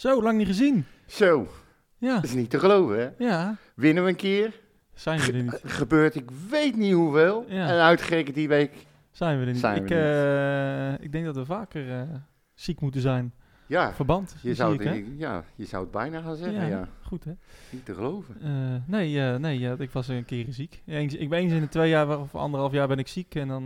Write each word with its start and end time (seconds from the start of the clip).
Zo, 0.00 0.22
lang 0.22 0.38
niet 0.38 0.46
gezien. 0.46 0.84
Zo, 1.06 1.48
Ja, 1.98 2.14
dat 2.14 2.24
is 2.24 2.34
niet 2.34 2.50
te 2.50 2.58
geloven, 2.58 2.98
hè? 2.98 3.24
ja. 3.24 3.56
Winnen 3.74 4.04
we 4.04 4.08
een 4.10 4.16
keer, 4.16 4.60
Zijn 4.94 5.20
we 5.20 5.32
er 5.32 5.42
niet. 5.42 5.60
gebeurt 5.64 6.14
ik 6.14 6.30
weet 6.48 6.76
niet 6.76 6.92
hoeveel. 6.92 7.44
Ja. 7.48 7.68
En 7.68 7.80
uitgerekend 7.80 8.34
die 8.34 8.48
week, 8.48 8.86
Zijn 9.10 9.38
we 9.38 9.44
er 9.46 9.52
niet. 9.52 9.60
Zijn 9.60 9.82
ik, 9.82 9.88
we 9.88 10.96
eh, 10.98 11.04
ik 11.04 11.12
denk 11.12 11.24
dat 11.24 11.36
we 11.36 11.44
vaker 11.44 11.90
eh, 11.90 12.02
ziek 12.54 12.80
moeten 12.80 13.00
zijn. 13.00 13.34
ja, 13.66 13.92
Verband, 13.92 14.34
je 14.42 14.54
zou, 14.54 14.74
ik, 14.74 14.80
het, 14.80 15.04
ja, 15.16 15.44
je 15.54 15.64
zou 15.64 15.82
het 15.82 15.92
bijna 15.92 16.20
gaan 16.20 16.36
zeggen, 16.36 16.60
ja. 16.60 16.66
Ja, 16.66 16.88
goed 17.02 17.24
hè. 17.24 17.32
Niet 17.70 17.84
te 17.84 17.94
geloven. 17.94 18.36
Eh, 18.42 18.50
nee, 18.86 19.18
nee 19.38 19.58
ja, 19.58 19.74
ik 19.78 19.90
was 19.90 20.08
een 20.08 20.24
keer 20.24 20.46
ziek. 20.48 20.82
Eens, 20.86 21.14
ik 21.14 21.28
ben 21.28 21.38
eens 21.38 21.52
in 21.52 21.60
de 21.60 21.68
twee 21.68 21.88
jaar 21.88 22.20
of 22.20 22.34
anderhalf 22.34 22.72
jaar 22.72 22.88
ben 22.88 22.98
ik 22.98 23.08
ziek 23.08 23.34
en 23.34 23.48
dan... 23.48 23.64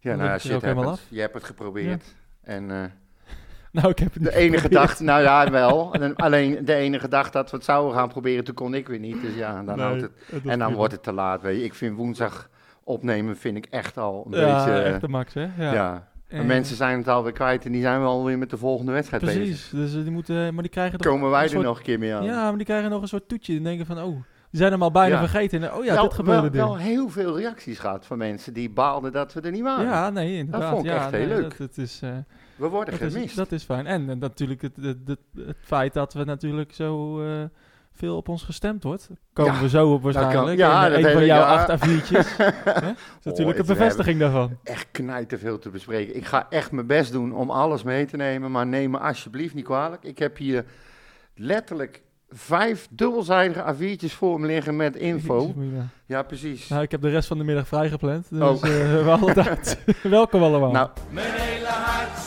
Ja, 0.00 0.10
Dan 0.10 0.16
nou 0.16 0.22
ja, 0.22 0.32
het 0.32 0.40
shit 0.42 0.52
ook 0.52 0.62
helemaal 0.62 0.84
happens. 0.84 1.06
Je 1.10 1.20
hebt 1.20 1.34
het 1.34 1.44
geprobeerd. 1.44 2.14
En 2.40 2.70
eh, 2.70 2.84
nou, 3.72 3.88
ik 3.88 3.98
heb 3.98 4.14
het 4.14 4.22
de 4.22 4.34
enige 4.36 4.68
dag, 4.68 5.00
nou 5.00 5.22
ja, 5.22 5.50
wel. 5.50 5.92
En 5.94 6.14
alleen 6.16 6.64
de 6.64 6.74
enige 6.74 7.08
dag 7.08 7.30
dat 7.30 7.50
we 7.50 7.56
het 7.56 7.64
zouden 7.66 7.94
gaan 7.94 8.08
proberen, 8.08 8.44
toen 8.44 8.54
kon 8.54 8.74
ik 8.74 8.88
weer 8.88 8.98
niet. 8.98 9.22
Dus 9.22 9.34
ja, 9.34 9.62
dan 9.62 9.76
Nee, 9.76 9.84
houdt 9.86 10.00
het. 10.02 10.10
En 10.30 10.40
dan 10.42 10.58
prima. 10.58 10.72
wordt 10.72 10.92
het 10.92 11.02
te 11.02 11.12
laat, 11.12 11.42
weet 11.42 11.58
je. 11.58 11.64
Ik 11.64 11.74
vind 11.74 11.96
woensdag 11.96 12.48
opnemen 12.84 13.36
vind 13.36 13.56
ik 13.56 13.66
echt 13.70 13.98
al 13.98 14.26
een 14.30 14.38
Ja, 14.40 14.64
beetje... 14.64 14.80
echt 14.80 15.00
de 15.00 15.08
max 15.08 15.34
hè. 15.34 15.40
Ja. 15.58 15.72
ja. 15.72 16.08
En 16.28 16.38
En- 16.38 16.46
mensen 16.46 16.76
zijn 16.76 16.98
het 16.98 17.08
alweer 17.08 17.32
kwijt 17.32 17.64
en 17.64 17.72
die 17.72 17.82
zijn 17.82 18.00
wel 18.00 18.10
alweer 18.10 18.38
met 18.38 18.50
de 18.50 18.56
volgende 18.56 18.92
wedstrijd 18.92 19.22
bezig. 19.24 19.38
Precies, 19.42 19.70
dus 19.70 19.94
eh, 19.94 20.02
die 20.02 20.10
moeten, 20.10 20.54
maar 20.54 20.62
die 20.62 20.72
krijgen 20.72 20.98
toch 20.98 21.12
Komen 21.12 21.30
wij 21.30 21.42
er 21.42 21.48
soort- 21.48 21.64
nog 21.64 21.76
een 21.78 21.82
keer 21.84 21.98
mee 21.98 22.14
aan? 22.14 22.24
Ja, 22.24 22.42
maar 22.48 22.56
die 22.56 22.66
krijgen 22.66 22.90
nog 22.90 23.02
een 23.02 23.08
soort 23.08 23.28
toetje. 23.28 23.52
Die 23.52 23.62
denken 23.62 23.86
van, 23.86 23.98
oh, 24.02 24.16
die 24.50 24.60
zijn 24.60 24.72
hem 24.72 24.82
al 24.82 24.90
bijna 24.90 25.14
Ja. 25.14 25.20
vergeten. 25.28 25.62
En, 25.62 25.74
oh 25.74 25.84
ja, 25.84 25.94
wel, 25.94 26.02
dit 26.02 26.12
gebeurde 26.12 26.50
wel, 26.50 26.66
wel 26.68 26.76
heel 26.76 27.08
veel 27.08 27.36
reacties 27.38 27.78
gehad 27.78 28.06
van 28.06 28.18
mensen 28.18 28.52
die 28.52 28.70
baalden 28.70 29.12
dat 29.12 29.32
we 29.32 29.40
er 29.40 29.50
niet 29.50 29.62
waren. 29.62 29.84
Ja, 29.84 30.10
nee, 30.10 30.36
inderdaad. 30.36 30.70
vond 30.70 30.84
ik 30.84 30.90
ja, 30.90 30.96
echt 30.96 31.10
heel 31.10 31.26
nee, 31.26 31.40
leuk. 31.40 31.58
Dat, 31.58 31.76
is, 31.76 32.00
eh, 32.02 32.10
We 32.62 32.68
worden 32.68 32.98
dat, 32.98 33.08
gemist. 33.12 33.28
is, 33.30 33.34
dat 33.34 33.52
is 33.52 33.62
fijn. 33.64 33.86
En, 33.86 34.10
eh, 34.10 34.16
natuurlijk 34.16 34.62
het, 34.62 34.76
het, 34.76 34.96
het, 35.06 35.18
het 35.46 35.56
feit 35.64 35.92
dat 35.92 36.12
we 36.12 36.24
natuurlijk 36.24 36.74
zo 36.74 37.22
eh, 37.24 37.42
veel 37.92 38.16
op 38.16 38.28
ons 38.28 38.42
gestemd 38.42 38.82
wordt. 38.82 39.08
Komen 39.32 39.54
Ja, 39.54 39.60
we 39.60 39.68
zo 39.68 39.92
op 39.92 40.02
kan- 40.02 40.12
waarschijnlijk. 40.12 40.58
ja, 40.58 40.86
in, 40.86 40.92
dat 41.02 41.04
een 41.10 41.12
van 41.16 41.26
jouw 41.26 41.38
ja. 41.40 41.64
acht 41.64 41.70
A4'tjes. 41.88 42.36
Hè? 42.64 42.80
Dat 42.80 42.96
is 43.20 43.24
natuurlijk 43.24 43.58
een 43.58 43.66
bevestiging 43.66 44.18
daarvan. 44.18 44.58
echt 44.64 44.86
knijt 44.90 45.34
veel 45.38 45.58
te 45.58 45.70
bespreken. 45.70 46.16
Ik 46.16 46.24
ga 46.26 46.46
echt 46.50 46.72
mijn 46.72 46.86
best 46.86 47.12
doen 47.12 47.34
om 47.34 47.50
alles 47.50 47.82
mee 47.82 48.04
te 48.06 48.16
nemen, 48.16 48.50
maar 48.50 48.66
neem 48.66 48.90
me 48.90 48.98
alsjeblieft 48.98 49.54
niet 49.54 49.64
kwalijk. 49.64 50.04
Ik 50.04 50.18
heb 50.18 50.36
hier 50.36 50.64
letterlijk 51.34 52.02
vijf 52.30 52.88
dubbelzijdige 52.90 53.74
A4'tjes 53.74 54.12
voor 54.14 54.40
me 54.40 54.46
liggen 54.46 54.76
met 54.76 54.96
info. 55.10 55.54
Ja, 56.06 56.22
precies. 56.22 56.68
Nou, 56.68 56.82
ik 56.82 56.90
heb 56.90 57.00
de 57.02 57.08
rest 57.10 57.28
van 57.28 57.38
de 57.38 57.44
middag 57.44 57.66
vrijgepland. 57.68 58.26
Dus 58.30 58.40
Oh. 58.40 58.54
eh, 58.54 59.02
we 59.04 59.08
hadden 59.10 59.34
tijd. 59.34 59.78
Welkom 60.02 60.42
allemaal. 60.42 60.70
Nou, 60.70 60.90
Mijn 61.10 61.32
hele 61.32 61.66
hart 61.66 62.18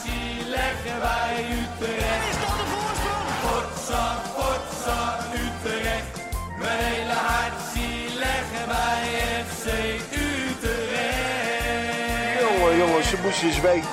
Eens 13.26 13.60
weten. 13.60 13.88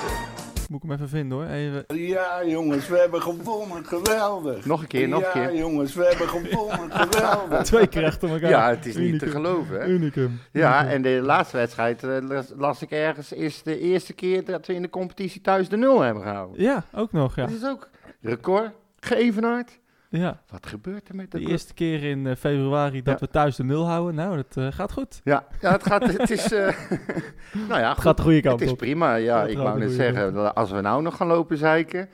Moet 0.69 0.83
ik 0.83 0.89
hem 0.89 0.91
even 0.91 1.09
vinden 1.09 1.37
hoor. 1.37 1.47
Even. 1.47 1.83
Ja, 1.87 2.45
jongens, 2.45 2.87
we 2.87 2.97
hebben 2.97 3.21
gewonnen. 3.21 3.85
Geweldig. 3.85 4.65
Nog 4.65 4.81
een 4.81 4.87
keer, 4.87 5.07
nog 5.07 5.33
een 5.33 5.41
ja, 5.41 5.47
keer. 5.47 5.57
jongens, 5.57 5.93
we 5.93 6.05
hebben 6.05 6.27
gewonnen. 6.29 6.91
Geweldig. 7.09 7.63
Twee 7.63 7.87
keer 7.87 8.05
achter 8.05 8.29
elkaar. 8.29 8.49
ja, 8.49 8.69
het 8.69 8.85
is 8.85 8.95
niet 8.95 9.19
te 9.19 9.27
geloven. 9.29 9.79
Hè? 9.79 9.85
Unicum. 9.87 10.39
Ja, 10.51 10.79
Unicum. 10.79 10.95
en 10.95 11.01
de 11.01 11.21
laatste 11.25 11.57
wedstrijd 11.57 12.03
eh, 12.03 12.17
las, 12.21 12.45
las 12.55 12.81
ik 12.81 12.91
ergens, 12.91 13.31
is 13.31 13.63
de 13.63 13.79
eerste 13.79 14.13
keer 14.13 14.45
dat 14.45 14.67
we 14.67 14.73
in 14.73 14.81
de 14.81 14.89
competitie 14.89 15.41
thuis 15.41 15.69
de 15.69 15.77
nul 15.77 16.01
hebben 16.01 16.23
gehouden. 16.23 16.61
Ja, 16.61 16.83
ook 16.93 17.11
nog, 17.11 17.35
ja. 17.35 17.45
Dat 17.45 17.55
is 17.55 17.65
ook 17.65 17.89
record, 18.21 18.71
geëvenaard. 18.99 19.79
Ja. 20.21 20.39
Wat 20.49 20.65
gebeurt 20.67 21.09
er 21.09 21.15
met 21.15 21.31
De 21.31 21.39
de 21.39 21.45
eerste 21.45 21.73
keer 21.73 22.03
in 22.03 22.27
eh, 22.27 22.35
februari 22.35 23.01
dat 23.01 23.19
Ja. 23.19 23.25
we 23.25 23.31
thuis 23.31 23.55
de 23.55 23.63
nul 23.63 23.85
houden. 23.87 24.15
Nou, 24.15 24.35
dat 24.35 24.57
eh, 24.57 24.67
gaat 24.71 24.91
goed. 24.91 25.21
Ja, 25.23 25.45
ja 25.61 25.71
het, 25.71 25.85
gaat, 25.85 26.03
het 26.17 26.29
is... 26.29 26.51
eh, 26.51 26.59
nou 27.69 27.79
ja, 27.81 27.87
Het 27.87 27.93
goed. 27.93 28.01
gaat 28.03 28.17
de 28.17 28.23
goede 28.23 28.41
kant 28.41 28.53
Het 28.59 28.67
is 28.67 28.71
op. 28.71 28.77
prima, 28.77 29.15
ja. 29.15 29.43
Ik 29.45 29.57
wou 29.57 29.79
net 29.79 29.91
zeggen, 29.91 30.33
kant 30.33 30.53
als 30.55 30.71
we 30.71 30.81
nou 30.81 31.01
nog 31.01 31.15
gaan 31.17 31.27
lopen 31.27 31.57
zeiken... 31.57 32.09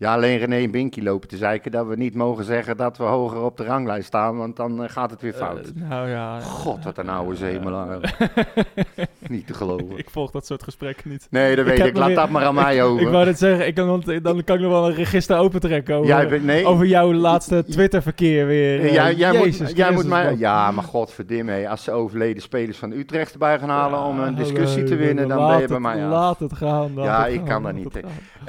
Ja, 0.00 0.14
alleen 0.14 0.38
René 0.38 0.56
en 0.56 0.70
Binky 0.70 1.02
lopen 1.02 1.28
te 1.28 1.36
zeiken 1.36 1.70
dat 1.70 1.86
we 1.86 1.96
niet 1.96 2.14
mogen 2.14 2.44
zeggen 2.44 2.76
dat 2.76 2.96
we 2.98 3.04
hoger 3.04 3.42
op 3.42 3.56
de 3.56 3.64
ranglijst 3.64 4.06
staan, 4.06 4.36
want 4.36 4.56
dan 4.56 4.82
eh, 4.84 4.90
gaat 4.90 5.10
het 5.10 5.20
weer 5.20 5.32
fout. 5.32 5.58
Eh, 5.66 5.88
nou 5.88 6.08
ja. 6.08 6.40
God, 6.40 6.84
wat 6.84 6.98
een 6.98 7.08
oude 7.08 7.36
zemelaar. 7.36 7.98
niet 9.28 9.46
te 9.46 9.54
geloven. 9.54 9.98
ik 9.98 10.10
volg 10.10 10.30
dat 10.30 10.46
soort 10.46 10.62
gesprekken 10.62 11.10
niet. 11.10 11.26
Nee, 11.30 11.56
dat 11.56 11.64
weet 11.64 11.78
ik. 11.78 11.96
Laat 11.96 12.06
weer- 12.06 12.16
dat 12.16 12.30
maar 12.30 12.44
aan 12.44 12.54
mij 12.64 12.82
over. 12.82 13.02
Ik 13.06 13.08
wou 13.12 13.24
net 13.24 13.38
zeggen, 13.38 13.66
ik 13.66 13.74
kan, 13.74 14.02
dan 14.22 14.44
kan 14.44 14.56
ik 14.56 14.62
nog 14.62 14.70
wel 14.70 14.88
een 14.88 14.94
register 14.94 15.36
opentrekken 15.38 15.94
over, 15.94 16.06
Jij 16.06 16.28
bent- 16.28 16.44
nee. 16.44 16.66
over 16.66 16.86
jouw 16.86 17.12
laatste 17.12 17.64
Twitter-verkeer 17.64 18.46
weer. 18.46 18.80
eh, 18.80 18.92
jij, 18.92 19.14
jij, 19.14 19.32
Jezus 19.32 19.58
moet, 19.68 19.76
jij 19.76 19.92
moet 19.92 20.06
mij... 20.06 20.36
Ja, 20.38 20.70
maar 20.70 20.84
godverdimme, 20.84 21.68
als 21.68 21.84
ze 21.84 21.92
overleden 21.92 22.42
spelers 22.42 22.78
van 22.78 22.92
Utrecht 22.92 23.32
erbij 23.32 23.58
gaan 23.58 23.68
halen 23.68 23.98
Ja, 23.98 24.06
om 24.06 24.20
een 24.20 24.34
discussie 24.34 24.84
te 24.84 24.96
winnen, 24.96 25.28
dan 25.28 25.48
ben 25.48 25.60
je 25.60 25.66
bij 25.68 25.80
mij 25.80 26.04
af. 26.04 26.10
Laat 26.10 26.38
het 26.38 26.52
gaan. 26.52 26.94
laat 26.94 27.04
Ja, 27.06 27.24
het 27.24 27.32
ik 27.32 27.44
kan 27.44 27.62
dat 27.62 27.72
niet. 27.72 28.00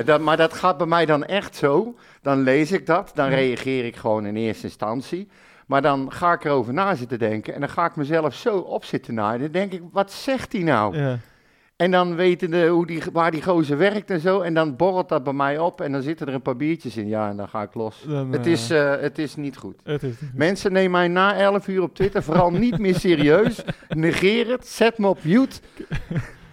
Dat, 0.06 0.22
maar 0.22 0.38
dat 0.38 0.54
gaat 0.54 0.78
bij 0.78 0.88
mij 0.88 1.06
dan 1.06 1.24
echt 1.26 1.40
zo. 1.50 1.96
Dan 2.22 2.42
lees 2.42 2.72
ik 2.72 2.86
dat, 2.86 3.12
dan 3.14 3.30
reageer 3.30 3.86
ik 3.86 3.96
gewoon 3.96 4.26
in 4.26 4.36
eerste 4.36 4.66
instantie. 4.66 5.28
Maar 5.66 5.82
dan 5.82 6.12
ga 6.12 6.34
ik 6.34 6.46
erover 6.46 6.74
na 6.74 6.96
zitten 6.96 7.20
denken 7.20 7.54
en 7.54 7.60
dan 7.60 7.70
ga 7.70 7.86
ik 7.86 7.96
mezelf 7.96 8.34
zo 8.34 8.58
op 8.58 8.86
zitten 8.86 9.14
naaien. 9.14 9.40
Dan 9.42 9.52
denk 9.52 9.72
ik, 9.72 9.82
wat 9.92 10.12
zegt 10.12 10.54
hij 10.54 10.62
nou? 10.62 10.98
Ja. 10.98 11.18
En 11.82 11.92
dan 11.92 12.16
weten 12.16 12.52
de, 12.52 12.68
hoe 12.68 12.86
die, 12.86 13.02
waar 13.14 13.32
die 13.32 13.44
gozer 13.44 13.78
werkt 13.78 14.10
en 14.10 14.20
zo. 14.20 14.42
En 14.42 14.54
dan 14.54 14.76
borrelt 14.76 15.10
dat 15.10 15.24
bij 15.24 15.34
mij 15.34 15.60
op 15.60 15.82
en 15.82 15.92
dan 15.92 16.02
zitten 16.02 16.28
er 16.28 16.34
een 16.34 16.42
paar 16.42 16.56
biertjes 16.56 16.98
in. 16.98 17.08
Ja, 17.08 17.30
en 17.30 17.38
dan 17.38 17.48
ga 17.50 17.62
ik 17.62 17.74
los. 17.74 18.04
Dan, 18.08 18.32
Het 18.32 18.46
eh, 18.46 18.52
is, 18.52 18.70
eh, 18.70 18.96
het 19.00 19.18
is 19.18 19.36
niet 19.36 19.58
goed. 19.58 19.80
het 19.84 20.04
is 20.04 20.16
Mensen 20.34 20.72
nemen 20.72 20.92
mij 20.92 21.08
na 21.08 21.36
11 21.36 21.68
uur 21.68 21.82
op 21.82 21.96
Twitter 21.96 22.24
vooral 22.24 22.52
niet 22.52 22.78
meer 22.80 22.96
serieus. 22.96 23.64
Negeer 23.90 24.48
het, 24.48 24.68
zet 24.68 24.98
me 24.98 25.08
op 25.08 25.24
mute. 25.24 25.60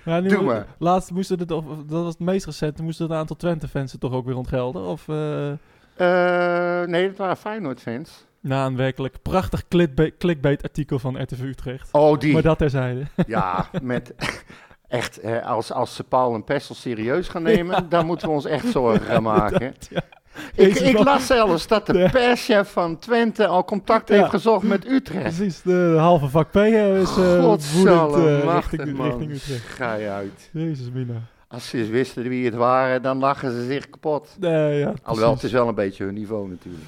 Ja, 0.09 0.21
nu 0.21 0.29
Doe 0.29 0.43
maar. 0.43 0.67
Laatst 0.79 1.11
moesten 1.11 1.39
het, 1.39 1.51
of, 1.51 1.65
dat 1.87 2.03
was 2.03 2.13
het 2.13 2.19
meest 2.19 2.47
recente, 2.47 2.83
moesten 2.83 3.07
het 3.07 3.15
aantal 3.15 3.37
Twente-fans 3.37 3.95
toch 3.99 4.13
ook 4.13 4.27
weer 4.27 4.37
ontgelden? 4.37 4.83
Of 4.83 5.09
eh, 5.09 5.51
Eh, 5.97 6.87
nee, 6.89 7.09
dat 7.09 7.17
waren 7.17 7.37
Feyenoord-fans. 7.37 8.25
na 8.41 8.67
een 8.67 8.77
werkelijk 8.77 9.17
prachtig 9.23 9.69
clickbait, 9.69 10.17
clickbait-artikel 10.19 10.99
van 10.99 11.23
RTV 11.23 11.41
Utrecht. 11.41 11.89
Oh, 11.93 12.19
die. 12.19 12.33
Maar 12.33 12.43
dat 12.43 12.59
terzijde. 12.59 13.03
Ja, 13.27 13.69
met 13.83 14.15
echt, 14.89 15.19
eh, 15.21 15.47
als, 15.47 15.73
als 15.73 15.95
ze 15.95 16.05
Paul 16.05 16.35
en 16.35 16.45
Pessel 16.45 16.75
serieus 16.75 17.29
gaan 17.29 17.43
nemen, 17.43 17.89
dan 17.89 18.07
moeten 18.07 18.29
we 18.29 18.35
ons 18.35 18.45
echt 18.45 18.67
zorgen 18.67 19.07
gaan 19.07 19.23
maken. 19.23 19.75
ja. 19.91 20.03
Ik, 20.55 20.75
ik 20.75 20.99
las 21.05 21.27
zelfs 21.27 21.67
dat 21.67 21.87
de 21.87 22.09
perschef 22.13 22.69
van 22.73 22.99
Twente 22.99 23.47
al 23.47 23.65
contact 23.65 24.09
heeft 24.09 24.29
gezocht 24.31 24.63
met 24.63 24.87
Utrecht. 24.87 25.37
Precies, 25.37 25.63
de 25.63 25.95
halve 25.99 26.29
vak 26.29 26.51
P 26.51 26.57
eh, 26.57 27.01
is 27.01 27.09
Godsalle 27.09 28.09
woedend 28.09 28.45
machtig, 28.45 28.85
richting, 28.85 29.31
Utrecht. 29.31 29.65
Ga 29.67 29.95
je 29.95 30.09
uit. 30.09 30.51
Jezus, 30.53 30.91
Mina. 30.93 31.15
Als 31.49 31.69
ze 31.69 31.79
eens 31.79 31.89
wisten 31.89 32.29
wie 32.29 32.45
het 32.45 32.55
waren, 32.55 33.03
dan 33.03 33.19
lachen 33.19 33.53
ze 33.53 33.65
zich 33.65 33.91
kapot. 33.91 34.37
Nee, 34.41 34.79
ja, 34.79 34.93
Alhoewel, 35.03 35.33
het 35.35 35.43
is 35.43 35.53
wel 35.53 35.69
een 35.69 35.75
beetje 35.75 36.05
hun 36.05 36.15
niveau 36.15 36.49
natuurlijk. 36.49 36.85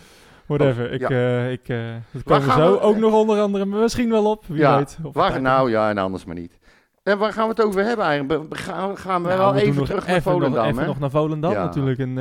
Whatever, 0.46 0.92
ik, 0.92 1.08
ja. 1.08 1.44
ik, 1.44 1.66
dat 2.12 2.22
komen 2.24 2.46
we 2.46 2.52
zo 2.52 2.72
we- 2.72 2.80
ook 2.80 2.96
nog 2.96 3.12
onder 3.12 3.40
andere 3.40 3.64
misschien 3.66 4.10
wel 4.10 4.24
op, 4.30 4.44
wie 4.46 4.58
ja, 4.58 4.76
weet. 4.76 4.98
Of 5.02 5.14
waar, 5.14 5.40
nou 5.40 5.70
ja, 5.70 5.88
en 5.90 5.98
anders 5.98 6.24
maar 6.24 6.34
niet. 6.34 6.58
En 7.02 7.18
waar 7.18 7.32
gaan 7.32 7.44
we 7.44 7.50
het 7.50 7.62
over 7.64 7.84
hebben 7.84 8.04
eigenlijk? 8.06 8.56
Gaan, 8.56 8.98
gaan 8.98 9.22
we 9.22 9.28
Nou, 9.28 9.40
wel 9.40 9.52
we 9.54 9.60
even 9.60 9.84
terug 9.84 10.06
naar 10.06 10.16
even 10.16 10.30
Volendam, 10.32 10.52
nog, 10.52 10.66
even 10.66 10.80
hè? 10.80 10.86
nog 10.86 10.98
naar 10.98 11.10
Volendam 11.10 11.52
Ja. 11.52 11.64
natuurlijk. 11.64 11.98
Een 11.98 12.16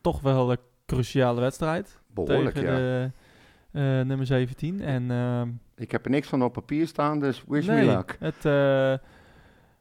toch 0.00 0.20
wel 0.20 0.50
een 0.50 0.58
cruciale 0.86 1.40
wedstrijd. 1.40 2.00
Behoorlijk, 2.06 2.54
tegen 2.54 2.70
ja. 2.70 2.76
de 2.76 3.10
eh, 3.72 3.82
nummer 3.82 4.26
17. 4.26 4.80
En 4.80 5.10
ehm, 5.10 5.48
Ik 5.76 5.90
heb 5.90 6.04
er 6.04 6.10
niks 6.10 6.28
van 6.28 6.42
op 6.42 6.52
papier 6.52 6.86
staan, 6.86 7.20
dus 7.20 7.44
wish 7.46 7.66
me 7.66 7.84
luck. 7.84 8.16
het, 8.20 8.44
eh, 8.44 8.94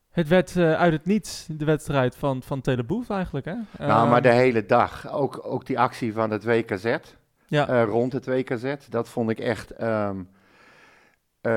het 0.09 0.27
werd 0.27 0.55
eh, 0.55 0.73
uit 0.73 0.93
het 0.93 1.05
niets 1.05 1.47
de 1.51 1.65
wedstrijd 1.65 2.15
van, 2.15 2.41
van 2.43 2.61
Teleboef 2.61 3.09
eigenlijk. 3.09 3.45
Hè? 3.45 3.53
nou, 3.53 4.01
Ehm, 4.01 4.09
maar 4.09 4.21
de 4.21 4.31
hele 4.31 4.65
dag, 4.65 5.11
ook, 5.11 5.39
ook 5.43 5.65
die 5.65 5.79
actie 5.79 6.13
van 6.13 6.31
het 6.31 6.43
WKZ, 6.43 6.97
ja. 7.47 7.83
rond 7.83 8.13
het 8.13 8.25
WKZ, 8.25 8.75
dat 8.89 9.09
vond 9.09 9.29
ik 9.29 9.39
echt... 9.39 9.71
ehm, 9.71 10.19
eh, 10.19 10.34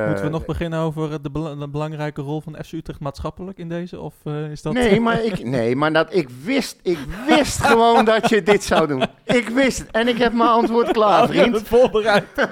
Moeten 0.06 0.24
we 0.24 0.30
nog 0.30 0.44
beginnen 0.44 0.78
over 0.78 1.22
de, 1.22 1.30
bela- 1.30 1.54
de 1.54 1.68
belangrijke 1.68 2.20
rol 2.22 2.40
van 2.40 2.56
FC 2.64 2.72
Utrecht 2.72 3.00
maatschappelijk 3.00 3.58
in 3.58 3.68
deze? 3.68 4.00
Of 4.00 4.14
eh, 4.24 4.50
is 4.50 4.62
dat... 4.62 4.72
Nee, 4.72 5.00
maar, 5.00 5.24
ik, 5.24 5.44
nee, 5.56 5.76
maar 5.76 5.92
dat, 5.92 6.14
ik 6.14 6.28
wist, 6.44 6.78
ik 6.82 6.98
wist 7.26 7.64
gewoon 7.66 8.04
dat 8.04 8.28
je 8.28 8.42
dit 8.42 8.64
zou 8.64 8.86
doen. 8.86 9.02
Ik 9.24 9.48
wist 9.48 9.78
het. 9.78 9.90
En 9.90 10.08
ik 10.08 10.18
heb 10.18 10.32
mijn 10.32 10.48
antwoord 10.48 10.90
klaar, 10.90 11.22
Oh, 11.22 11.32
je 11.32 11.38
hebt 11.40 11.48
vriend. 11.50 11.68
het 11.68 11.68
voorbereid. 11.80 12.24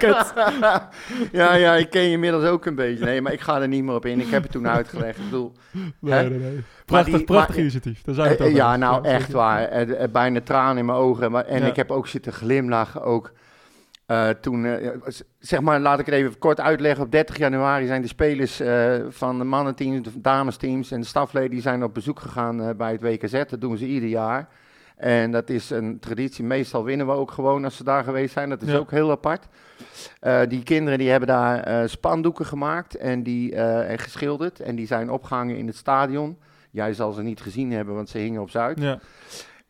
Ja, 1.33 1.55
ja, 1.55 1.75
ik 1.75 1.91
ken 1.91 2.03
je 2.03 2.11
inmiddels 2.11 2.45
ook 2.45 2.67
een 2.67 2.75
beetje. 2.75 3.05
Nee, 3.05 3.21
maar 3.21 3.33
ik 3.33 3.41
ga 3.41 3.61
er 3.61 3.69
niet 3.69 3.85
meer 3.85 3.95
op 3.95 4.07
in. 4.07 4.21
Ik 4.21 4.31
heb 4.31 4.43
het 4.43 4.53
toen 4.53 4.69
uitgelegd. 4.69 5.19
Ik 5.19 5.25
bedoel, 5.25 5.53
Nee, 6.01 6.13
Hè? 6.15 6.29
nee, 6.29 6.39
nee. 6.39 6.65
Prachtig, 6.85 7.15
die- 7.15 7.25
prachtig 7.25 7.49
maar- 7.55 7.59
initiatief. 7.59 8.03
Daar 8.03 8.15
zijn 8.15 8.27
we 8.27 8.33
het 8.33 8.41
Eh, 8.43 8.47
over 8.47 8.59
ja, 8.59 8.77
nou 8.77 9.05
echt 9.05 9.33
waar. 9.33 9.63
Eh, 9.63 10.03
eh, 10.03 10.11
bijna 10.11 10.41
tranen 10.41 10.79
in 10.79 10.85
mijn 10.85 10.99
ogen. 10.99 11.31
Maar, 11.31 11.45
en 11.45 11.61
Ja. 11.63 11.67
ik 11.67 11.77
heb 11.77 11.91
ook 11.91 12.07
zitten 12.07 12.33
glimlachen 12.33 13.03
ook. 13.03 13.33
Eh, 14.07 14.29
toen, 14.29 14.65
eh, 14.65 14.91
zeg 15.39 15.61
maar, 15.61 15.81
laat 15.81 15.99
ik 15.99 16.07
het 16.07 16.15
even 16.15 16.39
kort 16.39 16.61
uitleggen. 16.61 17.05
Op 17.05 17.11
30 17.11 17.37
januari 17.37 17.87
zijn 17.87 18.03
de 18.03 18.09
spelers 18.09 18.61
eh, 18.61 18.95
van 19.09 19.39
de 19.39 19.45
mannenteams, 19.45 20.03
de 20.03 20.21
damesteams 20.21 20.91
en 20.91 21.01
de 21.01 21.07
stafleden 21.07 21.51
die 21.51 21.61
zijn 21.61 21.85
op 21.85 21.95
bezoek 21.95 22.21
gegaan 22.21 22.77
bij 22.77 22.93
het 22.93 23.01
WKZ. 23.01 23.33
Dat 23.49 23.61
doen 23.61 23.77
ze 23.77 23.87
ieder 23.87 24.09
jaar. 24.09 24.49
En 24.97 25.31
dat 25.31 25.51
is 25.51 25.71
een 25.71 25.99
traditie. 25.99 26.45
Meestal 26.45 26.85
winnen 26.85 27.07
we 27.07 27.13
ook 27.13 27.31
gewoon 27.31 27.65
als 27.65 27.77
ze 27.77 27.85
daar 27.85 28.05
geweest 28.05 28.33
zijn. 28.33 28.49
Dat 28.49 28.63
is 28.63 28.69
Ja. 28.71 28.77
ook 28.77 28.91
heel 28.91 29.11
apart. 29.11 29.47
Die 30.49 30.63
kinderen 30.63 30.99
die 30.99 31.11
hebben 31.11 31.29
daar 31.29 31.89
spandoeken 31.89 32.47
gemaakt 32.47 32.97
en, 32.97 33.23
die, 33.23 33.55
en 33.55 33.99
geschilderd. 33.99 34.61
En 34.61 34.77
die 34.77 34.87
zijn 34.87 35.11
opgehangen 35.11 35.57
in 35.57 35.67
het 35.67 35.77
stadion. 35.77 36.39
Jij 36.71 36.93
zal 36.95 37.13
ze 37.13 37.23
niet 37.23 37.41
gezien 37.41 37.73
hebben, 37.73 37.95
want 37.95 38.09
ze 38.09 38.19
hingen 38.19 38.41
op 38.41 38.51
Zuid. 38.51 38.81
Ja. 38.81 38.99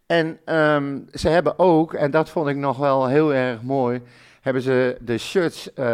En 0.06 0.38
ehm, 0.44 0.98
ze 1.12 1.28
hebben 1.28 1.58
ook, 1.58 1.94
en 1.94 2.10
dat 2.10 2.30
vond 2.30 2.48
ik 2.48 2.56
nog 2.56 2.76
wel 2.76 3.06
heel 3.06 3.34
erg 3.34 3.62
mooi, 3.62 4.02
hebben 4.46 4.62
ze 4.62 4.96
de 5.00 5.19
shirts, 5.19 5.72
eh, 5.72 5.84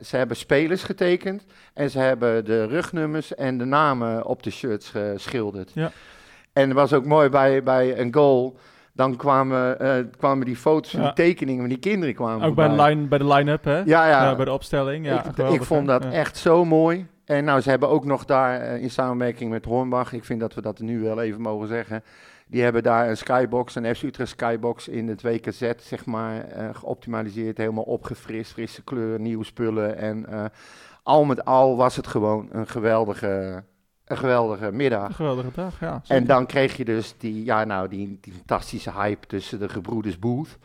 ze 0.00 0.16
hebben 0.16 0.36
spelers 0.36 0.82
getekend 0.82 1.44
en 1.74 1.90
ze 1.90 1.98
hebben 1.98 2.44
de 2.44 2.66
rugnummers 2.66 3.34
en 3.34 3.58
de 3.58 3.64
namen 3.64 4.24
op 4.26 4.42
de 4.42 4.50
shirts 4.50 4.88
geschilderd. 4.88 5.70
Ja. 5.74 5.90
En 6.52 6.72
was 6.72 6.92
ook 6.92 7.04
mooi 7.04 7.28
bij, 7.28 7.62
bij 7.62 7.98
een 7.98 8.14
goal, 8.14 8.56
dan 8.92 9.16
kwamen, 9.16 9.80
eh, 9.80 9.94
kwamen 10.16 10.46
die 10.46 10.56
foto's 10.56 10.90
Ja. 10.90 11.02
die 11.02 11.12
tekeningen 11.12 11.60
van 11.60 11.68
die 11.68 11.78
kinderen 11.78 12.14
kwamen 12.14 12.46
Ook 12.48 12.54
bij 12.54 12.68
de, 12.68 12.82
line, 12.82 13.06
bij 13.06 13.18
de 13.18 13.26
line-up, 13.26 13.64
hè? 13.64 13.76
Ja, 13.76 13.84
ja. 13.84 14.08
Ja, 14.08 14.36
bij 14.36 14.44
de 14.44 14.52
opstelling. 14.52 15.06
Ja, 15.06 15.24
ik, 15.24 15.48
ik 15.48 15.62
vond 15.62 15.86
dat 15.86 16.04
echt 16.04 16.36
zo 16.36 16.64
mooi. 16.64 17.06
En 17.24 17.44
nou, 17.44 17.60
ze 17.60 17.70
hebben 17.70 17.88
ook 17.88 18.04
nog 18.04 18.24
daar 18.24 18.60
eh, 18.60 18.82
in 18.82 18.90
samenwerking 18.90 19.50
met 19.50 19.64
Hornbach, 19.64 20.12
ik 20.12 20.24
vind 20.24 20.40
dat 20.40 20.54
we 20.54 20.62
dat 20.62 20.78
nu 20.78 21.00
wel 21.00 21.20
even 21.20 21.40
mogen 21.40 21.68
zeggen. 21.68 22.02
Die 22.52 22.62
hebben 22.62 22.82
daar 22.82 23.08
een 23.08 23.16
skybox, 23.16 23.74
een 23.74 23.94
FC 23.94 24.02
Utrecht 24.02 24.30
skybox 24.30 24.88
in 24.88 25.08
het 25.08 25.22
WKZ, 25.22 25.72
zeg 25.76 26.04
maar, 26.04 26.44
eh, 26.44 26.68
geoptimaliseerd. 26.72 27.58
Helemaal 27.58 27.84
opgefrist, 27.84 28.52
frisse 28.52 28.82
kleur, 28.82 29.20
nieuwe 29.20 29.44
spullen. 29.44 29.96
En 29.96 30.26
eh, 30.26 30.44
al 31.02 31.24
met 31.24 31.44
al 31.44 31.76
was 31.76 31.96
het 31.96 32.06
gewoon 32.06 32.48
een 32.50 32.66
geweldige, 32.66 33.64
een 34.04 34.16
geweldige 34.16 34.72
middag. 34.72 35.08
Een 35.08 35.14
geweldige 35.14 35.50
dag, 35.54 35.80
ja. 35.80 36.02
En 36.06 36.26
dan 36.26 36.46
kreeg 36.46 36.76
je 36.76 36.84
dus 36.84 37.14
die, 37.18 37.44
ja, 37.44 37.64
nou, 37.64 37.88
die, 37.88 38.18
die 38.20 38.32
fantastische 38.32 38.92
hype 38.92 39.26
tussen 39.26 39.58
de 39.58 39.68
gebroeders 39.68 40.18
Booth. 40.18 40.58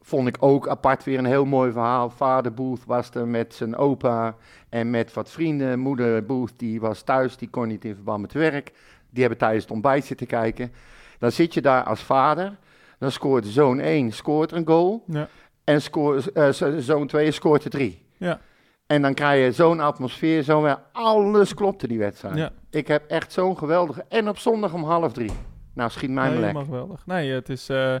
Vond 0.00 0.28
ik 0.28 0.36
ook 0.40 0.68
apart 0.68 1.04
weer 1.04 1.18
een 1.18 1.24
heel 1.24 1.44
mooi 1.44 1.72
verhaal. 1.72 2.10
Vader 2.10 2.54
Booth 2.54 2.84
was 2.84 3.10
er 3.10 3.28
met 3.28 3.54
zijn 3.54 3.76
opa 3.76 4.36
en 4.68 4.90
met 4.90 5.12
wat 5.12 5.30
vrienden. 5.30 5.78
Moeder 5.78 6.26
Booth 6.26 6.52
die 6.56 6.80
was 6.80 7.02
thuis, 7.02 7.36
die 7.36 7.50
kon 7.50 7.68
niet 7.68 7.84
in 7.84 7.94
verband 7.94 8.20
met 8.20 8.32
werk. 8.32 8.72
Die 9.10 9.20
hebben 9.20 9.38
tijdens 9.38 9.62
het 9.62 9.72
ontbijt 9.72 10.04
zitten 10.04 10.26
kijken. 10.26 10.72
Dan 11.18 11.32
zit 11.32 11.54
je 11.54 11.60
daar 11.62 11.82
als 11.84 12.00
vader. 12.00 12.56
Dan 12.98 13.10
scoort 13.10 13.46
zoon 13.46 13.78
1 13.78 14.12
scoort 14.12 14.52
een 14.52 14.66
goal. 14.66 15.04
Ja. 15.06 15.28
En 15.64 15.82
scoort, 15.82 16.32
eh, 16.32 16.48
zo- 16.48 16.80
zoon 16.80 17.06
2 17.06 17.30
scoort 17.30 17.64
er 17.64 17.70
3. 17.70 18.06
Ja. 18.16 18.40
En 18.86 19.02
dan 19.02 19.14
krijg 19.14 19.44
je 19.44 19.52
zo'n 19.52 19.80
atmosfeer, 19.80 20.42
zo. 20.42 20.76
Alles 20.92 21.54
klopte 21.54 21.88
die 21.88 21.98
wedstrijd. 21.98 22.36
Ja. 22.36 22.50
Ik 22.70 22.88
heb 22.88 23.04
echt 23.10 23.32
zo'n 23.32 23.58
geweldige. 23.58 24.04
En 24.08 24.28
op 24.28 24.38
zondag 24.38 24.72
om 24.72 24.84
half 24.84 25.12
drie. 25.12 25.30
Nou, 25.74 25.90
schiet 25.90 26.10
mij 26.10 26.28
Nee, 26.30 26.52
maar 26.52 26.64
geweldig. 26.64 27.06
Nee, 27.06 27.32
het, 27.32 27.48
is, 27.48 27.68
eh, 27.68 27.94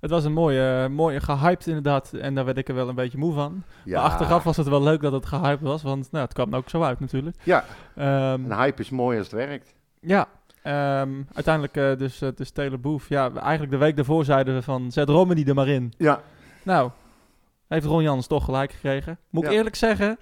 het 0.00 0.10
was 0.10 0.24
een 0.24 0.32
mooie, 0.32 0.88
mooie 0.88 1.20
gehyped 1.20 1.66
inderdaad. 1.66 2.12
En 2.12 2.34
daar 2.34 2.44
werd 2.44 2.58
ik 2.58 2.68
er 2.68 2.74
wel 2.74 2.88
een 2.88 2.94
beetje 2.94 3.18
moe 3.18 3.32
van. 3.32 3.62
Ja, 3.84 4.00
Maar 4.00 4.10
achteraf 4.10 4.42
was 4.44 4.56
het 4.56 4.68
wel 4.68 4.82
leuk 4.82 5.00
dat 5.00 5.12
het 5.12 5.26
gehyped 5.26 5.60
was. 5.68 5.82
Want 5.82 6.08
nou, 6.12 6.24
het 6.24 6.34
kwam 6.34 6.54
ook 6.54 6.68
zo 6.68 6.82
uit 6.82 7.00
natuurlijk. 7.00 7.36
Ja. 7.42 7.64
Ehm, 7.96 8.44
Een 8.44 8.54
hype 8.56 8.82
is 8.82 8.90
mooi 8.90 9.18
als 9.18 9.30
het 9.30 9.36
werkt. 9.36 9.74
ja, 10.00 10.26
ehm, 10.64 11.22
uiteindelijk 11.32 11.76
eh, 11.76 11.96
dus, 11.96 12.20
eh, 12.20 12.28
dus 12.34 12.50
Taylor 12.50 12.80
Boef. 12.80 13.08
Ja, 13.08 13.32
eigenlijk 13.34 13.72
de 13.72 13.78
week 13.78 13.96
daarvoor 13.96 14.24
zeiden 14.24 14.54
we 14.54 14.62
van 14.62 14.92
zet 14.92 15.08
Romney 15.08 15.44
er 15.44 15.54
maar 15.54 15.68
in. 15.68 15.92
Ja, 15.96 16.22
Nou, 16.62 16.90
heeft 17.68 17.86
Ron 17.86 18.02
Jans 18.02 18.26
toch 18.26 18.44
gelijk 18.44 18.72
gekregen. 18.72 19.18
Moet 19.30 19.44
ik 19.44 19.50
eerlijk 19.50 19.76
zeggen, 19.76 20.18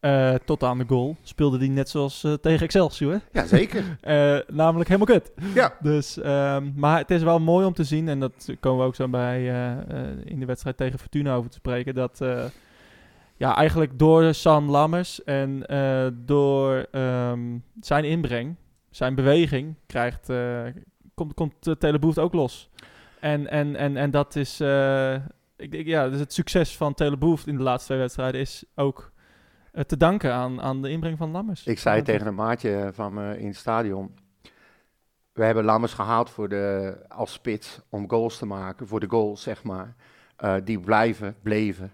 eh, 0.00 0.34
tot 0.44 0.62
aan 0.62 0.78
de 0.78 0.84
goal 0.86 1.16
speelde 1.22 1.58
hij 1.58 1.68
net 1.68 1.88
zoals 1.88 2.20
tegen 2.40 2.60
Excelsior. 2.66 3.20
ja 3.32 3.46
zeker. 3.46 3.84
Namelijk 4.62 4.88
helemaal 4.88 5.18
kut. 5.18 5.32
Ja. 5.54 5.74
Dus, 5.80 6.20
ehm, 6.20 6.70
maar 6.76 6.98
het 6.98 7.10
is 7.10 7.22
wel 7.22 7.40
mooi 7.40 7.66
om 7.66 7.74
te 7.74 7.84
zien, 7.84 8.08
en 8.08 8.20
dat 8.20 8.48
komen 8.60 8.80
we 8.80 8.86
ook 8.86 8.94
zo 8.94 9.08
bij 9.08 9.44
in 10.24 10.40
de 10.40 10.46
wedstrijd 10.46 10.76
tegen 10.76 10.98
Fortuna 10.98 11.34
over 11.34 11.50
te 11.50 11.56
spreken, 11.56 11.94
dat 11.94 12.20
ja, 13.36 13.56
eigenlijk 13.56 13.98
door 13.98 14.34
Sam 14.34 14.70
Lammers 14.70 15.24
en 15.24 15.64
door 16.26 16.86
ehm, 16.90 17.58
zijn 17.80 18.04
inbreng, 18.04 18.56
zijn 18.96 19.14
beweging, 19.14 19.74
krijgt, 19.86 20.28
eh, 20.28 20.62
komt, 21.14 21.34
komt 21.34 21.80
Teleboeft 21.80 22.18
ook 22.18 22.32
los. 22.32 22.70
En, 23.20 23.50
en, 23.50 23.76
en, 23.76 23.96
en 23.96 24.10
dat 24.10 24.36
is, 24.36 24.60
eh, 24.60 25.14
ik 25.56 25.70
denk, 25.70 25.86
ja, 25.86 26.08
dus 26.08 26.18
het 26.18 26.32
succes 26.32 26.76
van 26.76 26.94
Teleboeft 26.94 27.46
in 27.46 27.56
de 27.56 27.62
laatste 27.62 27.86
twee 27.86 27.98
wedstrijden 27.98 28.40
is 28.40 28.64
ook 28.74 29.12
eh, 29.72 29.84
te 29.84 29.96
danken 29.96 30.32
aan, 30.32 30.60
aan 30.60 30.82
de 30.82 30.90
inbreng 30.90 31.18
van 31.18 31.30
Lammers. 31.30 31.66
Ik 31.66 31.78
zei 31.78 32.02
tegen 32.02 32.26
een 32.26 32.34
maatje 32.34 32.90
van 32.92 33.14
me 33.14 33.38
in 33.38 33.46
het 33.46 33.56
stadion. 33.56 34.14
We 35.32 35.44
hebben 35.44 35.64
Lammers 35.64 35.94
gehaald 35.94 36.30
voor 36.30 36.48
de, 36.48 36.96
als 37.08 37.32
spits 37.32 37.80
om 37.88 38.10
goals 38.10 38.38
te 38.38 38.46
maken. 38.46 38.86
Voor 38.86 39.00
de 39.00 39.08
goals, 39.08 39.42
zeg 39.42 39.62
maar. 39.62 39.94
Die 40.64 40.80
blijven, 40.80 41.36
bleven 41.42 41.92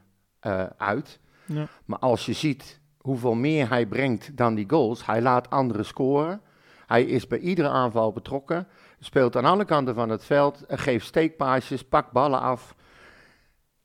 uit. 0.77 1.21
Ja. 1.45 1.67
Maar 1.85 1.99
als 1.99 2.27
je 2.27 2.33
ziet 2.33 2.81
hoeveel 2.99 3.35
meer 3.35 3.69
hij 3.69 3.87
brengt 3.87 4.37
dan 4.37 4.55
die 4.55 4.69
goals. 4.69 5.07
Hij 5.07 5.23
laat 5.23 5.51
anderen 5.51 5.85
scoren. 5.85 6.41
Hij 6.91 7.03
is 7.05 7.27
bij 7.27 7.39
iedere 7.39 7.69
aanval 7.69 8.13
betrokken. 8.13 8.67
Speelt 9.01 9.37
aan 9.37 9.45
alle 9.45 9.65
kanten 9.65 9.95
van 9.95 10.09
het 10.09 10.25
veld. 10.25 10.65
Geeft 10.69 11.07
steekpaasjes, 11.07 11.85
pakt 11.85 12.13
ballen 12.13 12.41
af. 12.41 12.75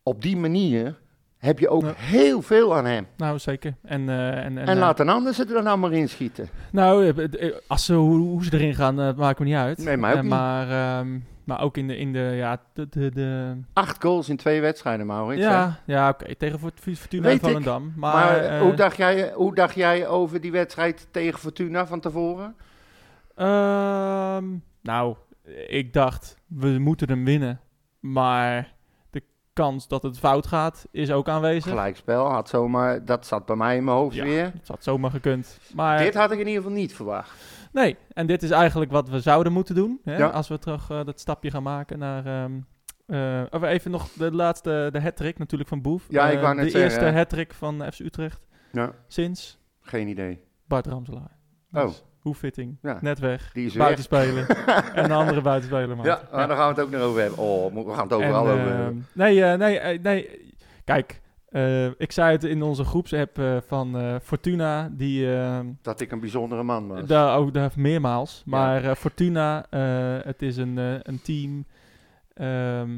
Op 0.03 0.21
die 0.21 0.37
manier 0.37 0.99
heb 1.37 1.59
je 1.59 1.69
ook 1.69 1.83
heel 1.95 2.41
veel 2.41 2.75
aan 2.75 2.85
hem. 2.85 3.07
Nou, 3.17 3.39
zeker. 3.39 3.75
En, 3.83 4.09
eh, 4.09 4.27
en, 4.27 4.35
en, 4.43 4.57
En, 4.57 4.67
eh, 4.67 4.75
laat 4.79 4.99
een 4.99 5.09
ander 5.09 5.37
het 5.37 5.51
er 5.53 5.63
dan 5.63 5.79
maar 5.79 5.91
in 5.91 6.09
schieten. 6.09 6.49
Nou, 6.71 7.07
eh, 7.29 7.51
als 7.67 7.85
ze, 7.85 7.93
hoe, 7.93 8.17
hoe 8.17 8.43
ze 8.43 8.53
erin 8.53 8.75
gaan, 8.75 9.01
eh, 9.01 9.13
maakt 9.13 9.39
me 9.39 9.45
niet 9.45 9.55
uit. 9.55 9.77
Nee, 9.77 9.97
mij 9.97 10.13
ook 10.15 10.21
niet. 10.21 10.29
Maar, 10.29 10.69
ehm, 10.99 11.19
maar 11.43 11.61
ook 11.61 11.77
in 11.77 11.87
de, 11.87 11.97
in 11.97 12.13
de 12.13 12.19
ja, 12.35 12.61
de, 12.73 12.87
de, 12.89 13.11
de 13.11 13.55
Acht 13.73 14.03
goals 14.03 14.29
in 14.29 14.37
twee 14.37 14.61
wedstrijden, 14.61 15.05
Maurits. 15.05 15.43
hè? 15.43 15.49
ja, 15.49 15.79
ja 15.85 16.09
oké, 16.09 16.35
tegen 16.35 16.59
Fort- 16.59 16.79
Fortuna 16.79 17.23
Weet 17.23 17.35
ik. 17.35 17.41
Volendam. 17.41 17.93
Maar, 17.95 18.13
Maar, 18.13 18.59
hoe, 18.59 18.73
dacht 18.73 18.97
jij, 18.97 19.31
hoe 19.33 19.55
dacht 19.55 19.75
jij 19.75 20.07
over 20.07 20.41
die 20.41 20.51
wedstrijd 20.51 21.07
tegen 21.11 21.39
Fortuna 21.39 21.87
van 21.87 21.99
tevoren? 21.99 22.55
Ehm, 23.35 24.45
nou, 24.81 25.15
ik 25.67 25.93
dacht, 25.93 26.37
we 26.47 26.67
moeten 26.79 27.09
hem 27.09 27.25
winnen. 27.25 27.59
Maar 27.99 28.73
de 29.09 29.23
kans 29.53 29.87
dat 29.87 30.03
het 30.03 30.19
fout 30.19 30.47
gaat, 30.47 30.87
is 30.91 31.11
ook 31.11 31.29
aanwezig. 31.29 31.69
Gelijkspel, 31.71 32.25
had 32.31 32.49
zomaar, 32.49 33.05
dat 33.05 33.25
zat 33.25 33.45
bij 33.45 33.55
mij 33.55 33.77
in 33.77 33.83
mijn 33.83 33.97
hoofd 33.97 34.15
Ja, 34.15 34.23
weer. 34.23 34.43
Het 34.53 34.67
had 34.67 34.83
zomaar 34.83 35.11
gekund. 35.11 35.59
Maar 35.75 35.97
Dit 35.97 36.13
had 36.13 36.31
ik 36.31 36.39
in 36.39 36.47
ieder 36.47 36.61
geval 36.61 36.77
niet 36.77 36.95
verwacht. 36.95 37.53
Nee, 37.71 37.97
en 38.13 38.27
dit 38.27 38.43
is 38.43 38.49
eigenlijk 38.49 38.91
wat 38.91 39.09
we 39.09 39.19
zouden 39.19 39.53
moeten 39.53 39.75
doen. 39.75 39.99
Hè? 40.03 40.17
Ja. 40.17 40.27
Als 40.27 40.47
we 40.47 40.57
terug 40.59 40.89
eh, 40.89 41.03
dat 41.05 41.19
stapje 41.19 41.51
gaan 41.51 41.63
maken 41.63 41.99
naar... 41.99 42.25
eh, 43.05 43.43
of 43.49 43.63
even 43.63 43.91
nog 43.91 44.09
de 44.11 44.31
laatste, 44.31 44.89
de 44.91 44.99
hat 44.99 45.37
natuurlijk 45.37 45.69
van 45.69 45.81
Boef. 45.81 46.05
Ja, 46.09 46.27
ik 46.29 46.39
Eh, 46.49 46.55
net 46.55 46.63
De 46.65 46.71
zeggen, 46.71 46.89
eerste 46.89 47.05
hè. 47.05 47.11
hat 47.17 47.53
van 47.53 47.91
FC 47.91 47.99
Utrecht 47.99 48.47
Ja, 48.71 48.91
sinds 49.07 49.59
geen 49.79 50.07
idee. 50.07 50.39
Bart 50.67 50.87
Ramselaar. 50.87 51.37
Oh. 51.71 51.89
Hoeffitting, 52.25 52.77
Ja. 52.81 52.97
net 53.01 53.19
weg, 53.19 53.51
Die 53.53 53.65
is 53.65 53.73
weg. 53.73 53.83
buitenspeler 53.85 54.49
en 54.95 55.07
de 55.07 55.13
andere 55.13 55.41
buitenspeler. 55.41 55.95
maakt. 55.95 56.07
Ja, 56.07 56.21
maar 56.31 56.47
daar 56.47 56.57
gaan 56.57 56.67
we 56.73 56.73
het 56.81 56.83
ook 56.83 56.91
nog 56.93 57.01
over 57.01 57.21
hebben. 57.21 57.39
Oh, 57.39 57.73
we 57.85 57.93
gaan 57.93 58.03
het 58.03 58.13
overal 58.13 58.45
En, 58.47 58.51
over 58.51 58.67
ehm, 58.67 58.75
hebben. 58.77 59.07
nee, 59.13 59.43
eh, 59.43 59.57
nee, 59.57 59.79
eh, 59.79 60.01
nee, 60.03 60.29
kijk, 60.83 61.21
eh, 61.49 61.85
ik 61.85 62.11
zei 62.11 62.31
het 62.31 62.43
in 62.43 62.61
onze 62.61 62.83
groepsapp 62.83 63.39
eh, 63.39 63.57
van 63.67 63.97
eh, 63.97 64.15
Fortuna, 64.23 64.89
die... 64.91 65.27
Dat 65.81 65.99
ik 66.01 66.11
een 66.11 66.19
bijzondere 66.19 66.63
man 66.63 66.87
was. 66.87 67.05
Daar 67.05 67.37
ook 67.37 67.53
daar 67.53 67.71
meermaals. 67.75 68.43
Maar 68.45 68.83
eh, 68.83 68.95
Fortuna, 68.95 69.65
eh, 69.69 69.81
het 70.25 70.41
is 70.41 70.57
een, 70.57 70.77
eh, 70.77 70.93
een 71.01 71.21
team. 71.21 71.65
ehm, 72.33 72.97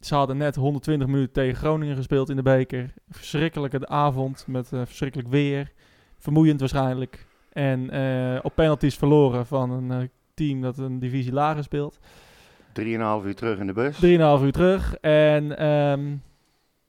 ze 0.00 0.14
hadden 0.14 0.36
net 0.36 0.54
120 0.56 1.08
minuten 1.08 1.32
tegen 1.32 1.56
Groningen 1.56 1.96
gespeeld 1.96 2.28
in 2.30 2.36
de 2.36 2.42
beker. 2.42 2.94
Verschrikkelijke 3.08 3.88
avond 3.88 4.44
met 4.48 4.72
eh, 4.72 4.80
verschrikkelijk 4.84 5.28
weer. 5.28 5.72
Vermoeiend 6.18 6.60
waarschijnlijk. 6.60 7.26
En 7.52 7.90
eh, 7.90 8.38
op 8.42 8.54
penalties 8.54 8.96
verloren 8.96 9.46
van 9.46 9.70
een 9.70 9.90
eh, 9.90 10.08
team 10.34 10.60
dat 10.60 10.78
een 10.78 10.98
divisie 10.98 11.32
lager 11.32 11.62
speelt. 11.62 11.98
Drieënhalf 12.72 13.24
uur 13.24 13.34
terug 13.34 13.58
in 13.58 13.66
de 13.66 13.72
bus. 13.72 13.94
3,5 13.94 14.00
uur 14.44 14.52
terug. 14.52 14.94
En 14.94 15.58
ehm, 15.58 16.06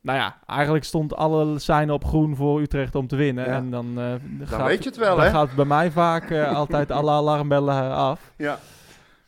nou 0.02 0.18
ja, 0.18 0.38
eigenlijk 0.46 0.84
stond 0.84 1.16
alle 1.16 1.60
seinen 1.60 1.94
op 1.94 2.06
groen 2.06 2.36
voor 2.36 2.62
Utrecht 2.62 2.96
om 2.96 3.08
te 3.08 3.16
winnen. 3.16 3.46
Ja. 3.46 3.56
En 3.56 3.70
dan, 3.70 4.00
eh, 4.00 4.48
gaat, 4.48 4.68
weet 4.68 4.84
je 4.84 4.90
het 4.90 4.98
wel, 4.98 5.16
dan 5.16 5.26
hè? 5.26 5.32
gaat 5.32 5.56
bij 5.56 5.66
mij 5.66 5.92
vaak 5.92 6.32
altijd 6.32 6.92
alle 7.02 7.12
alarmbellen 7.12 7.92
af. 7.96 8.34
Ja. 8.38 8.60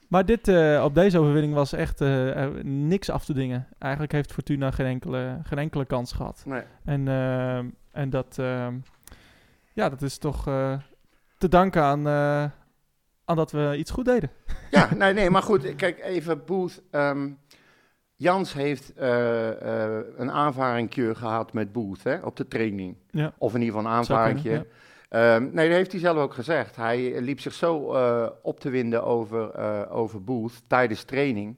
Maar 0.07 0.25
dit, 0.25 0.47
op 0.81 0.95
deze 0.95 1.19
overwinning 1.19 1.53
was 1.53 1.73
echt 1.73 1.99
niks 2.63 3.09
af 3.09 3.25
te 3.25 3.33
dingen. 3.33 3.67
Eigenlijk 3.79 4.13
heeft 4.13 4.33
Fortuna 4.33 4.71
geen 4.71 4.85
enkele, 4.85 5.39
geen 5.43 5.57
enkele 5.57 5.85
kans 5.85 6.13
gehad. 6.13 6.43
Nee. 6.45 6.61
En, 6.85 7.07
ehm, 7.07 7.65
en 7.91 8.09
dat, 8.09 8.37
ehm, 8.39 8.75
ja, 9.73 9.89
dat 9.89 10.01
is 10.01 10.17
toch 10.17 10.47
te 11.43 11.49
danken 11.49 11.83
aan, 11.83 12.07
eh, 12.07 12.43
aan 13.25 13.35
dat 13.35 13.51
we 13.51 13.75
iets 13.77 13.91
goed 13.91 14.05
deden. 14.05 14.29
Ja, 14.71 14.89
nee, 14.97 15.13
nee, 15.13 15.29
maar 15.29 15.41
goed, 15.41 15.75
kijk 15.75 15.99
even, 16.03 16.45
Booth. 16.45 16.81
ehm, 16.91 17.29
Jans 18.15 18.53
heeft 18.53 18.93
eh, 18.93 19.49
eh, 19.97 20.05
een 20.17 20.31
aanvaringkeur 20.31 21.15
gehad 21.15 21.53
met 21.53 21.71
Booth 21.71 22.03
hè, 22.03 22.17
op 22.17 22.35
de 22.35 22.47
training. 22.47 22.97
Ja. 23.09 23.33
Of 23.37 23.53
in 23.53 23.61
ieder 23.61 23.75
geval 23.75 23.91
een 23.91 23.97
aanvaringje. 23.97 24.67
Ehm, 25.09 25.49
nee, 25.51 25.67
dat 25.67 25.77
heeft 25.77 25.91
hij 25.91 26.01
zelf 26.01 26.17
ook 26.17 26.33
gezegd. 26.33 26.75
Hij 26.75 27.21
liep 27.21 27.39
zich 27.39 27.53
zo 27.53 27.75
op 28.41 28.59
te 28.59 28.69
winden 28.69 29.03
over, 29.03 29.57
over 29.89 30.23
Booth 30.23 30.63
tijdens 30.67 31.03
training. 31.03 31.57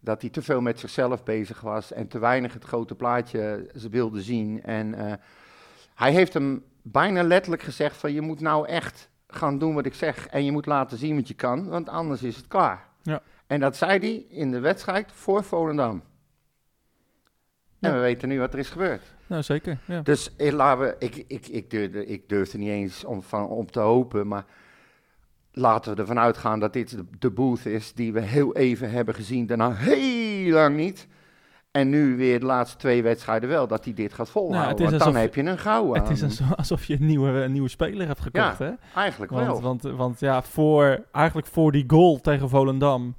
Dat 0.00 0.20
hij 0.20 0.30
te 0.30 0.42
veel 0.42 0.60
met 0.60 0.78
zichzelf 0.78 1.22
bezig 1.22 1.60
was 1.60 1.92
en 1.92 2.08
te 2.08 2.18
weinig 2.18 2.52
het 2.52 2.64
grote 2.64 2.94
plaatje 2.94 3.70
ze 3.76 3.88
wilde 3.88 4.22
zien. 4.22 4.62
En 4.62 4.94
hij 5.94 6.12
heeft 6.12 6.34
hem 6.34 6.64
bijna 6.82 7.22
letterlijk 7.22 7.62
gezegd 7.62 7.96
van 7.96 8.12
je 8.12 8.20
moet 8.20 8.40
nou 8.40 8.66
echt 8.66 9.10
gaan 9.34 9.58
doen 9.58 9.74
wat 9.74 9.86
ik 9.86 9.94
zeg. 9.94 10.26
En 10.26 10.44
je 10.44 10.52
moet 10.52 10.66
laten 10.66 10.98
zien 10.98 11.16
wat 11.16 11.28
je 11.28 11.34
kan, 11.34 11.68
want 11.68 11.88
anders 11.88 12.22
is 12.22 12.36
het 12.36 12.48
klaar. 12.48 12.86
Ja. 13.02 13.22
En 13.46 13.60
dat 13.60 13.76
zei 13.76 13.98
hij 13.98 14.24
in 14.28 14.50
de 14.50 14.60
wedstrijd 14.60 15.12
voor 15.12 15.44
Volendam. 15.44 16.02
En 17.80 17.90
Ja. 17.90 17.94
we 17.94 18.00
weten 18.00 18.28
nu 18.28 18.38
wat 18.38 18.52
er 18.52 18.58
is 18.58 18.70
gebeurd. 18.70 19.02
Nou, 19.26 19.42
zeker. 19.42 19.78
Ja. 19.84 20.00
Dus 20.00 20.36
eh, 20.36 20.52
laten 20.52 20.84
we, 20.84 20.96
ik, 20.98 21.24
ik, 21.26 21.46
ik, 21.46 21.70
durfde, 21.70 22.06
ik 22.06 22.28
durfde 22.28 22.58
niet 22.58 22.68
eens 22.68 23.04
om, 23.04 23.22
van, 23.22 23.46
om 23.46 23.70
te 23.70 23.80
hopen, 23.80 24.28
maar 24.28 24.44
laten 25.52 25.94
we 25.94 26.00
ervan 26.00 26.18
uitgaan 26.18 26.60
dat 26.60 26.72
dit 26.72 26.90
de, 26.90 27.04
de 27.18 27.30
booth 27.30 27.66
is 27.66 27.92
die 27.92 28.12
we 28.12 28.20
heel 28.20 28.56
even 28.56 28.90
hebben 28.90 29.14
gezien, 29.14 29.46
daarna 29.46 29.72
heel 29.74 30.52
lang 30.52 30.76
niet. 30.76 31.06
En 31.72 31.88
nu 31.88 32.16
weer 32.16 32.40
de 32.40 32.46
laatste 32.46 32.76
twee 32.76 33.02
wedstrijden 33.02 33.48
wel, 33.48 33.66
dat 33.66 33.84
hij 33.84 33.94
dit 33.94 34.12
gaat 34.12 34.30
volhouden. 34.30 34.76
Nou, 34.76 34.90
want 34.90 35.04
dan 35.04 35.16
heb 35.16 35.34
je 35.34 35.42
een 35.42 35.58
gouden 35.58 36.02
Het 36.02 36.10
is 36.10 36.22
alsof, 36.22 36.54
alsof 36.56 36.84
je 36.84 36.94
een 36.94 37.06
nieuwe, 37.06 37.28
een 37.30 37.52
nieuwe 37.52 37.68
speler 37.68 38.06
hebt 38.06 38.20
gekocht, 38.20 38.58
hè? 38.58 38.70
Eigenlijk 38.94 39.32
wel. 39.32 39.60
Want, 39.60 39.82
want, 39.82 39.96
want 39.96 40.20
ja, 40.20 40.42
voor, 40.42 41.04
eigenlijk 41.12 41.46
voor 41.46 41.72
die 41.72 41.84
goal 41.86 42.20
tegen 42.20 42.48
Volendam 42.48 43.16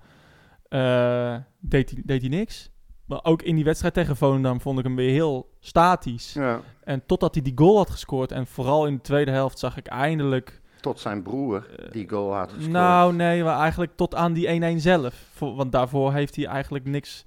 eh, 0.69 1.35
deed, 1.59 1.89
hij, 1.89 2.01
deed 2.05 2.21
hij 2.21 2.29
niks. 2.29 2.71
Maar 3.05 3.19
ook 3.23 3.41
in 3.41 3.55
die 3.55 3.63
wedstrijd 3.63 3.93
tegen 3.93 4.15
Volendam 4.15 4.61
vond 4.61 4.79
ik 4.79 4.83
hem 4.85 4.95
weer 4.95 5.11
heel 5.11 5.49
statisch. 5.59 6.33
ja, 6.33 6.59
En 6.83 7.05
totdat 7.05 7.33
hij 7.33 7.43
die 7.43 7.53
goal 7.55 7.77
had 7.77 7.89
gescoord, 7.89 8.31
en 8.31 8.47
vooral 8.47 8.87
in 8.87 8.95
de 8.95 9.01
tweede 9.01 9.31
helft 9.31 9.59
zag 9.59 9.77
ik 9.77 9.87
eindelijk... 9.87 10.61
tot 10.81 10.99
zijn 10.99 11.21
broer 11.21 11.65
die 11.91 12.09
goal 12.09 12.33
had 12.33 12.51
gescoord. 12.51 12.71
Nou, 12.71 13.13
nee, 13.13 13.43
maar 13.43 13.59
eigenlijk 13.59 13.91
tot 13.95 14.15
aan 14.15 14.33
die 14.33 14.75
1-1 14.77 14.81
zelf. 14.81 15.13
Voor- 15.33 15.55
want 15.55 15.71
daarvoor 15.71 16.13
heeft 16.13 16.35
hij 16.35 16.45
eigenlijk 16.45 16.85
niks... 16.85 17.25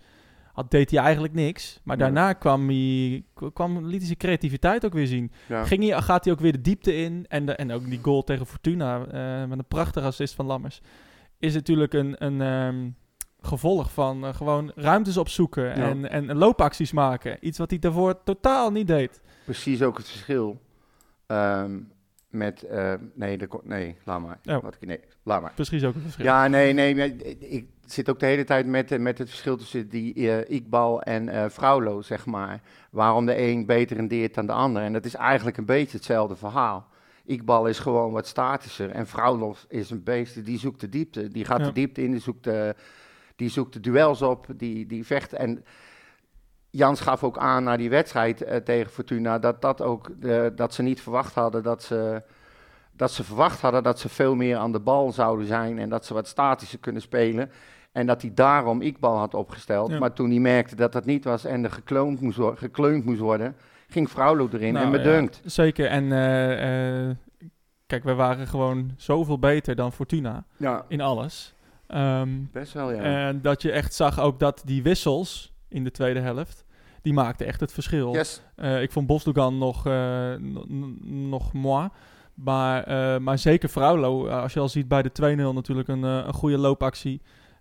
Had, 0.56 0.70
deed 0.70 0.90
hij 0.90 1.00
eigenlijk 1.00 1.34
niks. 1.34 1.80
Maar 1.84 1.96
daarna 1.98 2.32
kwam 2.32 2.68
hij, 2.68 3.25
kwam, 3.52 3.78
liet 3.86 3.96
hij 3.96 4.06
zijn 4.06 4.18
creativiteit 4.18 4.84
ook 4.84 4.92
weer 4.92 5.06
zien. 5.06 5.32
ja. 5.48 5.64
Ging 5.64 5.88
hij, 5.88 6.02
gaat 6.02 6.25
hij 6.25 6.32
ook 6.32 6.40
weer 6.40 6.52
de 6.52 6.60
diepte 6.60 6.94
in. 6.96 7.25
En, 7.28 7.46
de, 7.46 7.52
en 7.52 7.72
ook 7.72 7.84
die 7.84 7.98
goal 8.02 8.25
tegen 8.25 8.46
Fortuna 8.46 9.06
eh, 9.06 9.48
met 9.48 9.58
een 9.58 9.64
prachtige 9.68 10.06
assist 10.06 10.34
van 10.34 10.46
Lammers. 10.46 10.80
Is 11.38 11.54
natuurlijk 11.54 11.92
een, 11.92 12.25
een 12.25 12.40
ehm, 12.40 12.88
gevolg 13.40 13.92
van 13.92 14.25
eh, 14.26 14.34
gewoon 14.34 14.72
ruimtes 14.75 15.16
opzoeken 15.16 15.72
en, 15.72 16.10
en 16.10 16.36
loopacties 16.36 16.92
maken. 16.92 17.36
Iets 17.40 17.58
wat 17.58 17.70
hij 17.70 17.78
daarvoor 17.78 18.22
totaal 18.25 18.70
niet 18.70 18.86
deed. 18.86 19.20
Precies 19.44 19.82
ook 19.82 19.96
het 19.96 20.08
verschil 20.08 20.60
ehm, 21.26 21.78
met... 22.28 22.62
eh, 22.62 22.94
nee, 23.14 23.38
de, 23.38 23.48
nee, 23.64 23.96
laat 24.04 24.20
maar. 24.20 24.38
Oh. 24.44 24.62
Wat, 24.62 24.75
ik- 24.80 24.86
nee, 24.88 25.00
laat 25.22 25.42
maar. 25.42 25.52
Precies 25.54 25.84
ook 25.84 25.94
een 25.94 26.00
verschil. 26.00 26.25
Ja, 26.25 26.46
nee, 26.48 26.72
nee. 26.72 26.94
Ik 27.38 27.68
zit 27.93 28.11
ook 28.11 28.19
de 28.21 28.26
hele 28.26 28.45
tijd 28.45 28.66
met, 28.66 28.93
eh, 28.93 28.99
met 28.99 29.19
het 29.19 29.28
verschil 29.28 29.57
tussen 29.57 29.88
die 29.88 30.31
eh 30.31 30.50
Iqbal 30.57 31.02
en 31.02 31.28
eh 31.28 31.49
Fraulo, 31.50 32.02
zeg 32.02 32.26
maar. 32.26 32.61
Waarom 32.90 33.26
de 33.26 33.38
een 33.38 33.66
beter 33.66 33.97
rendeert 33.97 34.35
dan 34.35 34.47
de 34.47 34.52
ander. 34.52 34.83
En 34.83 34.93
dat 34.93 35.05
is 35.05 35.14
eigenlijk 35.14 35.57
een 35.57 35.64
beetje 35.64 35.97
hetzelfde 35.97 36.37
verhaal. 36.37 36.87
Iqbal 37.25 37.66
is 37.66 37.78
gewoon 37.78 38.12
wat 38.12 38.26
statischer. 38.26 38.90
En 38.90 39.07
Fraulo 39.07 39.55
is 39.69 39.90
een 39.90 40.02
beest, 40.02 40.45
die 40.45 40.59
zoekt 40.59 40.81
de 40.81 40.88
diepte. 40.88 41.28
Die 41.28 41.45
gaat 41.45 41.59
Ja. 41.61 41.64
de 41.66 41.73
diepte 41.73 42.02
in, 42.02 42.11
die 42.11 42.21
zoekt 42.21 42.45
de, 42.45 42.75
die 43.37 43.49
zoekt 43.49 43.73
de 43.73 43.81
duels 43.81 44.23
op, 44.23 44.47
die, 44.57 44.87
die 44.87 45.07
vecht. 45.07 45.33
En 45.33 45.64
Jans 46.71 47.00
gaf 47.00 47.25
ook 47.25 47.38
aan 47.38 47.64
na 47.64 47.76
die 47.76 47.90
wedstrijd 47.90 48.64
tegen 48.64 48.90
Fortuna... 48.93 49.38
Dat, 49.38 49.62
dat, 49.62 49.83
ook, 49.83 50.11
de, 50.21 50.52
dat 50.57 50.75
ze 50.75 50.83
niet 50.83 51.00
verwacht 51.00 51.35
hadden 51.35 51.62
dat 51.62 51.83
ze 51.83 52.23
dat 52.97 53.12
ze 53.12 53.25
verwacht 53.25 53.61
hadden 53.61 53.83
dat 53.83 53.99
ze 53.99 54.09
veel 54.09 54.35
meer 54.35 54.57
aan 54.57 54.73
de 54.73 54.81
bal 54.81 55.12
zouden 55.12 55.47
zijn 55.47 55.78
en 55.78 55.88
dat 55.88 56.05
ze 56.07 56.14
wat 56.14 56.28
statischer 56.28 56.78
kunnen 56.78 57.02
spelen. 57.02 57.50
En 57.96 58.06
dat 58.06 58.22
hij 58.22 58.30
daarom 58.34 58.80
Iqbal 58.82 59.18
had 59.18 59.34
opgesteld. 59.34 59.90
Ja. 59.90 59.98
Maar 59.98 60.12
toen 60.12 60.30
hij 60.30 60.38
merkte 60.38 60.76
dat 60.76 60.92
dat 60.92 61.04
niet 61.04 61.24
was 61.24 61.44
en 61.44 61.64
er 61.64 61.70
gekloond 61.70 62.20
moest, 62.20 62.38
gekleund 62.54 63.04
moest 63.04 63.20
worden, 63.20 63.56
ging 63.88 64.08
Fraulo 64.08 64.48
erin 64.52 64.72
Nou, 64.72 64.86
en 64.86 64.92
ja, 64.92 64.96
bedunkt. 64.96 65.40
zeker. 65.44 65.86
En 65.86 66.12
eh, 66.12 67.08
eh, 67.08 67.16
kijk, 67.86 68.04
we 68.04 68.14
waren 68.14 68.46
gewoon 68.46 68.90
zoveel 68.96 69.38
beter 69.38 69.74
dan 69.74 69.92
Fortuna 69.92 70.44
Ja, 70.56 70.84
in 70.88 71.00
alles. 71.00 71.54
Ehm, 71.86 72.28
best 72.52 72.72
wel 72.72 72.92
ja. 72.92 73.02
En 73.02 73.42
dat 73.42 73.62
je 73.62 73.70
echt 73.72 73.94
zag 73.94 74.20
ook 74.20 74.38
dat 74.38 74.62
die 74.64 74.82
wissels 74.82 75.52
in 75.68 75.84
de 75.84 75.90
tweede 75.90 76.20
helft, 76.20 76.64
die 77.02 77.12
maakten 77.12 77.46
echt 77.46 77.60
het 77.60 77.72
verschil. 77.72 78.12
yes. 78.12 78.42
Eh, 78.56 78.82
ik 78.82 78.92
vond 78.92 79.06
Bosdogan 79.06 79.58
nog, 79.58 79.84
nog 81.04 81.52
moi. 81.52 81.88
Maar, 82.34 82.90
maar 83.22 83.38
zeker 83.38 83.68
Fraulo, 83.68 84.26
eh, 84.26 84.42
als 84.42 84.52
je 84.52 84.60
al 84.60 84.68
ziet 84.68 84.88
bij 84.88 85.02
de 85.02 85.12
2-0 85.12 85.52
natuurlijk 85.54 85.88
een, 85.88 86.02
een 86.02 86.32
goede 86.32 86.58
loopactie. 86.58 87.20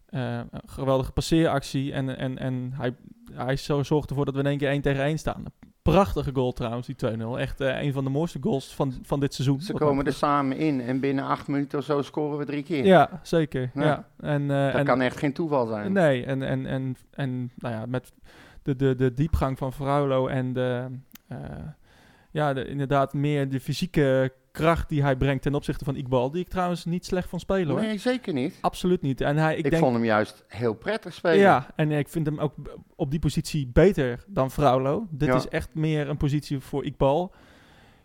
Eh, 0.10 0.38
een 0.38 0.62
geweldige 0.66 1.12
passeeractie. 1.12 1.94
En, 1.94 2.18
en, 2.18 2.38
en 2.38 2.72
hij, 2.76 2.96
hij 3.34 3.56
zo 3.56 3.84
zorgt 3.84 4.10
ervoor 4.10 4.26
dat 4.26 4.34
we 4.34 4.40
in 4.40 4.46
één 4.46 4.58
keer 4.58 4.70
1 4.70 4.82
tegen 4.82 5.04
1 5.04 5.18
staan. 5.18 5.44
Prachtige 5.82 6.32
goal 6.34 6.54
trouwens, 6.54 6.88
die 6.88 6.96
2-0. 7.18 7.38
Echt 7.38 7.62
eh, 7.62 7.82
een 7.82 7.94
van 7.94 8.04
de 8.04 8.10
mooiste 8.10 8.40
goals 8.42 8.76
van, 8.76 8.94
van 9.02 9.20
dit 9.20 9.34
seizoen. 9.34 9.62
Ze 9.62 9.74
komen 9.74 10.06
er 10.06 10.14
samen 10.14 10.58
in 10.58 10.82
en 10.82 11.00
binnen 11.00 11.26
acht 11.26 11.48
minuten 11.48 11.80
of 11.80 11.86
zo 11.86 12.02
scoren 12.02 12.38
we 12.38 12.46
drie 12.46 12.64
keer. 12.64 12.86
Ja, 12.86 13.20
zeker. 13.24 13.72
Ja. 13.74 13.84
Ja. 13.84 14.08
En, 14.20 14.52
eh, 14.52 14.66
Dat 14.66 14.76
en, 14.76 14.86
kan 14.86 15.02
echt 15.02 15.18
geen 15.18 15.34
toeval 15.34 15.66
zijn. 15.66 15.94
Nee, 15.94 16.26
en, 16.26 16.44
en, 16.44 16.66
en, 16.66 16.96
en 17.12 17.52
nou 17.56 17.74
ja, 17.74 17.86
met 17.86 18.12
de, 18.64 18.76
de, 18.76 18.96
de 18.96 19.14
diepgang 19.14 19.58
van 19.58 19.74
Fraulo 19.74 20.28
en 20.28 20.54
de, 20.54 20.86
ja, 22.32 22.54
de, 22.54 22.68
inderdaad 22.68 23.14
meer 23.14 23.50
de 23.50 23.60
fysieke 23.60 24.34
kracht 24.56 24.90
die 24.90 25.02
hij 25.02 25.16
brengt 25.16 25.44
ten 25.44 25.56
opzichte 25.56 25.86
van 25.86 25.96
Iqbal, 25.96 26.32
die 26.32 26.42
ik 26.42 26.48
trouwens 26.50 26.86
niet 26.86 27.06
slecht 27.06 27.30
van 27.30 27.40
spelen 27.40 27.68
hoor. 27.70 27.82
Nee, 27.82 27.98
zeker 27.98 28.34
niet. 28.34 28.58
Absoluut 28.62 29.02
niet. 29.02 29.22
En 29.22 29.38
hij, 29.38 29.52
ik, 29.58 29.66
Ik, 29.66 29.72
denk, 29.72 29.84
vond 29.84 29.96
hem 29.96 30.06
juist 30.06 30.44
heel 30.48 30.74
prettig 30.74 31.14
spelen. 31.14 31.38
ja, 31.40 31.68
en 31.76 31.92
ik 31.92 32.08
vind 32.10 32.26
hem 32.26 32.40
ook 32.40 32.54
op 32.96 33.12
die 33.12 33.20
positie 33.20 33.68
beter 33.68 34.24
dan 34.28 34.52
Fraulo. 34.52 35.08
Dit 35.10 35.28
Ja. 35.28 35.36
is 35.36 35.48
echt 35.48 35.76
meer 35.76 36.10
een 36.10 36.18
positie 36.18 36.60
voor 36.60 36.86
Iqbal. 36.86 37.34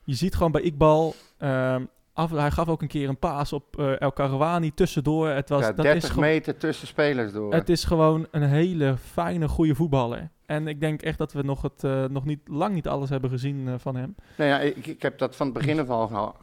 Je 0.04 0.14
ziet 0.14 0.34
gewoon 0.34 0.52
bij 0.52 0.62
Iqbal, 0.62 1.14
ehm, 1.38 1.84
af, 2.12 2.30
hij 2.30 2.50
gaf 2.50 2.68
ook 2.68 2.82
een 2.82 2.88
keer 2.88 3.08
een 3.08 3.18
paas 3.18 3.52
op 3.52 3.78
eh, 3.78 4.00
El 4.00 4.12
Karouani 4.12 4.74
tussendoor. 4.74 5.28
Het 5.28 5.48
was, 5.48 5.60
Ja, 5.60 5.72
dat 5.72 5.84
30 5.84 6.10
is 6.10 6.16
meter 6.16 6.56
tussen 6.56 6.86
spelers 6.86 7.32
door. 7.32 7.52
het 7.54 7.68
is 7.68 7.84
gewoon 7.84 8.26
een 8.30 8.42
hele 8.42 8.96
fijne, 8.96 9.48
goede 9.48 9.74
voetballer. 9.74 10.30
En 10.46 10.68
ik 10.68 10.80
denk 10.80 11.02
echt 11.02 11.18
dat 11.18 11.32
we 11.32 11.42
nog, 11.42 11.62
het, 11.62 11.84
eh, 11.84 12.04
nog 12.04 12.24
niet, 12.24 12.40
lang 12.44 12.74
niet 12.74 12.88
alles 12.88 13.08
hebben 13.08 13.30
gezien 13.30 13.68
eh, 13.68 13.74
van 13.78 13.96
hem. 13.96 14.14
Nou 14.36 14.50
ja, 14.50 14.60
ik, 14.60 14.86
ik 14.86 15.02
heb 15.02 15.18
dat 15.18 15.36
van 15.36 15.46
het 15.46 15.54
begin 15.54 15.80
af 15.80 15.88
al 15.88 16.34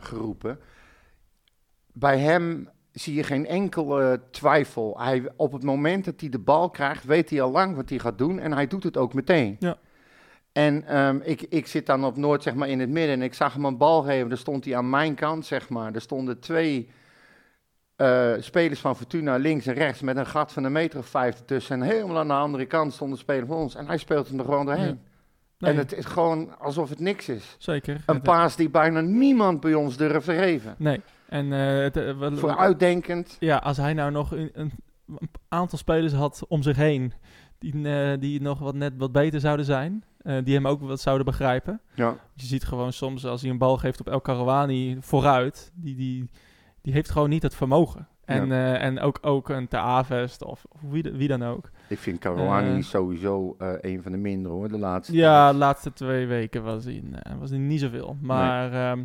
geroepen. 0.00 0.58
Bij 1.92 2.18
hem 2.18 2.68
zie 2.92 3.14
je 3.14 3.22
geen 3.22 3.46
enkele 3.46 4.20
twijfel. 4.30 5.00
Hij, 5.00 5.28
op 5.36 5.52
het 5.52 5.62
moment 5.62 6.04
dat 6.04 6.20
hij 6.20 6.28
de 6.28 6.38
bal 6.38 6.70
krijgt, 6.70 7.04
weet 7.04 7.30
hij 7.30 7.42
al 7.42 7.50
lang 7.50 7.76
wat 7.76 7.88
hij 7.88 7.98
gaat 7.98 8.18
doen. 8.18 8.38
En 8.38 8.52
hij 8.52 8.66
doet 8.66 8.82
het 8.82 8.96
ook 8.96 9.14
meteen. 9.14 9.56
Ja. 9.58 9.78
En 10.64 10.86
ehm, 10.86 11.18
ik, 11.22 11.42
ik 11.42 11.66
zit 11.66 11.86
dan 11.86 12.04
op 12.04 12.16
Noord, 12.16 12.42
zeg 12.42 12.54
maar, 12.54 12.68
in 12.68 12.80
het 12.80 12.88
midden. 12.88 13.14
En 13.14 13.22
ik 13.22 13.34
zag 13.34 13.52
hem 13.52 13.64
een 13.64 13.76
bal 13.76 14.02
geven. 14.02 14.28
Daar 14.28 14.38
stond 14.38 14.64
hij 14.64 14.76
aan 14.76 14.90
mijn 14.90 15.14
kant, 15.14 15.46
zeg 15.46 15.68
maar. 15.68 15.94
Er 15.94 16.00
stonden 16.00 16.40
twee 16.40 16.90
eh, 17.96 18.32
spelers 18.38 18.80
van 18.80 18.96
Fortuna 18.96 19.36
links 19.36 19.66
en 19.66 19.74
rechts. 19.74 20.00
Met 20.00 20.16
een 20.16 20.26
gat 20.26 20.52
van 20.52 20.64
een 20.64 20.72
meter 20.72 20.98
of 20.98 21.06
vijf 21.06 21.38
ertussen. 21.38 21.82
En 21.82 21.88
helemaal 21.88 22.18
aan 22.18 22.28
de 22.28 22.34
andere 22.34 22.66
kant 22.66 22.92
stond 22.92 23.12
een 23.12 23.18
speler 23.18 23.46
van 23.46 23.56
ons. 23.56 23.74
En 23.74 23.86
hij 23.86 23.96
speelt 23.96 24.28
hem 24.28 24.38
er 24.38 24.44
gewoon 24.44 24.66
doorheen. 24.66 24.86
Ja. 24.86 24.96
Nee, 25.58 25.72
En 25.72 25.76
het 25.78 25.92
is 25.92 26.04
gewoon 26.04 26.58
alsof 26.58 26.88
het 26.88 27.00
niks 27.00 27.28
is. 27.28 27.56
zeker. 27.58 28.00
Een 28.06 28.20
paas 28.22 28.56
die 28.56 28.70
bijna 28.70 29.00
niemand 29.00 29.60
bij 29.60 29.74
ons 29.74 29.96
durft 29.96 30.26
te 30.26 30.34
geven. 30.34 30.74
Nee. 30.78 31.00
En 31.28 31.50
het, 31.50 31.94
wel- 32.18 32.36
Vooruitdenkend. 32.36 33.36
ja, 33.40 33.56
als 33.56 33.76
hij 33.76 33.92
nou 33.94 34.10
nog 34.10 34.30
een, 34.32 34.50
een 34.52 34.72
aantal 35.48 35.78
spelers 35.78 36.12
had 36.12 36.44
om 36.48 36.62
zich 36.62 36.76
heen 36.76 37.12
die, 37.60 37.88
eh, 37.88 38.20
die 38.20 38.40
nog 38.40 38.58
wat 38.58 38.74
net 38.74 38.92
wat 38.96 39.12
beter 39.12 39.40
zouden 39.40 39.64
zijn, 39.64 40.04
eh, 40.22 40.36
die 40.44 40.54
hem 40.54 40.66
ook 40.66 40.80
wat 40.80 41.00
zouden 41.00 41.26
begrijpen. 41.26 41.80
Ja. 41.94 42.16
Je 42.34 42.46
ziet 42.46 42.64
gewoon 42.64 42.92
soms 42.92 43.26
als 43.26 43.40
hij 43.42 43.50
een 43.50 43.58
bal 43.58 43.76
geeft 43.76 44.00
op 44.00 44.08
El 44.08 44.20
Karouani 44.20 44.96
vooruit, 45.00 45.72
die, 45.74 45.94
die, 45.96 46.30
die 46.82 46.92
heeft 46.92 47.10
gewoon 47.10 47.28
niet 47.28 47.42
het 47.42 47.54
vermogen. 47.54 48.08
En, 48.24 48.52
eh, 48.52 48.82
en 48.82 49.00
ook, 49.00 49.18
ook 49.22 49.48
een 49.48 49.68
Te 49.68 49.76
Avest 49.76 50.44
of, 50.44 50.64
of 50.68 50.80
wie, 50.90 51.02
wie 51.02 51.28
dan 51.28 51.42
ook. 51.44 51.70
Ik 51.88 51.98
vind 51.98 52.24
Eh. 52.24 52.82
sowieso 52.82 53.54
een 53.58 54.02
van 54.02 54.12
de 54.12 54.18
mindere 54.18 54.54
hoor, 54.54 54.68
de 54.68 54.78
laatste. 54.78 55.14
Ja, 55.14 55.52
de 55.52 55.58
laatste 55.58 55.92
twee 55.92 56.26
weken 56.26 56.62
was 56.62 56.84
hij, 56.84 57.02
was 57.38 57.50
hij 57.50 57.58
niet 57.58 57.80
zoveel. 57.80 58.16
Maar 58.20 58.72
ehm, 58.72 59.04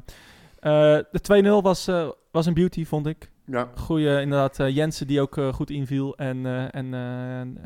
eh, 0.59 0.71
de 1.11 1.19
2-0 1.21 1.61
was, 1.61 1.89
was 2.31 2.45
een 2.45 2.53
beauty, 2.53 2.85
vond 2.85 3.07
ik. 3.07 3.31
Ja. 3.45 3.67
Goeie, 3.75 4.21
inderdaad, 4.21 4.59
eh, 4.59 4.75
Jensen 4.75 5.07
die 5.07 5.21
ook 5.21 5.37
eh, 5.37 5.53
goed 5.53 5.69
inviel. 5.69 6.15
En, 6.17 6.45
eh 6.45 6.75
en 6.75 7.57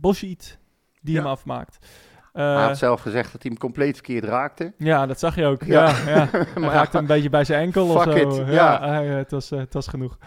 Boschiet 0.00 0.58
die 1.00 1.14
Ja. 1.14 1.20
hem 1.20 1.30
afmaakt. 1.30 1.86
Hij 2.32 2.62
had 2.64 2.78
zelf 2.78 3.00
gezegd 3.00 3.32
dat 3.32 3.42
hij 3.42 3.50
hem 3.50 3.60
compleet 3.60 3.94
verkeerd 3.94 4.24
raakte. 4.24 4.72
ja, 4.76 5.06
dat 5.06 5.18
zag 5.18 5.34
je 5.34 5.44
ook. 5.46 5.62
Ja. 5.62 5.84
Ja. 5.88 5.96
Ja, 6.06 6.28
Hij 6.30 6.46
Maar 6.54 6.72
raakte 6.72 6.98
een 6.98 7.06
beetje 7.06 7.30
bij 7.30 7.44
zijn 7.44 7.62
enkel 7.62 7.88
of 7.88 8.02
Fuck 8.02 8.12
zo. 8.18 8.28
it, 8.28 8.36
Ja, 8.36 8.52
ja. 8.52 8.88
hij, 8.88 9.06
het, 9.06 9.30
was, 9.30 9.50
het 9.50 9.74
was 9.74 9.86
genoeg. 9.86 10.18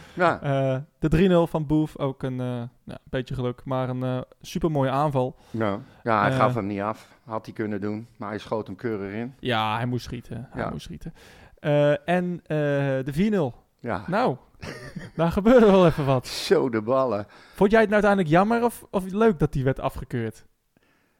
de 1.00 1.46
3-0 1.48 1.50
van 1.50 1.66
Boef, 1.66 1.98
ook 1.98 2.24
een 2.24 2.36
ja, 2.86 2.98
beetje 3.10 3.36
geluk, 3.36 3.62
maar 3.66 3.90
een 3.90 4.24
super 4.42 4.72
mooie 4.72 4.90
aanval. 4.90 5.36
ja. 5.50 5.80
ja, 6.04 6.22
hij 6.22 6.32
gaf 6.32 6.54
hem 6.54 6.66
niet 6.68 6.82
af. 6.82 7.08
Had 7.26 7.46
hij 7.46 7.54
kunnen 7.56 7.82
doen, 7.82 8.08
maar 8.18 8.30
hij 8.30 8.38
schoot 8.38 8.68
hem 8.68 8.76
keurig 8.76 9.14
in. 9.14 9.34
Ja, 9.40 9.76
hij 9.76 9.86
moest 9.86 10.04
schieten. 10.04 10.48
Hij 10.52 10.70
moest 10.72 10.84
schieten. 10.84 11.14
En 12.06 12.42
de 13.04 13.52
4-0. 13.54 13.58
Ja, 13.80 14.04
Nou, 14.08 14.36
Daar 15.16 15.32
gebeurde 15.32 15.66
wel 15.66 15.86
even 15.86 16.06
wat. 16.06 16.28
Zo 16.28 16.70
de 16.70 16.82
ballen. 16.82 17.28
Vond 17.56 17.72
jij 17.72 17.80
het 17.82 17.90
nou 17.90 18.04
uiteindelijk 18.04 18.30
jammer 18.30 18.64
of, 18.64 18.86
of 18.90 19.04
leuk 19.12 19.40
dat 19.40 19.54
die 19.54 19.64
werd 19.64 19.80
afgekeurd? 19.80 20.46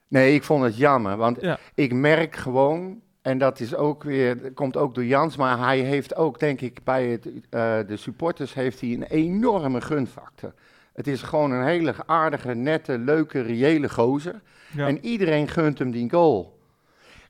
Nee, 0.08 0.34
ik 0.34 0.44
vond 0.44 0.64
het 0.64 0.78
jammer, 0.78 1.18
want 1.18 1.42
Ja. 1.42 1.60
ik 1.76 1.94
merk 1.94 2.36
gewoon, 2.36 3.02
en 3.22 3.38
dat 3.38 3.60
is 3.60 3.76
ook 3.76 4.04
weer, 4.04 4.52
komt 4.54 4.78
ook 4.78 4.96
door 4.96 5.06
Jans, 5.06 5.36
maar 5.36 5.58
hij 5.60 5.80
heeft 5.80 6.16
ook, 6.16 6.40
denk 6.40 6.62
ik, 6.62 6.84
bij 6.84 7.08
het, 7.08 7.26
eh, 7.26 7.78
de 7.88 7.98
supporters 7.98 8.54
heeft 8.54 8.82
hij 8.82 8.90
een 8.94 9.04
enorme 9.04 9.82
gunfactor. 9.82 10.54
Het 10.94 11.08
is 11.08 11.22
gewoon 11.22 11.52
een 11.52 11.66
hele 11.66 11.94
aardige, 12.06 12.54
nette, 12.54 12.98
leuke, 12.98 13.42
reële 13.42 13.90
gozer. 13.90 14.42
Ja. 14.76 14.88
En 14.88 15.06
iedereen 15.06 15.48
gunt 15.48 15.80
hem 15.80 15.92
die 15.92 16.10
goal. 16.10 16.60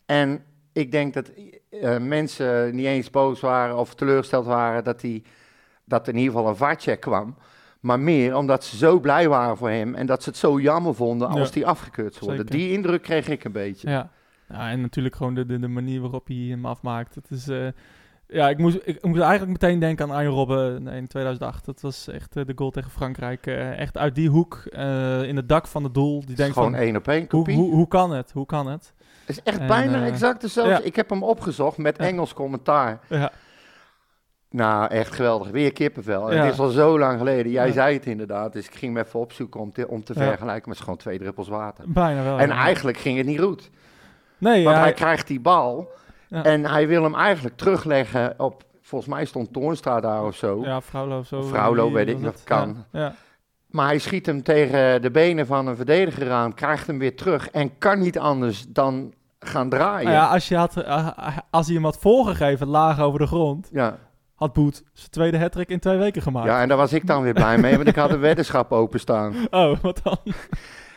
En 0.06 0.44
ik 0.74 0.91
denk 0.91 1.13
dat 1.13 1.32
eh, 1.70 1.98
mensen 1.98 2.75
niet 2.75 2.86
eens 2.86 3.10
boos 3.10 3.39
waren 3.39 3.77
of 3.77 3.96
teleurgesteld 3.96 4.46
waren 4.46 4.84
dat, 4.84 5.01
hij, 5.01 5.24
dat 5.91 6.07
in 6.07 6.15
ieder 6.17 6.33
geval 6.33 6.50
een 6.50 6.55
vaartcheck 6.55 7.00
kwam. 7.00 7.36
Maar 7.79 8.00
meer 8.00 8.36
omdat 8.36 8.63
ze 8.63 8.77
zo 8.77 9.00
blij 9.00 9.29
waren 9.29 9.57
voor 9.57 9.69
hem 9.69 9.95
en 9.95 10.05
dat 10.05 10.24
ze 10.24 10.29
het 10.29 10.38
zo 10.38 10.60
jammer 10.60 10.95
vonden 10.95 11.27
als 11.27 11.48
Ja. 11.48 11.53
die 11.53 11.65
afgekeurd 11.67 12.13
zou 12.13 12.25
worden. 12.25 12.45
Die 12.45 12.71
indruk 12.71 13.01
kreeg 13.01 13.27
ik 13.27 13.43
een 13.43 13.51
beetje. 13.51 13.89
Ja. 13.89 14.10
ja, 14.50 14.69
en 14.69 14.81
natuurlijk 14.81 15.15
gewoon 15.15 15.33
de, 15.33 15.45
de, 15.45 15.60
de 15.60 15.67
manier 15.67 16.01
waarop 16.01 16.27
hij 16.27 16.36
hem 16.36 16.65
afmaakt. 16.65 17.15
Het 17.15 17.29
is, 17.31 17.48
eh, 17.48 17.67
ja, 18.27 18.50
ik 18.50 18.57
moest, 18.57 18.77
ik, 18.83 19.03
moest 19.05 19.21
eigenlijk 19.21 19.51
meteen 19.62 19.79
denken 19.79 20.05
aan 20.10 20.15
Arjen 20.15 20.31
Robben 20.31 20.88
in 20.88 21.07
2008. 21.07 21.65
Dat 21.65 21.81
was 21.81 22.07
echt 22.07 22.36
eh, 22.36 22.45
de 22.45 22.53
goal 22.55 22.71
tegen 22.71 22.91
Frankrijk. 22.91 23.48
eh, 23.48 23.79
echt 23.79 23.98
uit 23.98 24.15
die 24.15 24.29
hoek, 24.29 24.63
in 25.25 25.36
het 25.36 25.50
dak 25.50 25.67
van 25.67 25.83
het 25.83 25.93
doel. 25.93 26.25
Die 26.25 26.36
denkt 26.36 26.53
gewoon 26.53 26.71
van, 26.71 26.79
één 26.79 26.95
op 26.95 27.07
één 27.07 27.19
hoe, 27.19 27.27
kopie. 27.27 27.55
hoe, 27.55 27.74
hoe 27.74 27.88
kan 27.88 28.12
het? 28.12 28.31
Hoe 28.31 28.45
kan 28.45 28.67
het? 28.67 28.93
Het 29.25 29.38
is 29.38 29.43
echt 29.43 29.60
En, 29.60 29.67
bijna 29.67 30.05
exact 30.05 30.41
dezelfde. 30.41 30.71
ja. 30.74 30.79
Ik 30.81 30.95
heb 30.95 31.10
hem 31.10 31.24
opgezocht 31.24 31.77
met. 31.77 31.98
Engels 31.98 32.33
commentaar. 32.33 33.00
Ja, 33.10 33.31
Nou, 34.51 34.88
echt 34.88 35.13
geweldig. 35.15 35.50
Weer 35.50 35.72
kippenvel. 35.74 36.31
Ja. 36.34 36.43
Het 36.43 36.53
is 36.53 36.60
al 36.60 36.70
zo 36.70 37.00
lang 37.00 37.17
geleden. 37.17 37.51
Jij 37.51 37.67
Ja. 37.67 37.74
zei 37.74 37.93
het 37.93 38.05
inderdaad. 38.05 38.53
Dus 38.53 38.65
ik 38.67 38.75
ging 38.75 38.96
hem 38.96 39.05
even 39.05 39.20
opzoeken 39.20 39.60
om 39.60 39.72
te, 39.72 39.88
om 39.88 40.03
te 40.03 40.13
Ja. 40.13 40.20
vergelijken. 40.20 40.48
Maar 40.48 40.58
het 40.63 40.74
is 40.74 40.79
gewoon 40.79 40.98
twee 40.98 41.20
druppels 41.20 41.48
water. 41.48 41.84
bijna 41.88 42.24
wel. 42.24 42.39
En 42.39 42.50
eigenlijk 42.50 42.98
ging 42.98 43.17
het 43.17 43.25
niet 43.27 43.39
goed. 43.41 43.70
Nee, 44.38 44.63
Want 44.63 44.77
hij 44.77 44.93
krijgt 44.93 45.27
die 45.27 45.39
bal 45.39 45.91
en 46.29 46.65
hij 46.65 46.88
wil 46.88 47.03
hem 47.03 47.15
eigenlijk 47.15 47.58
terugleggen 47.58 48.34
op... 48.38 48.63
Volgens 48.81 49.13
mij 49.13 49.25
stond 49.25 49.53
Toornstra 49.53 50.00
daar 50.00 50.24
of 50.25 50.36
zo. 50.36 50.62
ja, 50.63 50.81
Vrouwlo 50.81 51.20
of 51.20 51.27
zo. 51.27 51.41
Vrouwlo, 51.41 51.91
weet 51.91 52.08
ik, 52.08 52.24
dat 52.24 52.41
kan. 52.43 52.86
Ja. 52.91 53.13
Maar 53.70 53.86
hij 53.86 53.98
schiet 54.00 54.25
hem 54.25 54.43
tegen 54.43 55.01
de 55.01 55.12
benen 55.12 55.46
van 55.46 55.67
een 55.67 55.75
verdediger 55.75 56.31
aan. 56.31 56.53
Krijgt 56.53 56.88
hem 56.88 57.00
weer 57.00 57.15
terug. 57.15 57.50
En 57.50 57.77
kan 57.77 58.00
niet 58.00 58.20
anders 58.20 58.65
dan 58.67 59.13
gaan 59.39 59.70
draaien. 59.70 60.03
Nou 60.12 60.15
ja, 60.17 60.27
als, 60.27 60.48
je 60.48 60.55
had, 60.55 60.77
eh, 60.77 61.38
als 61.50 61.65
hij 61.65 61.75
hem 61.75 61.84
had 61.84 61.98
voorgegeven, 61.98 62.67
laag 62.67 63.00
over 63.00 63.20
de 63.20 63.27
grond, 63.27 63.70
ja. 63.72 63.98
Had 64.41 64.53
Boet 64.53 64.83
zijn 64.93 65.10
tweede 65.10 65.38
hattrick 65.38 65.69
in 65.69 65.79
twee 65.79 65.98
weken 65.98 66.21
gemaakt. 66.21 66.48
Ja, 66.48 66.62
en 66.62 66.67
daar 66.67 66.77
was 66.77 66.93
ik 66.93 67.07
dan 67.07 67.24
weer 67.24 67.33
blij 67.33 67.57
mee, 67.57 67.75
want 67.75 67.88
ik 67.88 67.95
had 67.95 68.12
een 68.12 68.19
weddenschap 68.19 68.71
openstaan. 68.83 69.36
Oh, 69.50 69.77
wat 69.81 70.00
dan? 70.03 70.17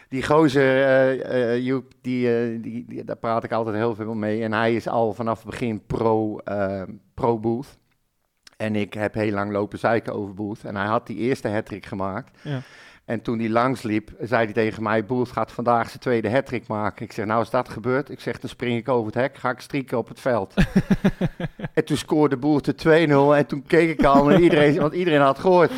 Die 0.09 0.23
gozer, 0.23 0.83
eh, 0.83 1.53
eh, 1.55 1.65
Joep, 1.65 1.93
die, 2.01 2.37
eh, 2.39 2.63
die, 2.63 2.85
die- 2.89 3.05
daar 3.05 3.17
praat 3.17 3.45
ik 3.45 3.53
altijd 3.53 3.77
heel 3.77 3.95
veel 3.95 4.15
mee. 4.15 4.43
En 4.43 4.53
hij 4.53 4.75
is 4.75 4.89
al 4.89 5.13
vanaf 5.13 5.37
het 5.43 5.51
begin 5.51 5.87
pro, 5.87 6.39
eh, 6.39 6.83
pro 7.15 7.39
Booth. 7.39 7.79
En 8.57 8.77
ik 8.77 8.95
heb 8.95 9.15
heel 9.15 9.33
lang 9.33 9.53
lopen 9.53 9.79
zeiken 9.79 10.15
over 10.15 10.35
Booth. 10.35 10.65
En 10.65 10.77
hij 10.77 10.87
had 10.87 11.07
die 11.07 11.17
eerste 11.17 11.49
hattrick 11.49 11.87
gemaakt. 11.87 12.39
Ja. 12.43 12.61
En 13.05 13.23
toen 13.23 13.39
hij 13.39 13.49
langsliep, 13.49 14.11
zei 14.21 14.45
hij 14.45 14.53
tegen 14.53 14.83
mij... 14.83 15.05
Booth 15.05 15.31
gaat 15.33 15.53
vandaag 15.53 15.87
zijn 15.89 15.99
tweede 15.99 16.31
hattrick 16.31 16.67
maken. 16.67 17.05
Ik 17.05 17.13
zeg, 17.13 17.27
nou 17.27 17.43
is 17.43 17.51
dat 17.51 17.69
gebeurd? 17.69 18.11
Ik 18.11 18.21
zeg, 18.21 18.39
dan 18.41 18.51
spring 18.51 18.79
ik 18.79 18.89
over 18.89 19.07
het 19.07 19.15
hek, 19.15 19.37
ga 19.37 19.51
ik 19.51 19.61
strieken 19.61 19.99
op 19.99 20.09
het 20.09 20.21
veld. 20.21 20.55
en 21.75 21.85
toen 21.85 21.97
scoorde 21.97 22.37
Booth 22.37 22.65
de 22.83 23.07
2-0. 23.35 23.37
En 23.39 23.47
toen 23.47 23.65
keek 23.67 23.99
ik 23.99 24.05
al 24.05 24.25
naar 24.25 24.41
iedereen, 24.41 24.81
want 24.81 24.93
iedereen 24.95 25.21
had 25.21 25.39
gehoord. 25.39 25.71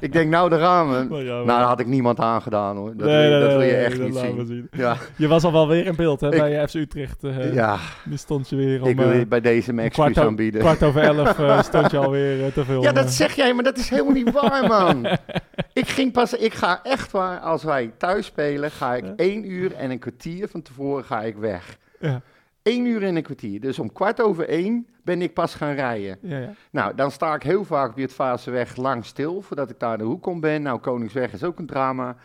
Ik 0.00 0.12
denk, 0.12 0.30
nou. 0.30 0.48
Daar 0.50 0.60
gaan 0.60 0.90
we. 0.90 1.04
Nou, 1.08 1.46
daar 1.46 1.62
had 1.62 1.80
ik 1.80 1.86
niemand 1.86 2.20
aangedaan 2.20 2.76
hoor. 2.76 2.96
Dat, 2.96 3.06
Nee, 3.06 3.16
wil, 3.16 3.24
je, 3.24 3.30
nee, 3.30 3.40
dat 3.40 3.50
wil 3.50 3.62
je 3.62 3.72
nee, 3.72 3.84
echt 3.84 3.98
niet 4.00 4.16
zien. 4.16 4.46
zien. 4.46 4.68
Ja, 4.70 4.96
Je 5.16 5.28
was 5.28 5.44
al 5.44 5.52
wel 5.52 5.68
weer 5.68 5.86
in 5.86 5.96
beeld 5.96 6.20
hè, 6.20 6.26
Ik- 6.34 6.38
bij 6.38 6.68
FC 6.68 6.74
Utrecht. 6.74 7.24
eh 7.24 7.54
ja, 7.54 7.78
Die 8.04 8.18
stond 8.18 8.48
je 8.48 8.56
weer 8.56 8.82
om 8.82 8.88
ik 8.88 8.96
wil 8.96 9.10
eh, 9.10 9.18
je 9.18 9.26
bij 9.26 9.40
deze 9.40 9.72
mijn 9.72 9.86
excuus 9.86 10.18
aanbieden. 10.18 10.60
kwart 10.60 10.82
over 10.82 11.02
elf 11.02 11.38
eh, 11.38 11.62
stond 11.62 11.90
je 11.90 11.98
alweer 11.98 12.52
te 12.52 12.64
filmen. 12.64 12.82
Ja, 12.82 12.92
dat 12.92 13.10
zeg 13.10 13.34
jij, 13.34 13.54
maar 13.54 13.64
dat 13.64 13.78
is 13.78 13.88
helemaal 13.88 14.12
niet 14.12 14.32
waar, 14.32 14.66
man. 14.66 15.06
ik 15.72 15.88
ging 15.88 16.12
pas, 16.12 16.32
ik 16.34 16.49
ga 16.52 16.80
echt 16.82 17.10
waar, 17.10 17.38
als 17.40 17.62
wij 17.62 17.92
thuis 17.96 18.26
spelen, 18.26 18.70
ga 18.70 18.94
ik 18.94 19.04
Ja. 19.04 19.12
één 19.16 19.50
uur 19.50 19.74
en 19.74 19.90
een 19.90 19.98
kwartier 19.98 20.48
van 20.48 20.62
tevoren 20.62 21.04
ga 21.04 21.22
ik 21.22 21.36
weg. 21.36 21.78
Ja, 22.00 22.20
Eén 22.62 22.84
uur 22.86 23.02
en 23.02 23.16
een 23.16 23.22
kwartier. 23.22 23.60
Dus 23.60 23.78
om 23.78 23.92
kwart 23.92 24.20
over 24.22 24.48
één 24.48 24.86
ben 25.04 25.22
ik 25.22 25.34
pas 25.34 25.54
gaan 25.54 25.74
rijden. 25.74 26.18
ja, 26.22 26.38
ja. 26.38 26.52
Nou, 26.70 26.94
dan 26.94 27.10
sta 27.10 27.34
ik 27.34 27.42
heel 27.42 27.64
vaak 27.64 27.94
weer 27.94 28.04
het 28.04 28.14
Vaaseweg 28.14 28.76
lang 28.76 29.04
stil, 29.04 29.42
voordat 29.42 29.70
ik 29.70 29.78
daar 29.78 29.98
de 29.98 30.04
hoek 30.04 30.26
om 30.26 30.40
ben. 30.40 30.62
Nou, 30.62 30.78
Koningsweg 30.80 31.32
is 31.32 31.44
ook 31.44 31.58
een 31.58 31.66
drama. 31.66 32.16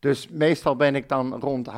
Dus 0.00 0.28
meestal 0.28 0.76
ben 0.76 0.94
ik 0.94 1.08
dan 1.08 1.34
rond, 1.40 1.68
eh, 1.68 1.74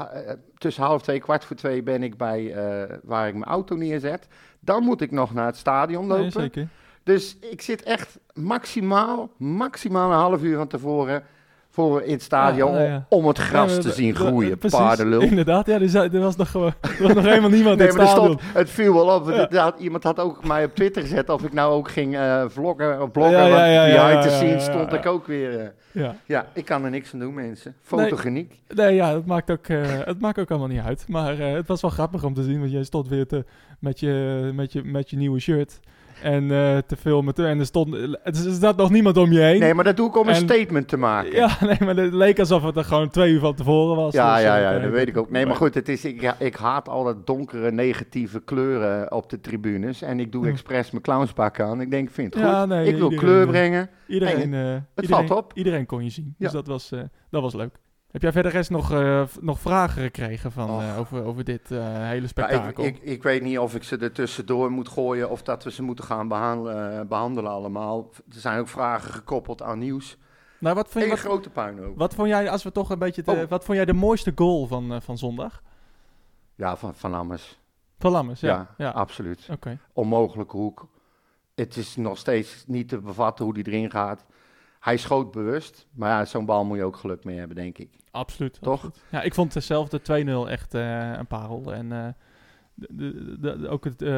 tussen 0.58 0.82
half 0.84 1.02
twee, 1.02 1.20
kwart 1.20 1.44
voor 1.44 1.56
twee 1.56 1.82
ben 1.82 2.02
ik 2.02 2.16
bij 2.16 2.52
eh, 2.54 2.96
waar 3.02 3.26
ik 3.28 3.32
mijn 3.34 3.50
auto 3.50 3.76
neerzet. 3.76 4.26
Dan 4.60 4.82
moet 4.84 5.00
ik 5.00 5.10
nog 5.10 5.34
naar 5.34 5.46
het 5.46 5.56
stadion 5.56 6.06
Nee, 6.06 6.16
lopen. 6.18 6.32
zeker. 6.42 6.68
Dus 7.02 7.36
ik 7.50 7.62
zit 7.62 7.82
echt 7.82 8.18
maximaal, 8.32 9.30
maximaal 9.36 10.10
een 10.10 10.16
half 10.18 10.42
uur 10.42 10.56
van 10.56 10.68
tevoren 10.68 11.22
voor 11.74 12.02
in 12.02 12.12
het 12.12 12.22
stadion 12.22 12.72
nou 12.72 12.84
ja. 12.84 13.06
om 13.08 13.26
het 13.26 13.38
gras 13.38 13.70
Ja, 13.74 13.78
te 13.80 13.86
dat- 13.86 13.96
zien 13.96 14.14
dat- 14.14 14.26
groeien. 14.26 14.58
precies, 14.58 14.78
Paardenlul. 14.78 15.20
Inderdaad, 15.20 15.66
ja, 15.66 15.74
er, 15.80 16.14
er 16.14 16.20
was 16.20 16.36
nog, 16.36 16.50
gewoon- 16.50 16.72
er 16.80 16.96
was 17.02 17.14
nog 17.14 17.24
helemaal 17.24 17.50
niemand 17.50 17.78
Nee, 17.78 17.88
in 17.88 17.98
het 17.98 18.08
stadion. 18.08 18.38
stond, 18.38 18.54
het 18.54 18.70
viel 18.70 18.94
wel 18.94 19.16
op. 19.20 19.48
Ja. 19.50 19.74
iemand 19.78 20.04
had 20.04 20.20
ook 20.20 20.46
mij 20.46 20.64
op 20.64 20.74
Twitter 20.74 21.02
gezet 21.02 21.28
of 21.28 21.42
ik 21.42 21.52
nou 21.52 21.72
ook 21.72 21.90
ging 21.90 22.16
eh 22.16 22.44
vloggen 22.48 23.02
of 23.02 23.10
bloggen. 23.10 23.38
Ja, 23.46 23.66
ja, 23.66 23.84
ja, 23.86 24.06
behind 24.06 24.22
the 24.22 24.28
scenes 24.30 24.64
stond 24.64 24.92
ik 24.92 25.06
ook 25.06 25.26
weer. 25.26 25.60
eh, 25.60 25.66
Ja. 25.92 26.14
ja, 26.26 26.46
ik 26.52 26.64
kan 26.64 26.84
er 26.84 26.90
niks 26.90 27.12
aan 27.12 27.18
doen, 27.20 27.34
mensen. 27.34 27.74
Fotogeniek. 27.82 28.60
Nee, 28.74 28.94
ja, 28.94 29.14
het 29.14 29.26
maakt, 29.26 29.50
ook, 29.50 29.66
eh, 29.66 29.78
het 30.04 30.20
maakt 30.20 30.38
ook 30.38 30.50
allemaal 30.50 30.68
niet 30.68 30.82
uit. 30.84 31.04
Maar 31.08 31.38
eh, 31.38 31.52
het 31.52 31.66
was 31.66 31.80
wel 31.80 31.90
grappig 31.90 32.24
om 32.24 32.34
te 32.34 32.42
zien, 32.42 32.58
want 32.58 32.70
jij 32.72 32.84
stond 32.84 33.08
weer 33.08 33.26
te, 33.26 33.44
met, 33.78 34.00
je, 34.00 34.50
met, 34.54 34.72
je, 34.72 34.82
met 34.84 35.10
je 35.10 35.16
nieuwe 35.16 35.40
shirt 35.40 35.80
en 36.22 36.50
eh, 36.50 36.78
te 36.86 36.96
filmen. 36.96 37.34
En 37.34 37.58
er 37.58 37.66
stond, 37.66 37.94
er 37.94 38.34
zat 38.34 38.76
nog 38.76 38.90
niemand 38.90 39.16
om 39.16 39.32
je 39.32 39.40
heen. 39.40 39.60
Nee, 39.60 39.74
maar 39.74 39.84
dat 39.84 39.96
doe 39.96 40.08
ik 40.08 40.16
om 40.16 40.28
een 40.28 40.34
En- 40.34 40.40
statement 40.40 40.88
te 40.88 40.96
maken. 40.96 41.32
Ja, 41.32 41.56
nee, 41.60 41.76
maar 41.80 41.96
het 41.96 42.12
leek 42.12 42.38
alsof 42.38 42.62
het 42.62 42.76
er 42.76 42.84
gewoon 42.84 43.08
twee 43.10 43.32
uur 43.32 43.40
van 43.40 43.54
tevoren 43.54 43.96
was. 43.96 44.12
Ja, 44.12 44.34
Dus, 44.34 44.44
ja, 44.44 44.56
eh, 44.56 44.62
ja, 44.62 44.78
dat 44.78 44.90
weet 44.90 45.08
ik 45.08 45.16
ook. 45.16 45.30
Nee, 45.30 45.46
maar 45.46 45.56
goed, 45.56 45.74
het 45.74 45.88
is, 45.88 46.04
ik, 46.04 46.20
ja, 46.20 46.36
ik 46.38 46.54
haat 46.56 46.88
alle 46.88 47.16
donkere, 47.24 47.70
negatieve 47.70 48.40
kleuren 48.40 49.12
op 49.12 49.30
de 49.30 49.40
tribunes. 49.40 50.02
En 50.02 50.20
ik 50.20 50.32
doe 50.32 50.46
expres 50.48 50.90
mijn 50.90 51.02
clownspak 51.02 51.60
aan. 51.60 51.80
Ik 51.80 51.90
denk, 51.90 52.08
ik 52.08 52.14
vind 52.14 52.34
het 52.34 52.42
goed. 52.42 52.52
Ja, 52.52 52.66
nee, 52.66 52.86
ik 52.86 52.96
wil 52.96 53.10
iedereen, 53.10 53.18
kleur 53.18 53.42
eh, 53.42 53.48
brengen. 53.48 53.90
Iedereen, 54.06 54.52
het 54.52 54.82
iedereen, 55.00 55.26
valt 55.26 55.44
op. 55.44 55.52
Iedereen 55.54 55.86
kon 55.86 56.04
je 56.04 56.10
zien. 56.10 56.34
Dus 56.38 56.52
dat 56.52 56.66
was, 56.66 56.88
dat 57.30 57.42
was 57.42 57.54
leuk. 57.54 57.82
Heb 58.14 58.22
jij 58.22 58.32
verder 58.32 58.52
rest 58.52 58.70
nog, 58.70 58.92
eh, 58.92 59.22
nog 59.40 59.58
vragen 59.60 60.02
gekregen 60.02 60.52
van, 60.52 60.80
eh, 60.80 60.98
over, 60.98 61.24
over 61.24 61.44
dit 61.44 61.70
eh, 61.70 61.78
hele 61.78 61.98
Ja, 61.98 62.12
ik, 62.22 62.28
spektakel? 62.28 62.84
ik, 62.84 62.98
ik 63.02 63.22
weet 63.22 63.42
niet 63.42 63.58
of 63.58 63.74
ik 63.74 63.82
ze 63.82 63.96
er 63.96 64.12
tussendoor 64.12 64.70
moet 64.70 64.88
gooien 64.88 65.30
of 65.30 65.42
dat 65.42 65.64
we 65.64 65.70
ze 65.70 65.82
moeten 65.82 66.04
gaan 66.04 66.28
behandelen, 66.28 66.98
eh, 67.00 67.06
behandelen 67.06 67.50
allemaal. 67.50 68.10
Er 68.14 68.40
zijn 68.40 68.58
ook 68.58 68.68
vragen 68.68 69.12
gekoppeld 69.12 69.62
aan 69.62 69.78
nieuws. 69.78 70.16
nou, 70.58 70.74
wat 70.74 70.88
vond, 70.88 71.04
je, 71.04 71.10
wat, 71.10 71.18
grote 71.18 71.50
puinhoop. 71.50 71.96
wat 71.98 72.14
vond 72.14 72.28
jij, 72.28 72.50
als 72.50 72.62
we 72.62 72.72
toch 72.72 72.90
een 72.90 72.98
beetje, 72.98 73.22
te- 73.22 73.30
Oh. 73.30 73.48
wat 73.48 73.64
vond 73.64 73.76
jij 73.76 73.86
de 73.86 73.92
mooiste 73.92 74.32
goal 74.34 74.66
van, 74.66 75.02
van 75.02 75.18
zondag? 75.18 75.62
Ja, 76.54 76.76
van, 76.76 76.94
van 76.94 77.10
Lammers. 77.10 77.58
Van 77.98 78.10
Lammers, 78.12 78.40
ja. 78.40 78.48
Ja, 78.48 78.74
ja. 78.78 78.90
absoluut. 78.90 79.48
Oké. 79.50 79.78
Onmogelijke 79.92 80.56
hoek. 80.56 80.88
Het 81.54 81.76
is 81.76 81.96
nog 81.96 82.18
steeds 82.18 82.64
niet 82.66 82.88
te 82.88 82.98
bevatten 82.98 83.44
hoe 83.44 83.54
die 83.54 83.66
erin 83.66 83.90
gaat. 83.90 84.24
Hij 84.84 84.96
schoot 84.96 85.30
bewust, 85.30 85.86
maar 85.92 86.10
ja, 86.10 86.24
zo'n 86.24 86.44
bal 86.44 86.64
moet 86.64 86.76
je 86.76 86.84
ook 86.84 86.96
geluk 86.96 87.24
mee 87.24 87.38
hebben, 87.38 87.56
denk 87.56 87.78
ik. 87.78 87.90
Absoluut. 88.10 88.58
Toch? 88.62 88.84
absoluut. 88.84 89.02
Ja, 89.10 89.22
ik 89.22 89.34
vond 89.34 89.52
zelf 89.58 89.88
de 89.88 90.46
2-0 90.46 90.50
echt 90.50 90.74
eh, 90.74 91.12
een 91.12 91.26
parel. 91.26 91.72
En 91.74 91.92
eh, 91.92 92.08
de, 92.74 93.36
de, 93.40 93.68
ook 93.68 93.84
het, 93.84 94.02
eh, 94.02 94.08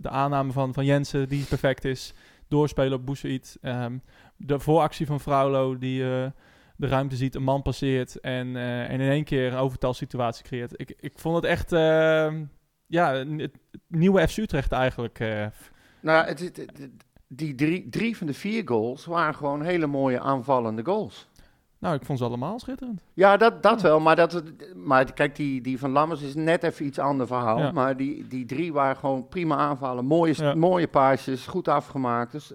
de 0.00 0.08
aanname 0.08 0.52
van, 0.52 0.74
van 0.74 0.84
Jensen, 0.84 1.28
die 1.28 1.44
perfect 1.44 1.84
is. 1.84 2.14
Doorspelen 2.48 2.98
op 2.98 3.06
Boussaïd. 3.06 3.58
Ehm, 3.60 3.98
de 4.36 4.58
vooractie 4.60 5.06
van 5.06 5.20
Fraulo, 5.20 5.78
die 5.78 5.98
de 6.76 6.86
ruimte 6.86 7.16
ziet, 7.16 7.34
een 7.34 7.42
man 7.42 7.62
passeert. 7.62 8.20
En, 8.20 8.56
en 8.56 9.00
in 9.00 9.10
één 9.10 9.24
keer 9.24 9.52
een 9.52 9.58
overtalsituatie 9.58 10.44
creëert. 10.44 10.80
Ik, 10.80 10.94
ik 11.00 11.18
vond 11.18 11.36
het 11.36 11.44
echt... 11.44 11.72
ehm, 11.72 12.44
ja, 12.86 13.14
het 13.14 13.58
nieuwe 13.88 14.28
FC 14.28 14.36
Utrecht 14.36 14.72
eigenlijk. 14.72 15.18
Nou, 16.00 16.26
het, 16.26 16.40
het- 16.40 16.56
het- 16.56 16.90
die 17.36 17.54
drie, 17.54 17.88
drie 17.88 18.16
van 18.16 18.26
de 18.26 18.34
vier 18.34 18.62
goals 18.68 19.04
waren 19.04 19.34
gewoon 19.34 19.62
hele 19.62 19.86
mooie 19.86 20.20
aanvallende 20.20 20.84
goals. 20.84 21.28
nou, 21.78 21.94
ik 21.94 22.04
vond 22.04 22.18
ze 22.18 22.24
allemaal 22.24 22.58
schitterend. 22.58 23.00
Ja, 23.14 23.36
dat, 23.36 23.62
dat 23.62 23.82
wel. 23.82 24.00
Maar, 24.00 24.16
dat, 24.16 24.42
maar 24.74 25.12
kijk, 25.12 25.36
die, 25.36 25.60
die 25.60 25.78
van 25.78 25.90
Lammers 25.90 26.22
is 26.22 26.34
net 26.34 26.62
even 26.62 26.86
iets 26.86 26.98
ander 26.98 27.26
verhaal. 27.26 27.58
Ja. 27.58 27.72
Maar 27.72 27.96
die, 27.96 28.26
die 28.26 28.44
drie 28.44 28.72
waren 28.72 28.96
gewoon 28.96 29.28
prima 29.28 29.56
aanvallen. 29.56 30.04
Mooie, 30.04 30.34
Ja. 30.36 30.54
mooie 30.54 30.88
paasjes, 30.88 31.46
goed 31.46 31.68
afgemaakt. 31.68 32.32
Dus 32.32 32.52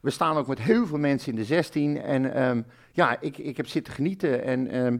we 0.00 0.10
staan 0.10 0.36
ook 0.36 0.46
met 0.46 0.58
heel 0.60 0.86
veel 0.86 0.98
mensen 0.98 1.30
in 1.32 1.38
de 1.38 1.44
16. 1.44 2.00
En 2.00 2.34
ehm, 2.34 2.62
ja, 2.92 3.20
ik, 3.20 3.38
ik 3.38 3.56
heb 3.56 3.66
zitten 3.66 3.92
genieten. 3.92 4.42
En 4.44 4.70
ehm, 4.70 4.98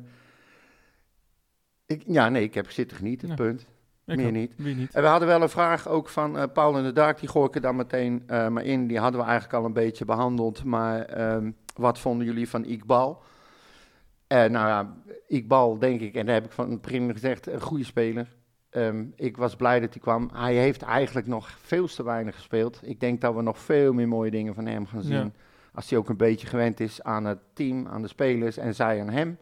ik, 1.87 2.03
ja, 2.07 2.29
nee, 2.29 2.43
ik 2.43 2.55
heb 2.55 2.71
zitten 2.71 2.97
genieten, 2.97 3.29
Ja. 3.29 3.35
punt. 3.35 3.67
Meer 4.17 4.27
ook. 4.27 4.33
niet. 4.33 4.95
En 4.95 5.03
we 5.03 5.09
hadden 5.09 5.29
wel 5.29 5.43
een 5.43 5.49
vraag 5.49 5.89
ook 5.89 6.09
van 6.09 6.39
eh, 6.39 6.45
Paul 6.53 6.79
in 6.79 6.85
de 6.85 6.93
Dark, 6.93 7.21
die 7.21 7.29
gooi 7.29 7.47
ik 7.47 7.55
er 7.55 7.61
dan 7.61 7.77
meteen 7.77 8.23
eh, 8.27 8.49
maar 8.49 8.65
in. 8.65 8.87
Die 8.87 8.99
hadden 8.99 9.21
we 9.21 9.27
eigenlijk 9.27 9.59
al 9.59 9.65
een 9.65 9.73
beetje 9.73 10.05
behandeld. 10.05 10.65
Maar 10.65 11.01
ehm, 11.01 11.51
wat 11.75 11.99
vonden 11.99 12.27
jullie 12.27 12.49
van 12.49 12.65
Iqbal? 12.65 13.23
Eh, 14.27 14.39
nou 14.39 14.69
ja, 14.69 14.95
Iqbal 15.27 15.79
denk 15.79 16.01
ik, 16.01 16.15
en 16.15 16.27
daar 16.27 16.35
heb 16.35 16.45
ik 16.45 16.53
van 16.53 16.71
het 16.71 16.81
begin 16.81 17.13
gezegd, 17.13 17.47
een 17.47 17.61
goede 17.61 17.85
speler. 17.85 18.37
Ehm, 18.71 19.05
ik 19.15 19.37
was 19.37 19.57
blij 19.57 19.81
dat 19.81 19.93
hij 19.93 20.03
kwam. 20.03 20.31
Hij 20.33 20.55
heeft 20.55 20.83
eigenlijk 20.83 21.27
nog 21.27 21.51
veel 21.61 21.87
te 21.87 22.05
weinig 22.05 22.35
gespeeld. 22.35 22.81
Ik 22.83 23.01
denk 23.01 23.21
dat 23.21 23.35
we 23.35 23.43
nog 23.43 23.59
veel 23.59 23.93
meer 23.93 24.09
mooie 24.09 24.31
dingen 24.31 24.55
van 24.55 24.67
hem 24.67 24.87
gaan 24.87 25.03
zien. 25.03 25.17
Ja. 25.17 25.31
Als 25.73 25.91
hij 25.91 25.99
ook 25.99 26.09
een 26.09 26.17
beetje 26.17 26.47
gewend 26.47 26.81
is 26.81 27.03
aan 27.03 27.25
het 27.25 27.39
team, 27.53 27.87
aan 27.87 28.03
de 28.03 28.09
spelers 28.09 28.57
en 28.57 28.75
zij 28.75 29.01
aan 29.01 29.11
hem. 29.11 29.39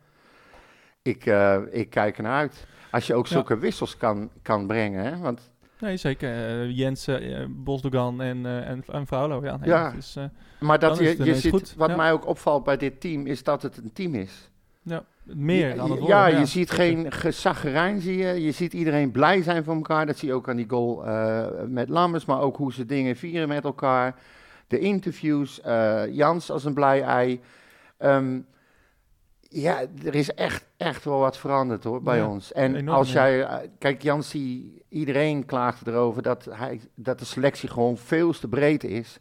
Ik, 1.06 1.26
eh, 1.26 1.56
ik 1.70 1.90
kijk 1.90 2.16
ernaar 2.16 2.38
uit. 2.38 2.66
Als 2.90 3.06
je 3.06 3.14
ook 3.14 3.26
Ja. 3.26 3.32
zulke 3.32 3.58
wissels 3.58 3.96
kan, 3.96 4.30
kan 4.42 4.66
brengen. 4.66 5.04
Hè? 5.04 5.18
Want 5.18 5.50
Nee, 5.80 5.96
zeker. 5.96 6.32
Eh, 6.32 6.76
Jensen, 6.76 7.20
eh, 7.22 7.44
Bosdogan 7.48 8.22
en, 8.22 8.46
en, 8.46 8.84
en 8.86 9.06
Fraulo. 9.06 9.44
Ja, 9.44 9.56
nee, 9.56 9.68
Ja. 9.68 9.84
dat 9.84 9.94
is, 9.98 10.16
Maar 10.60 10.78
dat 10.78 10.98
je, 10.98 11.24
je 11.24 11.34
ziet, 11.34 11.52
goed, 11.52 11.74
wat 11.76 11.88
ja. 11.90 11.96
mij 11.96 12.12
ook 12.12 12.26
opvalt 12.26 12.64
bij 12.64 12.76
dit 12.76 13.00
team, 13.00 13.26
is 13.26 13.42
dat 13.42 13.62
het 13.62 13.76
een 13.76 13.92
team 13.92 14.14
is. 14.14 14.50
ja, 14.82 15.04
meer 15.22 15.68
ja, 15.68 15.74
dan 15.74 15.90
het 15.90 15.98
worden. 15.98 16.16
ja, 16.16 16.26
je 16.26 16.46
ziet 16.46 16.70
geen 16.70 17.12
gezaggerijn, 17.12 18.00
zie 18.00 18.16
je. 18.16 18.42
Je 18.42 18.52
ziet 18.52 18.72
iedereen 18.72 19.10
blij 19.10 19.42
zijn 19.42 19.64
voor 19.64 19.74
elkaar. 19.74 20.06
Dat 20.06 20.16
zie 20.18 20.28
je 20.28 20.34
ook 20.34 20.48
aan 20.48 20.56
die 20.56 20.68
goal 20.68 21.04
met 21.68 21.88
Lammers, 21.88 22.24
maar 22.24 22.40
ook 22.40 22.56
hoe 22.56 22.72
ze 22.72 22.86
dingen 22.86 23.16
vieren 23.16 23.48
met 23.48 23.64
elkaar. 23.64 24.14
De 24.66 24.78
interviews, 24.78 25.60
Jans 26.10 26.50
als 26.50 26.64
een 26.64 26.74
blij 26.74 27.02
ei. 27.02 27.40
Ehm, 27.98 28.38
ja, 29.48 29.80
er 30.04 30.14
is 30.14 30.34
echt, 30.34 30.66
echt 30.76 31.04
wel 31.04 31.18
wat 31.18 31.38
veranderd 31.38 31.84
hoor, 31.84 32.02
bij 32.02 32.16
Ja, 32.16 32.28
ons. 32.28 32.52
En 32.52 32.74
enorm, 32.74 32.96
als 32.96 33.12
jij, 33.12 33.44
eh, 33.44 33.68
kijk 33.78 34.02
Jans, 34.02 34.30
die, 34.30 34.82
iedereen 34.88 35.44
klaagt 35.44 35.86
erover 35.86 36.22
dat, 36.22 36.44
hij, 36.50 36.80
dat 36.94 37.18
de 37.18 37.24
selectie 37.24 37.68
gewoon 37.68 37.96
veel 37.96 38.32
te 38.32 38.48
breed 38.48 38.84
is. 38.84 39.18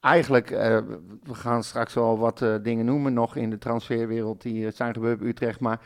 Eigenlijk, 0.00 0.50
eh, 0.50 0.78
we 1.22 1.34
gaan 1.34 1.64
straks 1.64 1.94
wel 1.94 2.18
wat 2.18 2.42
eh, 2.42 2.54
dingen 2.62 2.84
noemen 2.84 3.12
nog 3.12 3.36
in 3.36 3.50
de 3.50 3.58
transferwereld 3.58 4.42
die 4.42 4.66
eh, 4.66 4.72
zijn 4.72 4.94
gebeurd 4.94 5.18
bij 5.18 5.28
Utrecht. 5.28 5.60
Maar 5.60 5.80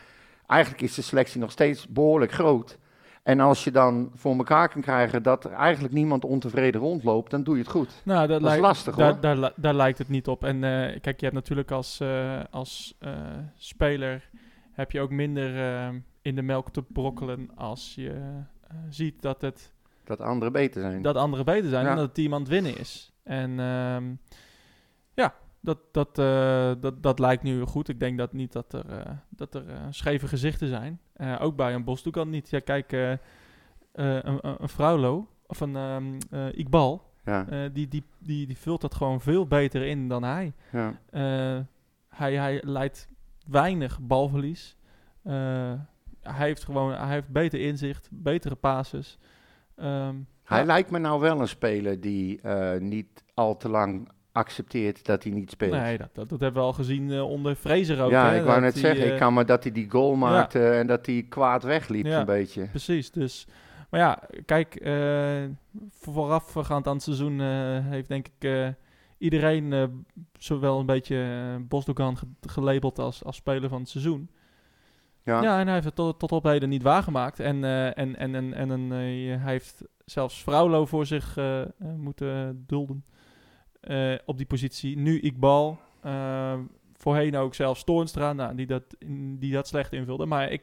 eigenlijk 0.46 0.82
is 0.82 0.94
de 0.94 1.02
selectie 1.02 1.40
nog 1.40 1.50
steeds 1.50 1.88
behoorlijk 1.88 2.32
groot. 2.32 2.78
En 3.22 3.40
als 3.40 3.64
je 3.64 3.70
dan 3.70 4.10
voor 4.14 4.36
elkaar 4.36 4.68
kan 4.68 4.80
krijgen 4.80 5.22
dat 5.22 5.44
er 5.44 5.52
eigenlijk 5.52 5.94
niemand 5.94 6.24
ontevreden 6.24 6.80
rondloopt, 6.80 7.30
dan 7.30 7.42
doe 7.42 7.54
je 7.56 7.62
het 7.62 7.70
goed. 7.70 8.02
Nou, 8.04 8.18
dat, 8.20 8.28
Dat 8.28 8.38
is 8.40 8.46
lijkt, 8.46 8.62
lastig, 8.62 8.94
daar, 8.96 9.12
hoor. 9.12 9.20
Daar, 9.20 9.36
li- 9.36 9.52
daar 9.56 9.74
lijkt 9.74 9.98
het 9.98 10.08
niet 10.08 10.28
op. 10.28 10.44
En 10.44 10.64
eh, 10.64 11.00
kijk, 11.00 11.18
je 11.18 11.24
hebt 11.24 11.34
natuurlijk 11.34 11.70
als, 11.70 12.00
eh, 12.00 12.40
als 12.50 12.96
eh, 12.98 13.12
speler 13.56 14.28
heb 14.72 14.90
je 14.90 15.00
ook 15.00 15.10
minder 15.10 15.50
in 16.22 16.34
de 16.34 16.42
melk 16.42 16.70
te 16.70 16.82
brokkelen 16.82 17.50
als 17.56 17.94
je 17.94 18.40
ziet 18.88 19.22
dat, 19.22 19.40
het, 19.40 19.72
Dat 20.04 20.20
anderen 20.20 20.52
beter 20.52 20.80
zijn. 20.80 21.02
dat 21.02 21.16
anderen 21.16 21.44
beter 21.44 21.68
zijn 21.70 21.84
Ja. 21.84 21.90
en 21.90 21.96
dat 21.96 22.04
het 22.04 22.14
team 22.14 22.34
aan 22.34 22.40
het 22.40 22.48
winnen 22.48 22.78
is. 22.78 23.12
En 23.22 23.60
ehm, 23.60 24.04
ja, 25.14 25.34
dat, 25.62 25.78
dat, 25.92 26.18
eh, 26.18 26.72
dat, 26.80 27.02
dat 27.02 27.18
lijkt 27.18 27.42
nu 27.42 27.62
goed. 27.62 27.88
Ik 27.88 28.00
denk 28.00 28.18
dat 28.18 28.32
niet 28.32 28.52
dat 28.52 28.72
er, 28.72 28.88
eh, 28.90 29.12
dat 29.28 29.54
er 29.54 29.68
eh, 29.68 29.76
scheve 29.90 30.28
gezichten 30.28 30.68
zijn. 30.68 31.00
Ook 31.40 31.56
bij 31.56 31.74
een 31.74 31.84
Bosdoekan 31.84 32.30
niet. 32.30 32.50
Ja, 32.50 32.58
kijk, 32.58 32.92
een, 32.92 34.38
een, 34.62 34.68
Fraulo 34.68 35.28
of 35.46 35.60
een 35.60 35.76
eh, 36.30 36.58
Iqbal. 36.58 37.10
ja, 37.24 37.68
die, 37.68 37.88
die, 37.88 38.04
die, 38.18 38.46
die 38.46 38.58
vult 38.58 38.80
dat 38.80 38.94
gewoon 38.94 39.20
veel 39.20 39.46
beter 39.46 39.82
in 39.82 40.08
dan 40.08 40.22
hij. 40.22 40.52
ja. 40.72 41.00
Hij, 42.08 42.34
hij 42.34 42.60
leidt 42.64 43.08
weinig 43.46 44.00
balverlies. 44.00 44.76
Hij 45.22 46.46
heeft 46.46 46.64
gewoon 46.64 46.92
hij 46.92 47.08
heeft 47.08 47.28
beter 47.28 47.60
inzicht, 47.60 48.08
betere 48.10 48.54
passes. 48.54 49.18
Ehm, 49.76 50.16
Hij 50.44 50.58
ja, 50.58 50.64
lijkt 50.64 50.90
me 50.90 50.98
nou 50.98 51.20
wel 51.20 51.40
een 51.40 51.48
speler 51.48 52.00
die 52.00 52.40
niet 52.78 53.24
al 53.34 53.56
te 53.56 53.68
lang 53.68 54.08
accepteert 54.32 55.04
dat 55.06 55.22
hij 55.22 55.32
niet 55.32 55.50
speelt. 55.50 55.72
Nee, 55.72 55.98
dat, 55.98 56.08
dat, 56.12 56.28
dat 56.28 56.40
hebben 56.40 56.60
we 56.62 56.66
al 56.68 56.72
gezien 56.74 57.10
eh, 57.12 57.30
onder 57.30 57.54
Fraser 57.54 58.02
ook. 58.02 58.10
ja, 58.10 58.30
hè, 58.30 58.38
ik 58.38 58.44
wou 58.44 58.60
net 58.60 58.76
zeggen, 58.78 59.04
eh, 59.06 59.12
ik 59.12 59.18
kan 59.18 59.34
me 59.34 59.44
dat 59.44 59.62
hij 59.62 59.72
die 59.72 59.90
goal 59.90 60.14
maakte 60.14 60.68
en 60.70 60.86
dat 60.86 61.06
hij 61.06 61.26
kwaad 61.28 61.62
wegliep 61.62 62.06
Ja. 62.06 62.20
een 62.20 62.26
beetje. 62.26 62.66
Precies, 62.66 63.10
dus... 63.10 63.46
Maar 63.90 64.00
ja, 64.00 64.18
kijk, 64.46 64.74
eh, 64.74 65.42
voorafgaand 65.90 66.86
aan 66.86 66.94
het 66.94 67.02
seizoen 67.02 67.40
eh, 67.40 67.46
heeft 67.88 68.08
denk 68.08 68.26
ik 68.26 68.50
eh, 68.50 68.68
iedereen 69.18 69.72
eh, 69.72 69.84
zowel 70.38 70.78
een 70.80 70.86
beetje 70.86 71.16
uh, 71.16 71.66
Bosdogan 71.68 72.16
ge- 72.18 72.26
gelabeld 72.40 72.98
als, 72.98 73.24
als 73.24 73.36
speler 73.36 73.68
van 73.68 73.80
het 73.80 73.88
seizoen. 73.88 74.30
Ja, 75.24 75.42
Ja, 75.42 75.58
en 75.58 75.64
hij 75.64 75.72
heeft 75.74 75.86
het 75.86 75.94
tot, 75.94 76.18
tot 76.18 76.32
op 76.32 76.44
heden 76.44 76.68
niet 76.68 76.82
waargemaakt. 76.82 77.40
En, 77.40 77.64
eh, 77.64 77.86
en, 77.98 78.16
en, 78.16 78.34
en, 78.34 78.54
en 78.54 78.70
eh, 78.92 79.42
hij 79.42 79.52
heeft 79.52 79.82
zelfs 80.04 80.42
Fraulo 80.42 80.86
voor 80.86 81.06
zich 81.06 81.36
eh, 81.36 81.60
eh, 81.60 81.68
moeten 81.96 82.64
dulden 82.66 83.04
eh, 83.82 84.14
op 84.24 84.36
die 84.36 84.46
positie. 84.46 84.98
Nu 84.98 85.20
Iqbal, 85.20 85.78
eh, 86.00 86.54
voorheen 86.96 87.36
ook 87.36 87.54
zelfs 87.54 87.84
Toornstra, 87.84 88.32
nou, 88.32 88.54
die, 88.54 88.66
dat, 88.66 88.82
die 89.38 89.52
dat 89.52 89.68
slecht 89.68 89.92
invulde. 89.92 90.26
Maar 90.26 90.50
ik, 90.50 90.62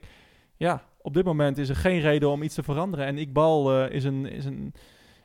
ja, 0.57 0.83
op 1.01 1.13
dit 1.13 1.25
moment 1.25 1.57
is 1.57 1.69
er 1.69 1.75
geen 1.75 1.99
reden 1.99 2.29
om 2.29 2.43
iets 2.43 2.55
te 2.55 2.63
veranderen. 2.63 3.05
En 3.05 3.17
Iqbal 3.17 3.73
eh, 3.73 3.95
is, 3.95 4.03
een, 4.03 4.25
is 4.25 4.45
een, 4.45 4.73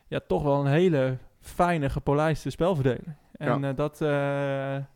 ja, 0.07 0.20
toch 0.26 0.42
wel 0.42 0.61
een 0.61 0.72
hele 0.72 1.18
fijne, 1.40 1.90
gepolijste 1.90 2.50
spelverdeler. 2.50 3.16
En 3.33 3.61
Ja. 3.61 3.72
dat, 3.72 3.98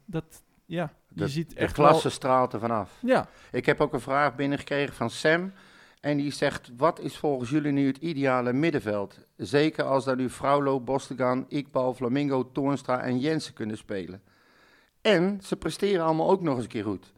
dat, 0.05 0.43
ja, 0.67 0.93
je 1.09 1.21
de, 1.21 1.29
ziet 1.29 1.51
de 1.51 1.57
echt 1.57 1.73
klasse 1.73 2.11
straalt 2.11 2.53
er 2.53 2.61
vanaf. 2.61 2.99
wel... 3.01 3.11
Ja, 3.11 3.29
Ik 3.53 3.67
heb 3.67 3.81
ook 3.81 3.93
een 3.93 4.01
vraag 4.01 4.35
binnengekregen 4.35 4.95
van 4.95 5.11
Sam. 5.11 5.53
En 6.01 6.17
die 6.17 6.33
zegt, 6.33 6.71
wat 6.77 7.01
is 7.01 7.17
volgens 7.17 7.51
jullie 7.51 7.73
nu 7.73 7.87
het 7.87 7.97
ideale 7.97 8.53
middenveld? 8.53 9.19
Zeker 9.37 9.85
als 9.85 10.05
daar 10.05 10.17
nu 10.17 10.31
Fraulo, 10.31 10.81
Bostegan, 10.81 11.45
Iqbal, 11.49 11.95
Flamingo, 11.95 12.53
Toornstra 12.53 13.01
en 13.01 13.19
Jensen 13.19 13.55
kunnen 13.55 13.77
spelen. 13.77 14.23
En 15.01 15.41
ze 15.43 15.57
presteren 15.57 16.05
allemaal 16.05 16.31
ook 16.31 16.43
nog 16.43 16.55
eens 16.55 16.65
een 16.65 16.71
keer 16.71 16.85
goed. 16.85 17.13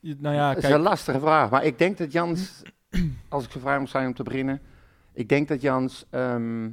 nou 0.00 0.34
ja, 0.34 0.48
dat 0.48 0.56
is 0.56 0.62
kijk, 0.62 0.74
een 0.74 0.80
lastige 0.80 1.20
vraag. 1.20 1.50
Maar 1.50 1.64
ik 1.64 1.78
denk 1.78 1.98
dat 1.98 2.12
Jans, 2.12 2.62
als 3.28 3.44
ik 3.44 3.50
zo 3.50 3.60
vrij 3.60 3.78
moet 3.78 3.90
zijn 3.90 4.06
om 4.06 4.14
te 4.14 4.22
beginnen... 4.22 4.60
Ik 5.14 5.28
denk 5.28 5.48
dat 5.48 5.60
Jans 5.60 6.04
ehm, 6.10 6.70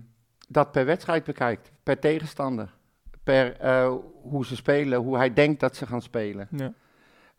dat 0.47 0.71
per 0.71 0.85
wedstrijd 0.85 1.23
bekijkt. 1.23 1.71
Per 1.83 1.99
tegenstander. 1.99 2.73
Per 3.23 3.57
eh, 3.57 3.93
hoe 4.21 4.45
ze 4.45 4.55
spelen, 4.55 4.99
hoe 4.99 5.17
hij 5.17 5.33
denkt 5.33 5.59
dat 5.59 5.75
ze 5.75 5.85
gaan 5.85 6.01
spelen. 6.01 6.47
ja. 6.51 6.73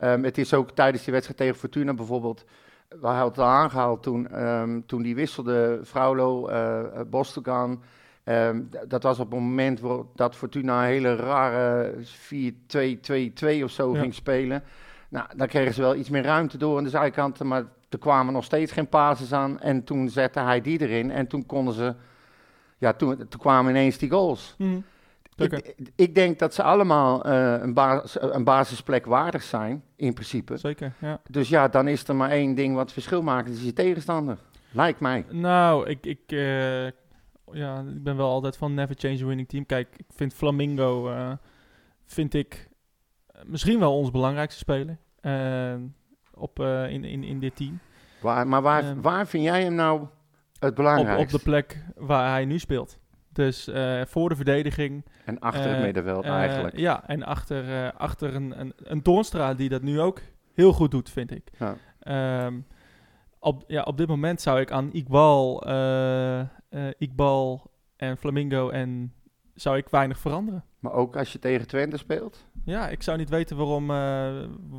Ehm, 0.00 0.22
het 0.22 0.38
is 0.38 0.54
ook 0.54 0.70
tijdens 0.70 1.02
die 1.04 1.12
wedstrijd 1.12 1.40
tegen 1.40 1.56
Fortuna 1.56 1.94
bijvoorbeeld. 1.94 2.44
We 2.88 3.06
hadden 3.06 3.24
het 3.28 3.38
al 3.38 3.44
aangehaald 3.46 4.02
toen, 4.02 4.28
ehm, 4.28 4.80
toen 4.86 5.02
die 5.02 5.14
wisselde, 5.14 5.80
Fraulo, 5.84 6.46
d- 8.70 8.90
dat 8.90 9.02
was 9.02 9.18
op 9.18 9.30
het 9.30 9.40
moment 9.40 9.80
waar, 9.80 9.98
dat 10.14 10.36
Fortuna 10.36 10.80
een 10.82 10.86
hele 10.88 11.16
rare 11.16 11.94
4-2-2-2 12.02 13.64
of 13.64 13.70
zo 13.70 13.94
Ja. 13.94 14.00
ging 14.00 14.14
spelen. 14.14 14.62
Nou, 15.08 15.26
dan 15.36 15.46
kregen 15.46 15.74
ze 15.74 15.80
wel 15.80 15.94
iets 15.94 16.10
meer 16.10 16.22
ruimte 16.22 16.58
door 16.58 16.78
aan 16.78 16.84
de 16.84 16.90
zijkanten, 16.90 17.46
maar 17.46 17.64
er 17.88 17.98
kwamen 17.98 18.32
nog 18.32 18.44
steeds 18.44 18.72
geen 18.72 18.88
passes 18.88 19.32
aan. 19.32 19.60
En 19.60 19.84
toen 19.84 20.08
zette 20.08 20.40
hij 20.40 20.60
die 20.60 20.80
erin 20.80 21.10
en 21.10 21.26
toen 21.26 21.46
konden 21.46 21.74
ze, 21.74 21.94
ja, 22.78 22.92
toen, 22.92 23.16
toen 23.16 23.40
kwamen 23.40 23.70
ineens 23.70 23.98
die 23.98 24.10
goals. 24.10 24.54
Mhm. 24.58 24.78
Ik, 25.42 25.74
ik 25.96 26.14
denk 26.14 26.38
dat 26.38 26.54
ze 26.54 26.62
allemaal 26.62 27.24
eh, 27.24 27.56
een, 27.60 27.74
basis, 27.74 28.22
een 28.22 28.44
basisplek 28.44 29.06
waardig 29.06 29.42
zijn, 29.42 29.84
in 29.96 30.12
principe. 30.14 30.56
Zeker, 30.56 30.92
ja. 31.00 31.20
Dus 31.30 31.48
ja, 31.48 31.68
dan 31.68 31.88
is 31.88 32.08
er 32.08 32.16
maar 32.16 32.30
één 32.30 32.54
ding 32.54 32.74
wat 32.74 32.92
verschil 32.92 33.22
maakt, 33.22 33.46
dat 33.48 33.56
is 33.56 33.62
je 33.64 33.72
tegenstander. 33.72 34.38
Lijkt 34.72 35.00
mij. 35.00 35.24
Nou, 35.30 35.88
ik, 35.88 36.06
ik, 36.06 36.20
eh, 36.26 36.84
ja, 37.52 37.78
ik 37.94 38.02
ben 38.02 38.16
wel 38.16 38.30
altijd 38.30 38.56
van 38.56 38.74
never 38.74 38.94
change 38.98 39.22
a 39.22 39.26
winning 39.26 39.48
team. 39.48 39.66
Kijk, 39.66 39.88
ik 39.96 40.06
vind 40.14 40.34
Flamingo, 40.34 41.08
eh, 41.10 41.32
vind 42.06 42.34
ik 42.34 42.68
misschien 43.44 43.78
wel 43.78 43.96
ons 43.96 44.10
belangrijkste 44.10 44.58
speler 44.58 44.98
op, 46.34 46.60
in, 46.88 47.04
in, 47.04 47.24
in 47.24 47.38
dit 47.40 47.56
team. 47.56 47.78
Waar, 48.20 48.46
maar 48.46 48.62
waar, 48.62 48.82
Ehm. 48.82 49.00
waar 49.00 49.26
vind 49.26 49.44
jij 49.44 49.62
hem 49.62 49.74
nou 49.74 50.06
het 50.58 50.70
Op, 50.70 50.76
belangrijkste? 50.76 51.24
op 51.36 51.42
de 51.44 51.50
plek 51.50 51.84
waar 51.96 52.30
hij 52.30 52.44
nu 52.44 52.58
speelt. 52.58 52.98
Dus 53.40 53.68
eh, 53.68 54.00
voor 54.06 54.28
de 54.28 54.36
verdediging. 54.36 55.04
En 55.24 55.38
achter 55.38 55.68
het 55.68 55.76
eh, 55.76 55.82
middenveld 55.82 56.24
eh, 56.24 56.30
eigenlijk. 56.30 56.78
Ja, 56.78 57.08
en 57.08 57.22
achter, 57.22 57.92
achter 57.92 58.34
een, 58.34 58.60
een, 58.60 58.72
een 58.76 59.02
Toornstra 59.02 59.54
die 59.54 59.68
dat 59.68 59.82
nu 59.82 60.00
ook 60.00 60.20
heel 60.54 60.72
goed 60.72 60.90
doet, 60.90 61.10
vind 61.10 61.30
ik. 61.30 61.50
Ja. 61.58 61.76
Ehm, 62.00 62.60
op, 63.38 63.64
ja, 63.66 63.82
op 63.82 63.96
dit 63.96 64.08
moment 64.08 64.40
zou 64.40 64.60
ik 64.60 64.70
aan 64.70 64.92
Iqbal, 64.92 65.62
Iqbal 66.98 67.70
en 67.96 68.16
Flamingo 68.16 68.68
en 68.70 69.12
zou 69.54 69.76
ik 69.76 69.88
weinig 69.88 70.18
veranderen. 70.18 70.64
Maar 70.78 70.92
ook 70.92 71.16
als 71.16 71.32
je 71.32 71.38
tegen 71.38 71.66
Twente 71.66 71.96
speelt? 71.96 72.46
Ja, 72.64 72.88
ik 72.88 73.02
zou 73.02 73.18
niet 73.18 73.28
weten 73.28 73.56
waarom, 73.56 73.86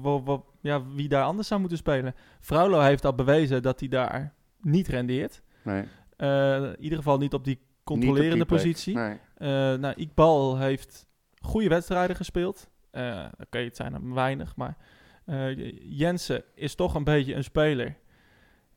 wa- 0.01 0.21
wa- 0.23 0.41
ja, 0.61 0.85
wie 0.95 1.09
daar 1.09 1.23
anders 1.23 1.47
zou 1.47 1.59
moeten 1.59 1.77
spelen. 1.77 2.13
Fraulo 2.39 2.79
heeft 2.79 3.05
al 3.05 3.15
bewezen 3.15 3.61
dat 3.61 3.79
hij 3.79 3.89
daar 3.89 4.33
niet 4.61 4.87
rendeert. 4.87 5.41
Nee. 5.63 5.83
In 6.17 6.75
ieder 6.79 6.97
geval 6.97 7.17
niet 7.17 7.33
op 7.33 7.43
die 7.45 7.59
controlerende 7.83 8.45
positie. 8.45 8.95
Nee. 8.95 9.19
Eh 9.35 9.47
nou, 9.73 9.93
Iqbal 9.95 10.57
heeft 10.57 11.07
goede 11.41 11.67
wedstrijden 11.67 12.15
gespeeld. 12.15 12.69
Eh, 12.91 13.25
Oké, 13.39 13.57
het 13.57 13.75
zijn 13.75 13.93
er 13.93 14.13
weinig, 14.13 14.55
maar 14.55 14.77
eh, 15.25 15.71
Jensen 15.97 16.43
is 16.55 16.75
toch 16.75 16.95
een 16.95 17.03
beetje 17.03 17.35
een 17.35 17.43
speler 17.43 17.95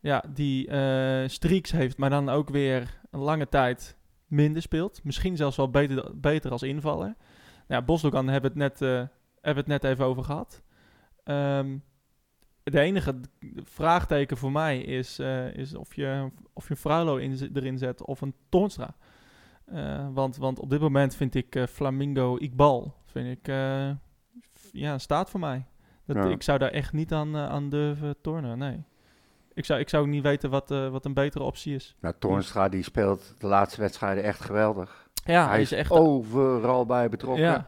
ja, 0.01 0.25
die 0.33 0.69
eh, 0.69 1.29
streaks 1.29 1.71
heeft, 1.71 1.99
maar 1.99 2.11
dan 2.11 2.29
ook 2.29 2.49
weer 2.49 3.01
een 3.11 3.21
lange 3.21 3.49
tijd 3.49 3.97
minder 4.27 4.63
speelt. 4.63 5.05
Misschien 5.05 5.37
zelfs 5.37 5.57
wel 5.57 5.71
beter, 5.71 6.21
beter 6.21 6.51
als 6.51 6.63
invaller. 6.63 7.15
Ja, 7.69 7.83
Bosdogan 7.83 8.29
hebben 8.29 8.53
we 8.53 8.63
het 8.63 8.79
net, 8.79 9.09
hebben 9.41 9.65
het 9.65 9.83
net 9.83 9.85
even 9.85 10.05
over 10.05 10.25
gehad. 10.25 10.63
Ehm, 11.25 11.77
de 12.65 12.81
enige 12.81 13.15
vraagteken 13.65 14.37
voor 14.37 14.53
mij 14.53 14.81
is, 14.81 15.19
eh, 15.19 15.55
is 15.55 15.75
of 15.75 15.95
je, 15.95 16.31
of 16.53 16.69
je 16.69 16.77
Fraulo 16.77 17.17
in, 17.17 17.51
erin 17.55 17.79
zet 17.79 18.05
of 18.05 18.21
een 18.21 18.35
Toornstra. 18.49 18.95
Eh, 19.65 20.07
want, 20.13 20.37
want 20.37 20.59
op 20.59 20.71
dit 20.71 20.81
moment 20.81 21.17
vind 21.17 21.35
ik 21.35 21.55
eh, 21.55 21.67
Flamingo 21.67 22.37
Iqbal 22.37 22.95
vind 23.05 23.39
ik, 23.39 23.47
ja, 24.73 24.99
staat 24.99 25.31
voor 25.31 25.41
mij. 25.41 25.67
Dat, 26.07 26.17
Ja. 26.17 26.25
Ik 26.25 26.43
zou 26.43 26.59
daar 26.59 26.71
echt 26.71 26.93
niet 26.93 27.13
aan, 27.13 27.37
aan 27.37 27.69
durven 27.69 28.15
tornen, 28.21 28.59
nee. 28.59 28.85
Ik 29.55 29.65
zou, 29.65 29.81
ik 29.81 29.89
zou 29.89 30.07
niet 30.07 30.23
weten 30.23 30.51
wat, 30.51 30.69
wat 30.69 31.05
een 31.05 31.15
betere 31.15 31.45
optie 31.45 31.75
is. 31.75 31.97
Nou, 32.01 32.15
Toornstra 32.19 32.69
die 32.69 32.83
speelt 32.83 33.35
de 33.39 33.47
laatste 33.47 33.81
wedstrijden 33.81 34.25
echt 34.25 34.41
geweldig. 34.41 35.09
Ja, 35.25 35.49
hij 35.49 35.61
is 35.61 35.73
echt... 35.73 35.91
overal 35.91 36.87
bij 36.87 37.09
betrokken. 37.09 37.45
ja, 37.45 37.67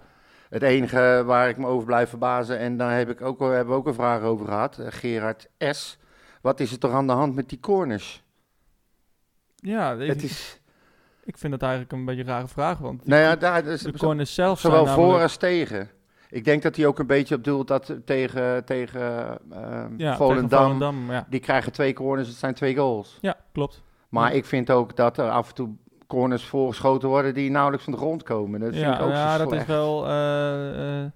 Het 0.48 0.62
enige 0.62 1.22
waar 1.26 1.48
ik 1.48 1.56
me 1.56 1.66
over 1.66 1.86
blijf 1.86 2.08
verbazen, 2.08 2.58
en 2.58 2.76
daar 2.76 2.96
heb 2.96 3.10
ik 3.10 3.20
ook, 3.20 3.40
al- 3.40 3.48
hebben 3.50 3.74
we 3.74 3.80
ook 3.80 3.86
een 3.86 3.94
vraag 3.94 4.22
over 4.22 4.46
gehad, 4.46 4.78
eh, 4.78 4.86
Gerard 4.90 5.48
S. 5.58 5.98
Wat 6.40 6.60
is 6.60 6.72
er 6.72 6.78
toch 6.78 6.92
aan 6.92 7.06
de 7.06 7.12
hand 7.12 7.34
met 7.34 7.48
die 7.48 7.60
corners? 7.60 8.24
ja 9.56 9.92
ik, 9.92 10.08
Het 10.08 10.22
is, 10.22 10.60
ik 11.24 11.38
vind 11.38 11.52
het 11.52 11.62
eigenlijk 11.62 11.92
een 11.92 12.04
beetje 12.04 12.22
een 12.22 12.28
rare 12.28 12.48
vraag, 12.48 12.78
want 12.78 13.00
die 13.00 13.08
nou 13.10 13.22
ja, 13.22 13.36
daar, 13.36 13.64
is 13.66 13.82
de 13.82 13.92
corners 13.98 14.34
zelf 14.34 14.60
zowel 14.60 14.82
zijn 14.82 14.94
voor 14.94 15.02
namelijk- 15.02 15.22
als 15.22 15.36
tegen. 15.36 15.90
Ik 16.30 16.44
denk 16.44 16.62
dat 16.62 16.76
hij 16.76 16.86
ook 16.86 16.98
een 16.98 17.06
beetje 17.06 17.34
op 17.34 17.44
doelt 17.44 17.68
dat 17.68 17.94
tegen, 18.04 18.64
tegen 18.64 19.00
ja, 19.96 20.16
Volendam, 20.16 20.48
tegen 20.48 20.64
Volendam, 20.64 21.10
ja. 21.12 21.26
die 21.30 21.40
krijgen 21.40 21.72
twee 21.72 21.92
corners, 21.92 22.28
het 22.28 22.36
zijn 22.36 22.54
twee 22.54 22.76
goals. 22.76 23.18
ja, 23.20 23.36
klopt. 23.52 23.82
Maar 24.08 24.30
Ja. 24.30 24.36
ik 24.36 24.44
vind 24.44 24.70
ook 24.70 24.96
dat 24.96 25.18
er 25.18 25.30
af 25.30 25.48
en 25.48 25.54
toe 25.54 25.74
corners 26.06 26.44
voorgeschoten 26.44 27.08
worden 27.08 27.34
die 27.34 27.50
nauwelijks 27.50 27.84
van 27.84 27.92
de 27.92 27.98
grond 27.98 28.22
komen. 28.22 28.60
Dat 28.60 28.74
ja, 28.74 28.98
ook 28.98 29.10
ja 29.10 29.38
dat 29.38 29.52
is 29.52 29.64
wel. 29.66 30.06
eh, 30.06 31.02
eh, 31.04 31.10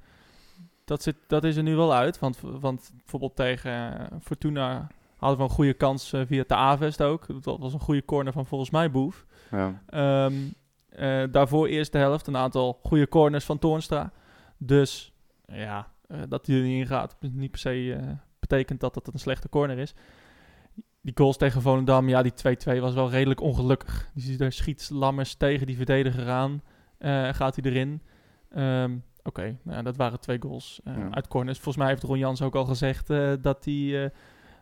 dat, 0.85 1.03
zit, 1.03 1.17
dat 1.27 1.45
is 1.45 1.57
er 1.57 1.63
nu 1.63 1.77
wel 1.77 1.95
uit. 1.95 2.19
Want, 2.19 2.41
want 2.41 2.93
bijvoorbeeld 2.97 3.37
tegen 3.37 4.01
eh, 4.01 4.17
Fortuna 4.23 4.87
hadden 5.17 5.39
we 5.39 5.45
een 5.45 5.51
goede 5.51 5.75
kans 5.75 6.15
via 6.27 6.45
de 6.47 6.55
Avest 6.55 7.03
ook. 7.03 7.43
Dat 7.43 7.59
was 7.59 7.73
een 7.73 7.81
goede 7.81 8.05
corner 8.05 8.33
van 8.33 8.47
volgens 8.47 8.71
mij 8.71 8.91
Boef. 8.91 9.27
Ja. 9.51 9.83
Ehm, 9.87 10.35
eh, 10.89 11.23
daarvoor 11.31 11.67
eerste 11.67 11.99
helft 11.99 12.27
een 12.27 12.37
aantal 12.37 12.79
goede 12.83 13.09
corners 13.09 13.45
van 13.45 13.59
Toornstra. 13.59 14.13
Dus 14.57 15.13
ja, 15.47 15.89
dat 16.29 16.47
hij 16.47 16.57
er 16.57 16.63
niet 16.63 16.81
in 16.81 16.87
gaat, 16.87 17.17
niet 17.21 17.51
per 17.51 17.61
se 17.61 18.01
betekent 18.39 18.81
dat 18.81 18.95
het 18.95 19.13
een 19.13 19.19
slechte 19.19 19.49
corner 19.49 19.79
is. 19.79 19.95
Die 21.03 21.13
goals 21.17 21.37
tegen 21.37 21.63
Volendam, 21.63 22.09
ja, 22.09 22.23
die 22.23 22.33
2-2 22.77 22.81
was 22.81 22.95
wel 22.95 23.11
redelijk 23.11 23.41
ongelukkig. 23.41 24.11
Die, 24.15 24.37
daar 24.37 24.53
schiet 24.53 24.91
Lammers 24.93 25.35
tegen 25.35 25.67
die 25.67 25.77
verdediger 25.77 26.29
aan. 26.29 26.63
eh, 26.99 27.29
gaat 27.33 27.57
hij 27.57 27.71
erin. 27.71 28.03
Ehm, 28.51 28.97
Oké, 29.23 29.57
nou 29.63 29.83
dat 29.83 29.97
waren 29.97 30.21
twee 30.21 30.41
goals 30.41 30.81
eh, 30.85 30.97
Ja. 30.97 31.09
uit 31.11 31.29
corners. 31.29 31.57
Volgens 31.57 31.77
mij 31.77 31.89
heeft 31.89 32.03
Ron 32.03 32.19
Jans 32.19 32.43
ook 32.43 32.55
al 32.55 32.65
gezegd 32.65 33.11
eh, 33.11 33.33
dat, 33.41 33.63
die, 33.65 34.09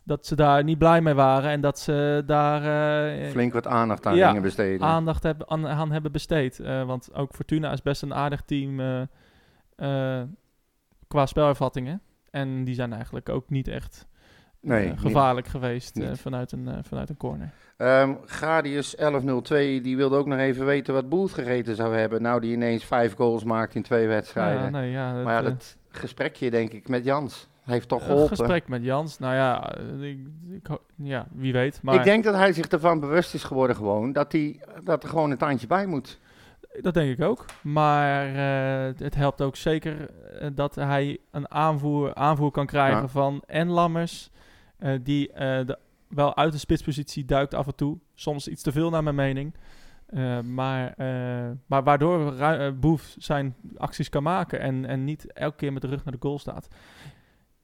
dat 0.05 0.27
ze 0.27 0.37
daar 0.37 0.65
niet 0.65 0.79
blij 0.79 1.01
mee 1.01 1.15
waren. 1.15 1.51
En 1.51 1.61
dat 1.61 1.79
ze 1.79 2.23
daar 2.27 3.29
Flink 3.31 3.53
wat 3.53 3.67
aandacht 3.67 4.07
aan 4.07 4.17
Ja, 4.17 4.41
besteden. 4.41 4.87
aandacht 4.87 5.23
hebben, 5.23 5.49
aan, 5.51 5.67
aan 5.67 5.93
hebben 5.93 6.13
besteed. 6.13 6.59
Want 6.87 7.15
ook 7.15 7.35
Fortuna 7.35 7.73
is 7.73 7.83
best 7.83 8.03
een 8.03 8.15
aardig 8.15 8.41
team 8.43 8.77
qua 11.09 11.27
spelervattingen. 11.27 12.01
En 12.31 12.65
die 12.65 12.75
zijn 12.75 12.93
eigenlijk 12.93 13.29
ook 13.29 13.51
niet 13.51 13.69
echt 13.69 14.07
nee, 14.61 14.85
eh, 14.85 14.91
niet. 14.91 15.01
gevaarlijk 15.01 15.47
geweest 15.47 15.99
eh, 15.99 16.09
vanuit, 16.15 16.53
een, 16.53 16.69
eh, 16.69 16.75
vanuit 16.83 17.09
een 17.09 17.17
corner. 17.17 17.51
Ehm, 17.77 18.15
Gradius 18.25 18.95
1102, 18.97 19.81
die 19.81 19.97
wilde 19.97 20.17
ook 20.17 20.27
nog 20.27 20.39
even 20.39 20.67
weten 20.67 20.95
wat 20.95 21.09
Boelt 21.09 21.33
gegeten 21.33 21.77
zou 21.77 21.97
hebben. 21.97 22.23
Nou, 22.23 22.41
die 22.41 22.53
ineens 22.53 22.85
vijf 22.85 23.15
goals 23.15 23.45
maakt 23.45 23.75
in 23.75 23.83
twee 23.83 24.07
wedstrijden. 24.07 24.63
Ja, 24.63 24.69
nee, 24.71 24.91
ja, 24.91 25.13
maar 25.13 25.35
ja, 25.35 25.43
dat 25.43 25.77
gesprekje 25.91 26.51
denk 26.51 26.73
ik 26.73 26.89
met 26.89 27.05
Jans 27.05 27.49
heeft 27.65 27.89
toch 27.89 28.01
een 28.01 28.07
geholpen. 28.07 28.37
gesprek 28.37 28.69
met 28.69 28.85
Jans, 28.85 29.19
nou 29.19 29.35
ja, 29.35 29.75
ik, 30.01 30.69
ja 30.97 31.27
wie 31.33 31.53
weet. 31.53 31.81
Maar 31.83 31.95
Ik 31.95 32.05
denk 32.05 32.25
dat 32.25 32.35
hij 32.35 32.53
zich 32.53 32.67
ervan 32.69 33.01
bewust 33.01 33.35
is 33.35 33.45
geworden 33.45 33.77
gewoon, 33.77 34.13
dat, 34.13 34.33
hij, 34.33 34.61
dat 34.85 35.03
er 35.03 35.09
gewoon 35.09 35.31
een 35.31 35.37
tandje 35.39 35.67
bij 35.67 35.87
moet. 35.87 36.19
Dat 36.81 36.95
denk 36.95 37.19
ik 37.19 37.25
ook. 37.25 37.45
Maar 37.63 38.27
het 38.97 39.15
helpt 39.15 39.43
ook 39.43 39.57
zeker 39.57 40.11
dat 40.55 40.75
hij 40.75 41.19
een 41.31 41.51
aanvoer, 41.51 42.15
aanvoer 42.15 42.51
kan 42.51 42.67
krijgen 42.67 43.01
Ja. 43.01 43.09
van 43.09 43.43
en 43.47 43.69
Lammers. 43.69 44.31
Eh, 44.79 44.93
die 45.03 45.33
eh, 45.33 45.67
de, 45.67 45.79
wel 46.09 46.37
uit 46.37 46.53
de 46.53 46.59
spitspositie 46.59 47.25
duikt 47.25 47.55
af 47.55 47.67
en 47.67 47.75
toe. 47.75 47.99
Soms 48.15 48.49
iets 48.49 48.63
te 48.63 48.73
veel 48.73 48.91
naar 48.91 49.03
mijn 49.03 49.15
mening. 49.15 49.55
Eh, 50.07 50.41
maar, 50.41 50.95
maar 51.67 51.83
waardoor 51.83 52.35
Boef 52.75 53.15
zijn 53.19 53.55
acties 53.77 54.09
kan 54.09 54.23
maken 54.23 54.61
en, 54.61 54.85
en 54.85 55.05
niet 55.05 55.33
elke 55.33 55.57
keer 55.57 55.73
met 55.73 55.83
de 55.83 55.89
rug 55.89 56.05
naar 56.05 56.15
de 56.15 56.21
goal 56.21 56.39
staat. 56.39 56.69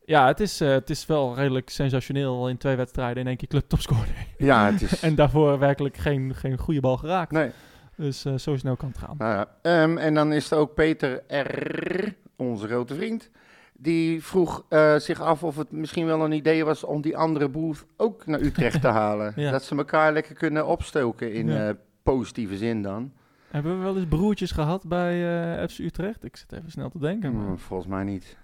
Ja, 0.05 0.27
het 0.27 0.41
is, 0.41 0.59
het 0.59 0.91
is 0.91 1.07
wel 1.07 1.35
redelijk 1.35 1.71
sensationeel 1.71 2.49
in 2.49 2.57
twee 2.57 2.77
wedstrijden 2.77 3.23
in 3.23 3.29
één 3.29 3.37
keer 3.37 3.49
club 3.49 3.69
topscorer. 3.69 4.27
Ja, 4.39 4.71
het 4.71 4.83
is... 4.83 5.01
en 5.09 5.15
daarvoor 5.15 5.59
werkelijk 5.59 5.97
geen, 5.97 6.35
geen 6.35 6.59
goede 6.59 6.81
bal 6.81 6.97
geraakt. 6.97 7.33
nee. 7.33 7.51
Dus 7.97 8.25
eh, 8.25 8.35
zo 8.35 8.57
snel 8.57 8.77
kan 8.77 8.89
het 8.89 8.99
gaan. 8.99 9.17
Nou 9.19 9.33
ja. 9.33 9.49
Ehm, 9.63 9.99
en 9.99 10.15
dan 10.15 10.33
is 10.33 10.51
er 10.51 10.59
ook 10.59 10.75
Peter 10.75 11.23
R., 11.29 12.15
onze 12.37 12.67
grote 12.67 12.95
vriend. 12.95 13.31
Die 13.79 14.25
vroeg 14.25 14.65
eh, 14.69 14.97
zich 14.97 15.21
af 15.21 15.43
of 15.43 15.57
het 15.57 15.71
misschien 15.73 16.07
wel 16.07 16.25
een 16.25 16.33
idee 16.33 16.65
was 16.65 16.85
om 16.85 17.01
die 17.01 17.17
andere 17.17 17.49
boef 17.49 17.87
ook 17.97 18.27
naar 18.27 18.41
Utrecht 18.41 18.81
te 18.81 18.89
halen. 19.03 19.33
Ja. 19.37 19.51
Dat 19.51 19.63
ze 19.65 19.77
elkaar 19.77 20.13
lekker 20.13 20.35
kunnen 20.35 20.67
opstoken 20.67 21.33
in 21.33 21.47
Ja. 21.49 21.69
eh, 21.69 21.75
positieve 22.03 22.57
zin 22.57 22.83
dan. 22.83 23.13
Hebben 23.51 23.77
we 23.79 23.85
wel 23.85 23.97
eens 23.97 24.07
broertjes 24.09 24.51
gehad 24.51 24.85
bij 24.85 25.15
eh, 25.59 25.69
FC 25.69 25.79
Utrecht? 25.79 26.25
Ik 26.25 26.37
zit 26.37 26.53
even 26.53 26.71
snel 26.71 26.91
te 26.91 26.99
denken. 26.99 27.33
Maar, 27.37 27.47
Hmm, 27.47 27.59
volgens 27.59 27.89
mij 27.89 28.05
niet. 28.05 28.37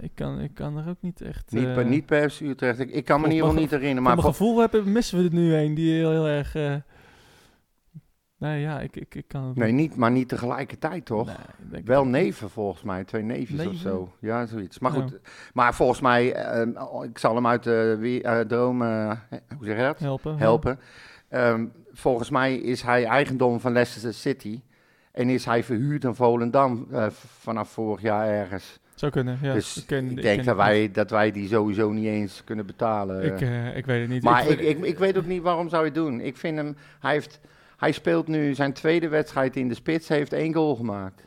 ik, 0.00 0.10
kan, 0.14 0.40
ik 0.40 0.54
kan 0.54 0.76
er 0.78 0.88
ook 0.88 1.00
niet 1.00 1.20
echt... 1.20 1.52
Niet, 1.52 1.74
per, 1.74 1.84
niet 1.86 2.06
per 2.06 2.30
FC 2.30 2.40
Utrecht. 2.40 2.78
Ik, 2.78 2.90
ik 2.90 3.04
kan 3.04 3.20
me 3.20 3.26
in 3.26 3.32
ieder 3.32 3.46
geval 3.46 3.60
niet 3.62 3.70
herinneren. 3.70 4.02
Maar 4.02 4.14
mijn 4.14 4.26
gevoel 4.26 4.58
hebben, 4.58 4.92
missen 4.92 5.18
we 5.18 5.24
er 5.24 5.32
nu 5.34 5.54
een 5.54 5.74
die 5.74 5.92
heel, 5.94 6.10
heel 6.10 6.26
erg... 6.28 6.54
eh, 8.44 8.50
nee, 8.50 8.60
ja, 8.60 8.80
ik, 8.80 8.96
ik, 8.96 9.14
ik 9.14 9.28
kan 9.28 9.52
nee, 9.54 9.72
niet, 9.72 9.96
maar 9.96 10.10
niet 10.10 10.28
tegelijkertijd 10.28 11.04
toch? 11.04 11.30
Nee, 11.70 11.82
Wel 11.84 12.04
neven 12.06 12.50
volgens 12.50 12.82
mij, 12.82 13.04
twee 13.04 13.22
neefjes 13.22 13.66
of 13.66 13.74
zo. 13.76 14.12
Ja, 14.20 14.46
zoiets. 14.46 14.78
Maar 14.78 14.94
Ja. 14.96 15.00
goed, 15.02 15.18
maar 15.52 15.74
volgens 15.74 16.00
mij, 16.00 16.32
eh, 16.32 16.66
ik 17.02 17.18
zal 17.18 17.34
hem 17.34 17.46
uit 17.46 17.62
de 17.62 18.20
eh, 18.22 18.40
droom, 18.40 18.82
eh, 18.82 19.10
hoe 19.56 19.64
zeg 19.66 19.76
je 19.76 19.82
dat? 19.82 19.98
helpen. 19.98 20.38
helpen. 20.38 20.78
Ehm, 21.28 21.66
volgens 21.92 22.30
mij 22.30 22.54
is 22.56 22.82
hij 22.82 23.04
eigendom 23.04 23.60
van 23.60 23.72
Leicester 23.72 24.14
City. 24.14 24.60
En 25.12 25.28
is 25.28 25.44
hij 25.44 25.64
verhuurd 25.64 26.04
aan 26.04 26.14
Volendam 26.16 26.86
eh, 26.90 27.06
vanaf 27.40 27.68
vorig 27.70 28.02
jaar 28.02 28.28
ergens. 28.28 28.78
Zou 28.94 29.12
kunnen, 29.12 29.38
ja. 29.42 29.52
dus 29.52 29.76
ik, 29.76 29.86
ken- 29.86 30.14
denk 30.14 30.44
dat 30.44 30.56
wij, 30.56 30.90
dat 30.90 31.10
wij 31.10 31.30
die 31.30 31.48
sowieso 31.48 31.90
niet 31.92 32.04
eens 32.06 32.44
kunnen 32.44 32.66
betalen. 32.66 33.24
Ik, 33.24 33.40
eh, 33.40 33.76
ik 33.76 33.86
weet 33.86 34.00
het 34.00 34.10
niet. 34.10 34.22
maar 34.22 34.48
ik, 34.48 34.60
ik, 34.60 34.84
ik 34.84 34.98
weet 34.98 35.18
ook 35.18 35.26
niet 35.26 35.42
waarom 35.42 35.68
zou 35.68 35.82
je 35.82 35.88
het 35.88 35.98
doen. 35.98 36.20
Ik 36.20 36.36
vind 36.36 36.56
hem, 36.56 36.76
hij, 37.00 37.12
heeft, 37.12 37.40
hij 37.84 37.92
speelt 37.92 38.28
nu 38.28 38.54
zijn 38.54 38.72
tweede 38.72 39.08
wedstrijd 39.08 39.56
in 39.56 39.68
de 39.68 39.74
spits, 39.74 40.08
heeft 40.08 40.32
één 40.32 40.54
goal 40.54 40.74
gemaakt. 40.76 41.26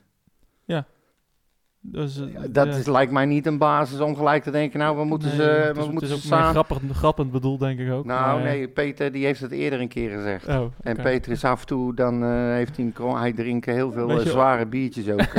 dus, 1.82 2.20
eh, 2.20 2.42
Dat 2.50 2.68
ja. 2.68 2.76
is, 2.76 2.86
lijkt 2.86 3.12
mij 3.12 3.26
niet 3.26 3.46
een 3.46 3.58
basis 3.58 4.00
om 4.00 4.16
gelijk 4.16 4.44
te 4.44 4.52
denken, 4.52 4.80
nou 4.80 4.98
we 4.98 5.04
moeten 5.04 5.28
Nee, 5.28 5.38
ze, 5.38 5.44
het 5.44 5.78
we 5.78 5.92
moeten 5.92 6.10
het 6.10 6.24
is 6.24 6.34
ook 6.34 6.44
grappig, 6.50 6.80
grappend 6.92 7.32
bedoeld, 7.32 7.60
denk 7.60 7.80
ik 7.80 7.92
ook. 7.92 8.06
Nou 8.06 8.22
maar, 8.22 8.38
eh, 8.38 8.44
nee, 8.52 8.68
Peter 8.68 9.12
die 9.12 9.26
heeft 9.26 9.42
het 9.42 9.52
eerder 9.52 9.80
een 9.80 9.88
keer 9.88 10.10
gezegd. 10.10 10.48
Oh, 10.48 10.66
En. 10.82 10.96
Peter 11.02 11.32
is 11.32 11.44
af 11.44 11.60
en 11.60 11.66
toe, 11.68 11.96
dan 11.96 12.24
eh, 12.24 12.30
heeft 12.30 12.78
hij 12.78 12.92
een 12.96 13.16
hij 13.16 13.34
drinkt 13.34 13.66
heel 13.66 13.92
veel 13.92 14.20
zware 14.20 14.66
biertjes 14.66 15.10
ook. 15.10 15.20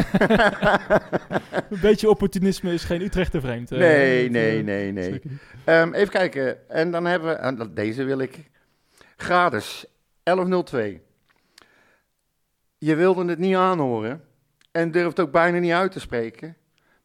Een 1.70 1.80
beetje 1.80 2.10
opportunisme 2.10 2.72
is 2.72 2.84
geen 2.84 3.02
Utrechter 3.02 3.40
vreemd. 3.40 3.70
eh, 3.72 3.78
nee, 3.78 4.30
nee, 4.30 4.62
nee, 4.62 4.92
nee. 4.92 5.20
Ehm, 5.64 5.92
even 5.92 6.12
kijken, 6.12 6.70
en 6.70 6.90
dan 6.90 7.04
hebben 7.04 7.58
we, 7.58 7.72
deze 7.72 8.04
wil 8.04 8.18
ik, 8.18 8.50
Grades 9.16 9.86
1102. 10.22 11.00
Je 12.78 12.94
wilde 12.94 13.24
het 13.24 13.38
niet 13.38 13.54
aanhoren 13.56 14.20
en 14.72 14.90
durft 14.90 15.20
ook 15.20 15.30
bijna 15.32 15.58
niet 15.58 15.72
uit 15.72 15.92
te 15.92 16.00
spreken, 16.00 16.56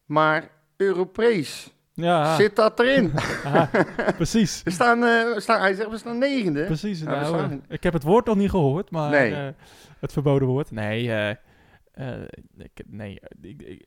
maar 0.05 0.49
Europees, 0.77 1.73
Ja, 1.93 2.35
zit 2.35 2.55
dat 2.55 2.79
erin? 2.79 3.11
aha, 3.45 3.69
precies. 4.15 4.63
We 4.63 4.71
staan, 4.71 4.97
eh, 5.03 5.33
we 5.33 5.39
staan, 5.39 5.59
hij 5.61 5.73
zegt, 5.73 5.89
we 5.89 5.97
staan 5.97 6.17
negende. 6.17 6.65
Precies. 6.65 7.01
Nou, 7.03 7.25
staan- 7.25 7.51
eh, 7.51 7.57
ik 7.67 7.83
heb 7.83 7.93
het 7.93 8.03
woord 8.03 8.25
nog 8.25 8.35
niet 8.35 8.49
gehoord, 8.49 8.91
maar 8.91 9.09
Nee. 9.09 9.33
eh, 9.35 9.47
het 9.99 10.13
verboden 10.13 10.47
woord. 10.47 10.71
Nee, 10.71 11.11
eh, 11.11 11.29
eh, 11.91 12.21
ik, 12.57 12.81
nee 12.87 13.19
ik- 13.41 13.61
ik- 13.61 13.85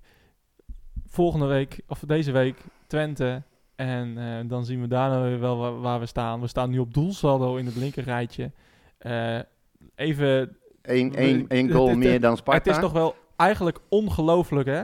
volgende 1.07 1.47
week, 1.47 1.81
of 1.87 1.99
deze 1.99 2.33
week, 2.33 2.59
Twente. 2.87 3.43
En 3.77 4.19
eh, 4.19 4.49
dan 4.49 4.65
zien 4.65 4.81
we 4.81 4.89
daarna 4.89 5.23
weer 5.23 5.41
wel 5.41 5.57
waar, 5.57 5.81
waar 5.81 6.01
we 6.01 6.07
staan. 6.07 6.41
We 6.41 6.47
staan 6.47 6.71
nu 6.71 6.79
op 6.79 6.95
doelsaldo 6.95 7.57
in 7.57 7.67
het 7.67 7.77
linkerrijtje. 7.77 8.51
Eh 8.99 9.39
even 9.95 10.57
Eén 10.87 11.15
één- 11.15 11.45
één 11.49 11.71
goal 11.71 11.87
Het- 11.89 11.95
het- 11.97 12.05
meer 12.05 12.21
dan 12.21 12.37
Sparta. 12.37 12.59
het 12.63 12.77
is 12.77 12.83
toch 12.83 12.93
wel 12.93 13.15
eigenlijk 13.37 13.79
ongelooflijk, 13.89 14.69
hè? 14.69 14.83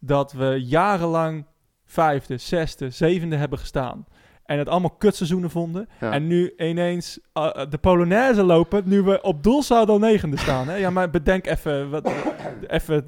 Dat 0.00 0.32
we 0.32 0.64
jarenlang 0.64 1.44
vijfde, 1.86 2.36
zesde, 2.36 2.90
zevende 2.90 3.36
hebben 3.36 3.58
gestaan. 3.58 4.06
En 4.44 4.58
het 4.58 4.68
allemaal 4.68 4.90
kutseizoenen 4.90 5.50
vonden. 5.50 5.88
Ja. 6.00 6.12
En 6.12 6.26
nu 6.26 6.52
ineens 6.56 7.20
eh, 7.32 7.50
eh, 7.54 7.70
de 7.70 7.78
Polonaise 7.78 8.42
lopen, 8.42 8.82
nu 8.86 9.02
we 9.02 9.22
op 9.22 9.42
doel 9.42 9.62
zouden 9.62 10.00
negende 10.00 10.36
staan. 10.36 10.68
Hè? 10.68 10.74
Ja, 10.74 10.90
maar 10.90 11.10
bedenk 11.10 11.46
even, 11.46 11.90
wat, 11.90 12.10
even, 12.66 13.04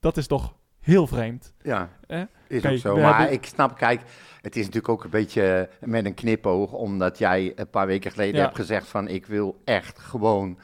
dat 0.00 0.16
is 0.16 0.26
toch 0.26 0.54
heel 0.80 1.06
vreemd. 1.06 1.54
Ja, 1.62 1.88
Eh? 2.06 2.20
is 2.48 2.60
Kijk, 2.60 2.74
ook 2.74 2.80
zo. 2.80 2.96
Maar 2.96 3.18
hebben- 3.18 3.34
ik 3.34 3.44
snap, 3.46 3.76
kijk, 3.76 4.00
het 4.40 4.56
is 4.56 4.64
natuurlijk 4.64 4.92
ook 4.92 5.04
een 5.04 5.10
beetje 5.10 5.68
eh, 5.80 5.88
met 5.88 6.04
een 6.04 6.14
knipoog, 6.14 6.72
omdat 6.72 7.18
jij 7.18 7.52
een 7.56 7.70
paar 7.70 7.86
weken 7.86 8.10
geleden 8.10 8.36
Ja. 8.36 8.42
hebt 8.42 8.56
gezegd 8.56 8.88
van 8.88 9.08
ik 9.08 9.26
wil 9.26 9.60
echt 9.64 9.98
gewoon 9.98 10.58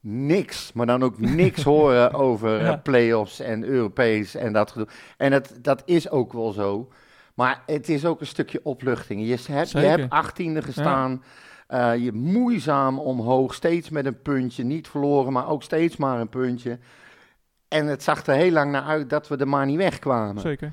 niks, 0.00 0.72
maar 0.72 0.86
dan 0.86 1.02
ook 1.02 1.18
niks 1.18 1.62
horen 1.72 2.12
over 2.12 2.60
Ja. 2.62 2.72
eh, 2.72 2.82
play-offs 2.82 3.40
en 3.40 3.64
Europees 3.64 4.34
en 4.34 4.52
dat 4.52 4.70
gedoe. 4.70 4.88
En 5.16 5.30
dat, 5.30 5.54
dat 5.62 5.82
is 5.84 6.10
ook 6.10 6.32
wel 6.32 6.52
zo. 6.52 6.88
Maar 7.34 7.62
het 7.66 7.88
is 7.88 8.04
ook 8.04 8.20
een 8.20 8.26
stukje 8.26 8.60
opluchting. 8.62 9.20
Je 9.20 9.36
hebt, 9.52 9.70
je 9.70 9.78
hebt 9.78 10.10
achttiende 10.12 10.62
gestaan. 10.62 11.22
eh, 11.66 11.96
je 11.96 12.12
moeizaam 12.12 12.98
omhoog, 12.98 13.54
steeds 13.54 13.88
met 13.90 14.06
een 14.06 14.22
puntje. 14.22 14.64
Niet 14.64 14.88
verloren, 14.88 15.32
maar 15.32 15.48
ook 15.48 15.62
steeds 15.62 15.96
maar 15.96 16.20
een 16.20 16.28
puntje. 16.28 16.78
En 17.68 17.86
het 17.86 18.02
zag 18.02 18.26
er 18.26 18.34
heel 18.34 18.50
lang 18.50 18.70
naar 18.72 18.82
uit 18.82 19.10
dat 19.10 19.28
we 19.28 19.36
er 19.36 19.48
maar 19.48 19.66
niet 19.66 19.76
wegkwamen. 19.76 20.40
Zeker. 20.40 20.72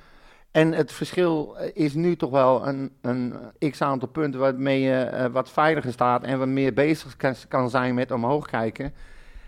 En 0.52 0.72
het 0.72 0.92
verschil 0.92 1.58
eh, 1.58 1.70
is 1.74 1.94
nu 1.94 2.16
toch 2.16 2.30
wel 2.30 2.68
een, 2.68 2.92
een 3.02 3.34
x-aantal 3.72 4.08
punten 4.08 4.40
waarmee 4.40 4.82
je 4.82 5.30
wat 5.32 5.50
veiliger 5.52 5.92
staat 5.92 6.24
en 6.24 6.40
wat 6.40 6.48
meer 6.48 6.74
bezig 6.74 7.16
kan, 7.18 7.34
kan 7.48 7.70
zijn 7.70 7.94
met 7.96 8.12
omhoog 8.12 8.48
kijken 8.48 8.94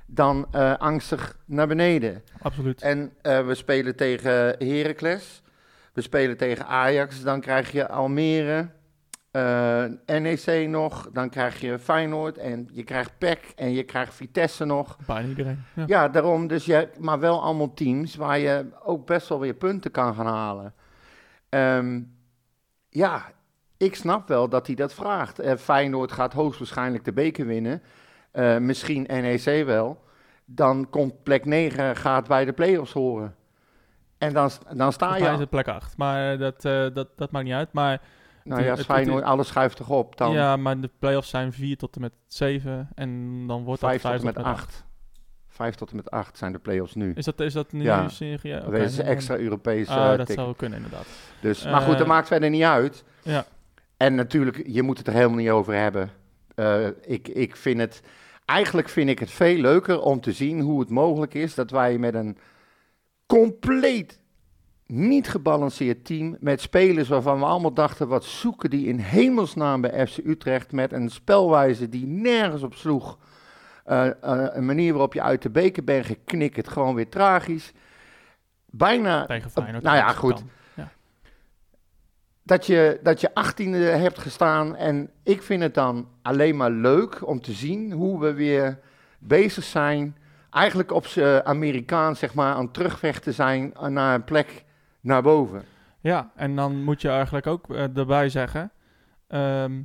dan 0.08 0.48
eh, 0.52 0.74
angstig 0.78 1.38
naar 1.46 1.68
beneden. 1.68 2.24
Absoluut. 2.42 2.82
En 2.82 3.14
eh, 3.22 3.46
we 3.46 3.56
spelen 3.56 3.96
tegen 3.96 4.32
Heracles, 4.58 5.42
we 5.94 6.02
spelen 6.02 6.38
tegen 6.38 6.66
Ajax, 6.66 7.22
dan 7.24 7.42
krijg 7.42 7.72
je 7.72 7.88
Almere, 7.88 8.70
eh, 9.32 9.86
NEC 10.06 10.68
nog, 10.70 11.10
dan 11.14 11.30
krijg 11.30 11.60
je 11.60 11.80
Feyenoord 11.80 12.38
en 12.38 12.70
je 12.72 12.84
krijgt 12.84 13.18
PEC 13.18 13.54
en 13.56 13.72
je 13.72 13.84
krijgt 13.84 14.14
Vitesse 14.14 14.66
nog. 14.66 14.98
Bijna 15.06 15.28
iedereen. 15.28 15.64
Ja. 15.74 15.84
Ja, 15.88 16.10
daarom. 16.10 16.48
Dus 16.48 16.66
je, 16.66 16.90
maar 17.00 17.20
wel 17.20 17.42
allemaal 17.42 17.74
teams 17.74 18.16
waar 18.16 18.40
je 18.40 18.66
ook 18.84 19.06
best 19.06 19.30
wel 19.30 19.40
weer 19.40 19.54
punten 19.54 19.92
kan 19.92 20.16
gaan 20.16 20.26
halen. 20.26 20.74
Ehm, 21.50 22.02
ja, 22.90 23.32
ik 23.78 23.96
snap 23.96 24.28
wel 24.28 24.50
dat 24.50 24.68
hij 24.68 24.76
dat 24.76 24.94
vraagt. 24.94 25.42
Feyenoord 25.58 26.12
gaat 26.12 26.34
hoogstwaarschijnlijk 26.34 27.06
de 27.06 27.14
beker 27.14 27.46
winnen. 27.46 27.82
Eh, 28.38 28.58
misschien 28.58 29.06
NEC 29.08 29.66
wel. 29.66 30.04
Dan 30.46 30.90
komt 30.90 31.24
plek 31.24 31.46
9 31.46 31.96
gaat 31.96 32.28
bij 32.28 32.46
de 32.46 32.54
play-offs 32.54 32.92
horen. 32.94 33.36
En 34.18 34.34
dan, 34.34 34.50
dan 34.76 34.94
sta 34.94 35.06
Volgens 35.06 35.24
mij 35.24 35.30
is 35.30 35.36
je... 35.36 35.42
het 35.42 35.50
plek 35.50 35.68
8. 35.68 35.98
Maar 35.98 36.34
eh, 36.34 36.40
dat, 36.40 36.66
eh, 36.66 36.86
dat, 36.94 37.08
dat 37.16 37.32
maakt 37.32 37.46
niet 37.46 37.54
uit. 37.54 37.74
Maar, 37.74 38.02
Nou 38.44 38.64
ja, 38.64 38.78
Feyenoord, 38.78 39.24
alles 39.24 39.48
schuift 39.48 39.78
toch 39.78 39.90
op. 39.90 40.18
Dan 40.18 40.32
ja, 40.32 40.58
maar 40.58 40.80
de 40.80 40.90
play-offs 41.00 41.30
zijn 41.30 41.54
4 41.54 41.78
tot 41.78 41.96
en 41.96 42.02
met 42.02 42.12
7. 42.28 42.90
En 42.96 43.44
dan 43.48 43.64
wordt 43.64 43.82
dat 43.82 43.90
5 43.90 44.02
tot 44.02 44.12
5 44.12 44.20
en 44.20 44.26
met 44.26 44.38
8. 44.38 44.86
5 45.48 45.76
tot 45.76 45.90
en 45.90 45.96
met 45.96 46.12
8 46.12 46.38
zijn 46.38 46.52
de 46.52 46.60
play-offs 46.60 46.96
nu. 46.96 47.14
Is 47.16 47.26
dat, 47.26 47.40
is 47.40 47.54
dat 47.54 47.72
nu 47.72 47.84
Ja. 47.84 48.10
serie? 48.10 48.54
Ja, 48.54 48.60
Dat 48.60 48.74
is 48.74 48.98
een 48.98 49.06
extra 49.06 49.38
Europees 49.38 49.88
Ah, 49.88 50.18
dat 50.18 50.30
zou 50.30 50.56
kunnen 50.56 50.78
inderdaad. 50.78 51.08
Dus, 51.40 51.64
maar 51.64 51.82
goed, 51.82 51.98
dat 51.98 52.08
maakt 52.08 52.28
verder 52.28 52.50
niet 52.50 52.64
uit. 52.64 53.04
Ja. 53.22 53.46
En 53.98 54.16
natuurlijk, 54.16 54.64
je 54.68 54.82
moet 54.82 54.98
het 54.98 55.08
er 55.08 55.14
helemaal 55.14 55.38
niet 55.38 55.50
over 55.50 55.74
hebben. 55.74 56.10
Eh, 56.56 56.88
ik, 57.02 57.28
ik 57.28 57.56
vind 57.56 57.80
het, 57.80 58.02
eigenlijk 58.48 58.90
vind 58.90 59.10
ik 59.10 59.20
het 59.20 59.32
veel 59.32 59.58
leuker 59.58 60.02
om 60.02 60.22
te 60.22 60.32
zien 60.32 60.60
hoe 60.60 60.80
het 60.80 60.90
mogelijk 60.90 61.34
is 61.34 61.56
dat 61.56 61.72
wij 61.72 61.98
met 61.98 62.14
een 62.14 62.38
compleet 63.26 64.20
niet 64.86 65.30
gebalanceerd 65.30 66.06
team, 66.06 66.38
met 66.40 66.62
spelers 66.62 67.08
waarvan 67.08 67.40
we 67.40 67.46
allemaal 67.46 67.74
dachten, 67.74 68.08
wat 68.08 68.26
zoeken 68.26 68.70
die 68.70 68.88
in 68.88 69.00
hemelsnaam 69.00 69.82
bij 69.82 70.08
FC 70.08 70.18
Utrecht, 70.18 70.72
met 70.72 70.94
een 70.94 71.10
spelwijze 71.10 71.90
die 71.90 72.06
nergens 72.06 72.64
op 72.64 72.74
sloeg. 72.74 73.18
Eh, 73.84 74.08
eh, 74.08 74.14
een 74.54 74.66
manier 74.66 74.92
waarop 74.92 75.14
je 75.14 75.22
uit 75.22 75.42
de 75.42 75.50
beker 75.50 75.84
bent 75.84 76.06
geknikkerd, 76.06 76.68
gewoon 76.68 76.96
weer 76.96 77.10
tragisch. 77.10 77.72
Bijna, 78.66 79.26
Tegen 79.26 79.52
Feyenoord. 79.52 79.84
nou 79.84 79.98
ja, 79.98 80.08
goed. 80.08 80.44
Dat 82.48 82.66
je, 82.66 83.00
dat 83.04 83.22
je 83.22 83.34
achttiende 83.34 83.78
hebt 83.78 84.20
gestaan. 84.20 84.76
En 84.76 85.10
ik 85.24 85.42
vind 85.42 85.62
het 85.62 85.74
dan 85.74 86.08
alleen 86.22 86.56
maar 86.56 86.72
leuk 86.72 87.28
om 87.28 87.42
te 87.42 87.52
zien 87.52 87.92
hoe 87.92 88.20
we 88.20 88.34
weer 88.34 88.80
bezig 89.20 89.64
zijn. 89.64 90.16
Eigenlijk 90.50 90.92
op 90.92 91.06
z'n 91.06 91.42
Amerikaans, 91.44 92.20
zeg 92.20 92.34
maar, 92.34 92.54
aan 92.54 92.72
terugvechten 92.72 93.34
zijn 93.34 93.74
naar 93.90 94.16
een 94.16 94.24
plek 94.24 94.64
naar 95.02 95.22
boven. 95.22 95.64
Ja, 96.00 96.32
en 96.36 96.56
dan 96.56 96.84
moet 96.84 97.02
je 97.02 97.10
eigenlijk 97.10 97.48
ook 97.48 97.70
eh, 97.70 97.98
erbij 97.98 98.30
zeggen... 98.30 98.72
ehm, 99.28 99.82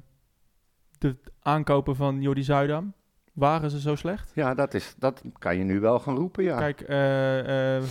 de 0.99 1.17
aankopen 1.41 1.97
van 1.97 2.21
Jordi 2.21 2.43
Zuidam, 2.43 2.95
waren 3.33 3.71
ze 3.71 3.81
zo 3.81 3.95
slecht? 3.95 4.31
Ja, 4.35 4.55
dat, 4.55 4.75
is, 4.75 4.95
dat 4.99 5.23
kan 5.39 5.57
je 5.57 5.65
nu 5.65 5.81
wel 5.81 5.99
gaan 5.99 6.17
roepen, 6.17 6.45
ja. 6.45 6.59
Kijk, 6.59 6.81
eh, 6.81 7.77
eh, 7.77 7.83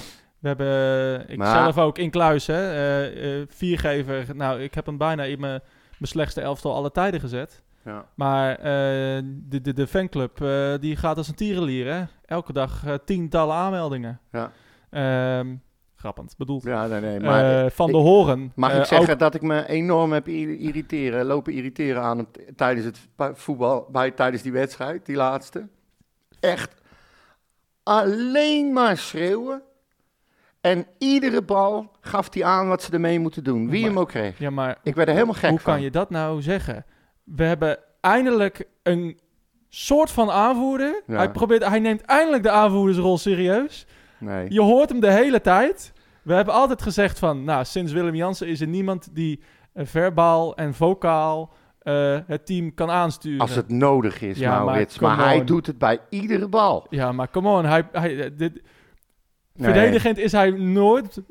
we 0.41 0.47
hebben, 0.47 1.29
ik 1.29 1.37
Maar- 1.37 1.61
zelf 1.63 1.77
ook 1.77 1.97
in 1.97 2.09
Kluis, 2.09 2.47
hè, 2.47 2.71
eh, 2.71 3.39
eh, 3.41 3.47
viergever. 3.49 4.35
Nou, 4.35 4.61
ik 4.61 4.73
heb 4.73 4.85
hem 4.85 4.97
bijna 4.97 5.23
in 5.23 5.39
mijn, 5.39 5.61
mijn 5.97 6.11
slechtste 6.11 6.41
elftal 6.41 6.73
alle 6.75 6.91
tijden 6.91 7.19
gezet. 7.19 7.61
ja. 7.85 8.05
Maar 8.15 8.55
eh, 8.55 8.63
de, 9.25 9.61
de, 9.61 9.73
de 9.73 9.87
fanclub, 9.87 10.41
eh, 10.41 10.73
die 10.79 10.95
gaat 10.95 11.17
als 11.17 11.27
een 11.27 11.35
tierenlier, 11.35 11.93
hè. 11.93 12.03
Elke 12.25 12.53
dag 12.53 12.85
eh, 12.85 12.93
tientallen 13.05 13.55
aanmeldingen. 13.55 14.19
Ja. 14.31 14.51
Ehm, 14.89 15.55
grappend, 15.95 16.33
bedoeld. 16.37 16.63
Ja, 16.63 16.87
nee, 16.87 17.01
nee. 17.01 17.19
Maar 17.19 17.63
Eh, 17.65 17.69
van 17.71 17.87
ik- 17.87 17.93
de 17.93 17.99
Horen. 17.99 18.51
mag 18.55 18.71
eh, 18.71 18.77
ik 18.79 18.85
zeggen 18.85 19.13
ook- 19.13 19.19
dat 19.19 19.35
ik 19.35 19.41
me 19.41 19.67
enorm 19.67 20.11
heb 20.11 20.27
ir- 20.27 20.57
irriteren, 20.59 21.25
lopen 21.25 21.53
irriteren 21.53 22.01
aan 22.01 22.27
tijdens 22.55 22.85
het 22.85 22.99
voetbal, 23.37 23.87
bij, 23.91 24.11
tijdens 24.11 24.41
die 24.43 24.51
wedstrijd, 24.51 25.05
die 25.05 25.15
laatste. 25.15 25.67
Echt 26.39 26.75
alleen 27.83 28.73
maar 28.73 28.97
schreeuwen. 28.97 29.61
En 30.61 30.85
iedere 30.97 31.41
bal 31.41 31.91
gaf 32.01 32.33
hij 32.33 32.43
aan 32.43 32.67
wat 32.67 32.81
ze 32.83 32.91
ermee 32.91 33.19
moeten 33.19 33.43
doen. 33.43 33.69
Wie 33.69 33.79
Maar- 33.81 33.89
hem 33.89 33.99
ook 33.99 34.07
kreeg. 34.07 34.39
ja, 34.39 34.49
maar 34.49 34.77
Ik 34.83 34.95
werd 34.95 35.07
er 35.07 35.13
helemaal 35.13 35.35
gek 35.35 35.49
hoe 35.49 35.59
van. 35.59 35.73
kan 35.73 35.81
je 35.83 35.91
dat 35.91 36.09
nou 36.09 36.41
zeggen? 36.41 36.85
We 37.23 37.43
hebben 37.43 37.77
eindelijk 38.01 38.67
een 38.83 39.19
soort 39.69 40.11
van 40.11 40.29
aanvoerder. 40.31 41.01
Ja. 41.07 41.15
Hij, 41.15 41.31
probeert, 41.31 41.67
hij 41.67 41.79
neemt 41.79 42.01
eindelijk 42.01 42.43
de 42.43 42.49
aanvoerdersrol 42.49 43.17
serieus. 43.17 43.85
Nee. 44.19 44.45
Je 44.53 44.61
hoort 44.61 44.89
hem 44.89 44.99
de 44.99 45.11
hele 45.11 45.41
tijd. 45.41 45.93
We 46.21 46.33
hebben 46.33 46.53
altijd 46.53 46.81
gezegd 46.81 47.19
van, 47.19 47.43
nou, 47.43 47.65
sinds 47.65 47.91
Willem 47.91 48.15
Jansen 48.15 48.47
is 48.47 48.61
er 48.61 48.67
niemand 48.67 49.09
die 49.15 49.41
eh, 49.73 49.85
verbaal 49.85 50.55
en 50.55 50.73
vocaal 50.73 51.53
eh, 51.79 52.17
het 52.27 52.45
team 52.45 52.73
kan 52.73 52.89
aansturen. 52.89 53.39
Als 53.39 53.55
het 53.55 53.69
nodig 53.69 54.21
is, 54.21 54.37
Ja, 54.37 54.55
maar 54.55 54.65
Maurits. 54.65 54.99
Maar, 54.99 55.15
come 55.15 55.27
hij 55.27 55.43
doet 55.43 55.67
het 55.67 55.77
bij 55.77 55.99
iedere 56.09 56.47
bal. 56.47 56.85
Ja, 56.89 57.11
maar 57.11 57.29
come 57.29 57.49
on. 57.49 57.65
Hij, 57.65 57.87
hij, 57.91 58.35
dit, 58.35 58.61
Nee. 59.61 59.73
Verdedigend 59.73 60.17
is 60.17 60.31
hij 60.31 60.49
nooit 60.49 61.21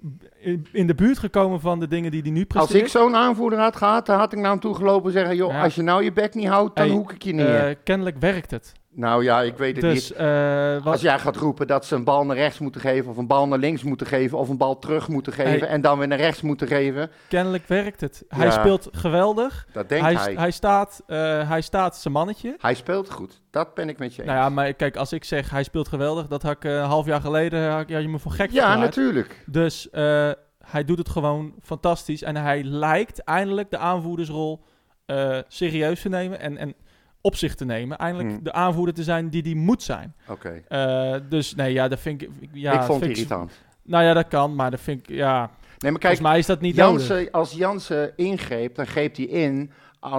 in, 0.73 0.87
de 0.87 0.95
buurt 0.95 1.19
gekomen 1.19 1.61
van 1.61 1.81
de 1.81 1.89
dingen 1.89 2.11
die 2.11 2.23
hij 2.23 2.31
nu 2.31 2.39
Als 2.41 2.47
presteert. 2.49 2.83
ik 2.83 2.89
zo'n 2.89 3.15
aanvoerder 3.17 3.59
had 3.59 3.77
gehad, 3.77 4.07
dan 4.07 4.19
had 4.19 4.33
ik 4.33 4.39
naar 4.39 4.51
hem 4.51 4.61
toe 4.61 4.75
gelopen 4.75 5.07
en 5.07 5.13
zeggen... 5.13 5.37
joh, 5.37 5.53
Ja. 5.53 5.63
als 5.63 5.75
je 5.75 5.83
nou 5.83 6.05
je 6.05 6.13
bek 6.13 6.35
niet 6.35 6.47
houdt, 6.49 6.77
dan 6.77 6.87
Hey, 6.87 6.95
hoek 6.97 7.13
ik 7.13 7.23
je 7.23 7.33
neer. 7.33 7.67
Eh, 7.69 7.75
kennelijk 7.85 8.17
werkt 8.19 8.51
het. 8.51 8.73
Nou 8.93 9.25
ja, 9.25 9.43
ik 9.43 9.57
weet 9.57 9.77
het 9.77 9.85
niet. 9.85 9.95
Dus 9.95 10.13
eh, 10.13 10.75
wat, 10.75 10.93
Als 10.93 11.01
jij 11.01 11.19
gaat 11.19 11.37
roepen 11.37 11.67
dat 11.67 11.85
ze 11.87 11.95
een 11.95 12.05
bal 12.05 12.25
naar 12.27 12.37
rechts 12.37 12.59
moeten 12.59 12.81
geven, 12.81 13.11
of 13.11 13.17
een 13.17 13.27
bal 13.27 13.49
naar 13.49 13.59
links 13.59 13.83
moeten 13.83 14.07
geven, 14.07 14.39
of 14.39 14.49
een 14.49 14.57
bal 14.57 14.79
terug 14.79 15.09
moeten 15.09 15.33
geven 15.33 15.59
Hey. 15.59 15.69
en 15.69 15.81
dan 15.81 15.99
weer 15.99 16.09
naar 16.09 16.19
rechts 16.19 16.41
moeten 16.41 16.67
geven, 16.67 17.11
kennelijk 17.29 17.67
werkt 17.67 18.01
het. 18.01 18.25
Hij 18.29 18.47
Ja. 18.47 18.53
speelt 18.53 18.89
geweldig. 18.93 19.67
dat 19.73 19.89
denkt 19.89 20.05
Hij, 20.05 20.15
hij. 20.15 20.35
hij, 20.35 20.51
staat, 20.51 21.03
eh, 21.07 21.49
hij 21.49 21.61
staat 21.61 21.97
zijn 21.97 22.15
mannetje. 22.15 22.55
Hij 22.59 22.75
speelt 22.75 23.11
goed. 23.11 23.41
Dat 23.51 23.75
ben 23.75 23.89
ik 23.89 23.99
met 23.99 24.15
je 24.15 24.23
eens. 24.23 24.31
Nou 24.31 24.43
ja, 24.43 24.49
maar 24.49 24.73
kijk, 24.75 24.97
als 24.97 25.13
ik 25.13 25.25
zeg 25.25 25.51
hij 25.51 25.63
speelt 25.63 25.89
geweldig, 25.89 26.27
dat 26.27 26.43
had 26.43 26.53
ik 26.53 26.65
eh, 26.65 26.73
een 26.75 26.81
half 26.85 27.07
jaar 27.07 27.21
geleden 27.21 27.71
had, 27.71 27.81
ik- 27.81 27.89
je 28.01 28.09
me 28.09 28.19
voor 28.19 28.33
gek 28.33 28.51
ja, 28.51 28.55
verklaard. 28.67 28.81
natuurlijk. 28.81 29.43
Dus 29.47 29.91
eh, 29.91 30.31
hij 30.65 30.85
doet 30.85 30.99
het 30.99 31.09
gewoon 31.09 31.55
fantastisch. 31.63 32.23
En 32.23 32.37
hij 32.37 32.63
lijkt 32.65 33.23
eindelijk 33.25 33.71
de 33.71 33.79
aanvoerdersrol 33.79 34.65
eh, 35.07 35.39
serieus 35.49 36.03
te 36.03 36.09
nemen 36.09 36.41
en, 36.41 36.57
en 36.57 36.75
op 37.21 37.37
zich 37.37 37.55
te 37.55 37.65
nemen. 37.65 37.99
Eindelijk 37.99 38.29
Hmm. 38.29 38.43
de 38.43 38.53
aanvoerder 38.53 38.95
te 38.95 39.03
zijn 39.03 39.29
die 39.29 39.43
die 39.43 39.57
moet 39.57 39.83
zijn. 39.83 40.15
Oké. 40.29 40.63
Eh, 40.69 41.15
dus 41.29 41.55
nee, 41.55 41.73
ja, 41.73 41.89
dat 41.89 42.01
vind 42.01 42.23
ik... 42.23 42.31
Ja, 42.53 42.73
ik 42.73 42.83
vond 42.83 43.01
het 43.01 43.11
irritant. 43.11 43.53
Nou 43.83 44.05
ja, 44.05 44.13
dat 44.15 44.29
kan, 44.29 44.55
maar 44.55 44.71
dat 44.71 44.81
vind 44.81 45.01
ik... 45.09 45.17
Ja, 45.17 45.51
Nee, 45.81 45.91
maar 45.91 46.01
kijk, 46.01 46.15
volgens 46.15 46.33
mij 46.33 46.39
is 46.39 46.47
dat 46.47 46.61
niet 46.61 46.77
nodig. 46.77 47.09
Jansen, 47.09 47.31
als 47.31 47.53
Jansen 47.53 48.13
ingreep, 48.17 48.75
dan 48.75 48.87
greep 48.87 49.17
hij 49.17 49.25
in. 49.25 49.71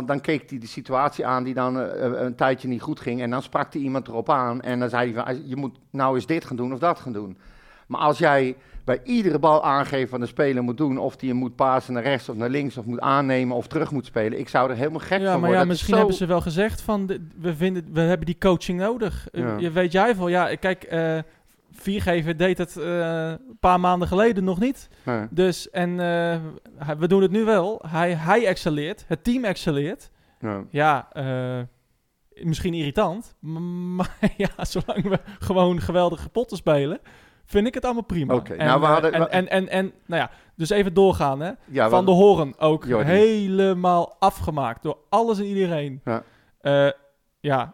Dan 0.06 0.22
keek 0.22 0.49
hij 0.49 0.60
de 0.60 0.68
situatie 0.68 1.26
aan 1.26 1.43
die 1.43 1.54
dan 1.54 1.80
eh, 1.80 2.06
eh, 2.06 2.22
een 2.22 2.36
tijdje 2.36 2.68
niet 2.68 2.82
goed 2.82 2.99
ging. 2.99 3.22
En 3.22 3.30
dan 3.30 3.41
sprak 3.41 3.74
hij 3.74 3.82
iemand 3.82 4.08
erop 4.08 4.30
aan. 4.30 4.62
En 4.62 4.80
dan 4.80 4.89
zei 4.89 5.14
hij 5.14 5.24
van, 5.24 5.47
je 5.47 5.56
moet 5.56 5.78
nou 5.89 6.16
eens 6.16 6.26
dit 6.26 6.45
gaan 6.45 6.56
doen 6.56 6.74
of 6.74 6.80
dat 6.80 6.99
gaan 6.99 7.14
doen. 7.14 7.38
Maar 7.88 8.02
als 8.02 8.18
jij 8.18 8.56
bij 8.84 8.99
iedere 9.03 9.39
bal 9.39 9.63
aangeeft 9.63 10.11
wat 10.11 10.21
een 10.21 10.27
speler 10.27 10.63
moet 10.63 10.77
doen... 10.77 10.97
of 10.97 11.15
die 11.15 11.29
hem 11.29 11.38
moet 11.38 11.55
pasen 11.55 11.93
naar 11.93 12.03
rechts 12.03 12.29
of 12.29 12.36
naar 12.36 12.49
links... 12.49 12.77
of 12.77 12.86
moet 12.86 12.99
aannemen 12.99 13.55
of 13.55 13.67
terug 13.67 13.91
moet 13.91 14.05
spelen... 14.05 14.39
ik 14.39 14.49
zou 14.49 14.69
er 14.69 14.75
helemaal 14.75 14.99
gek 14.99 15.09
Ja, 15.09 15.15
van 15.17 15.25
maar 15.25 15.34
worden. 15.39 15.49
ja, 15.51 15.57
Dat 15.57 15.63
is 15.65 15.69
misschien 15.71 15.93
zo- 15.93 15.99
hebben 15.99 16.15
ze 16.17 16.25
wel 16.25 16.41
gezegd 16.41 16.82
van... 16.82 17.05
de- 17.05 17.27
we, 17.39 17.55
vinden, 17.55 17.86
we 17.93 17.99
hebben 18.01 18.25
die 18.25 18.38
coaching 18.38 18.79
nodig. 18.79 19.27
Eh, 19.32 19.41
Ja. 19.41 19.57
Je 19.57 19.71
weet 19.71 19.91
jij 19.91 20.15
veel. 20.15 20.27
Ja, 20.27 20.55
kijk, 20.55 20.84
eh 20.84 21.17
Viergever 21.73 22.38
deed 22.38 22.57
het 22.57 22.77
eh, 22.77 23.27
een 23.29 23.57
paar 23.59 23.79
maanden 23.79 24.07
geleden 24.07 24.43
nog 24.43 24.59
niet. 24.59 24.88
Ja. 25.05 25.27
Dus, 25.32 25.69
en 25.69 25.95
we 26.97 27.07
doen 27.07 27.21
het 27.21 27.32
nu 27.32 27.43
wel. 27.43 27.82
Hij, 27.88 28.13
hij 28.15 28.45
excelleert, 28.45 29.05
het 29.07 29.23
team 29.23 29.43
excelleert. 29.45 30.09
Ja. 30.39 30.63
Ja, 30.69 31.07
misschien 32.43 32.73
irritant. 32.73 33.36
Maar 33.95 34.17
ja, 34.38 34.65
zolang 34.65 35.03
we 35.09 35.19
gewoon 35.39 35.82
geweldige 35.82 36.29
potten 36.29 36.57
spelen, 36.57 36.99
vind 37.52 37.68
ik 37.68 37.74
het 37.74 37.86
allemaal 37.86 38.04
prima. 38.04 38.34
Oké, 38.34 38.54
en, 38.54 38.66
nou, 38.66 38.80
we 38.80 38.86
eh, 38.86 38.91
hadden- 38.91 39.14
en, 39.14 39.30
en, 39.30 39.49
en, 39.49 39.70
en, 39.70 39.91
nou 40.06 40.22
ja, 40.22 40.30
dus 40.56 40.70
even 40.70 40.93
doorgaan 40.93 41.39
hè. 41.39 41.52
Ja, 41.68 41.89
Van 41.89 42.06
de 42.06 42.12
Horen 42.12 42.54
ook 42.60 42.86
Jordi. 42.86 43.10
helemaal 43.10 44.16
afgemaakt 44.20 44.84
door 44.84 44.97
alles 45.10 45.39
en 45.39 45.45
iedereen. 45.45 46.02
Ja. 46.06 46.24
Eh, 46.62 46.91
ja, 47.39 47.74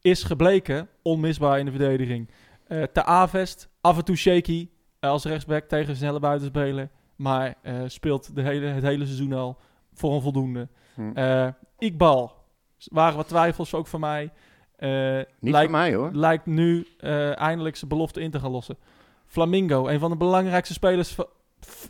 is 0.00 0.22
gebleken 0.22 0.88
onmisbaar 1.02 1.58
in 1.58 1.64
de 1.64 1.70
verdediging. 1.70 2.30
Eh 2.66 2.82
te 2.82 3.04
Avest, 3.04 3.68
af 3.80 3.96
en 3.96 4.04
toe 4.04 4.16
shaky 4.16 4.68
als 5.00 5.24
rechtsback 5.24 5.64
tegen 5.64 5.96
snelle 5.96 6.20
buitenspeler. 6.20 6.88
Maar 7.16 7.54
speelt 7.86 8.34
de 8.34 8.42
hele, 8.42 8.66
het 8.66 8.82
hele 8.82 9.04
seizoen 9.04 9.32
al 9.32 9.58
voor 9.92 10.14
een 10.14 10.20
voldoende. 10.20 10.68
Hm. 10.94 11.50
Iqbal, 11.78 12.32
waren 12.84 13.16
wat 13.16 13.28
twijfels 13.28 13.74
ook 13.74 13.86
van 13.86 14.00
mij. 14.00 14.22
Niet 15.40 15.52
lijkt, 15.52 15.70
voor 15.70 15.78
mij 15.78 15.94
hoor. 15.94 16.10
lijkt 16.12 16.46
nu 16.46 16.86
eindelijk 17.34 17.76
zijn 17.76 17.90
belofte 17.90 18.20
in 18.20 18.30
te 18.30 18.40
gaan 18.40 18.50
lossen. 18.50 18.76
Flamingo, 19.28 19.86
een 19.88 19.98
van 19.98 20.10
de 20.10 20.16
belangrijkste 20.16 20.72
spelers 20.74 21.16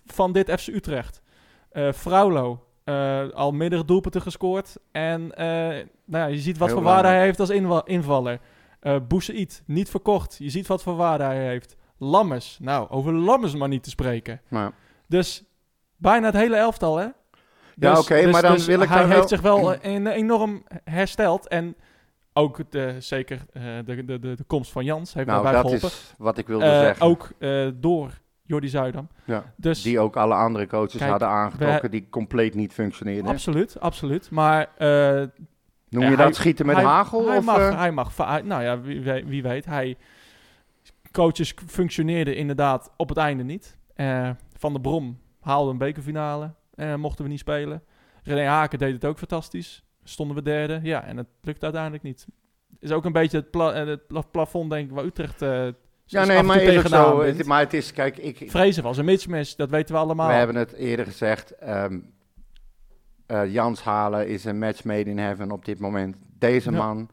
van 0.07 0.32
dit 0.32 0.51
FC 0.61 0.66
Utrecht. 0.66 1.22
Eh 1.70 1.93
Fraulo, 1.93 2.64
eh, 2.84 3.28
al 3.28 3.53
meerdere 3.53 3.84
doelpunten 3.84 4.22
gescoord. 4.22 4.76
En 4.93 5.34
eh, 5.36 5.47
nou 6.05 6.24
ja, 6.24 6.26
je 6.26 6.39
ziet 6.39 6.59
wat 6.59 6.68
Heel 6.68 6.76
voor 6.76 6.86
waarde 6.86 7.09
hij 7.09 7.20
heeft 7.20 7.41
als 7.41 7.51
invaller. 7.84 8.41
Boussaïd, 9.09 9.62
niet 9.66 9.91
verkocht. 9.91 10.36
Je 10.39 10.51
ziet 10.51 10.66
wat 10.66 10.82
voor 10.82 10.97
waarde 10.97 11.24
hij 11.24 11.47
heeft. 11.47 11.76
Lammers, 11.99 12.59
nou, 12.61 12.91
over 12.91 13.12
Lammers 13.12 13.55
maar 13.55 13.68
niet 13.68 13.82
te 13.82 13.91
spreken. 13.91 14.41
Maar, 14.49 14.72
Dus 15.07 15.45
bijna 15.97 16.26
het 16.26 16.34
hele 16.34 16.57
elftal, 16.57 16.97
hè? 16.97 17.03
Ja, 17.05 17.12
Dus- 17.91 17.99
oké, 17.99 18.22
dus- 18.22 18.32
maar 18.32 18.43
dan 18.43 18.53
dus 18.53 18.66
wil 18.66 18.80
ik 18.80 18.89
hij 18.89 18.99
heeft 19.05 19.14
wel- 19.18 19.28
zich 19.28 19.41
wel 19.41 19.74
en- 19.74 20.07
enorm 20.07 20.62
hersteld. 20.84 21.49
En 21.49 21.76
ook 22.39 22.70
de, 22.70 22.97
zeker 22.99 23.41
eh, 23.53 23.62
de, 23.84 24.05
de, 24.05 24.18
de, 24.18 24.34
de 24.34 24.45
komst 24.47 24.72
van 24.72 24.84
Jans 24.84 25.14
heeft 25.14 25.26
nou, 25.26 25.43
daarbij 25.43 25.62
dat 25.62 25.70
geholpen. 25.70 25.89
is 25.99 26.14
wat 26.18 26.39
ik 26.39 26.47
wilde 26.47 26.64
Eh, 26.64 26.78
zeggen. 26.78 27.07
ook 27.07 27.30
eh, 27.39 27.68
door 27.74 28.11
Jordi 28.43 28.68
Zuidam. 28.68 29.09
Ja. 29.24 29.53
Dus 29.57 29.82
Die 29.82 30.01
ook 30.01 30.16
alle 30.16 30.34
andere 30.34 30.66
coaches 30.66 30.97
Kijk, 30.99 31.11
hadden 31.11 31.28
aangetrokken 31.28 31.80
we- 31.82 31.89
die 31.89 32.07
compleet 32.11 32.55
niet 32.55 32.72
functioneerden. 32.72 33.30
absoluut, 33.30 33.80
absoluut. 33.80 34.30
Maar 34.30 34.68
Noem 34.78 36.03
je 36.03 36.07
hij- 36.07 36.16
dat 36.16 36.34
schieten 36.34 36.66
met 36.66 36.76
hij, 36.76 36.84
hagel? 36.84 37.28
Hij 37.28 37.36
of, 37.39 37.45
mag, 37.45 37.76
hij 37.76 37.93
mag 37.93 38.16
nou 38.45 38.62
ja, 38.62 38.80
wie, 38.80 39.43
weet. 39.43 39.64
Hij, 39.64 39.97
coaches 41.12 41.55
functioneerden 41.66 42.36
inderdaad 42.36 42.91
op 42.97 43.09
het 43.09 43.18
einde 43.18 43.45
niet. 43.45 43.76
Van 44.57 44.72
der 44.72 44.80
Brom 44.80 45.18
haalde 45.41 45.70
een 45.70 45.78
bekerfinale. 45.78 46.55
eh 46.74 46.95
mochten 46.95 47.24
we 47.24 47.30
niet 47.30 47.39
spelen. 47.39 47.82
René 48.22 48.45
Haken 48.47 48.78
deed 48.78 48.93
het 48.93 49.05
ook 49.05 49.18
fantastisch. 49.18 49.84
Stonden 50.09 50.36
we 50.36 50.42
derde. 50.42 50.80
Ja, 50.82 51.04
en 51.04 51.16
het 51.16 51.26
lukte 51.42 51.64
uiteindelijk 51.64 52.02
niet. 52.02 52.26
Is 52.80 52.92
ook 52.92 53.04
een 53.04 53.12
beetje 53.12 53.36
het, 53.36 53.50
pla- 53.50 53.72
eh, 53.72 53.86
het 53.86 54.30
plafond, 54.30 54.70
denk 54.70 54.88
ik, 54.88 54.94
waar 54.94 55.04
Utrecht 55.04 55.42
eh 55.42 55.68
ja, 56.04 56.24
nee, 56.24 56.42
maar 56.42 56.62
is 56.62 56.88
zo. 56.88 57.20
Het- 57.22 57.46
maar 57.46 57.61
het 57.61 57.74
is, 57.74 57.92
kijk, 57.92 58.16
ik, 58.18 58.50
Vrezen 58.50 58.82
was 58.82 58.96
een 58.96 59.04
mismatch, 59.04 59.54
dat 59.54 59.70
weten 59.70 59.94
we 59.94 60.00
allemaal. 60.00 60.28
we 60.28 60.34
hebben 60.34 60.56
het 60.56 60.72
eerder 60.72 61.04
gezegd. 61.06 61.50
eh, 61.50 61.86
Jans 63.52 63.82
halen 63.82 64.28
is 64.28 64.44
een 64.44 64.59
match 64.59 64.84
made 64.84 65.11
in 65.11 65.18
heaven 65.18 65.50
op 65.50 65.64
dit 65.64 65.78
moment. 65.78 66.16
Deze 66.38 66.70
Ja. 66.70 66.76
man 66.76 67.09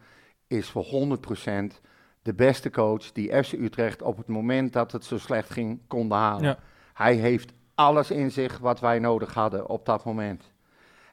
is 0.47 0.69
voor 0.69 0.83
100% 0.83 1.81
de 2.21 2.33
beste 2.33 2.69
coach 2.69 3.11
die 3.11 3.43
FC 3.43 3.51
Utrecht 3.51 4.01
op 4.01 4.17
het 4.17 4.27
moment 4.27 4.73
dat 4.73 4.91
het 4.91 5.05
zo 5.05 5.17
slecht 5.17 5.49
ging 5.49 5.79
konden 5.87 6.17
halen. 6.17 6.43
Ja. 6.43 6.57
Hij 6.93 7.15
heeft 7.15 7.53
alles 7.75 8.11
in 8.11 8.31
zich 8.31 8.57
wat 8.57 8.79
wij 8.79 8.99
nodig 8.99 9.33
hadden 9.33 9.69
op 9.69 9.85
dat 9.85 10.05
moment. 10.05 10.53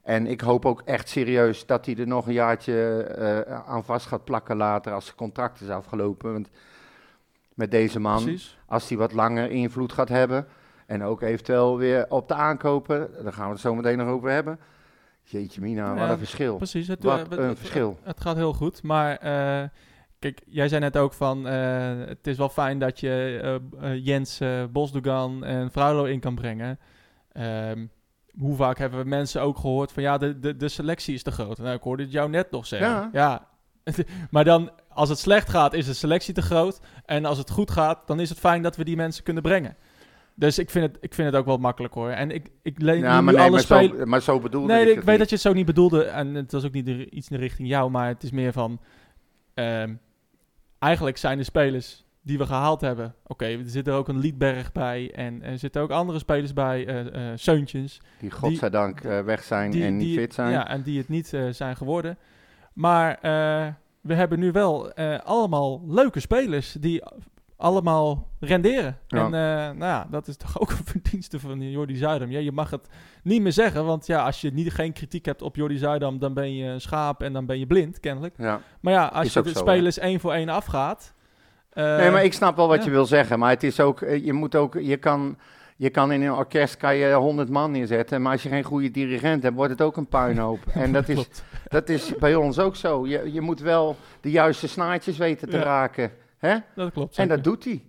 En 0.02 0.26
ik 0.26 0.40
hoop 0.40 0.66
ook 0.66 0.82
echt 0.84 1.08
serieus 1.08 1.66
dat 1.66 1.86
hij 1.86 1.96
er 1.96 2.06
nog 2.06 2.26
een 2.26 2.32
jaartje 2.32 3.02
eh, 3.02 3.62
aan 3.68 3.84
vast 3.84 4.06
gaat 4.06 4.24
plakken 4.24 4.56
later 4.56 4.92
als 4.92 5.04
zijn 5.04 5.16
contract 5.16 5.60
is 5.60 5.68
afgelopen. 5.68 6.32
Want 6.32 6.48
met 7.54 7.70
deze 7.70 8.00
man, 8.00 8.22
Precies. 8.22 8.58
als 8.66 8.88
hij 8.88 8.98
wat 8.98 9.12
langer 9.12 9.50
invloed 9.50 9.92
gaat 9.92 10.08
hebben 10.08 10.46
en 10.86 11.02
ook 11.02 11.22
eventueel 11.22 11.76
weer 11.78 12.06
op 12.08 12.28
de 12.28 12.34
aankopen, 12.34 13.10
daar 13.22 13.32
gaan 13.32 13.46
we 13.46 13.52
het 13.52 13.60
zo 13.60 13.74
meteen 13.74 13.98
nog 13.98 14.08
over 14.08 14.30
hebben. 14.30 14.58
Jeetje 15.24 15.60
mina, 15.60 15.94
wat 15.94 16.08
een 16.10 16.18
verschil. 16.18 16.56
Precies. 16.56 16.88
Het, 16.88 17.02
Wat 17.02 17.18
eh, 17.18 17.28
het- 17.28 17.38
een 17.38 17.48
het- 17.48 17.58
verschil. 17.58 17.98
Het, 18.02 18.20
gaat 18.20 18.36
heel 18.36 18.52
goed, 18.52 18.82
maar 18.82 19.16
eh, 19.16 19.68
kijk, 20.18 20.40
jij 20.46 20.68
zei 20.68 20.80
net 20.80 20.96
ook 20.96 21.12
van 21.12 21.44
het 21.44 22.26
is 22.26 22.36
wel 22.36 22.48
fijn 22.48 22.78
dat 22.78 23.00
je 23.00 23.40
eh, 23.80 24.04
Jens, 24.06 24.40
Bosdogan 24.70 25.44
en 25.44 25.70
Fraulo 25.70 26.04
in 26.04 26.20
kan 26.20 26.34
brengen. 26.34 26.78
Ehm, 27.32 27.86
hoe 28.38 28.56
vaak 28.56 28.78
hebben 28.78 28.98
we 29.02 29.08
mensen 29.08 29.42
ook 29.42 29.58
gehoord 29.58 29.92
van 29.92 30.02
ja, 30.02 30.18
de, 30.18 30.38
de, 30.38 30.56
de 30.56 30.68
selectie 30.68 31.14
is 31.14 31.22
te 31.22 31.30
groot. 31.30 31.58
Nou, 31.58 31.74
ik 31.76 31.82
hoorde 31.82 32.02
het 32.02 32.12
jou 32.12 32.30
net 32.30 32.50
nog 32.50 32.66
zeggen. 32.66 32.88
Ja. 32.88 33.08
ja. 33.12 33.48
maar 34.30 34.44
dan, 34.44 34.70
als 34.88 35.08
het 35.08 35.18
slecht 35.18 35.48
gaat, 35.48 35.72
is 35.74 35.86
de 35.86 35.92
selectie 35.94 36.34
te 36.34 36.42
groot. 36.42 36.80
En 37.04 37.24
als 37.24 37.38
het 37.38 37.50
goed 37.50 37.70
gaat, 37.70 38.06
dan 38.06 38.20
is 38.20 38.28
het 38.28 38.38
fijn 38.38 38.62
dat 38.62 38.76
we 38.76 38.84
die 38.84 38.96
mensen 38.96 39.24
kunnen 39.24 39.42
brengen. 39.42 39.76
Dus 40.34 40.58
ik 40.58 40.70
vind 40.70 40.84
het, 40.92 40.96
ik 41.04 41.14
vind 41.14 41.28
het 41.28 41.36
ook 41.36 41.46
wel 41.46 41.56
makkelijk 41.56 41.94
hoor. 41.94 42.08
En 42.10 42.30
ik, 42.30 42.48
ik 42.62 42.80
leen 42.82 42.98
Ja, 42.98 43.16
nu 43.18 43.22
maar, 43.24 43.34
nee, 43.34 43.42
alle 43.42 43.50
maar, 43.50 43.60
zo, 43.84 44.06
maar 44.06 44.20
zo 44.22 44.40
bedoelde 44.40 44.72
Nee, 44.72 44.82
ik 44.90 44.94
weet 44.94 45.06
niet. 45.06 45.18
dat 45.18 45.28
je 45.28 45.34
het 45.34 45.44
zo 45.44 45.52
niet 45.52 45.66
bedoelde. 45.66 46.04
En 46.04 46.34
het 46.34 46.52
was 46.52 46.64
ook 46.64 46.72
niet 46.72 46.86
de- 46.86 47.10
iets 47.10 47.28
in 47.28 47.36
de 47.36 47.42
richting 47.42 47.68
jou, 47.68 47.90
maar 47.90 48.08
het 48.08 48.22
is 48.22 48.30
meer 48.30 48.52
van. 48.52 48.80
ehm, 49.54 49.94
eigenlijk 50.78 51.16
zijn 51.16 51.38
de 51.38 51.44
spelers 51.44 52.04
die 52.22 52.38
we 52.38 52.46
gehaald 52.46 52.80
hebben. 52.80 53.14
Oké, 53.26 53.44
er 53.44 53.58
zit 53.64 53.86
er 53.86 53.94
ook 53.94 54.08
een 54.08 54.18
Liedberg 54.18 54.72
bij. 54.72 55.12
En 55.14 55.42
er 55.42 55.58
zitten 55.58 55.82
ook 55.82 55.90
andere 55.90 56.18
spelers 56.18 56.52
bij. 56.52 56.86
eh 56.86 57.30
eh 57.30 57.36
Seuntjens. 57.38 58.00
Die 58.18 58.30
godzijdank 58.30 59.00
eh, 59.00 59.20
weg 59.20 59.42
zijn 59.42 59.70
Die, 59.70 59.84
en 59.84 59.96
niet 59.96 60.06
die, 60.06 60.18
fit 60.18 60.34
zijn. 60.34 60.50
Ja, 60.52 60.68
en 60.68 60.82
die 60.82 60.98
het 60.98 61.08
niet 61.08 61.32
eh, 61.32 61.48
zijn 61.50 61.76
geworden. 61.76 62.18
Maar 62.72 63.14
eh, 63.14 63.66
we 64.00 64.14
hebben 64.14 64.38
nu 64.38 64.52
wel 64.52 64.92
eh, 64.92 65.18
allemaal 65.18 65.82
leuke 65.86 66.20
spelers 66.20 66.72
die 66.80 67.02
allemaal 67.56 68.28
renderen. 68.40 68.98
Ja. 69.06 69.18
En 69.18 69.24
eh, 69.24 69.76
nou 69.78 69.78
ja, 69.78 70.06
dat 70.10 70.28
is 70.28 70.36
toch 70.36 70.58
ook 70.62 70.70
een 70.70 70.84
verdienste 70.84 71.40
van 71.40 71.70
Jordi 71.70 71.96
Zuidam. 71.96 72.30
Ja, 72.30 72.38
je 72.38 72.52
mag 72.52 72.70
het 72.70 72.88
niet 73.22 73.42
meer 73.42 73.52
zeggen, 73.52 73.84
want 73.84 74.06
ja, 74.06 74.24
als 74.24 74.40
je 74.40 74.52
niet, 74.52 74.72
geen 74.72 74.92
kritiek 74.92 75.24
hebt 75.24 75.42
op 75.42 75.56
Jordi 75.56 75.76
Zuidam, 75.78 76.18
dan 76.18 76.34
ben 76.34 76.54
je 76.54 76.64
een 76.64 76.80
schaap 76.80 77.22
en 77.22 77.32
dan 77.32 77.46
ben 77.46 77.58
je 77.58 77.66
blind, 77.66 78.00
kennelijk. 78.00 78.34
Ja. 78.38 78.60
Maar 78.80 78.92
ja, 78.92 79.06
als 79.06 79.26
Is 79.26 79.32
je 79.32 79.42
de 79.42 79.50
zo, 79.50 79.58
spelers 79.58 79.98
één 79.98 80.20
voor 80.20 80.32
één 80.32 80.48
afgaat... 80.48 81.14
eh, 81.72 81.96
nee, 81.96 82.10
maar 82.10 82.24
ik 82.24 82.32
snap 82.32 82.56
wel 82.56 82.68
wat 82.68 82.78
ja. 82.78 82.84
je 82.84 82.90
wil 82.90 83.06
zeggen. 83.06 83.38
Maar 83.38 83.50
het 83.50 83.62
is 83.62 83.80
ook, 83.80 84.00
eh, 84.00 84.24
je 84.24 84.32
moet 84.32 84.54
ook, 84.56 84.74
je 84.80 84.96
kan, 84.96 85.38
je 85.76 85.90
kan 85.90 86.12
in 86.12 86.22
een 86.22 86.32
orkest 86.32 86.76
kan 86.76 86.96
je 86.96 87.12
100 87.12 87.48
man 87.48 87.70
neerzetten. 87.70 88.22
Maar 88.22 88.32
als 88.32 88.42
je 88.42 88.48
geen 88.48 88.62
goede 88.64 88.90
dirigent 88.90 89.42
hebt, 89.42 89.54
wordt 89.54 89.70
het 89.70 89.82
ook 89.82 89.96
een 89.96 90.06
puinhoop. 90.08 90.58
en 90.74 90.92
dat 90.92 91.08
is, 91.08 91.28
dat 91.68 91.88
is 91.88 92.16
bij 92.18 92.34
ons 92.34 92.58
ook 92.58 92.76
zo. 92.76 93.06
Je, 93.06 93.32
je 93.32 93.40
moet 93.40 93.60
wel 93.60 93.96
de 94.20 94.30
juiste 94.30 94.68
snaartjes 94.68 95.16
weten 95.18 95.48
te 95.48 95.56
Ja. 95.56 95.62
raken. 95.62 96.12
Hè? 96.38 96.56
Dat 96.74 96.92
klopt. 96.92 97.18
En 97.18 97.28
dat 97.28 97.44
doet 97.44 97.64
hij. 97.64 97.82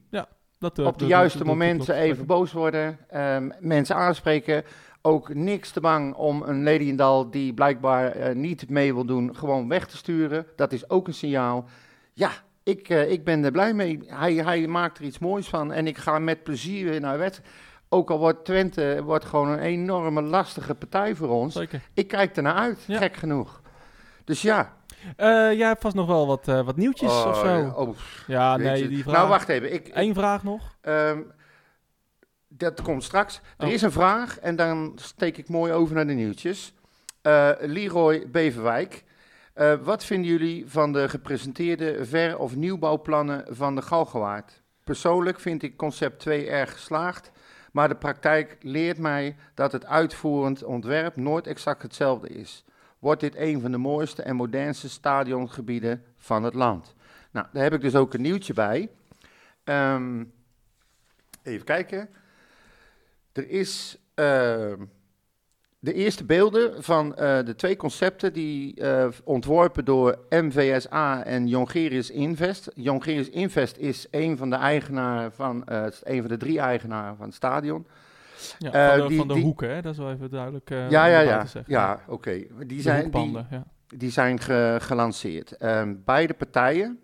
Dat, 0.60 0.80
eh, 0.80 0.86
Op 0.86 1.00
de 1.00 1.06
juiste 1.06 1.46
momenten 1.46 1.96
even 1.96 2.26
boos 2.26 2.52
worden. 2.52 2.98
ehm, 3.10 3.50
mensen 3.60 3.96
aanspreken. 3.96 4.64
Ook 5.02 5.34
niks 5.34 5.72
te 5.72 5.80
bang 5.80 6.14
om 6.16 6.42
een 6.46 6.64
Lelyendal 6.64 7.30
die 7.30 7.54
blijkbaar 7.54 8.36
niet 8.36 8.70
mee 8.70 8.94
wil 8.94 9.06
doen, 9.06 9.36
gewoon 9.36 9.68
weg 9.68 9.88
te 9.88 9.98
sturen. 9.98 10.46
Dat 10.56 10.72
is 10.72 10.90
ook 10.90 11.08
een 11.08 11.14
signaal. 11.14 11.66
Ja, 12.14 12.30
ik, 12.64 12.90
eh, 12.90 13.12
ik 13.12 13.24
ben 13.24 13.44
er 13.44 13.52
blij 13.52 13.74
mee. 13.74 14.00
Hij, 14.08 14.34
hij 14.34 14.68
maakt 14.68 14.98
er 14.98 15.04
iets 15.04 15.20
moois 15.20 15.48
van. 15.48 15.72
En 15.72 15.88
ik 15.88 15.98
ga 15.98 16.20
met 16.20 16.44
plezier 16.44 16.90
weer 16.90 17.00
naar 17.02 17.18
wedstrijd. 17.18 17.50
Ook 17.90 18.10
al 18.12 18.18
wordt 18.18 18.46
Twente 18.46 19.02
wordt 19.04 19.26
gewoon 19.26 19.50
een 19.50 19.60
enorme 19.60 20.22
lastige 20.22 20.76
partij 20.76 21.16
voor 21.16 21.30
ons. 21.30 21.54
Zeker. 21.54 21.82
Ik 21.94 22.08
kijk 22.08 22.36
er 22.36 22.44
naar 22.44 22.54
uit, 22.56 22.84
Ja. 22.88 22.98
gek 22.98 23.16
genoeg. 23.16 23.62
Dus 24.24 24.42
ja. 24.42 24.74
Eh, 25.16 25.28
jij 25.54 25.68
hebt 25.68 25.82
vast 25.82 25.96
nog 25.96 26.08
wel 26.08 26.28
wat, 26.28 26.48
eh, 26.48 26.66
wat 26.66 26.76
nieuwtjes 26.76 27.12
Oh, 27.12 27.26
of 27.28 27.38
zo. 27.40 27.74
oh, 27.76 27.96
ja, 28.28 28.58
weet 28.58 28.66
nee, 28.68 28.88
die 28.88 29.04
vraag. 29.04 29.16
Nou, 29.16 29.30
wacht 29.30 29.50
even. 29.50 29.74
Ik, 29.74 29.90
Eén 29.94 30.14
vraag 30.14 30.44
nog. 30.44 30.76
Ehm, 30.82 31.20
dat 32.48 32.82
komt 32.82 33.04
straks. 33.04 33.42
Er 33.58 33.68
Oh. 33.68 33.74
is 33.74 33.82
een 33.82 33.92
vraag 33.92 34.40
en 34.40 34.56
dan 34.56 34.92
steek 34.96 35.38
ik 35.38 35.50
mooi 35.50 35.72
over 35.72 35.96
naar 35.96 36.08
de 36.08 36.14
nieuwtjes. 36.14 36.74
Eh, 37.22 37.50
Leroy 37.60 38.28
Beverwijk. 38.32 39.04
Eh, 39.54 39.74
wat 39.74 40.06
vinden 40.06 40.30
jullie 40.32 40.70
van 40.70 40.94
de 40.94 41.10
gepresenteerde 41.10 42.06
ver- 42.06 42.38
of 42.38 42.56
nieuwbouwplannen 42.56 43.46
van 43.56 43.76
de 43.76 43.82
Galgenwaard? 43.82 44.62
Persoonlijk 44.84 45.40
vind 45.40 45.64
ik 45.64 45.78
concept 45.78 46.20
2 46.20 46.50
erg 46.50 46.72
geslaagd, 46.72 47.32
maar 47.72 47.88
de 47.88 47.96
praktijk 47.96 48.58
leert 48.62 48.98
mij 48.98 49.36
dat 49.54 49.72
het 49.72 49.86
uitvoerend 49.86 50.64
ontwerp 50.64 51.16
nooit 51.16 51.48
exact 51.48 51.82
hetzelfde 51.82 52.30
is. 52.30 52.66
Wordt 53.00 53.22
dit 53.22 53.36
een 53.36 53.62
van 53.62 53.72
de 53.72 53.78
mooiste 53.78 54.24
en 54.24 54.36
modernste 54.36 54.90
stadiongebieden 54.90 56.04
van 56.18 56.44
het 56.44 56.54
land? 56.54 56.96
Nou, 57.32 57.48
daar 57.52 57.64
heb 57.64 57.74
ik 57.74 57.82
dus 57.82 57.96
ook 57.96 58.14
een 58.14 58.22
nieuwtje 58.22 58.54
bij. 58.54 58.90
Ehm, 59.64 60.24
even 61.44 61.66
kijken. 61.66 62.10
Er 63.32 63.50
is 63.50 63.98
ehm, 64.14 64.82
de 65.84 65.94
eerste 65.94 66.24
beelden 66.24 66.84
van 66.84 67.16
eh, 67.16 67.46
de 67.46 67.56
twee 67.56 67.76
concepten 67.76 68.34
die 68.34 68.76
eh, 68.82 69.08
ontworpen 69.24 69.86
door 69.86 70.18
MVSA 70.30 71.24
en 71.24 71.48
Jongerius 71.48 72.10
Invest. 72.10 72.72
Jongerius 72.76 73.30
Invest 73.30 73.78
is 73.78 74.08
een 74.12 74.38
van 74.38 74.50
de 74.50 74.56
eigenaren 74.56 75.32
van, 75.34 75.64
een 76.04 76.20
van 76.22 76.28
de 76.30 76.38
drie 76.38 76.60
eigenaren 76.60 77.16
van 77.18 77.26
het 77.26 77.36
stadion. 77.36 77.86
Ja, 78.60 78.90
van 78.98 79.02
de, 79.02 79.08
die- 79.08 79.18
van 79.18 79.28
de 79.28 79.34
die- 79.34 79.44
hoeken, 79.44 79.70
hè? 79.76 79.82
dat 79.82 79.92
is 79.92 79.98
wel 79.98 80.12
even 80.12 80.30
duidelijk. 80.30 80.70
ja, 80.70 81.06
ja, 81.06 81.20
ja. 81.20 81.46
Ja, 81.66 82.00
oké. 82.08 82.44
Die 82.68 82.82
zijn 82.82 82.96
die, 82.96 83.04
hoekbanden, 83.04 83.48
ja. 83.52 83.64
die 83.88 84.12
zijn 84.12 84.40
ge- 84.40 84.78
gelanceerd. 84.82 85.52
Ehm, 85.58 85.96
beide 86.06 86.34
partijen 86.34 87.00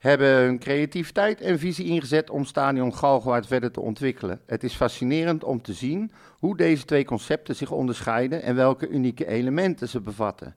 hebben 0.00 0.28
hun 0.28 0.58
creativiteit 0.58 1.40
en 1.40 1.58
visie 1.58 1.86
ingezet 1.86 2.30
om 2.30 2.44
Stadion 2.44 2.94
Galgenwaard 2.94 3.46
verder 3.46 3.70
te 3.70 3.80
ontwikkelen. 3.80 4.40
Het 4.46 4.64
is 4.64 4.74
fascinerend 4.74 5.44
om 5.44 5.62
te 5.62 5.72
zien 5.72 6.12
hoe 6.38 6.56
deze 6.56 6.84
twee 6.84 7.04
concepten 7.04 7.56
zich 7.56 7.70
onderscheiden 7.70 8.42
en 8.42 8.54
welke 8.54 8.88
unieke 8.88 9.26
elementen 9.26 9.88
ze 9.88 10.00
bevatten. 10.00 10.56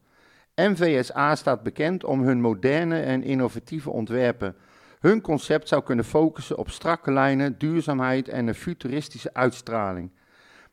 MVSA 0.56 1.36
staat 1.36 1.64
bekend 1.64 2.04
om 2.04 2.22
hun 2.22 2.42
moderne 2.42 3.00
en 3.00 3.24
innovatieve 3.24 3.90
ontwerpen. 3.90 4.56
Hun 5.00 5.22
concept 5.22 5.68
zou 5.68 5.84
kunnen 5.84 6.06
focussen 6.06 6.58
op 6.58 6.70
strakke 6.70 7.12
lijnen, 7.12 7.58
duurzaamheid 7.58 8.28
en 8.28 8.48
een 8.48 8.56
futuristische 8.56 9.34
uitstraling. 9.34 10.12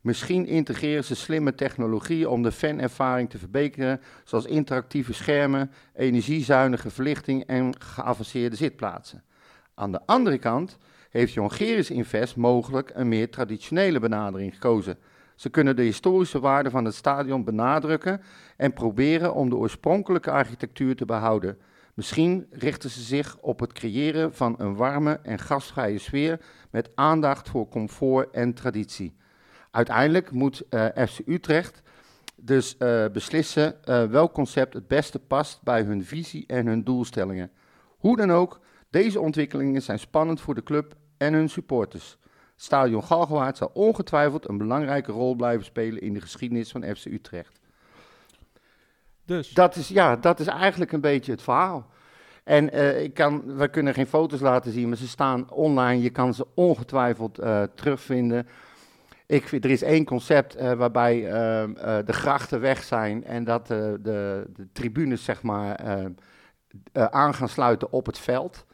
Misschien 0.01 0.47
integreren 0.47 1.05
ze 1.05 1.15
slimme 1.15 1.55
technologie 1.55 2.29
om 2.29 2.43
de 2.43 2.53
fanervaring 2.53 3.31
te 3.31 3.39
verbeteren, 3.39 4.01
zoals 4.25 4.45
interactieve 4.45 5.13
schermen, 5.13 5.71
energiezuinige 5.95 6.91
verlichting 6.91 7.45
en 7.45 7.81
geavanceerde 7.81 8.57
zitplaatsen. 8.57 9.23
Aan 9.75 9.93
de 9.93 10.01
andere 10.07 10.39
kant 10.39 10.79
heeft 11.11 11.33
Jongeris 11.33 11.91
Invest 11.91 12.37
mogelijk 12.37 12.91
een 12.95 13.09
meer 13.09 13.31
traditionele 13.31 14.01
benadering 14.01 14.53
gekozen. 14.55 14.99
Ze 15.35 15.51
kunnen 15.51 15.77
de 15.77 15.83
historische 15.83 16.41
waarde 16.41 16.71
van 16.71 16.85
het 16.85 16.95
stadion 16.95 17.45
benadrukken 17.45 18.21
en 18.57 18.73
proberen 18.73 19.35
om 19.35 19.49
de 19.49 19.57
oorspronkelijke 19.57 20.31
architectuur 20.31 20.97
te 20.97 21.05
behouden. 21.05 21.59
Misschien 21.95 22.47
richten 22.51 22.91
ze 22.91 23.03
zich 23.03 23.39
op 23.41 23.61
het 23.61 23.73
creëren 23.73 24.35
van 24.35 24.55
een 24.59 24.75
warme 24.75 25.21
en 25.23 25.39
gastvrije 25.39 25.99
sfeer 25.99 26.41
met 26.71 26.91
aandacht 26.95 27.49
voor 27.49 27.69
comfort 27.69 28.31
en 28.31 28.55
traditie. 28.55 29.19
Uiteindelijk 29.71 30.31
moet 30.31 30.63
eh, 30.69 30.87
FC 31.07 31.19
Utrecht 31.27 31.83
dus 32.43 32.77
eh, 32.77 33.05
beslissen 33.13 33.85
eh, 33.85 34.05
welk 34.05 34.33
concept 34.33 34.75
het 34.75 34.89
beste 34.89 35.19
past 35.19 35.63
bij 35.63 35.83
hun 35.83 36.05
visie 36.05 36.45
en 36.47 36.67
hun 36.67 36.85
doelstellingen. 36.85 37.51
Hoe 37.99 38.17
dan 38.17 38.33
ook, 38.33 38.61
deze 38.91 39.21
ontwikkelingen 39.21 39.83
zijn 39.83 39.99
spannend 39.99 40.41
voor 40.41 40.55
de 40.55 40.63
club 40.63 40.95
en 41.17 41.33
hun 41.33 41.49
supporters. 41.49 42.19
Stadion 42.57 43.05
Galgenwaard 43.05 43.57
zal 43.57 43.71
ongetwijfeld 43.75 44.49
een 44.49 44.59
belangrijke 44.59 45.13
rol 45.13 45.35
blijven 45.35 45.65
spelen 45.65 46.03
in 46.03 46.15
de 46.15 46.21
geschiedenis 46.21 46.71
van 46.71 46.95
FC 46.97 47.05
Utrecht. 47.05 47.61
Dus, 49.25 49.51
Dat 49.51 49.77
is, 49.77 49.89
ja, 49.89 50.17
dat 50.17 50.41
is 50.41 50.47
eigenlijk 50.47 50.93
een 50.93 51.01
beetje 51.01 51.33
het 51.33 51.43
verhaal. 51.43 51.91
En 52.45 52.73
eh, 52.73 53.03
ik 53.03 53.15
kan, 53.15 53.57
we 53.57 53.69
kunnen 53.69 53.95
geen 53.95 54.07
foto's 54.07 54.41
laten 54.41 54.73
zien, 54.73 54.89
maar 54.89 54.97
ze 54.97 55.09
staan 55.09 55.51
online. 55.51 56.03
Je 56.03 56.11
kan 56.11 56.35
ze 56.35 56.47
ongetwijfeld 56.55 57.35
terugvinden. 57.75 58.47
Ik, 59.31 59.49
vind- 59.49 59.65
er 59.65 59.71
is 59.71 59.83
één 59.83 60.05
concept 60.05 60.55
eh, 60.55 60.73
waarbij 60.73 61.27
eh, 61.31 61.63
eh, 61.63 62.07
de 62.07 62.13
grachten 62.13 62.61
weg 62.61 62.83
zijn 62.83 63.25
en 63.25 63.45
dat 63.45 63.71
eh, 63.71 63.77
de, 63.79 64.45
de 64.57 64.67
tribunes 64.73 65.25
zeg 65.25 65.43
maar 65.43 65.75
eh, 65.75 66.05
eh, 66.93 67.05
aan 67.05 67.35
gaan 67.35 67.49
sluiten 67.49 67.93
op 67.93 68.07
het 68.07 68.19
veld. 68.19 68.67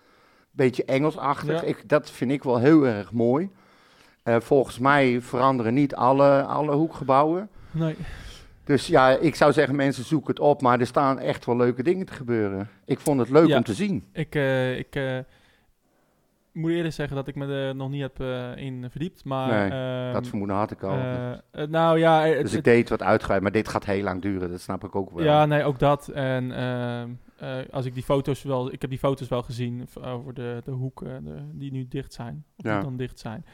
Beetje 0.51 0.85
Engelsachtig. 0.85 1.61
Ja. 1.61 1.67
Ik, 1.67 1.89
dat 1.89 2.11
vind 2.11 2.31
ik 2.31 2.43
wel 2.43 2.59
heel 2.59 2.87
erg 2.87 3.13
mooi. 3.13 3.51
Volgens 4.25 4.79
mij 4.79 5.21
veranderen 5.21 5.75
niet 5.75 5.95
alle, 5.95 6.43
alle 6.43 6.75
hoekgebouwen. 6.75 7.49
nee. 7.71 7.97
Dus 8.65 8.87
ja, 8.87 9.09
ik 9.11 9.35
zou 9.35 9.53
zeggen, 9.53 9.77
mensen 9.77 10.05
zoeken 10.05 10.31
het 10.31 10.41
op, 10.41 10.63
maar 10.63 10.81
er 10.81 10.87
staan 10.87 11.19
echt 11.19 11.45
wel 11.45 11.57
leuke 11.57 11.83
dingen 11.83 12.07
te 12.07 12.13
gebeuren. 12.13 12.69
Ik 12.85 13.01
vond 13.01 13.21
het 13.21 13.31
leuk 13.31 13.49
Ja. 13.49 13.57
om 13.57 13.63
te 13.65 13.75
zien. 13.75 14.05
Ik, 14.13 14.35
ik 14.79 15.01
moet 16.57 16.71
eerlijk 16.71 16.95
zeggen 16.95 17.17
dat 17.17 17.29
ik 17.29 17.35
me 17.35 17.47
er 17.47 17.75
nog 17.77 17.91
niet 17.91 18.01
heb 18.01 18.21
eh, 18.21 18.57
in 18.57 18.87
verdiept. 18.91 19.25
Maar, 19.25 19.49
Nee, 19.71 19.81
ehm, 20.05 20.13
dat 20.13 20.27
vermoeden 20.27 20.57
had 20.57 20.71
ik 20.71 20.83
al. 20.83 20.91
eh, 20.97 21.33
eh, 21.33 21.39
nou 21.69 21.99
ja, 21.99 22.23
het, 22.25 22.41
dus 22.41 22.51
ik 22.51 22.57
het- 22.57 22.65
deed 22.65 22.89
wat 22.89 23.03
uitgebreid, 23.03 23.43
maar 23.43 23.53
dit 23.53 23.69
gaat 23.69 23.85
heel 23.85 24.03
lang 24.03 24.23
duren, 24.23 24.51
dat 24.51 24.61
snap 24.61 24.85
ik 24.85 24.97
ook 24.97 25.11
wel. 25.11 25.25
ja, 25.25 25.47
nee, 25.47 25.65
ook 25.65 25.79
dat. 25.79 26.09
En 26.09 26.53
ehm, 26.53 27.11
eh, 27.39 27.57
als 27.71 27.85
ik 27.85 27.95
die 27.95 28.03
foto's 28.03 28.43
wel, 28.43 28.73
ik 28.73 28.81
heb 28.81 28.91
die 28.91 28.99
foto's 28.99 29.29
wel 29.29 29.43
gezien 29.43 29.89
over 30.05 30.35
de, 30.35 30.61
de 30.65 30.71
hoeken 30.71 31.25
de- 31.25 31.49
die 31.59 31.73
nu 31.73 31.89
dicht 31.89 32.13
zijn, 32.13 32.45
of 32.57 32.65
Ja. 32.65 32.75
die 32.75 32.85
dan 32.85 32.97
dicht 32.97 33.19
zijn. 33.19 33.45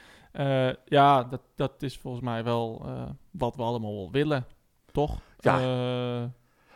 Ja, 0.84 1.24
dat, 1.24 1.40
dat 1.56 1.82
is 1.82 1.98
volgens 1.98 2.22
mij 2.24 2.44
wel 2.44 2.86
wat 3.30 3.56
we 3.56 3.62
allemaal 3.62 4.10
willen, 4.10 4.46
toch? 4.92 5.20
Ja. 5.38 6.30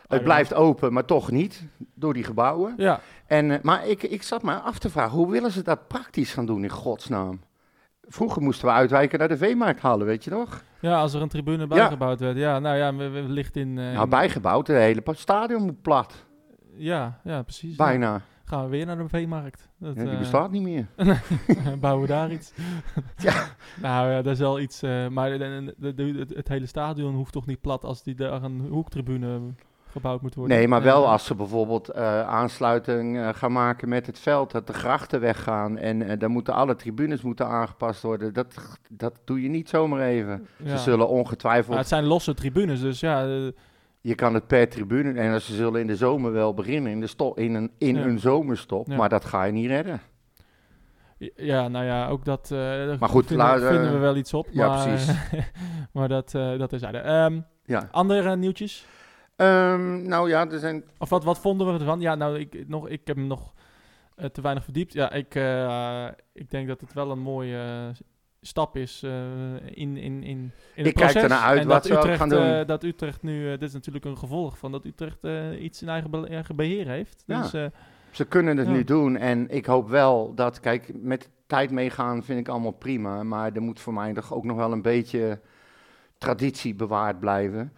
Eh, 0.07 0.13
het 0.13 0.23
blijft 0.23 0.53
open, 0.53 0.93
maar 0.93 1.05
toch 1.05 1.31
niet, 1.31 1.63
door 1.93 2.13
die 2.13 2.23
gebouwen. 2.23 2.73
Ja, 2.77 2.99
En, 3.25 3.51
eh, 3.51 3.61
maar 3.61 3.87
ik, 3.87 4.03
ik 4.03 4.23
zat 4.23 4.43
me 4.43 4.53
af 4.53 4.79
te 4.79 4.89
vragen, 4.89 5.17
hoe 5.17 5.31
willen 5.31 5.51
ze 5.51 5.63
dat 5.63 5.87
praktisch 5.87 6.33
gaan 6.33 6.45
doen 6.45 6.63
in 6.63 6.69
godsnaam? 6.69 7.39
Vroeger 8.09 8.41
moesten 8.41 8.67
we 8.67 8.73
uitwijken 8.73 9.19
naar 9.19 9.27
de 9.27 9.37
Veemarkthallen, 9.37 10.05
weet 10.05 10.23
je 10.23 10.29
nog? 10.29 10.63
ja, 10.79 10.99
als 10.99 11.13
er 11.13 11.21
een 11.21 11.27
tribune 11.29 11.67
bijgebouwd 11.67 12.19
werd. 12.19 12.37
Ja, 12.37 12.59
nou 12.59 12.77
ja, 12.77 12.95
we- 12.95 13.09
we- 13.09 13.21
wellicht 13.21 13.55
in... 13.55 13.77
eh, 13.77 13.91
nou, 13.93 14.07
bijgebouwd, 14.07 14.67
het 14.67 14.77
hele 14.77 15.01
stadion 15.11 15.63
moet 15.63 15.81
plat, 15.81 16.25
Ja, 16.75 17.19
ja, 17.23 17.41
precies. 17.43 17.75
Ja. 17.77 17.85
bijna. 17.85 18.21
Gaan 18.45 18.63
we 18.63 18.69
weer 18.69 18.85
naar 18.85 18.97
de 18.97 19.07
veemarkt. 19.07 19.69
Dat, 19.77 19.95
Ja, 19.95 20.01
die 20.03 20.11
eh, 20.11 20.17
bestaat 20.19 20.51
niet 20.51 20.61
meer. 20.63 20.87
bouwen 21.79 22.01
we 22.01 22.07
daar 22.07 22.31
iets. 22.31 22.53
Ja. 23.17 23.33
Nou 23.81 24.09
ja, 24.11 24.21
dat 24.21 24.33
is 24.33 24.39
wel 24.39 24.59
iets. 24.59 24.81
maar 25.09 25.29
de- 25.37 25.73
de- 25.77 25.93
de- 25.93 26.19
het, 26.19 26.35
het 26.35 26.47
hele 26.47 26.65
stadion 26.65 27.15
hoeft 27.15 27.31
toch 27.33 27.45
niet 27.45 27.61
plat 27.61 27.83
als 27.83 28.03
die 28.03 28.15
daar 28.15 28.43
een 28.43 28.59
hoektribune 28.69 29.39
gebouwd 30.01 30.21
moet 30.21 30.35
worden. 30.35 30.57
Nee, 30.57 30.67
maar 30.67 30.81
wel 30.81 31.03
Eh, 31.03 31.11
als 31.11 31.25
ze 31.25 31.35
bijvoorbeeld 31.35 31.89
eh, 31.89 32.21
aansluiting 32.27 33.17
eh, 33.17 33.29
gaan 33.33 33.51
maken 33.51 33.89
met 33.89 34.05
het 34.05 34.19
veld, 34.19 34.51
dat 34.51 34.67
de 34.67 34.73
grachten 34.73 35.19
weggaan 35.19 35.77
en 35.77 36.19
dan 36.19 36.31
moeten 36.31 36.53
alle 36.53 36.75
tribunes 36.75 37.21
moeten 37.21 37.47
aangepast 37.47 38.01
worden. 38.01 38.33
Dat, 38.33 38.55
dat 38.89 39.19
doe 39.25 39.41
je 39.41 39.49
niet 39.49 39.69
zomaar 39.69 40.01
even. 40.01 40.47
Ze 40.65 40.77
zullen 40.77 41.07
ongetwijfeld, 41.07 41.67
Maar 41.69 41.77
het 41.77 41.87
zijn 41.87 42.05
losse 42.05 42.33
tribunes, 42.33 42.79
dus 42.81 42.99
ja. 42.99 43.21
je 44.01 44.15
kan 44.15 44.33
het 44.33 44.47
per 44.47 44.69
tribune, 44.69 45.19
en 45.19 45.41
ze 45.41 45.53
zullen 45.55 45.81
in 45.81 45.87
de 45.87 45.95
zomer 45.95 46.31
wel 46.31 46.53
beginnen, 46.53 46.91
in, 46.91 46.99
de 46.99 47.07
sto- 47.07 47.33
in, 47.33 47.53
een, 47.53 47.71
in 47.77 47.95
Ja. 47.95 48.03
een 48.05 48.19
zomerstop, 48.19 48.87
Ja. 48.87 48.95
maar 48.95 49.09
dat 49.09 49.25
ga 49.25 49.43
je 49.43 49.51
niet 49.51 49.67
redden. 49.67 50.01
ja, 51.35 51.67
nou 51.67 51.85
ja, 51.85 52.07
ook 52.07 52.25
dat. 52.25 52.47
daar 52.47 52.97
Maar 52.99 53.09
goed, 53.09 53.27
vinden, 53.27 53.45
laat- 53.45 53.61
vinden 53.63 53.91
we 53.91 53.97
wel 53.97 54.15
iets 54.15 54.33
op. 54.33 54.47
ja, 54.51 54.67
maar, 54.67 54.87
precies. 54.87 55.15
maar 55.93 56.07
dat, 56.07 56.31
dat 56.31 56.73
is 56.73 56.81
Ehm 56.81 57.39
Ja. 57.65 57.87
andere 57.91 58.35
nieuwtjes? 58.35 58.85
Ehm, 59.37 60.07
nou 60.07 60.29
ja, 60.29 60.49
er 60.49 60.59
zijn, 60.59 60.83
Of 60.97 61.09
wat, 61.09 61.23
wat 61.23 61.39
vonden 61.39 61.67
we 61.73 61.79
ervan? 61.79 61.99
Ja, 61.99 62.15
nou, 62.15 62.39
ik, 62.39 62.67
nog, 62.67 62.87
ik 62.89 63.01
heb 63.07 63.15
hem 63.15 63.27
nog 63.27 63.53
eh, 64.15 64.25
te 64.25 64.41
weinig 64.41 64.63
verdiept. 64.63 64.93
Ja, 64.93 65.11
ik, 65.11 65.35
eh, 65.35 66.07
ik 66.33 66.49
denk 66.49 66.67
dat 66.67 66.81
het 66.81 66.93
wel 66.93 67.11
een 67.11 67.19
mooie 67.19 67.57
eh, 67.57 68.05
stap 68.41 68.77
is 68.77 69.03
in, 69.03 69.61
in, 69.73 69.97
in, 69.97 70.23
in 70.23 70.51
het 70.75 70.85
Ik 70.85 70.93
kijk 70.93 70.95
proces. 70.95 71.21
ernaar 71.23 71.41
uit 71.43 71.59
en 71.61 71.67
wat 71.67 71.89
Utrecht, 71.89 72.17
gaan 72.17 72.29
doen. 72.29 72.65
dat 72.65 72.83
Utrecht 72.83 73.21
nu, 73.23 73.49
dit 73.49 73.61
is 73.61 73.73
natuurlijk 73.73 74.05
een 74.05 74.17
gevolg 74.17 74.57
van 74.57 74.71
dat 74.71 74.85
Utrecht 74.85 75.19
iets 75.59 75.81
in 75.81 75.89
eigen, 75.89 76.11
be- 76.11 76.27
eigen 76.27 76.55
beheer 76.55 76.87
heeft. 76.87 77.23
Ja. 77.25 77.41
Dus, 77.41 77.51
ze 78.11 78.25
kunnen 78.25 78.57
het 78.57 78.67
Ja. 78.67 78.73
nu 78.73 78.83
doen 78.83 79.17
en 79.17 79.49
ik 79.49 79.65
hoop 79.65 79.89
wel 79.89 80.33
dat, 80.35 80.59
kijk, 80.59 80.91
met 80.93 81.29
tijd 81.47 81.71
meegaan 81.71 82.23
vind 82.23 82.39
ik 82.39 82.47
allemaal 82.47 82.71
prima, 82.71 83.23
maar 83.23 83.51
er 83.53 83.61
moet 83.61 83.79
voor 83.79 83.93
mij 83.93 84.13
toch 84.13 84.33
ook 84.33 84.43
nog 84.43 84.57
wel 84.57 84.71
een 84.71 84.81
beetje 84.81 85.39
traditie 86.17 86.75
bewaard 86.75 87.19
blijven. 87.19 87.73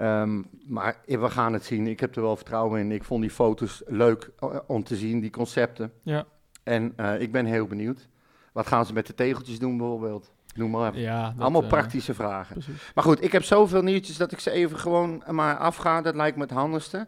Ehm, 0.00 0.42
maar 0.66 0.96
we 1.06 1.30
gaan 1.30 1.52
het 1.52 1.64
zien. 1.64 1.86
Ik 1.86 2.00
heb 2.00 2.16
er 2.16 2.22
wel 2.22 2.36
vertrouwen 2.36 2.80
in. 2.80 2.92
Ik 2.92 3.04
vond 3.04 3.20
die 3.20 3.30
foto's 3.30 3.82
leuk 3.86 4.30
eh, 4.38 4.56
om 4.66 4.84
te 4.84 4.96
zien, 4.96 5.20
die 5.20 5.30
concepten. 5.30 5.92
ja, 6.02 6.26
En 6.62 6.92
eh, 6.96 7.20
ik 7.20 7.32
ben 7.32 7.46
heel 7.46 7.66
benieuwd. 7.66 8.08
Wat 8.52 8.66
gaan 8.66 8.86
ze 8.86 8.92
met 8.92 9.06
de 9.06 9.14
tegeltjes 9.14 9.58
doen 9.58 9.76
bijvoorbeeld? 9.76 10.32
Noem 10.54 10.70
maar 10.70 10.90
even. 10.90 11.00
ja, 11.00 11.30
dat, 11.30 11.40
Allemaal 11.40 11.62
eh, 11.62 11.68
praktische 11.68 12.14
vragen. 12.14 12.54
Precies. 12.54 12.92
Maar 12.94 13.04
goed, 13.04 13.22
ik 13.22 13.32
heb 13.32 13.44
zoveel 13.44 13.82
nieuwtjes 13.82 14.16
dat 14.16 14.32
ik 14.32 14.40
ze 14.40 14.50
even 14.50 14.78
gewoon 14.78 15.22
maar 15.30 15.56
afga. 15.56 16.00
Dat 16.00 16.14
lijkt 16.14 16.36
me 16.36 16.42
het 16.42 16.50
handigste. 16.50 17.06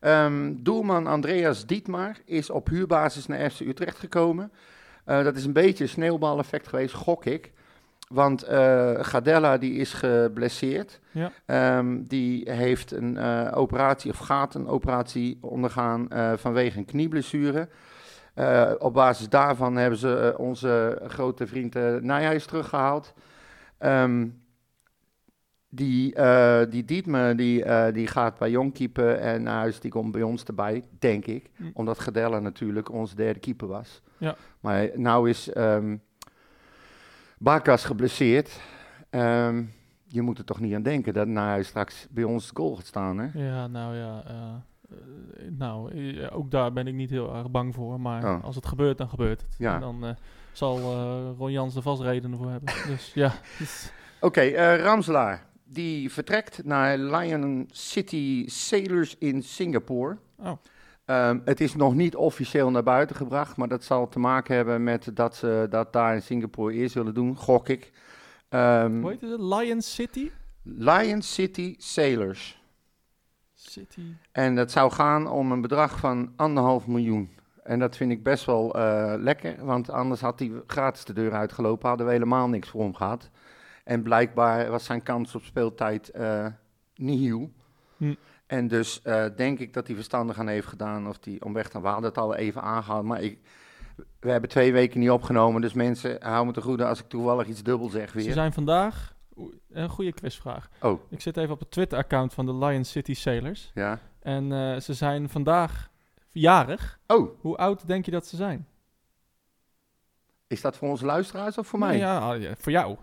Ehm, 0.00 0.54
doelman 0.56 1.06
Andreas 1.06 1.66
Dietmar 1.66 2.16
is 2.24 2.50
op 2.50 2.68
huurbasis 2.68 3.26
naar 3.26 3.50
FC 3.50 3.60
Utrecht 3.60 3.98
gekomen. 3.98 4.52
Dat 5.04 5.36
is 5.36 5.44
een 5.44 5.52
beetje 5.52 5.84
een 5.84 5.90
sneeuwbaleffect 5.90 6.68
geweest, 6.68 6.94
gok 6.94 7.24
ik. 7.24 7.52
Want 8.14 8.42
eh 8.42 8.94
Gadella 9.00 9.58
die 9.58 9.72
is 9.72 9.92
geblesseerd. 9.92 11.00
Ja. 11.10 11.32
Ehm, 11.46 12.02
die 12.02 12.50
heeft 12.50 12.92
een 12.92 13.16
eh, 13.16 13.52
operatie, 13.54 14.10
of 14.10 14.18
gaat 14.18 14.54
een 14.54 14.66
operatie 14.66 15.38
ondergaan 15.40 16.08
eh, 16.08 16.32
vanwege 16.36 16.78
een 16.78 16.84
knieblessure. 16.84 17.68
Op 18.78 18.94
basis 18.94 19.28
daarvan 19.28 19.76
hebben 19.76 19.98
ze 19.98 20.34
onze 20.36 21.02
grote 21.06 21.46
vriend 21.46 21.74
Nijhuis 22.00 22.46
teruggehaald. 22.46 23.14
Ehm, 23.78 24.28
die, 25.68 26.14
eh 26.14 26.60
die 26.70 26.84
Dietme, 26.84 27.34
die, 27.34 27.64
die 27.92 28.06
gaat 28.06 28.38
bij 28.38 28.50
Jong 28.50 28.72
keeper 28.72 29.14
en 29.14 29.42
Nijhuis 29.42 29.80
die 29.80 29.90
komt 29.90 30.12
bij 30.12 30.22
ons 30.22 30.44
erbij, 30.44 30.84
denk 30.98 31.26
ik. 31.26 31.50
Hm. 31.56 31.64
Omdat 31.72 31.98
Gadella 31.98 32.38
natuurlijk 32.38 32.92
onze 32.92 33.14
derde 33.14 33.40
keeper 33.40 33.68
was. 33.68 34.02
Ja. 34.18 34.36
Maar 34.60 34.88
nou 34.94 35.28
is 35.28 35.52
ehm 35.52 35.96
Bakas 37.44 37.84
geblesseerd. 37.84 38.60
Ehm, 39.10 39.62
je 40.06 40.22
moet 40.22 40.38
er 40.38 40.44
toch 40.44 40.60
niet 40.60 40.74
aan 40.74 40.82
denken 40.82 41.14
dat 41.14 41.26
Nijhuis 41.26 41.66
straks 41.68 42.06
bij 42.10 42.24
ons 42.24 42.50
goal 42.54 42.76
gaat 42.76 42.86
staan, 42.86 43.18
hè? 43.18 43.46
Ja, 43.48 43.66
nou 43.66 43.96
ja. 43.96 44.22
eh, 44.26 44.34
eh, 44.90 44.96
nou, 45.50 45.92
eh, 46.18 46.36
ook 46.36 46.50
daar 46.50 46.72
ben 46.72 46.86
ik 46.86 46.94
niet 46.94 47.10
heel 47.10 47.34
erg 47.36 47.50
bang 47.50 47.74
voor. 47.74 48.00
Maar 48.00 48.24
Oh. 48.24 48.44
als 48.44 48.54
het 48.56 48.66
gebeurt, 48.66 48.98
dan 48.98 49.08
gebeurt 49.08 49.40
het. 49.40 49.56
Ja. 49.58 49.74
En 49.74 49.80
dan 49.80 50.16
zal 50.52 50.76
eh 50.78 51.30
Ron 51.38 51.52
Jans 51.52 51.76
er 51.76 51.82
vast 51.82 52.02
redenen 52.02 52.38
voor 52.38 52.50
hebben. 52.50 52.74
dus 52.92 53.12
ja. 53.14 53.32
dus- 53.58 53.92
Oké, 54.20 54.40
eh, 54.40 54.76
Ramselaar. 54.82 55.46
die 55.64 56.10
vertrekt 56.12 56.64
naar 56.64 56.98
Lion 56.98 57.68
City 57.70 58.44
Sailors 58.48 59.16
in 59.18 59.42
Singapore. 59.42 60.16
Oh. 60.38 60.52
Ehm, 61.10 61.38
het 61.44 61.60
is 61.60 61.74
nog 61.74 61.94
niet 61.94 62.16
officieel 62.16 62.70
naar 62.70 62.82
buiten 62.82 63.16
gebracht, 63.16 63.56
maar 63.56 63.68
dat 63.68 63.84
zal 63.84 64.08
te 64.08 64.18
maken 64.18 64.56
hebben 64.56 64.82
met 64.82 65.10
dat 65.14 65.36
ze 65.36 65.66
dat 65.70 65.92
daar 65.92 66.14
in 66.14 66.22
Singapore 66.22 66.74
eerst 66.74 66.92
zullen 66.92 67.14
doen, 67.14 67.36
gok 67.36 67.68
ik. 67.68 67.92
Ehm, 68.48 69.00
Hoe 69.00 69.10
heet 69.10 69.20
het? 69.20 69.40
Lion 69.40 69.82
City? 69.82 70.30
Lion 70.62 71.22
City 71.22 71.74
Sailors. 71.78 72.62
City. 73.54 74.02
En 74.32 74.54
dat 74.54 74.70
zou 74.70 74.92
gaan 74.92 75.28
om 75.28 75.52
een 75.52 75.60
bedrag 75.60 75.98
van 75.98 76.32
anderhalf 76.36 76.86
miljoen. 76.86 77.30
En 77.62 77.78
dat 77.78 77.96
vind 77.96 78.10
ik 78.10 78.22
best 78.22 78.44
wel 78.44 78.74
eh, 78.74 79.14
lekker, 79.18 79.64
want 79.64 79.90
anders 79.90 80.20
had 80.20 80.38
hij 80.38 80.52
gratis 80.66 81.04
de 81.04 81.12
deur 81.12 81.32
uitgelopen, 81.32 81.88
hadden 81.88 82.06
we 82.06 82.12
helemaal 82.12 82.48
niks 82.48 82.68
voor 82.68 82.82
hem 82.82 82.94
gehad. 82.94 83.30
En 83.84 84.02
blijkbaar 84.02 84.70
was 84.70 84.84
zijn 84.84 85.02
kans 85.02 85.34
op 85.34 85.42
speeltijd 85.42 86.10
eh 86.10 86.46
nihil. 86.94 87.50
Hm. 87.96 88.14
En 88.50 88.68
dus 88.68 89.02
eh, 89.02 89.24
denk 89.36 89.58
ik 89.58 89.72
dat 89.74 89.86
hij 89.86 89.96
verstandig 89.96 90.38
aan 90.38 90.48
heeft 90.48 90.66
gedaan 90.66 91.08
of 91.08 91.18
die 91.18 91.44
om 91.44 91.52
weg 91.52 91.64
te 91.66 91.70
gaan. 91.70 91.82
We 91.82 91.88
hadden 91.88 92.08
het 92.08 92.18
al 92.18 92.34
even 92.34 92.62
aangehaald, 92.62 93.04
maar 93.04 93.22
ik, 93.22 93.38
we 94.20 94.30
hebben 94.30 94.50
twee 94.50 94.72
weken 94.72 95.00
niet 95.00 95.10
opgenomen. 95.10 95.60
Dus 95.60 95.72
mensen, 95.72 96.16
hou 96.22 96.46
me 96.46 96.52
te 96.52 96.60
goede 96.62 96.84
als 96.86 97.00
ik 97.00 97.08
toevallig 97.08 97.46
iets 97.46 97.62
dubbel 97.62 97.88
zeg 97.88 98.10
Ze 98.10 98.16
weer. 98.16 98.32
zijn 98.32 98.52
vandaag... 98.52 99.14
Een 99.70 99.88
goede 99.88 100.12
quizvraag. 100.12 100.68
Oh, 100.80 101.00
Ik 101.10 101.20
zit 101.20 101.36
even 101.36 101.52
op 101.52 101.58
het 101.60 101.70
Twitter-account 101.70 102.34
van 102.34 102.46
de 102.46 102.54
Lion 102.54 102.84
City 102.84 103.14
Sailors. 103.14 103.70
ja. 103.74 103.98
En 104.20 104.52
eh, 104.52 104.80
ze 104.80 104.94
zijn 104.94 105.28
vandaag 105.28 105.90
jarig. 106.30 106.98
Oh, 107.06 107.40
Hoe 107.40 107.56
oud 107.56 107.86
denk 107.86 108.04
je 108.04 108.10
dat 108.10 108.26
ze 108.26 108.36
zijn? 108.36 108.66
is 110.46 110.60
dat 110.60 110.76
voor 110.76 110.88
onze 110.88 111.04
luisteraars 111.06 111.58
of 111.58 111.66
voor 111.66 111.78
Nee, 111.78 111.88
mij? 111.88 111.98
ja, 111.98 112.18
ah, 112.18 112.40
ja, 112.42 112.52
voor 112.58 112.72
jou. 112.72 112.96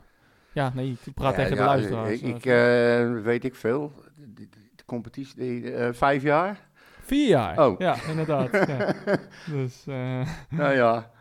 Ja, 0.54 0.72
nee, 0.74 0.98
ik 1.06 1.14
praat 1.14 1.36
Ja, 1.36 1.42
tegen 1.44 1.58
de 1.58 1.64
luisteraars. 1.64 2.20
Ik, 2.22 2.36
ik 2.36 2.46
eh, 2.46 3.22
weet 3.24 3.44
ik 3.44 3.56
veel. 3.56 3.92
Competitie, 4.88 5.72
eh, 5.74 5.94
vijf 5.94 6.24
jaar? 6.24 6.60
Vier 7.02 7.28
jaar. 7.28 7.68
Oh. 7.68 7.80
Ja, 7.80 7.96
inderdaad. 8.10 8.52
ja. 8.68 8.94
Dus 9.58 9.84
eh, 9.88 10.28
nou 10.50 10.74
ja, 10.76 11.12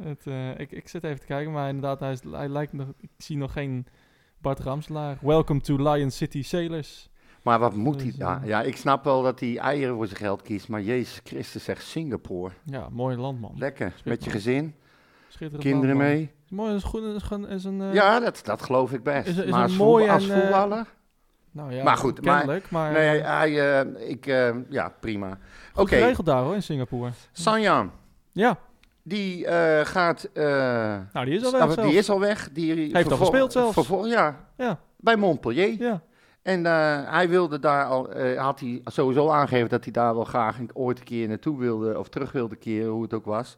het, 0.00 0.26
eh, 0.26 0.58
ik, 0.58 0.70
ik 0.72 0.88
zit 0.88 1.04
even 1.04 1.20
te 1.20 1.26
kijken, 1.26 1.52
maar 1.52 1.66
inderdaad, 1.68 2.00
hij, 2.00 2.12
is, 2.12 2.20
hij 2.30 2.48
lijkt 2.48 2.72
nog... 2.72 2.86
Ik 2.98 3.10
zie 3.16 3.36
nog 3.36 3.52
geen 3.52 3.86
Bart 4.38 4.58
Ramslaar. 4.60 5.18
Welcome 5.20 5.60
to 5.60 5.76
Lion 5.92 6.10
City 6.10 6.42
Sailors. 6.42 7.10
maar 7.42 7.58
wat 7.58 7.74
moet 7.74 7.96
hij? 7.96 8.04
Dus, 8.04 8.16
Ja, 8.16 8.40
eh, 8.42 8.48
ja, 8.48 8.62
ik 8.62 8.76
snap 8.76 9.04
wel 9.04 9.22
dat 9.22 9.40
hij 9.40 9.56
eieren 9.58 9.94
voor 9.94 10.06
zijn 10.06 10.18
geld 10.18 10.42
kiest, 10.42 10.68
maar 10.68 10.82
Jezus 10.82 11.20
Christus 11.24 11.64
zegt 11.64 11.82
Singapore. 11.84 12.52
Ja, 12.64 12.88
mooi 12.88 13.16
landman. 13.16 13.52
Lekker, 13.56 13.92
met 14.04 14.24
je 14.24 14.30
gezin, 14.30 14.74
kinderen 15.58 15.96
mee. 15.96 16.22
Is 16.44 16.50
mooi, 16.50 16.74
is 16.74 16.82
goed, 16.82 17.02
is, 17.48 17.64
een... 17.64 17.80
eh, 17.80 17.94
Ja, 17.94 18.20
dat, 18.20 18.40
dat 18.44 18.62
geloof 18.62 18.92
ik 18.92 19.02
best. 19.02 19.28
Is 19.28 19.36
is 19.36 19.50
maar 19.50 19.62
als, 19.62 19.76
mooi 19.76 20.06
voetbal- 20.06 20.14
als 20.14 20.28
en, 20.28 20.34
eh, 20.34 20.40
voetballer? 20.40 20.86
Nou 21.52 21.72
ja, 21.74 21.82
Maar 21.84 21.96
goed, 21.96 22.24
maar- 22.24 22.46
nee, 22.92 23.18
eh, 23.20 23.36
hij, 23.38 23.80
eh, 23.80 24.08
ik, 24.10 24.26
eh, 24.26 24.50
ja, 24.68 24.92
prima. 25.00 25.38
Oké, 25.74 25.96
geregeld 25.96 26.26
daar 26.26 26.42
hoor, 26.42 26.54
in 26.54 26.62
Singapore. 26.62 27.10
Sanjan, 27.32 27.90
Ja, 28.32 28.58
die 29.02 29.46
gaat... 29.84 30.28
nou 31.12 31.24
die 31.24 31.34
is 31.34 31.44
al 31.44 31.52
weg 31.52 31.66
die 31.66 31.74
zelfs. 31.74 31.94
is 31.96 32.10
al 32.10 32.20
weg. 32.20 32.48
Die 32.52 32.90
Heeft 32.96 33.10
al 33.10 33.16
gespeeld 33.16 33.52
zelfs. 33.52 33.72
vervol- 33.74 34.06
ja, 34.06 34.36
Ja, 34.56 34.78
bij 34.96 35.16
Montpellier. 35.16 35.74
ja. 35.82 36.00
En 36.42 36.64
hij 37.10 37.28
wilde 37.28 37.58
daar 37.58 37.84
al, 37.84 38.10
had 38.36 38.60
hij 38.60 38.80
sowieso 38.84 39.28
aangegeven 39.30 39.68
dat 39.68 39.84
hij 39.84 39.92
daar 39.92 40.14
wel 40.14 40.24
graag 40.24 40.56
ooit 40.72 40.98
een 40.98 41.04
keer 41.04 41.28
naartoe 41.28 41.58
wilde, 41.58 41.98
of 41.98 42.08
terug 42.08 42.32
wilde 42.32 42.56
keren, 42.56 42.90
hoe 42.90 43.02
het 43.02 43.14
ook 43.14 43.24
was. 43.24 43.56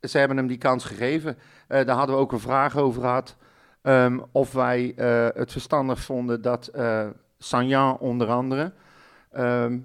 Ze 0.00 0.18
hebben 0.18 0.36
hem 0.36 0.46
die 0.46 0.58
kans 0.58 0.84
gegeven. 0.84 1.38
Daar 1.68 1.88
hadden 1.90 2.14
we 2.16 2.20
ook 2.22 2.32
een 2.32 2.40
vraag 2.40 2.76
over 2.76 3.00
gehad. 3.02 3.36
Ehm, 3.88 4.18
of 4.32 4.52
wij 4.52 4.94
eh, 4.96 5.28
het 5.34 5.52
verstandig 5.52 6.00
vonden 6.00 6.42
dat 6.42 6.66
eh 6.66 7.06
Sanjan 7.38 7.98
onder 7.98 8.28
andere, 8.28 8.72
ehm, 9.30 9.78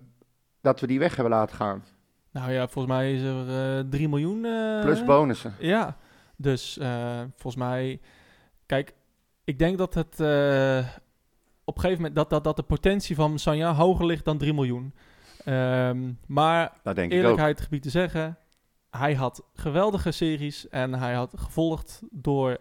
dat 0.61 0.79
we 0.79 0.87
die 0.87 0.99
weg 0.99 1.15
hebben 1.15 1.33
laten 1.33 1.55
gaan. 1.55 1.83
Nou 2.31 2.51
ja, 2.51 2.67
volgens 2.67 2.93
mij 2.93 3.13
is 3.13 3.21
er 3.21 3.77
eh 3.79 3.83
3 3.89 4.09
miljoen... 4.09 4.41
Plus 4.81 5.03
bonussen. 5.05 5.53
Ja, 5.59 5.97
dus 6.35 6.79
volgens 7.35 7.55
mij... 7.55 8.01
Kijk, 8.65 8.93
ik 9.43 9.59
denk 9.59 9.77
dat 9.77 9.93
het 9.93 10.13
op 11.63 11.75
een 11.75 11.81
gegeven 11.81 11.95
moment... 11.95 12.15
Dat, 12.15 12.29
dat, 12.29 12.43
dat 12.43 12.55
de 12.55 12.63
potentie 12.63 13.15
van 13.15 13.39
Sanja 13.39 13.73
hoger 13.73 14.05
ligt 14.05 14.25
dan 14.25 14.37
3 14.37 14.53
miljoen. 14.53 14.93
Ehm, 15.45 16.11
maar 16.27 16.71
Dat 16.83 16.95
denk 16.95 17.11
ik 17.11 17.17
ook. 17.17 17.23
eerlijkheid 17.23 17.61
gebied 17.61 17.81
te 17.81 17.89
zeggen... 17.89 18.37
Hij 18.89 19.15
had 19.15 19.43
geweldige 19.53 20.11
series 20.11 20.69
en 20.69 20.93
hij 20.93 21.13
had 21.13 21.33
gevolgd 21.35 22.01
door... 22.11 22.57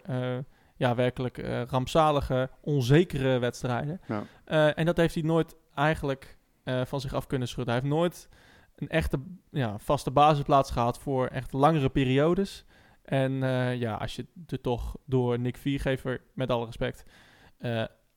ja, 0.83 0.95
werkelijk 0.95 1.37
eh, 1.37 1.61
rampzalige, 1.61 2.49
onzekere 2.61 3.39
wedstrijden. 3.39 4.01
Ja. 4.07 4.23
Eh, 4.45 4.77
en 4.77 4.85
dat 4.85 4.97
heeft 4.97 5.13
hij 5.13 5.23
nooit 5.23 5.55
eigenlijk 5.75 6.37
eh, 6.63 6.81
van 6.85 7.01
zich 7.01 7.13
af 7.13 7.27
kunnen 7.27 7.47
schudden. 7.47 7.73
Hij 7.73 7.83
heeft 7.83 7.95
nooit 7.95 8.29
een 8.75 8.89
echte 8.89 9.19
ja, 9.51 9.77
vaste 9.79 10.11
basisplaats 10.11 10.71
gehad 10.71 10.99
voor 10.99 11.27
echt 11.27 11.53
langere 11.53 11.89
periodes. 11.89 12.65
En 13.03 13.31
ja, 13.77 13.93
als 13.93 14.15
je 14.15 14.25
er 14.47 14.61
toch 14.61 14.97
door 15.05 15.39
Nick 15.39 15.57
Viergever, 15.57 16.21
met 16.33 16.49
alle 16.49 16.65
respect, 16.65 17.03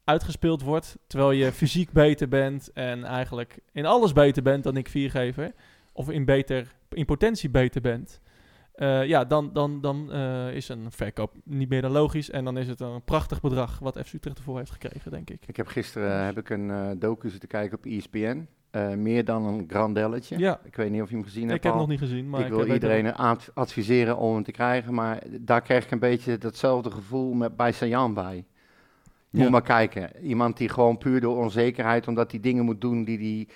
uitgespeeld 0.04 0.62
wordt, 0.62 0.98
terwijl 1.06 1.30
je 1.30 1.52
fysiek 1.62 1.92
beter 1.92 2.28
bent 2.28 2.72
en 2.72 3.04
eigenlijk 3.04 3.58
in 3.72 3.86
alles 3.86 4.12
beter 4.12 4.42
bent 4.42 4.64
dan 4.64 4.74
Nick 4.74 4.88
Viergever, 4.88 5.52
of 5.92 6.10
in, 6.10 6.24
beter, 6.24 6.74
in 6.88 7.04
potentie 7.04 7.50
beter 7.50 7.80
bent, 7.80 8.20
eh, 8.76 9.06
ja, 9.06 9.24
dan, 9.24 9.50
dan, 9.52 9.80
dan 9.80 10.12
eh, 10.12 10.54
is 10.54 10.68
een 10.68 10.86
verkoop 10.90 11.32
niet 11.44 11.68
meer 11.68 11.82
dan 11.82 11.90
logisch. 11.90 12.30
En 12.30 12.44
dan 12.44 12.58
is 12.58 12.68
het 12.68 12.80
een 12.80 13.02
prachtig 13.04 13.40
bedrag 13.40 13.78
wat 13.78 13.98
FC 14.04 14.12
Utrecht 14.12 14.38
ervoor 14.38 14.58
heeft 14.58 14.70
gekregen, 14.70 15.10
denk 15.10 15.30
ik. 15.30 15.42
Ik 15.46 15.56
heb 15.56 15.66
gisteren 15.66 16.24
heb 16.24 16.38
ik 16.38 16.50
een 16.50 16.70
eh 16.70 16.90
docu 16.98 17.28
zitten 17.28 17.48
kijken 17.48 17.78
op 17.78 17.84
ESPN. 17.86 18.46
Eh, 18.70 18.94
meer 18.94 19.24
dan 19.24 19.44
een 19.44 19.64
grandelletje. 19.68 20.38
Ja, 20.38 20.60
Ik 20.64 20.76
weet 20.76 20.90
niet 20.90 21.02
of 21.02 21.08
je 21.08 21.14
hem 21.14 21.24
gezien 21.24 21.42
hebt 21.42 21.56
ik 21.56 21.62
heb 21.62 21.72
al. 21.72 21.78
nog 21.78 21.88
niet 21.88 21.98
gezien, 21.98 22.28
maar 22.30 22.40
ik 22.40 22.46
ik, 22.46 22.52
wil 22.52 22.66
iedereen 22.66 23.14
ad- 23.14 23.50
adviseren 23.54 24.16
om 24.16 24.34
hem 24.34 24.42
te 24.42 24.50
krijgen, 24.52 24.94
maar 24.94 25.22
daar 25.40 25.60
krijg 25.62 25.84
ik 25.84 25.90
een 25.90 25.98
beetje 25.98 26.38
datzelfde 26.38 26.90
gevoel 26.90 27.32
met, 27.32 27.56
bij 27.56 27.72
Sajan 27.72 28.14
bij. 28.14 28.44
Ja. 29.30 29.42
moet 29.42 29.50
maar 29.50 29.62
kijken. 29.62 30.10
Iemand 30.22 30.56
die 30.56 30.68
gewoon 30.68 30.98
puur 30.98 31.20
door 31.20 31.36
onzekerheid, 31.36 32.08
omdat 32.08 32.30
hij 32.30 32.40
dingen 32.40 32.64
moet 32.64 32.80
doen 32.80 33.04
die 33.04 33.18
hij 33.18 33.48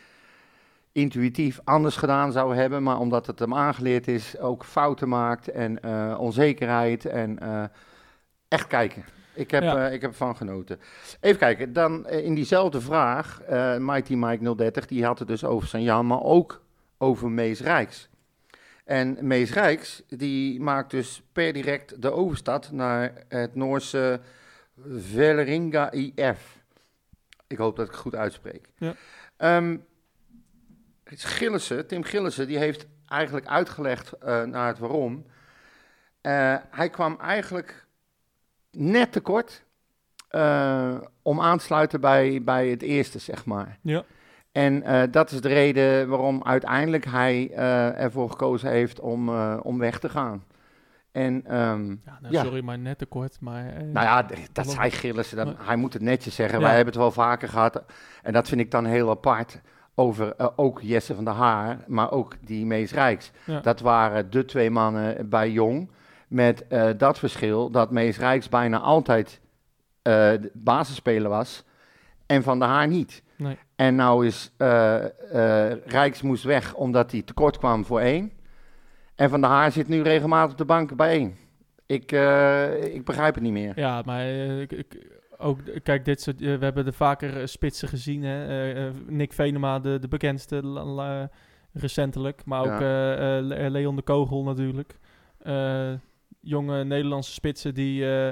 intuïtief 0.92 1.60
anders 1.64 1.96
gedaan 1.96 2.32
zou 2.32 2.54
hebben, 2.54 2.82
maar 2.82 2.98
omdat 2.98 3.26
het 3.26 3.38
hem 3.38 3.54
aangeleerd 3.54 4.08
is, 4.08 4.38
ook 4.38 4.64
fouten 4.64 5.08
maakt 5.08 5.48
en 5.48 5.82
eh, 5.82 6.16
onzekerheid 6.20 7.04
en 7.04 7.38
eh, 7.38 7.64
echt 8.48 8.66
kijken. 8.66 9.04
Ik 9.34 9.50
heb, 9.50 9.62
Ja. 9.62 9.86
eh, 9.86 9.92
ik 9.92 10.00
heb 10.00 10.10
ervan 10.10 10.36
genoten. 10.36 10.80
Even 11.20 11.38
kijken, 11.38 11.72
dan 11.72 12.08
in 12.08 12.34
diezelfde 12.34 12.80
vraag, 12.80 13.40
Mighty 13.78 14.14
Mike 14.14 14.54
030, 14.54 14.86
die 14.86 15.04
had 15.04 15.18
het 15.18 15.28
dus 15.28 15.44
over 15.44 15.68
Sanjan, 15.68 16.06
maar 16.06 16.22
ook 16.22 16.62
over 16.98 17.30
Mees 17.30 17.60
Rijks. 17.60 18.08
En 18.84 19.16
Mees 19.20 19.52
Rijks, 19.52 20.02
die 20.08 20.60
maakt 20.60 20.90
dus 20.90 21.22
per 21.32 21.52
direct 21.52 22.02
de 22.02 22.10
overstap 22.12 22.70
naar 22.70 23.12
het 23.28 23.54
Noorse 23.54 24.20
Velleringa 24.88 25.90
IF. 25.90 26.58
Ik 27.46 27.56
hoop 27.58 27.76
dat 27.76 27.84
ik 27.86 27.90
het 27.92 28.00
goed 28.00 28.14
uitspreek. 28.14 28.68
Ja. 28.76 28.94
Ehm, 29.36 29.76
Gillissen, 31.18 31.86
Tim 31.86 32.02
Gillissen, 32.04 32.46
die 32.46 32.58
heeft 32.58 32.86
eigenlijk 33.06 33.46
uitgelegd 33.46 34.12
eh, 34.12 34.42
naar 34.42 34.66
het 34.66 34.78
waarom. 34.78 35.26
Eh, 36.20 36.56
hij 36.70 36.90
kwam 36.90 37.18
eigenlijk 37.20 37.86
net 38.70 39.12
tekort 39.12 39.64
eh 40.28 40.96
om 41.22 41.40
aan 41.40 41.58
te 41.58 41.64
sluiten 41.64 42.00
bij, 42.00 42.42
bij 42.44 42.68
het 42.68 42.82
eerste, 42.82 43.18
zeg 43.18 43.44
maar. 43.44 43.78
Ja. 43.82 44.04
En 44.52 45.10
dat 45.10 45.30
is 45.30 45.40
de 45.40 45.48
reden 45.48 46.08
waarom 46.08 46.44
uiteindelijk 46.44 47.04
hij 47.04 47.50
ervoor 47.96 48.30
gekozen 48.30 48.70
heeft 48.70 49.00
om, 49.00 49.28
om 49.58 49.78
weg 49.78 49.98
te 49.98 50.08
gaan. 50.08 50.44
En 51.12 51.46
ehm, 51.46 51.90
Ja, 51.90 52.18
nou, 52.20 52.34
Ja. 52.34 52.42
sorry, 52.42 52.64
maar 52.64 52.78
net 52.78 52.98
te 52.98 53.06
kort. 53.06 53.40
Maar, 53.40 53.66
eh, 53.66 53.82
nou 53.82 54.06
ja, 54.06 54.26
dat 54.52 54.70
zei 54.70 54.90
Gillissen, 54.90 55.46
Maar- 55.46 55.66
hij 55.66 55.76
moet 55.76 55.92
het 55.92 56.02
netjes 56.02 56.34
zeggen. 56.34 56.58
Ja. 56.58 56.64
Wij 56.64 56.74
hebben 56.74 56.92
het 56.92 57.02
wel 57.02 57.12
vaker 57.12 57.48
gehad. 57.48 57.84
En 58.22 58.32
dat 58.32 58.48
vind 58.48 58.60
ik 58.60 58.70
dan 58.70 58.84
heel 58.84 59.10
apart 59.10 59.60
over 59.94 60.34
eh, 60.36 60.46
ook 60.56 60.80
Jesse 60.82 61.14
van 61.14 61.24
der 61.24 61.34
Haar, 61.34 61.78
maar 61.86 62.10
ook 62.10 62.34
die 62.44 62.66
Mees 62.66 62.92
Rijks. 62.92 63.30
Ja. 63.44 63.60
Dat 63.60 63.80
waren 63.80 64.30
de 64.30 64.44
twee 64.44 64.70
mannen 64.70 65.28
bij 65.28 65.50
Jong. 65.50 65.90
Met 66.28 66.66
eh, 66.68 66.88
dat 66.96 67.18
verschil 67.18 67.70
dat 67.70 67.90
Mees 67.90 68.18
Rijks 68.18 68.48
bijna 68.48 68.78
altijd 68.78 69.40
de 70.02 70.50
basisspeler 70.54 71.28
was 71.30 71.64
en 72.26 72.42
Van 72.42 72.58
der 72.58 72.68
Haar 72.68 72.88
niet. 72.88 73.22
Nee. 73.36 73.58
En 73.76 73.94
nou 73.94 74.26
is 74.26 74.52
Rijks 75.86 76.22
moest 76.22 76.44
weg 76.44 76.74
omdat 76.74 77.10
hij 77.10 77.22
tekort 77.22 77.58
kwam 77.58 77.84
voor 77.84 78.00
één. 78.00 78.32
En 79.14 79.30
Van 79.30 79.40
der 79.40 79.50
Haar 79.50 79.72
zit 79.72 79.88
nu 79.88 80.02
regelmatig 80.02 80.52
op 80.52 80.58
de 80.58 80.64
bank 80.64 80.96
bij 80.96 81.08
één. 81.10 81.36
Ik, 81.86 82.12
ik 82.94 83.04
begrijp 83.04 83.34
het 83.34 83.42
niet 83.42 83.52
meer. 83.52 83.72
Ja, 83.78 84.02
maar 84.04 84.26
ik, 84.60 84.72
ik- 84.72 85.06
ook, 85.40 85.58
kijk, 85.82 86.04
dit 86.04 86.20
soort, 86.20 86.40
eh, 86.42 86.56
we 86.58 86.64
hebben 86.64 86.86
er 86.86 86.92
vaker 86.92 87.40
eh, 87.40 87.46
spitsen 87.46 87.88
gezien. 87.88 88.22
Hè? 88.22 88.46
Eh, 88.46 88.86
eh, 88.86 88.94
Nick 89.06 89.32
Venema, 89.32 89.78
de, 89.78 89.98
de 89.98 90.08
bekendste 90.08 90.62
la- 90.66 91.30
recentelijk. 91.72 92.44
Maar 92.44 92.60
ook 92.60 92.80
Ja. 92.80 92.80
eh, 92.80 93.64
eh, 93.66 93.70
Leon 93.72 93.96
de 93.96 94.02
Kogel 94.02 94.42
natuurlijk. 94.42 94.98
Eh, 95.38 95.92
jonge 96.40 96.84
Nederlandse 96.84 97.32
spitsen 97.32 97.74
die 97.74 98.04
eh, 98.04 98.28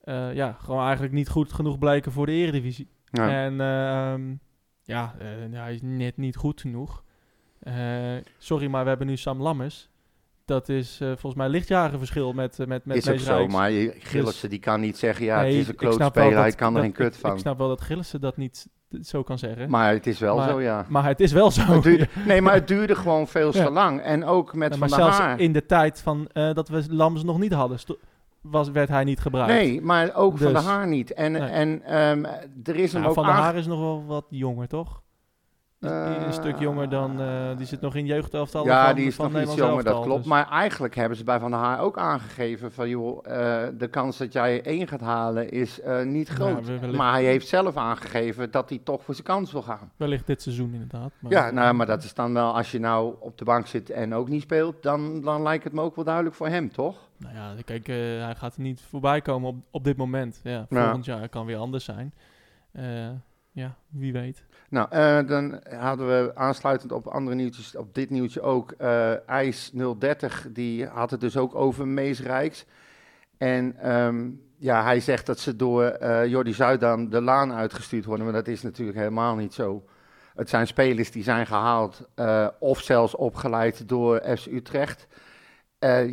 eh, 0.00 0.34
ja, 0.34 0.52
gewoon 0.52 0.82
eigenlijk 0.84 1.12
niet 1.12 1.28
goed 1.28 1.52
genoeg 1.52 1.78
blijken 1.78 2.12
voor 2.12 2.26
de 2.26 2.32
eredivisie. 2.32 2.88
Ja. 3.10 3.28
En 3.44 3.60
ehm, 3.60 4.34
ja, 4.82 5.14
eh, 5.18 5.26
hij 5.60 5.74
is 5.74 5.80
net 5.82 6.16
niet 6.16 6.36
goed 6.36 6.60
genoeg. 6.60 7.04
Eh, 7.60 7.74
sorry, 8.38 8.66
maar 8.66 8.82
we 8.82 8.88
hebben 8.88 9.06
nu 9.06 9.16
Sam 9.16 9.42
Lammers. 9.42 9.90
Dat 10.44 10.68
is 10.68 10.98
eh, 11.00 11.08
volgens 11.08 11.34
mij 11.34 11.48
lichtjaren 11.48 11.98
verschil 11.98 12.32
met, 12.32 12.58
eh, 12.60 12.66
met, 12.66 12.84
met 12.84 12.96
is 12.96 13.08
ook 13.10 13.18
zo, 13.18 13.34
Rijks. 13.36 13.52
maar 13.52 13.70
je- 13.70 13.94
Gillissen 13.98 14.50
die 14.50 14.58
kan 14.58 14.80
niet 14.80 14.98
zeggen, 14.98 15.24
ja, 15.24 15.40
Nee, 15.40 15.50
het 15.52 15.60
is 15.62 15.68
een 15.68 15.74
klootspeler, 15.74 16.38
hij 16.38 16.52
kan 16.52 16.74
er 16.76 16.82
geen 16.82 16.92
kut 16.92 17.14
ik- 17.14 17.20
van. 17.20 17.32
Ik 17.32 17.38
snap 17.38 17.58
wel 17.58 17.68
dat 17.68 17.80
Gillissen 17.80 18.20
dat 18.20 18.36
niet 18.36 18.66
zo 19.02 19.22
kan 19.22 19.38
zeggen. 19.38 19.60
Maar, 19.70 19.80
Maar 19.80 19.92
het 19.92 20.06
is 20.06 20.18
wel 20.18 20.36
Maar- 20.36 20.48
zo, 20.48 20.60
ja. 20.60 20.86
het 20.92 21.20
is 21.20 21.32
wel 21.32 21.50
zo. 21.50 21.80
Duurde- 21.80 22.08
nee, 22.26 22.42
maar 22.42 22.54
het 22.54 22.68
duurde 22.68 22.94
gewoon 22.94 23.28
veel 23.28 23.54
Ja. 23.56 23.64
te 23.64 23.70
lang. 23.70 24.00
En 24.00 24.24
ook 24.24 24.54
met 24.54 24.72
Ja, 24.72 24.78
Van 24.78 24.88
maar 24.88 24.98
der 24.98 25.08
Haar. 25.20 25.40
in 25.40 25.52
de 25.52 25.66
tijd 25.66 26.00
van, 26.00 26.28
eh, 26.32 26.52
dat 26.54 26.68
we 26.68 26.84
Lammers 26.88 27.24
nog 27.24 27.38
niet 27.38 27.52
hadden, 27.52 27.78
was, 28.40 28.70
werd 28.70 28.88
hij 28.88 29.04
niet 29.04 29.20
gebruikt. 29.20 29.52
Nee, 29.52 29.80
maar 29.80 30.14
ook 30.14 30.38
Van 30.38 30.52
Dus- 30.52 30.62
der 30.62 30.72
Haar 30.72 30.86
niet. 30.88 31.12
En, 31.12 31.32
Nee. 31.32 31.40
en 31.42 31.82
ehm, 31.84 32.24
er 32.64 32.76
is 32.76 32.92
hem 32.92 33.04
ook 33.04 33.14
van 33.14 33.24
der 33.24 33.34
Haar 33.34 33.56
is 33.56 33.66
nog 33.66 33.78
wel 33.80 34.04
wat 34.06 34.24
jonger, 34.28 34.68
toch? 34.68 35.01
Die- 35.82 35.90
een 36.26 36.32
stuk 36.32 36.58
jonger 36.58 36.88
dan, 36.88 37.20
eh, 37.20 37.56
die 37.56 37.66
zit 37.66 37.80
nog 37.80 37.94
in 37.94 38.06
jeugdelftal 38.06 38.64
Ja, 38.64 38.86
van, 38.86 38.94
die 38.94 39.06
is 39.06 39.14
van 39.14 39.32
nog 39.32 39.42
iets 39.42 39.54
jonger, 39.54 39.84
dat 39.84 40.02
klopt. 40.02 40.18
dus- 40.18 40.26
Maar 40.28 40.48
eigenlijk 40.50 40.94
hebben 40.94 41.16
ze 41.18 41.24
bij 41.24 41.38
Van 41.40 41.50
der 41.50 41.60
Haar 41.60 41.80
ook 41.80 41.98
aangegeven 41.98 42.72
van... 42.72 42.88
joh, 42.88 43.18
eh, 43.26 43.68
de 43.78 43.88
kans 43.88 44.18
dat 44.18 44.32
jij 44.32 44.62
één 44.62 44.88
gaat 44.88 45.00
halen 45.00 45.50
is 45.50 45.80
eh, 45.80 46.02
niet 46.02 46.28
groot. 46.28 46.92
maar 46.92 47.12
hij 47.12 47.24
heeft 47.24 47.48
zelf 47.48 47.76
aangegeven 47.76 48.50
dat 48.50 48.68
hij 48.68 48.80
toch 48.84 49.02
voor 49.04 49.14
zijn 49.14 49.26
kans 49.26 49.52
wil 49.52 49.62
gaan. 49.62 49.90
Wellicht 49.96 50.26
dit 50.26 50.42
seizoen 50.42 50.72
inderdaad. 50.72 51.10
Maar, 51.20 51.32
Ja, 51.32 51.50
nou, 51.50 51.74
maar 51.74 51.86
dat 51.86 52.02
is 52.02 52.14
dan 52.14 52.32
wel... 52.34 52.56
als 52.56 52.70
je 52.70 52.78
nou 52.80 53.14
op 53.20 53.38
de 53.38 53.44
bank 53.44 53.66
zit 53.66 53.90
en 53.90 54.14
ook 54.14 54.28
niet 54.28 54.42
speelt... 54.42 54.82
dan, 54.82 55.20
dan 55.20 55.42
lijkt 55.42 55.64
het 55.64 55.72
me 55.72 55.80
ook 55.80 55.94
wel 55.96 56.04
duidelijk 56.04 56.34
voor 56.36 56.48
hem, 56.48 56.72
toch? 56.72 57.08
Nou 57.16 57.34
ja, 57.34 57.54
kijk, 57.64 57.86
hij 57.86 58.34
gaat 58.34 58.54
er 58.54 58.62
niet 58.62 58.80
voorbij 58.80 59.20
komen 59.20 59.48
op, 59.48 59.56
op 59.70 59.84
dit 59.84 59.96
moment. 59.96 60.40
Ja, 60.42 60.66
Ja. 60.68 60.82
volgend 60.84 61.04
jaar 61.04 61.28
kan 61.28 61.46
weer 61.46 61.56
anders 61.58 61.84
zijn. 61.84 62.14
Ja, 63.54 63.74
wie 63.88 64.12
weet. 64.12 64.44
Nou, 64.72 64.86
eh, 64.90 65.18
dan 65.26 65.60
hadden 65.78 66.06
we 66.06 66.34
aansluitend 66.34 66.92
op 66.92 67.06
andere 67.06 67.36
nieuwtjes, 67.36 67.76
op 67.76 67.94
dit 67.94 68.10
nieuwtje 68.10 68.40
ook, 68.40 68.72
eh 68.72 69.28
IJs 69.28 69.70
030, 69.98 70.46
die 70.50 70.86
had 70.86 71.10
het 71.10 71.20
dus 71.20 71.36
ook 71.36 71.54
over 71.54 71.88
Mees 71.88 72.20
Rijks. 72.20 72.64
En 73.38 73.76
ehm, 73.78 74.30
ja, 74.56 74.82
hij 74.82 75.00
zegt 75.00 75.26
dat 75.26 75.38
ze 75.38 75.56
door 75.56 75.84
eh 75.84 76.26
Jordi 76.26 76.52
Zuidam 76.52 77.10
de 77.10 77.20
laan 77.20 77.52
uitgestuurd 77.52 78.04
worden, 78.04 78.24
maar 78.24 78.34
dat 78.34 78.48
is 78.48 78.62
natuurlijk 78.62 78.98
helemaal 78.98 79.36
niet 79.36 79.54
zo. 79.54 79.84
Het 80.34 80.48
zijn 80.48 80.66
spelers 80.66 81.10
die 81.10 81.22
zijn 81.22 81.46
gehaald 81.46 82.08
eh, 82.14 82.48
of 82.58 82.80
zelfs 82.80 83.14
opgeleid 83.14 83.88
door 83.88 84.22
FC 84.36 84.46
Utrecht. 84.46 85.06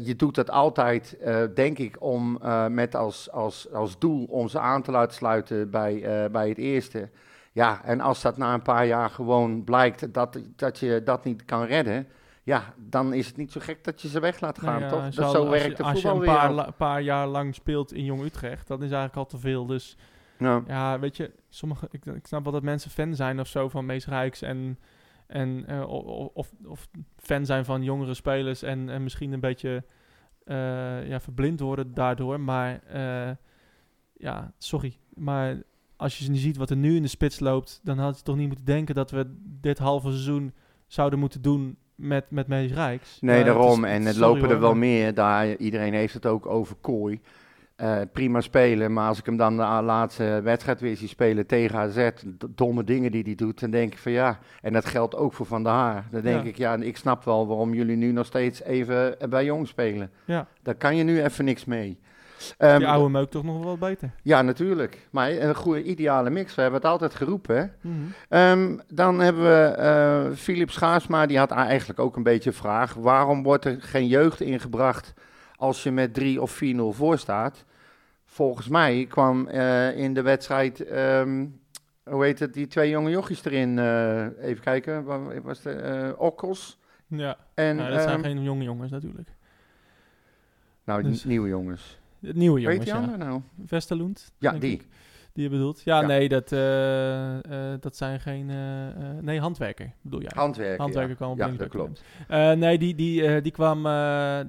Je 0.03 0.13
doet 0.17 0.35
dat 0.35 0.49
altijd, 0.49 1.17
denk 1.53 1.77
ik, 1.77 1.95
om 1.99 2.39
met 2.69 2.95
als, 2.95 3.31
als, 3.31 3.73
als 3.73 3.99
doel 3.99 4.25
om 4.25 4.47
ze 4.47 4.59
aan 4.59 4.81
te 4.81 4.91
laten 4.91 5.15
sluiten 5.15 5.69
bij, 5.69 6.29
bij 6.31 6.49
het 6.49 6.57
eerste. 6.57 7.09
Ja, 7.51 7.83
en 7.83 7.99
als 8.01 8.21
dat 8.21 8.37
na 8.37 8.53
een 8.53 8.61
paar 8.61 8.85
jaar 8.85 9.09
gewoon 9.09 9.63
blijkt 9.63 10.13
dat, 10.13 10.39
dat 10.55 10.79
je 10.79 11.01
dat 11.03 11.23
niet 11.23 11.45
kan 11.45 11.63
redden, 11.63 12.07
ja, 12.43 12.73
dan 12.77 13.13
is 13.13 13.27
het 13.27 13.37
niet 13.37 13.51
zo 13.51 13.59
gek 13.63 13.83
dat 13.83 14.01
je 14.01 14.07
ze 14.07 14.19
weg 14.19 14.39
laat 14.39 14.59
gaan, 14.59 14.79
Nou 14.79 14.83
ja, 14.83 14.89
toch? 14.89 15.15
Dat 15.15 15.31
zo 15.31 15.39
als 15.39 15.49
werkt 15.49 15.77
de 15.77 15.83
Als 15.83 16.01
je 16.01 16.07
een 16.09 16.19
paar, 16.19 16.51
la- 16.51 16.71
paar 16.71 17.01
jaar 17.01 17.27
lang 17.27 17.55
speelt 17.55 17.93
in 17.93 18.05
Jong 18.05 18.21
Utrecht, 18.23 18.67
dat 18.67 18.77
is 18.81 18.91
eigenlijk 18.91 19.15
al 19.15 19.25
te 19.25 19.37
veel. 19.37 19.65
Dus 19.65 19.97
Ja. 20.37 20.63
ja, 20.67 20.99
weet 20.99 21.17
je, 21.17 21.31
sommige, 21.49 21.87
ik, 21.91 22.05
ik 22.05 22.27
snap 22.27 22.43
wel 22.43 22.53
dat 22.53 22.63
mensen 22.63 22.91
fan 22.91 23.15
zijn 23.15 23.39
of 23.39 23.47
zo 23.47 23.69
van 23.69 23.85
Mees 23.85 24.07
Rijks 24.07 24.41
en, 24.41 24.79
en 25.27 25.63
eh, 25.67 25.89
of, 26.33 26.51
of 26.65 26.87
fan 27.17 27.45
zijn 27.45 27.65
van 27.65 27.83
jongere 27.83 28.13
spelers 28.13 28.61
en, 28.63 28.89
en 28.89 29.03
misschien 29.03 29.31
een 29.31 29.39
beetje 29.39 29.83
eh, 30.43 31.07
ja, 31.07 31.19
verblind 31.19 31.59
worden 31.59 31.93
daardoor. 31.93 32.39
Maar 32.39 32.79
eh, 32.83 33.29
ja, 34.13 34.51
sorry, 34.57 34.97
maar 35.13 35.55
als 35.99 36.17
je 36.17 36.29
nu 36.29 36.37
ziet 36.37 36.57
wat 36.57 36.69
er 36.69 36.75
nu 36.77 36.95
in 36.95 37.01
de 37.01 37.07
spits 37.07 37.39
loopt, 37.39 37.79
dan 37.83 37.97
had 37.97 38.17
je 38.17 38.23
toch 38.23 38.35
niet 38.35 38.47
moeten 38.47 38.65
denken 38.65 38.95
dat 38.95 39.11
we 39.11 39.25
dit 39.61 39.77
halve 39.77 40.07
seizoen 40.09 40.53
zouden 40.87 41.19
moeten 41.19 41.41
doen 41.41 41.75
met, 41.95 42.25
met 42.29 42.47
Mees 42.47 42.71
Rijks. 42.71 43.17
Nee, 43.21 43.37
het 43.37 43.45
daarom. 43.45 43.85
is- 43.85 43.91
en 43.91 44.05
het 44.05 44.17
lopen 44.17 44.49
er 44.49 44.59
wel 44.59 44.75
meer. 44.75 45.13
Daar, 45.13 45.55
iedereen 45.55 45.93
heeft 45.93 46.13
het 46.13 46.25
ook 46.25 46.45
over 46.45 46.75
Kooi. 46.81 47.19
Eh, 47.75 47.97
prima 48.13 48.41
spelen, 48.41 48.93
maar 48.93 49.07
als 49.07 49.19
ik 49.19 49.25
hem 49.25 49.37
dan 49.37 49.55
de 49.57 49.63
laatste 49.63 50.39
wedstrijd 50.43 50.79
weer 50.79 50.97
zie 50.97 51.07
spelen 51.07 51.45
tegen 51.45 51.79
AZ, 51.79 52.09
domme 52.55 52.83
dingen 52.83 53.11
die 53.11 53.23
hij 53.23 53.35
doet, 53.35 53.59
dan 53.59 53.69
denk 53.71 53.93
ik 53.93 53.99
van 53.99 54.11
ja, 54.11 54.39
en 54.61 54.73
dat 54.73 54.85
geldt 54.85 55.15
ook 55.15 55.33
voor 55.33 55.45
Van 55.45 55.63
der 55.63 55.71
Haar. 55.71 56.07
Dan 56.11 56.21
denk 56.21 56.43
Ja. 56.43 56.49
ik, 56.49 56.57
ja, 56.57 56.75
ik 56.75 56.97
snap 56.97 57.23
wel 57.23 57.47
waarom 57.47 57.73
jullie 57.73 57.95
nu 57.95 58.11
nog 58.11 58.25
steeds 58.25 58.63
even 58.63 59.15
bij 59.29 59.45
Jong 59.45 59.67
spelen. 59.67 60.11
Ja. 60.25 60.47
Daar 60.61 60.75
kan 60.75 60.95
je 60.95 61.03
nu 61.03 61.23
even 61.23 61.45
niks 61.45 61.65
mee. 61.65 61.99
Ehm, 62.57 62.77
Die 62.77 62.87
oude 62.87 63.09
meuk 63.09 63.29
toch 63.29 63.43
nog 63.43 63.63
wel 63.63 63.77
beter. 63.77 64.11
ja, 64.23 64.41
natuurlijk. 64.41 65.07
Maar 65.11 65.29
een 65.31 65.55
goede 65.55 65.83
ideale 65.83 66.29
mix, 66.29 66.55
we 66.55 66.61
hebben 66.61 66.79
het 66.81 66.89
altijd 66.89 67.15
geroepen. 67.15 67.55
Hè? 67.57 67.65
Mhm. 67.89 67.95
Ehm, 68.29 68.77
dan 68.87 69.19
hebben 69.19 69.43
we 69.43 69.65
eh 69.75 70.31
Philip 70.35 70.71
Schaarsma, 70.71 71.25
die 71.25 71.37
had 71.37 71.51
eigenlijk 71.51 71.99
ook 71.99 72.15
een 72.15 72.23
beetje 72.23 72.49
een 72.49 72.55
vraag. 72.55 72.93
Waarom 72.93 73.43
wordt 73.43 73.65
er 73.65 73.81
geen 73.81 74.07
jeugd 74.07 74.41
ingebracht 74.41 75.13
als 75.55 75.83
je 75.83 75.91
met 75.91 76.13
3 76.13 76.41
of 76.41 76.51
4-0 76.51 76.93
voor 76.93 77.17
staat? 77.17 77.65
Volgens 78.25 78.67
mij 78.67 79.05
kwam 79.09 79.47
eh, 79.47 79.97
in 79.97 80.13
de 80.13 80.21
wedstrijd, 80.21 80.83
ehm, 80.85 81.45
hoe 82.03 82.23
heet 82.23 82.39
het, 82.39 82.53
die 82.53 82.67
twee 82.67 82.89
jonge 82.89 83.09
jochies 83.09 83.45
erin. 83.45 83.79
eh, 83.79 84.25
even 84.41 84.63
kijken, 84.63 85.03
was 85.43 85.61
de, 85.61 86.13
Okkels 86.17 86.79
Ja, 87.07 87.37
en, 87.53 87.75
nou, 87.75 87.91
dat 87.91 88.01
zijn 88.01 88.23
geen 88.23 88.43
jonge 88.43 88.63
jongens 88.63 88.91
natuurlijk. 88.91 89.29
nou, 90.83 91.03
dus- 91.03 91.21
die 91.21 91.27
nieuwe 91.31 91.47
jongens. 91.47 91.99
Het 92.21 92.35
nieuwe 92.35 92.55
Weet 92.55 92.85
jongens, 92.87 93.07
die 93.07 93.09
ja. 93.09 93.15
nou? 93.15 93.41
Westerloend? 93.67 94.33
Ja, 94.37 94.51
die. 94.51 94.71
ik. 94.71 94.87
Die 95.33 95.43
je 95.43 95.49
bedoelt? 95.49 95.81
Ja, 95.85 96.01
Ja. 96.01 96.07
nee, 96.07 96.29
dat, 96.29 96.51
eh, 96.51 97.73
eh, 97.73 97.81
dat 97.81 97.95
zijn 97.95 98.19
geen... 98.19 98.49
eh, 98.49 99.09
nee, 99.21 99.39
handwerker 99.39 99.91
bedoel 100.01 100.21
jij. 100.21 100.31
Handwerken, 100.35 100.81
Handwerker 100.81 101.11
ja. 101.11 101.15
kwam 101.15 101.31
op 101.31 101.37
Ja, 101.37 101.47
dat 101.47 101.67
klopt. 101.67 102.03
Nee, 102.59 102.77
die, 102.77 102.95
die, 102.95 103.41
die 103.41 103.51
kwam... 103.51 103.83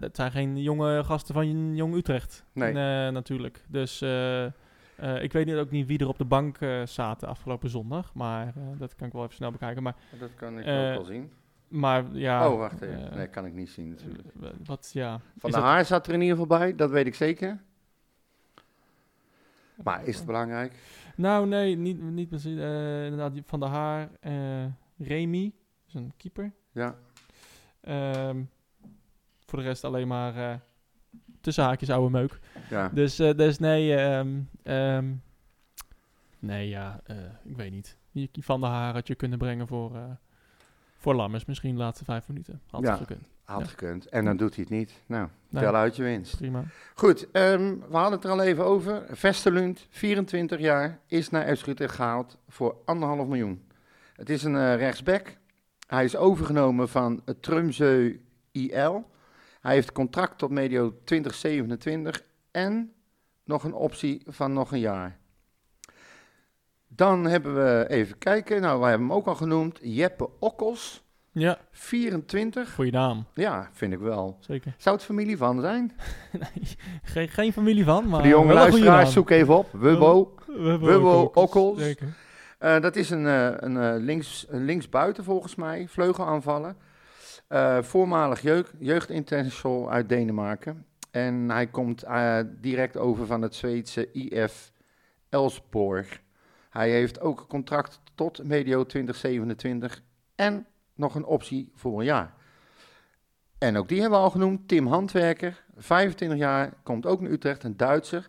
dat 0.00 0.16
zijn 0.16 0.30
geen 0.30 0.62
jonge 0.62 1.04
gasten 1.04 1.34
van 1.34 1.74
Jong 1.76 1.94
Utrecht. 1.94 2.44
Nee. 2.52 2.72
Natuurlijk. 3.10 3.64
Dus 3.68 4.02
ik 5.20 5.32
weet 5.32 5.46
niet, 5.46 5.54
ook 5.54 5.70
niet 5.70 5.86
wie 5.86 5.98
er 5.98 6.08
op 6.08 6.18
de 6.18 6.24
bank 6.24 6.60
eh, 6.60 6.86
zaten 6.86 7.28
afgelopen 7.28 7.70
zondag. 7.70 8.14
Maar 8.14 8.52
dat 8.78 8.94
kan 8.94 9.06
ik 9.06 9.12
wel 9.12 9.22
even 9.22 9.34
snel 9.34 9.50
bekijken. 9.50 9.82
Maar, 9.82 9.94
Dat 10.18 10.34
kan 10.34 10.52
ik 10.58 10.58
ook 10.58 10.64
wel 10.64 11.04
zien. 11.04 11.30
Maar 11.70 12.04
ja... 12.12 12.48
oh, 12.50 12.58
wacht 12.58 12.80
even. 12.80 13.10
eh, 13.10 13.16
nee, 13.16 13.26
kan 13.28 13.46
ik 13.46 13.52
niet 13.54 13.70
zien 13.70 13.88
natuurlijk. 13.88 14.28
Wat, 14.64 14.90
ja... 14.92 15.10
Van 15.18 15.50
is 15.50 15.54
de 15.54 15.60
dat- 15.60 15.68
Haar 15.70 15.84
zat 15.84 16.06
er 16.06 16.14
in 16.14 16.20
ieder 16.20 16.36
geval 16.38 16.58
bij, 16.58 16.74
dat 16.74 16.90
weet 16.90 17.06
ik 17.06 17.14
zeker. 17.14 17.60
Maar 19.82 20.04
is 20.04 20.16
het 20.16 20.26
belangrijk? 20.26 20.74
Nou, 21.16 21.46
nee, 21.46 21.76
niet, 21.76 22.02
niet 22.02 22.28
precies. 22.28 22.58
Eh, 22.58 23.04
inderdaad, 23.04 23.32
Van 23.44 23.60
der 23.60 23.68
Haar, 23.68 24.08
eh 24.20 24.64
Remy, 24.98 25.52
is 25.86 25.94
een 25.94 26.12
keeper. 26.16 26.52
Ja. 26.72 26.94
Ehm, 27.80 28.42
voor 29.46 29.58
de 29.58 29.64
rest 29.64 29.84
alleen 29.84 30.08
maar 30.08 30.36
eh 30.36 30.54
tussen 31.40 31.64
haakjes 31.64 31.90
oude 31.90 32.10
meuk. 32.10 32.38
ja. 32.70 32.88
Dus, 32.88 33.16
dus 33.16 33.58
nee, 33.58 33.96
ehm, 33.96 34.40
ehm, 34.62 35.12
nee, 36.38 36.68
ja, 36.68 37.00
ik 37.44 37.56
weet 37.56 37.72
niet. 37.72 37.96
Van 38.40 38.60
der 38.60 38.70
Haar 38.70 38.92
had 38.94 39.06
je 39.06 39.14
kunnen 39.14 39.38
brengen 39.38 39.66
voor, 39.66 40.18
voor 41.00 41.14
Lammers, 41.14 41.44
misschien 41.44 41.74
de 41.74 41.80
laatste 41.80 42.04
vijf 42.04 42.28
minuten. 42.28 42.60
Had 42.70 42.82
Ja. 42.82 42.88
het 42.90 42.98
gekund. 42.98 43.22
Had 43.44 43.60
Ja. 43.60 43.66
gekund. 43.66 44.06
En 44.08 44.24
dan 44.24 44.36
doet 44.36 44.54
hij 44.54 44.64
het 44.68 44.78
niet. 44.78 44.92
Nou, 45.06 45.28
Nee. 45.48 45.62
tel 45.62 45.74
uit 45.74 45.96
je 45.96 46.02
winst. 46.02 46.36
Prima. 46.36 46.64
Goed, 46.94 47.30
ehm, 47.30 47.74
we 47.88 47.96
hadden 47.96 48.12
het 48.12 48.24
er 48.24 48.30
al 48.30 48.42
even 48.42 48.64
over. 48.64 49.02
Vesterlund, 49.10 49.86
24 49.90 50.60
jaar, 50.60 50.98
is 51.06 51.30
naar 51.30 51.48
Utrecht 51.48 51.94
gehaald 51.94 52.38
voor 52.48 52.76
anderhalf 52.84 53.26
miljoen. 53.28 53.62
Het 54.14 54.30
is 54.30 54.42
een 54.44 54.56
eh, 54.56 54.76
rechtsback. 54.76 55.36
Hij 55.86 56.04
is 56.04 56.16
overgenomen 56.16 56.88
van 56.88 57.22
het 57.24 57.42
Trumzeu 57.42 58.20
IL. 58.52 59.10
Hij 59.60 59.74
heeft 59.74 59.92
contract 59.92 60.38
tot 60.38 60.50
medio 60.50 60.94
2027 61.04 62.22
en 62.50 62.92
nog 63.44 63.64
een 63.64 63.74
optie 63.74 64.22
van 64.26 64.52
nog 64.52 64.72
een 64.72 64.78
jaar. 64.80 65.18
Dan 66.94 67.24
hebben 67.24 67.54
we 67.54 67.86
even 67.88 68.18
kijken. 68.18 68.60
Nou, 68.60 68.80
wij 68.80 68.90
hebben 68.90 69.08
hem 69.08 69.16
ook 69.16 69.26
al 69.26 69.34
genoemd. 69.34 69.78
Jeppe 69.82 70.28
Okkels, 70.38 71.02
Ja, 71.32 71.58
24. 71.70 72.74
goeie 72.74 72.92
naam. 72.92 73.26
Ja, 73.34 73.70
vind 73.72 73.92
ik 73.92 73.98
wel. 73.98 74.36
Zeker. 74.40 74.74
Zou 74.78 74.96
het 74.96 75.04
familie 75.04 75.36
van 75.36 75.60
zijn? 75.60 75.92
nee, 76.32 76.76
geen, 77.02 77.28
geen 77.28 77.52
familie 77.52 77.84
van, 77.84 78.02
maar 78.02 78.12
Voor 78.12 78.22
de 78.22 78.28
jonge 78.28 78.52
luisteraars, 78.52 79.12
zoek 79.12 79.30
even 79.30 79.56
op. 79.56 79.68
Wubbo. 79.72 80.34
Wubbo 80.46 81.30
Okkels. 81.34 81.78
Zeker. 81.78 82.14
Eh, 82.60 82.80
dat 82.80 82.96
is 82.96 83.10
een, 83.10 83.26
eh, 83.26 83.52
een, 83.56 83.76
eh, 83.76 83.94
links, 83.96 84.46
linksbuiten 84.48 85.24
volgens 85.24 85.54
mij, 85.54 85.86
vleugelaanvallen. 85.88 86.76
Voormalig 87.80 88.40
jeugd, 88.40 88.72
uit 89.90 90.08
Denemarken. 90.08 90.86
En 91.10 91.50
hij 91.50 91.66
komt 91.66 92.04
direct 92.60 92.96
over 92.96 93.26
van 93.26 93.42
het 93.42 93.54
Zweedse 93.54 94.12
IF 94.12 94.72
Elsborg. 95.28 96.20
Hij 96.70 96.90
heeft 96.90 97.20
ook 97.20 97.40
een 97.40 97.46
contract 97.46 98.00
tot 98.14 98.44
medio 98.44 98.86
2027 98.86 100.02
en 100.34 100.66
nog 100.94 101.14
een 101.14 101.24
optie 101.24 101.70
voor 101.74 101.98
een 101.98 102.04
jaar. 102.04 102.34
En 103.58 103.76
ook 103.76 103.88
die 103.88 104.00
hebben 104.00 104.18
we 104.18 104.24
al 104.24 104.30
genoemd, 104.30 104.68
Tim 104.68 104.86
Handwerker, 104.86 105.64
25 105.76 106.38
jaar, 106.38 106.72
komt 106.82 107.06
ook 107.06 107.20
naar 107.20 107.30
Utrecht, 107.30 107.64
een 107.64 107.76
Duitser. 107.76 108.28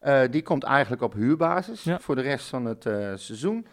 Eh, 0.00 0.20
die 0.30 0.42
komt 0.42 0.62
eigenlijk 0.64 1.02
op 1.02 1.12
huurbasis 1.12 1.82
Ja. 1.84 1.98
voor 2.00 2.14
de 2.14 2.20
rest 2.22 2.48
van 2.48 2.64
het 2.64 2.86
eh, 2.86 3.12
seizoen. 3.14 3.66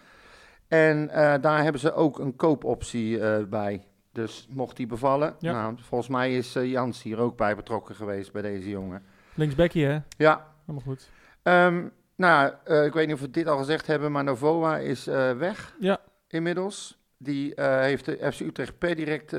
En 0.68 1.10
eh, 1.10 1.42
daar 1.42 1.64
hebben 1.64 1.82
ze 1.82 1.94
ook 1.94 2.20
een 2.20 2.36
koopoptie 2.36 3.20
bij. 3.48 3.84
Dus 4.12 4.48
mocht 4.50 4.78
die 4.78 4.88
bevallen, 4.88 5.36
Ja. 5.40 5.52
nou, 5.52 5.76
volgens 5.82 6.10
mij 6.10 6.38
is 6.38 6.54
Jans 6.54 7.04
hier 7.04 7.18
ook 7.18 7.38
bij 7.38 7.56
betrokken 7.56 7.96
geweest 7.96 8.32
bij 8.32 8.42
deze 8.42 8.70
jongen. 8.70 9.04
Linksbekkie, 9.34 9.86
hè? 9.86 10.00
Ja, 10.18 10.48
Helemaal 10.66 10.88
goed. 10.88 11.10
Ehm, 11.44 11.88
nou, 12.20 12.54
eh, 12.64 12.86
ik 12.86 12.94
weet 12.94 13.06
niet 13.06 13.16
of 13.16 13.22
we 13.22 13.30
dit 13.30 13.48
al 13.48 13.58
gezegd 13.58 13.88
hebben, 13.88 14.12
maar 14.12 14.24
Novoa 14.24 14.78
is 14.78 15.08
eh, 15.08 15.38
weg 15.38 15.76
Ja. 15.80 16.00
inmiddels. 16.28 16.98
Die 17.18 17.56
eh, 17.56 17.80
heeft 17.80 18.06
de 18.06 18.32
FC 18.32 18.40
Utrecht 18.40 18.78
per 18.78 18.96
direct 18.96 19.30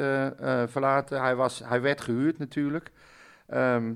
verlaten. 0.71 1.21
Hij, 1.21 1.35
was, 1.37 1.63
hij 1.65 1.81
werd 1.81 2.01
gehuurd 2.01 2.39
natuurlijk 2.39 2.91
ehm, 3.47 3.93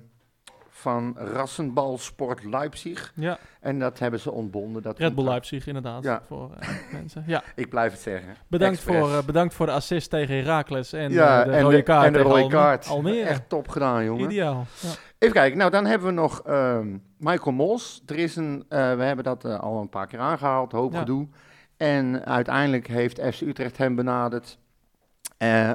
van 0.85 1.15
Rassenbal 1.19 1.99
Sport 1.99 2.45
Leipzig. 2.45 3.13
Ja, 3.15 3.39
En 3.61 3.79
dat 3.79 3.99
hebben 3.99 4.21
ze 4.21 4.31
ontbonden. 4.31 4.83
Dat 4.83 4.99
Red 4.99 5.15
Bull. 5.15 5.25
Leipzig 5.25 5.67
inderdaad. 5.67 6.05
Ja. 6.05 6.23
Voor 6.27 6.51
eh, 6.61 6.69
mensen. 6.93 7.25
Ja, 7.27 7.43
Ik 7.55 7.69
blijf 7.69 7.93
het 7.93 8.01
zeggen. 8.01 8.35
bedankt 8.49 8.81
voor, 8.81 9.11
eh, 9.13 9.23
bedankt 9.25 9.55
voor 9.55 9.67
de 9.67 9.73
assist 9.73 10.11
tegen 10.11 10.35
Heracles 10.37 10.93
en 10.93 11.13
ja, 11.13 11.41
eh, 11.41 11.45
de 11.49 11.53
en 11.57 11.63
rode 11.63 11.77
de, 11.77 11.83
kaart 11.83 12.07
en 12.07 12.13
de 12.13 12.19
tegen 12.19 12.31
rode 12.31 12.43
Alme- 12.43 12.55
kaart. 12.55 12.87
Almere. 12.89 13.29
Echt 13.29 13.49
top 13.49 13.69
gedaan, 13.69 14.05
jongen. 14.05 14.25
Ideaal. 14.25 14.67
Ja. 14.81 14.89
Even 15.19 15.35
kijken, 15.35 15.59
nou 15.59 15.71
dan 15.71 15.87
hebben 15.87 16.09
we 16.09 16.15
nog 16.15 16.41
ehm, 16.43 16.97
Michael 17.19 17.53
Mols. 17.53 18.03
Er 18.07 18.17
is 18.17 18.37
een, 18.37 18.65
we 18.69 18.77
hebben 18.77 19.25
dat 19.25 19.45
al 19.45 19.81
een 19.81 19.89
paar 19.89 20.07
keer 20.07 20.19
aangehaald, 20.19 20.73
hoop 20.73 20.93
Ja. 20.93 20.99
gedoe. 20.99 21.29
En 21.77 22.25
uiteindelijk 22.25 22.87
heeft 22.87 23.21
FC 23.21 23.41
Utrecht 23.41 23.77
hem 23.77 23.95
benaderd 23.95 24.59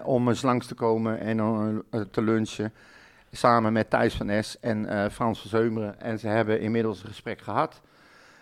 om 0.04 0.28
eens 0.28 0.42
langs 0.42 0.68
te 0.68 0.76
komen 0.76 1.20
en 1.20 1.38
te 2.12 2.22
lunchen. 2.22 2.74
Samen 3.32 3.74
met 3.74 3.90
Thijs 3.90 4.16
van 4.16 4.30
Es 4.30 4.60
en 4.60 4.86
eh, 4.86 5.10
Frans 5.12 5.40
van 5.40 5.50
Zeumeren. 5.50 6.02
En 6.02 6.20
ze 6.20 6.28
hebben 6.28 6.62
inmiddels 6.62 7.02
een 7.02 7.08
gesprek 7.08 7.42
gehad. 7.42 7.82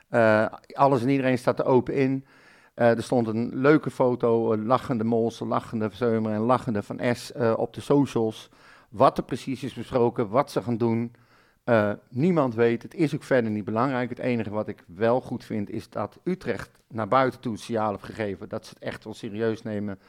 Eh, 0.10 0.46
alles 0.74 1.02
en 1.02 1.10
iedereen 1.10 1.38
staat 1.38 1.60
er 1.60 1.66
open 1.66 1.94
in. 1.94 2.26
Eh, 2.74 2.90
er 2.90 3.04
stond 3.04 3.28
een 3.28 3.56
leuke 3.56 3.92
foto, 3.92 4.58
lachende 4.58 5.04
Mols, 5.04 5.40
lachende 5.40 5.88
van 5.88 5.98
Zeumeren 5.98 6.38
en 6.38 6.44
lachende 6.44 6.84
van 6.84 7.00
eh, 7.00 7.54
op 7.58 7.74
de 7.74 7.82
socials. 7.82 8.50
Wat 8.90 9.18
er 9.18 9.24
precies 9.24 9.64
is 9.64 9.74
besproken, 9.74 10.30
wat 10.30 10.52
ze 10.52 10.62
gaan 10.62 10.78
doen. 10.78 11.16
Niemand 12.10 12.56
weet, 12.56 12.84
het 12.84 12.94
is 12.94 13.16
ook 13.16 13.24
verder 13.24 13.52
niet 13.52 13.66
belangrijk. 13.66 14.10
Het 14.10 14.20
enige 14.20 14.50
wat 14.50 14.68
ik 14.68 14.84
wel 14.86 15.22
goed 15.22 15.44
vind 15.44 15.70
is 15.70 15.90
dat 15.90 16.20
Utrecht 16.24 16.70
naar 16.88 17.08
buiten 17.08 17.40
toe 17.40 17.52
het 17.52 17.62
signaal 17.62 17.92
heeft 17.92 18.04
gegeven 18.04 18.50
dat 18.50 18.66
ze 18.66 18.74
het 18.74 18.84
echt 18.84 19.04
wel 19.04 19.14
serieus 19.14 19.64
nemen. 19.64 20.00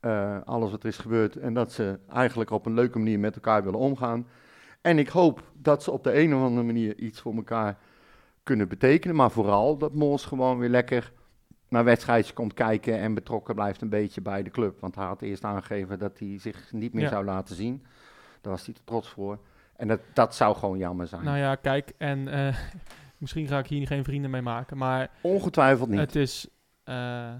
Eh, 0.00 0.36
alles 0.44 0.70
wat 0.70 0.82
er 0.82 0.88
is 0.88 0.98
gebeurd 0.98 1.36
en 1.36 1.54
dat 1.54 1.72
ze 1.72 1.98
eigenlijk 2.08 2.50
op 2.50 2.66
een 2.66 2.74
leuke 2.74 2.98
manier 2.98 3.18
met 3.18 3.34
elkaar 3.34 3.64
willen 3.64 3.78
omgaan. 3.78 4.26
En 4.80 4.98
ik 4.98 5.08
hoop 5.08 5.42
dat 5.54 5.82
ze 5.82 5.90
op 5.90 6.04
de 6.04 6.18
een 6.20 6.34
of 6.34 6.42
andere 6.42 6.66
manier 6.66 6.98
iets 6.98 7.20
voor 7.20 7.34
elkaar 7.34 7.78
kunnen 8.42 8.68
betekenen. 8.68 9.16
Maar 9.16 9.30
vooral 9.30 9.76
dat 9.78 9.94
Mols 9.94 10.24
gewoon 10.24 10.58
weer 10.58 10.68
lekker 10.68 11.12
naar 11.68 11.84
wedstrijdjes 11.84 12.34
komt 12.34 12.54
kijken 12.54 12.98
en 12.98 13.14
betrokken 13.14 13.54
blijft 13.54 13.80
een 13.82 13.88
beetje 13.88 14.20
bij 14.20 14.42
de 14.42 14.50
club. 14.50 14.80
Want 14.80 14.94
hij 14.94 15.04
had 15.04 15.22
eerst 15.22 15.44
aangegeven 15.44 15.98
dat 15.98 16.18
hij 16.18 16.38
zich 16.38 16.72
niet 16.72 16.92
meer 16.92 17.02
Ja. 17.02 17.08
zou 17.08 17.24
laten 17.24 17.54
zien. 17.56 17.82
Daar 18.40 18.52
was 18.52 18.64
hij 18.64 18.74
te 18.74 18.80
trots 18.84 19.08
voor. 19.08 19.38
En 19.76 19.88
dat, 19.88 20.00
dat 20.12 20.34
zou 20.34 20.56
gewoon 20.56 20.78
jammer 20.78 21.06
zijn. 21.06 21.24
Nou 21.24 21.38
ja, 21.38 21.54
kijk, 21.54 21.92
en 21.98 22.28
eh, 22.28 22.56
misschien 23.18 23.46
ga 23.46 23.58
ik 23.58 23.66
hier 23.66 23.86
geen 23.86 24.04
vrienden 24.04 24.30
mee 24.30 24.42
maken, 24.42 24.76
maar 24.76 25.10
Ongetwijfeld 25.20 25.88
niet. 25.88 25.98
het 26.00 26.16
is... 26.16 26.48
eh, 26.84 27.30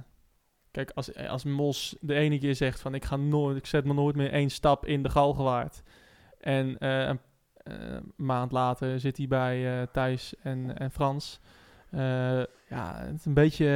kijk, 0.71 0.91
als, 0.95 1.17
als 1.17 1.45
Mos 1.45 1.97
de 2.01 2.15
ene 2.15 2.39
keer 2.39 2.55
zegt 2.55 2.81
van 2.81 2.95
ik, 2.95 3.05
ga 3.05 3.17
nooit, 3.17 3.57
ik 3.57 3.67
zet 3.67 3.85
me 3.85 3.93
nooit 3.93 4.17
meer 4.17 4.33
één 4.33 4.51
stap 4.51 4.87
in 4.87 5.03
de 5.03 5.11
Galgenwaard. 5.11 5.83
En 6.41 6.79
eh, 6.79 7.07
een 7.07 7.19
eh, 7.63 7.99
maand 8.17 8.53
later 8.53 9.01
zit 9.01 9.17
hij 9.17 9.29
bij 9.29 9.81
eh, 9.81 9.87
Thijs 9.93 10.35
en, 10.43 10.79
en 10.79 10.91
Frans. 10.91 11.41
Ja, 12.69 12.97
het 12.97 13.15
is 13.19 13.25
een 13.25 13.35
beetje... 13.35 13.67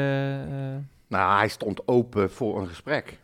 Nou, 1.07 1.39
hij 1.39 1.49
stond 1.49 1.89
open 1.89 2.31
voor 2.31 2.61
een 2.61 2.69
gesprek. 2.69 3.19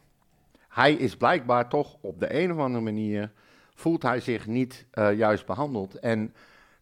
Hij 0.69 0.93
is 0.93 1.17
blijkbaar 1.17 1.69
toch 1.69 1.97
op 2.01 2.21
de 2.21 2.43
een 2.43 2.53
of 2.53 2.59
andere 2.59 2.85
manier... 2.85 3.33
voelt 3.75 4.03
hij 4.03 4.21
zich 4.21 4.47
niet 4.47 4.87
juist 4.95 5.47
behandeld. 5.47 5.95
En 5.95 6.35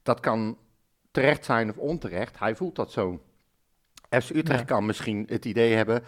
dat 0.03 0.21
kan 0.21 0.57
terecht 1.11 1.45
zijn 1.45 1.71
of 1.71 1.77
onterecht. 1.77 2.39
Hij 2.39 2.55
voelt 2.57 2.77
dat 2.77 2.93
zo. 2.93 3.23
FC 4.11 4.31
Utrecht 4.31 4.61
Ja. 4.61 4.65
kan 4.65 4.87
misschien 4.87 5.25
het 5.29 5.45
idee 5.45 5.75
hebben... 5.75 6.03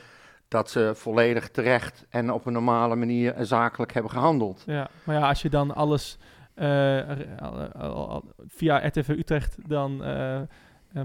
dat 0.50 0.70
ze 0.70 0.92
volledig 0.94 1.48
terecht 1.48 2.06
en 2.08 2.32
op 2.32 2.46
een 2.46 2.52
normale 2.52 2.96
manier 2.96 3.34
zakelijk 3.40 3.92
hebben 3.92 4.10
gehandeld. 4.12 4.62
Ja, 4.66 4.88
maar 5.04 5.16
ja, 5.16 5.28
als 5.28 5.42
je 5.42 5.48
dan 5.50 5.74
alles 5.74 6.18
eh, 6.54 6.98
al- 7.78 8.24
via 8.48 8.86
RTV 8.86 9.08
Utrecht 9.08 9.56
dan 9.68 10.04
eh, 10.04 10.36
eh, 10.36 10.42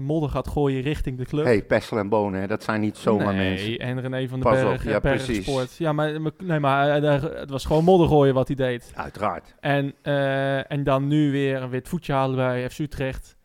modder 0.00 0.30
gaat 0.30 0.48
gooien 0.48 0.80
richting 0.82 1.18
de 1.18 1.24
club. 1.24 1.44
hey, 1.44 1.62
Pessel 1.62 1.98
en 1.98 2.08
Bonen, 2.08 2.40
hè, 2.40 2.46
dat 2.46 2.62
zijn 2.62 2.80
niet 2.80 2.96
zomaar 2.96 3.34
nee, 3.34 3.48
mensen. 3.48 3.78
en 3.78 4.00
René 4.00 4.28
van 4.28 4.40
den 4.40 4.52
Pas 4.52 4.62
op, 4.62 4.68
Berg, 4.68 4.84
ja, 4.84 4.90
ja, 4.90 5.00
Berg 5.00 5.24
precies. 5.24 5.46
Sport. 5.46 5.76
Ja, 5.76 5.92
maar, 5.92 6.12
nee, 6.38 6.60
maar 6.60 7.02
eh, 7.02 7.22
het 7.22 7.50
was 7.50 7.64
gewoon 7.64 7.84
modder 7.84 8.08
gooien 8.08 8.34
wat 8.34 8.46
hij 8.46 8.56
deed. 8.56 8.92
Uiteraard. 8.94 9.54
En, 9.60 9.94
eh, 10.02 10.70
en 10.72 10.84
dan 10.84 11.08
nu 11.08 11.30
weer 11.30 11.62
een 11.62 11.70
wit 11.70 11.88
voetje 11.88 12.12
halen 12.12 12.36
bij 12.36 12.70
FC 12.70 12.78
Utrecht. 12.78 13.35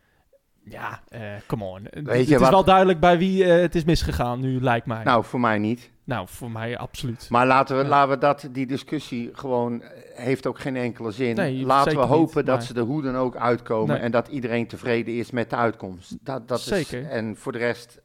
Ja, 0.72 1.02
eh 1.10 1.22
come 1.48 1.64
on. 1.66 1.88
Het- 1.90 2.30
is 2.30 2.38
wel 2.50 2.64
duidelijk 2.64 3.00
bij 3.00 3.18
wie 3.18 3.44
eh, 3.44 3.62
het 3.62 3.76
is 3.76 3.84
misgegaan 3.84 4.40
nu, 4.40 4.62
lijkt 4.62 4.86
mij. 4.86 5.04
Nou, 5.04 5.24
voor 5.24 5.40
mij 5.40 5.58
niet. 5.58 5.92
Nou, 6.04 6.28
voor 6.30 6.52
mij 6.52 6.78
absoluut. 6.78 7.28
Maar 7.30 7.48
laten 7.48 7.78
we, 7.78 7.84
Ja. 7.84 7.90
laten 7.90 8.10
we 8.10 8.18
dat, 8.18 8.50
die 8.52 8.66
discussie 8.66 9.30
gewoon, 9.34 9.82
eh, 9.82 9.90
heeft 10.26 10.48
ook 10.48 10.60
geen 10.60 10.76
enkele 10.76 11.12
zin. 11.12 11.36
Nee, 11.36 11.66
laten 11.66 11.96
we 11.96 12.00
hopen 12.06 12.36
niet, 12.38 12.46
dat 12.46 12.56
maar- 12.58 12.62
ze 12.66 12.74
er 12.74 12.82
hoe 12.82 13.02
dan 13.02 13.16
ook 13.16 13.36
uitkomen 13.36 13.88
Nee. 13.96 14.04
en 14.04 14.12
dat 14.12 14.28
iedereen 14.28 14.68
tevreden 14.68 15.14
is 15.18 15.32
met 15.32 15.50
de 15.50 15.56
uitkomst. 15.56 16.18
Dat, 16.22 16.48
dat 16.48 16.62
Zeker. 16.62 17.00
Is, 17.02 17.08
en 17.08 17.36
voor 17.38 17.52
de 17.52 17.58
rest, 17.58 18.02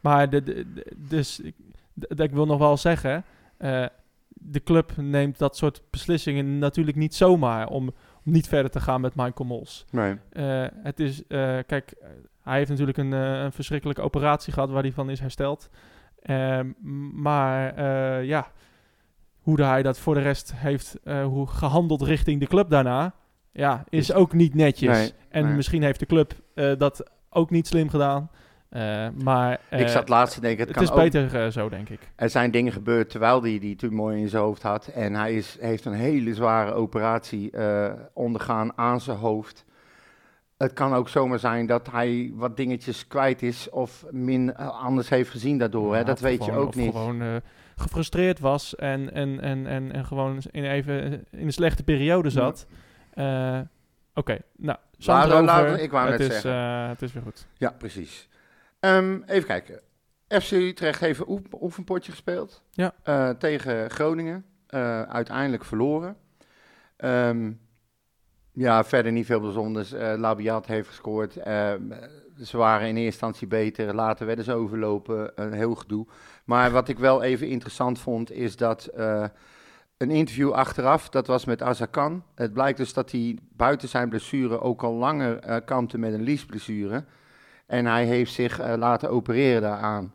Maar 0.00 0.30
de, 0.30 0.42
de, 0.42 0.72
de- 0.74 0.92
dus 0.96 1.40
ik, 1.40 1.54
d- 2.00 2.20
ik 2.20 2.30
wil 2.32 2.46
nog 2.46 2.58
wel 2.58 2.76
zeggen, 2.76 3.24
de 4.28 4.62
club 4.64 4.92
neemt 4.96 5.38
dat 5.38 5.56
soort 5.56 5.82
beslissingen 5.90 6.58
natuurlijk 6.58 6.96
niet 6.96 7.14
zomaar 7.14 7.68
om, 7.68 7.84
om 7.86 7.92
niet 8.24 8.48
verder 8.48 8.70
te 8.70 8.80
gaan 8.80 9.00
met 9.00 9.14
Michael 9.14 9.48
Mols. 9.48 9.84
nee. 9.90 10.16
Eh, 10.32 10.64
het 10.82 11.00
is, 11.00 11.26
eh, 11.26 11.58
kijk, 11.66 11.94
hij 12.42 12.56
heeft 12.56 12.70
natuurlijk 12.70 12.98
een, 12.98 13.12
eh, 13.12 13.42
een 13.42 13.52
verschrikkelijke 13.52 14.02
operatie 14.02 14.52
gehad 14.52 14.70
waar 14.70 14.82
hij 14.82 14.92
van 14.92 15.10
is 15.10 15.20
hersteld. 15.20 15.68
Ehm, 16.22 16.70
maar 17.22 17.82
ja, 18.24 18.50
hoe 19.40 19.62
hij 19.62 19.82
dat 19.82 19.98
voor 19.98 20.14
de 20.14 20.20
rest 20.20 20.52
heeft 20.56 20.98
hoe 21.24 21.46
gehandeld 21.46 22.02
richting 22.02 22.40
de 22.40 22.46
club 22.46 22.70
daarna, 22.70 23.14
ja, 23.52 23.84
is 23.88 24.12
ook 24.12 24.32
niet 24.32 24.54
netjes. 24.54 24.98
Nee, 24.98 25.12
en 25.28 25.44
nee. 25.44 25.54
misschien 25.54 25.82
heeft 25.82 26.00
de 26.00 26.06
club 26.06 26.34
dat 26.78 27.10
ook 27.30 27.50
niet 27.50 27.66
slim 27.66 27.88
gedaan. 27.88 28.30
Eh, 28.74 29.06
maar 29.22 29.60
ik 29.70 29.80
eh, 29.80 29.88
zat 29.88 30.08
laatst 30.08 30.34
te 30.34 30.40
denken, 30.40 30.66
het, 30.66 30.76
het 30.76 30.88
kan 30.88 31.04
is 31.04 31.10
beter 31.10 31.44
eh, 31.44 31.50
zo, 31.50 31.68
denk 31.68 31.88
ik. 31.88 32.00
er 32.16 32.30
zijn 32.30 32.50
dingen 32.50 32.72
gebeurd 32.72 33.10
terwijl 33.10 33.42
hij 33.42 33.58
die 33.58 33.76
tumor 33.76 34.16
in 34.16 34.28
zijn 34.28 34.42
hoofd 34.42 34.62
had. 34.62 34.86
En 34.86 35.14
hij 35.14 35.34
is, 35.34 35.56
heeft 35.60 35.84
een 35.84 35.92
hele 35.92 36.34
zware 36.34 36.72
operatie 36.72 37.52
ondergaan 38.12 38.78
aan 38.78 39.00
zijn 39.00 39.16
hoofd. 39.16 39.64
Het 40.58 40.72
kan 40.72 40.94
ook 40.94 41.08
zomaar 41.08 41.38
zijn 41.38 41.66
dat 41.66 41.90
hij 41.90 42.32
wat 42.34 42.56
dingetjes 42.56 43.06
kwijt 43.06 43.42
is 43.42 43.70
of 43.70 44.04
min 44.10 44.56
anders 44.56 45.08
heeft 45.08 45.30
gezien 45.30 45.58
daardoor. 45.58 45.94
hè? 45.94 46.04
Dat 46.04 46.20
weet 46.20 46.44
je 46.44 46.52
ook 46.52 46.68
of 46.68 46.74
niet. 46.74 46.90
gewoon 46.92 47.40
gefrustreerd 47.76 48.40
was 48.40 48.76
en, 48.76 49.12
en, 49.12 49.40
en, 49.40 49.66
en, 49.66 49.92
en 49.92 50.04
gewoon 50.04 50.42
in 50.50 50.64
even 50.64 51.12
in 51.12 51.24
een 51.30 51.52
slechte 51.52 51.82
periode 51.82 52.30
zat. 52.30 52.66
Oké, 54.14 54.38
nou, 54.56 54.78
laten 55.06 55.72
we- 55.72 55.82
ik 55.82 55.90
wou 55.90 56.10
het 56.10 56.18
net 56.18 56.28
is, 56.28 56.40
zeggen. 56.40 56.88
het 56.88 57.02
is 57.02 57.12
weer 57.12 57.22
goed. 57.22 57.46
Ja, 57.58 57.70
precies. 57.78 58.28
Ehm, 58.84 59.20
even 59.26 59.46
kijken. 59.46 59.80
FC 60.28 60.50
Utrecht 60.50 61.00
heeft 61.00 61.20
een 61.20 61.28
oef- 61.28 61.60
oefenpotje 61.60 62.10
gespeeld. 62.12 62.62
Ja. 62.70 62.94
Eh, 63.02 63.30
tegen 63.30 63.90
Groningen. 63.90 64.44
Eh, 64.66 65.02
uiteindelijk 65.02 65.64
verloren. 65.64 66.16
Ehm, 66.96 67.52
ja, 68.52 68.84
verder 68.84 69.12
niet 69.12 69.26
veel 69.26 69.40
bijzonders. 69.40 69.92
Eh 69.92 70.12
Labiat 70.16 70.66
heeft 70.66 70.88
gescoord. 70.88 71.36
Ehm, 71.36 71.82
ze 72.42 72.56
waren 72.56 72.80
in 72.88 72.94
eerste 72.94 73.04
instantie 73.04 73.46
beter. 73.46 73.94
Later 73.94 74.26
werden 74.26 74.44
ze 74.44 74.52
overlopen. 74.52 75.32
Een 75.34 75.52
heel 75.52 75.74
gedoe. 75.74 76.06
Maar 76.44 76.70
wat 76.70 76.88
ik 76.88 76.98
wel 76.98 77.22
even 77.22 77.48
interessant 77.48 77.98
vond, 77.98 78.30
is 78.32 78.56
dat 78.56 78.90
een 79.96 80.10
interview 80.10 80.50
achteraf, 80.50 81.08
dat 81.08 81.26
was 81.26 81.44
met 81.44 81.62
Azarkan. 81.62 82.24
Het 82.34 82.52
blijkt 82.52 82.78
dus 82.78 82.92
dat 82.92 83.10
hij 83.10 83.38
buiten 83.52 83.88
zijn 83.88 84.08
blessure 84.08 84.60
ook 84.60 84.82
al 84.82 84.94
langer 84.94 85.62
kampte 85.62 85.98
met 85.98 86.12
een 86.12 86.22
liesblessure. 86.22 87.04
En 87.66 87.86
hij 87.86 88.04
heeft 88.04 88.32
zich 88.32 88.58
eh, 88.58 88.74
laten 88.76 89.10
opereren 89.10 89.62
daaraan. 89.62 90.14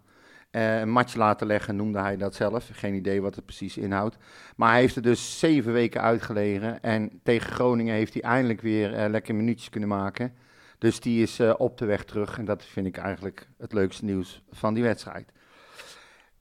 Eh, 0.51 0.79
een 0.79 0.89
matje 0.89 1.17
laten 1.17 1.47
leggen, 1.47 1.75
noemde 1.75 1.99
hij 1.99 2.17
dat 2.17 2.35
zelf. 2.35 2.69
Geen 2.71 2.93
idee 2.93 3.21
wat 3.21 3.35
het 3.35 3.45
precies 3.45 3.77
inhoudt. 3.77 4.17
Maar 4.55 4.69
hij 4.71 4.79
heeft 4.79 4.95
er 4.95 5.01
dus 5.01 5.39
zeven 5.39 5.73
weken 5.73 6.01
uitgelegen. 6.01 6.83
En 6.83 7.19
tegen 7.23 7.51
Groningen 7.51 7.93
heeft 7.93 8.13
hij 8.13 8.21
eindelijk 8.21 8.61
weer 8.61 8.93
eh, 8.93 9.09
lekker 9.09 9.35
minuutjes 9.35 9.69
kunnen 9.69 9.89
maken. 9.89 10.33
Dus 10.77 10.99
die 10.99 11.21
is 11.21 11.39
op 11.57 11.77
de 11.77 11.85
weg 11.85 12.03
terug. 12.03 12.37
En 12.37 12.45
dat 12.45 12.65
vind 12.65 12.85
ik 12.87 12.97
eigenlijk 12.97 13.47
het 13.57 13.73
leukste 13.73 14.05
nieuws 14.05 14.43
van 14.51 14.73
die 14.73 14.83
wedstrijd. 14.83 15.31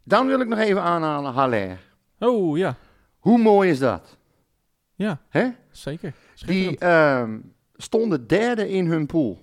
Dan 0.02 0.26
wil 0.26 0.40
ik 0.40 0.48
nog 0.48 0.58
even 0.58 0.82
aanhalen 0.82 1.32
Haller. 1.32 1.78
Oh 2.18 2.58
ja, 2.58 2.76
Hoe 3.18 3.38
mooi 3.38 3.70
is 3.70 3.78
dat? 3.78 4.16
ja, 4.94 5.20
Hè? 5.28 5.48
zeker. 5.70 6.12
Die 6.46 6.78
ehm, 6.78 7.38
stonden 7.76 8.26
derde 8.26 8.68
in 8.68 8.86
hun 8.86 9.06
pool. 9.06 9.38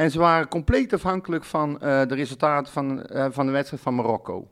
En 0.00 0.10
ze 0.10 0.18
waren 0.18 0.48
compleet 0.48 0.92
afhankelijk 0.92 1.44
van 1.44 1.80
eh, 1.80 2.06
de 2.06 2.14
resultaten 2.14 2.72
van, 2.72 3.02
eh, 3.02 3.26
van 3.30 3.46
de 3.46 3.52
wedstrijd 3.52 3.82
van 3.82 3.94
Marokko. 3.94 4.48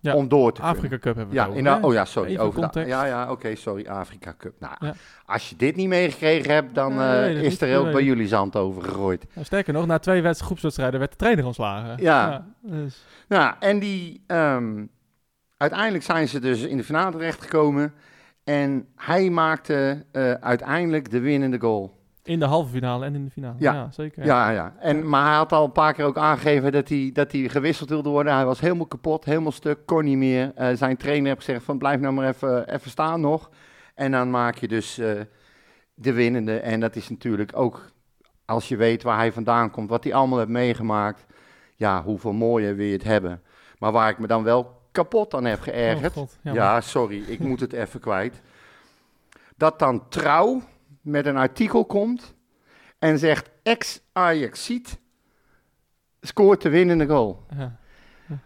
Ja, 0.00 0.14
Om 0.14 0.28
door 0.28 0.52
te 0.52 0.60
kunnen. 0.60 0.76
Afrika 0.76 0.98
Cup 0.98 1.14
hebben 1.16 1.28
we 1.28 1.34
Ja, 1.34 1.40
het 1.40 1.50
over, 1.58 1.66
in 1.72 1.80
de- 1.80 1.86
oh 1.86 1.92
ja, 1.92 2.04
sorry. 2.04 2.30
Even 2.30 2.44
over 2.44 2.70
de- 2.72 2.80
ja, 2.86 3.04
ja, 3.04 3.30
oké, 3.30 3.54
sorry. 3.54 3.86
Afrika 3.86 4.34
Cup. 4.38 4.54
Nou, 4.60 4.74
Ja. 4.80 4.94
als 5.26 5.50
je 5.50 5.56
dit 5.56 5.76
niet 5.76 5.88
meegekregen 5.88 6.54
hebt, 6.54 6.74
dan 6.74 6.94
Nee, 6.94 7.06
eh, 7.08 7.34
nee, 7.34 7.42
is 7.42 7.60
er 7.60 7.78
ook 7.78 7.92
bij 7.92 8.02
jullie 8.04 8.28
zand 8.28 8.56
over 8.56 8.82
gegooid. 8.82 9.26
Nou, 9.34 9.46
sterker 9.46 9.72
nog, 9.72 9.86
na 9.86 9.98
twee 9.98 10.22
wedst- 10.22 10.42
groepswedstrijden 10.42 10.98
werd 10.98 11.10
de 11.10 11.16
trainer 11.18 11.44
ontslagen. 11.46 12.02
Ja. 12.02 12.46
dus, 12.60 13.04
Nou, 13.28 13.54
en 13.60 13.78
die, 13.78 14.22
ehm, 14.26 14.84
uiteindelijk 15.56 16.04
zijn 16.04 16.28
ze 16.28 16.40
dus 16.40 16.62
in 16.62 16.76
de 16.76 16.84
finale 16.84 17.10
terechtgekomen. 17.12 17.94
En 18.44 18.86
hij 18.96 19.30
maakte 19.30 20.04
uiteindelijk 20.40 21.10
de 21.10 21.20
winnende 21.20 21.60
goal. 21.60 22.02
In 22.24 22.38
de 22.38 22.44
halve 22.44 22.70
finale 22.72 23.04
en 23.04 23.14
in 23.14 23.24
de 23.24 23.30
finale. 23.30 23.54
Ja. 23.58 23.72
Ja, 23.72 23.90
zeker. 23.90 24.24
Ja, 24.24 24.50
ja. 24.50 24.74
En, 24.78 25.08
maar 25.08 25.26
hij 25.26 25.34
had 25.34 25.52
al 25.52 25.64
een 25.64 25.72
paar 25.72 25.94
keer 25.94 26.04
ook 26.04 26.18
aangegeven 26.18 26.72
dat 26.72 26.88
hij, 26.88 27.10
dat 27.12 27.32
hij 27.32 27.48
gewisseld 27.48 27.88
wilde 27.88 28.08
worden. 28.08 28.34
Hij 28.34 28.44
was 28.44 28.60
helemaal 28.60 28.86
kapot, 28.86 29.24
helemaal 29.24 29.52
stuk, 29.52 29.78
kon 29.86 30.04
niet 30.04 30.16
meer. 30.16 30.52
Eh, 30.54 30.68
zijn 30.74 30.96
trainer 30.96 31.26
heeft 31.26 31.44
gezegd 31.44 31.64
van 31.64 31.78
blijf 31.78 32.00
nou 32.00 32.14
maar 32.14 32.28
even, 32.28 32.72
even 32.74 32.90
staan 32.90 33.20
nog. 33.20 33.50
En 33.94 34.10
dan 34.10 34.30
maak 34.30 34.56
je 34.56 34.68
dus 34.68 34.98
eh, 34.98 35.20
de 35.94 36.12
winnende. 36.12 36.58
En 36.58 36.80
dat 36.80 36.96
is 36.96 37.08
natuurlijk 37.08 37.52
ook, 37.54 37.90
als 38.44 38.68
je 38.68 38.76
weet 38.76 39.02
waar 39.02 39.16
hij 39.16 39.32
vandaan 39.32 39.70
komt, 39.70 39.88
wat 39.88 40.04
hij 40.04 40.14
allemaal 40.14 40.38
heeft 40.38 40.50
meegemaakt. 40.50 41.26
Ja, 41.76 42.02
hoeveel 42.02 42.32
mooier 42.32 42.76
wil 42.76 42.86
je 42.86 42.92
het 42.92 43.04
hebben. 43.04 43.42
Maar 43.78 43.92
waar 43.92 44.10
ik 44.10 44.18
me 44.18 44.26
dan 44.26 44.42
wel 44.42 44.80
kapot 44.92 45.34
aan 45.34 45.44
heb 45.44 45.60
geërgerd. 45.60 46.16
Oh, 46.16 46.16
God, 46.16 46.38
ja, 46.42 46.80
sorry, 46.80 47.22
ik 47.26 47.38
moet 47.38 47.60
het 47.60 47.72
even 47.72 48.00
kwijt. 48.00 48.40
Dat 49.56 49.78
dan 49.78 50.08
trouw 50.08 50.62
met 51.04 51.26
een 51.26 51.36
artikel 51.36 51.84
komt 51.84 52.34
en 52.98 53.18
zegt 53.18 53.50
ex-Ajaxiet 53.62 54.98
scoort 56.20 56.62
de 56.62 56.68
winnende 56.68 57.06
goal. 57.06 57.46
Ja. 57.56 57.78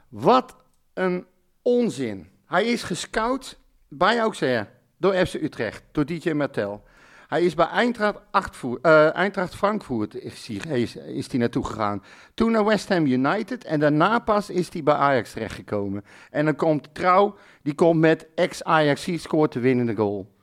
Wat 0.09 0.57
een 0.95 1.27
onzin. 1.63 2.29
Hij 2.47 2.65
is 2.65 2.83
gescout 2.83 3.59
bij 3.89 4.19
Auxerre 4.19 4.67
door 4.97 5.15
FC 5.15 5.35
Utrecht, 5.35 5.83
door 5.93 6.07
DJ 6.07 6.31
Martel. 6.31 6.83
Hij 7.29 7.43
is 7.43 7.55
bij 7.55 7.67
Eintracht, 7.67 8.21
Achtvoer- 8.31 8.79
eh, 8.83 9.15
Eintracht 9.15 9.55
Frankfurt 9.55 10.15
is 10.15 10.47
hij, 10.47 10.81
is, 10.81 10.97
is 10.97 11.31
hij 11.31 11.41
naartoe 11.41 11.65
gegaan. 11.65 12.03
Toen 12.35 12.51
naar 12.51 12.65
West 12.65 12.89
Ham 12.89 13.07
United 13.07 13.65
en 13.65 13.81
daarna 13.81 14.19
pas 14.19 14.51
is 14.51 14.73
hij 14.73 14.83
bij 14.83 14.95
Ajax 14.95 15.33
terechtgekomen. 15.33 16.05
En 16.31 16.45
dan 16.45 16.57
komt 16.57 16.95
Trouw, 16.95 17.37
die 17.63 17.75
komt 17.75 18.01
met 18.01 18.27
ex-Ajax 18.35 19.09
scoort 19.17 19.53
de 19.53 19.61
winnende 19.61 19.95
goal. 19.95 20.37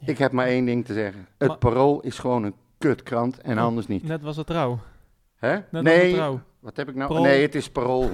Ja. 0.00 0.06
Ik 0.12 0.18
heb 0.18 0.32
maar 0.32 0.46
één 0.46 0.64
ding 0.64 0.84
te 0.84 0.92
zeggen. 0.92 1.26
Het 1.38 1.48
Maar- 1.48 1.58
Parool 1.58 2.00
is 2.00 2.18
gewoon 2.18 2.42
een 2.44 2.54
kutkrant 2.78 3.40
en 3.40 3.58
anders 3.58 3.86
niet. 3.86 4.02
Net 4.02 4.22
was 4.22 4.36
het 4.36 4.46
trouw. 4.46 4.78
Hè? 5.36 5.52
Net 5.52 5.64
was 5.70 5.82
het 5.82 5.92
Nee, 6.02 6.14
trouw. 6.14 6.40
wat 6.60 6.76
heb 6.76 6.88
ik 6.88 6.94
nou? 6.94 7.08
Parool. 7.08 7.24
Nee, 7.24 7.42
het 7.42 7.54
is 7.54 7.70
Parool. 7.70 8.10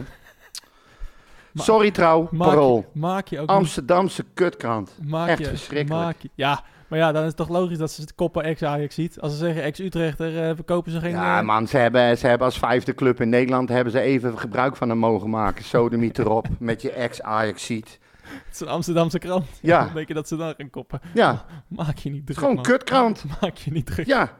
Sorry 1.54 1.90
trouw, 1.90 2.28
Maak 2.30 2.48
Parool. 2.48 2.84
maak 2.92 3.28
je 3.28 3.36
ook 3.40 3.48
niet- 3.48 3.56
Amsterdamse 3.56 4.24
kutkrant. 4.34 4.98
maak 5.06 5.28
echt 5.28 5.38
je, 5.38 5.44
verschrikkelijk. 5.44 6.04
Maak 6.04 6.16
je, 6.20 6.28
ja, 6.34 6.62
maar 6.88 6.98
ja, 6.98 7.12
dan 7.12 7.20
is 7.22 7.28
het 7.28 7.36
toch 7.36 7.48
logisch 7.48 7.78
dat 7.78 7.90
ze 7.90 8.00
het 8.00 8.14
koppen 8.14 8.42
ex-Ajax 8.42 8.94
ziet. 8.94 9.20
Als 9.20 9.32
ze 9.32 9.38
zeggen 9.38 9.62
ex-Utrechter, 9.62 10.42
eh 10.48 10.54
verkopen 10.54 10.92
ze 10.92 11.00
geen... 11.00 11.10
Ja, 11.10 11.38
eh, 11.38 11.44
man, 11.44 11.66
ze 11.68 11.76
hebben, 11.78 12.18
ze 12.18 12.26
hebben 12.26 12.46
als 12.46 12.58
vijfde 12.58 12.94
club 12.94 13.20
in 13.20 13.28
Nederland 13.28 13.68
hebben 13.68 13.92
ze 13.92 14.00
even 14.00 14.38
gebruik 14.38 14.76
van 14.76 14.88
hem 14.88 14.98
mogen 14.98 15.30
maken. 15.30 15.64
Sodemiet 15.64 16.18
erop, 16.18 16.46
met 16.58 16.82
je 16.82 16.90
ex-Ajax-ziet. 16.90 17.98
Het 18.44 18.54
is 18.54 18.60
een 18.60 18.68
Amsterdamse 18.68 19.18
krant. 19.18 19.46
Ja. 19.62 19.84
Dan 19.84 19.94
denk 19.94 20.08
je 20.08 20.14
dat 20.14 20.28
ze 20.28 20.36
dan 20.36 20.54
gaan 20.56 20.70
koppen. 20.70 21.00
Ja, 21.14 21.44
Maak 21.68 21.96
je 21.98 22.10
niet 22.10 22.26
druk, 22.26 22.38
gewoon 22.38 22.54
man. 22.54 22.64
kutkrant. 22.64 23.24
Maak 23.40 23.56
je 23.56 23.72
niet 23.72 23.86
druk. 23.86 24.06
Ja, 24.06 24.30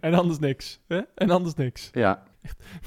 En 0.00 0.14
anders 0.14 0.38
niks. 0.38 0.80
Hè? 0.88 1.00
En 1.14 1.30
anders 1.30 1.54
niks. 1.54 1.88
ja. 1.92 2.22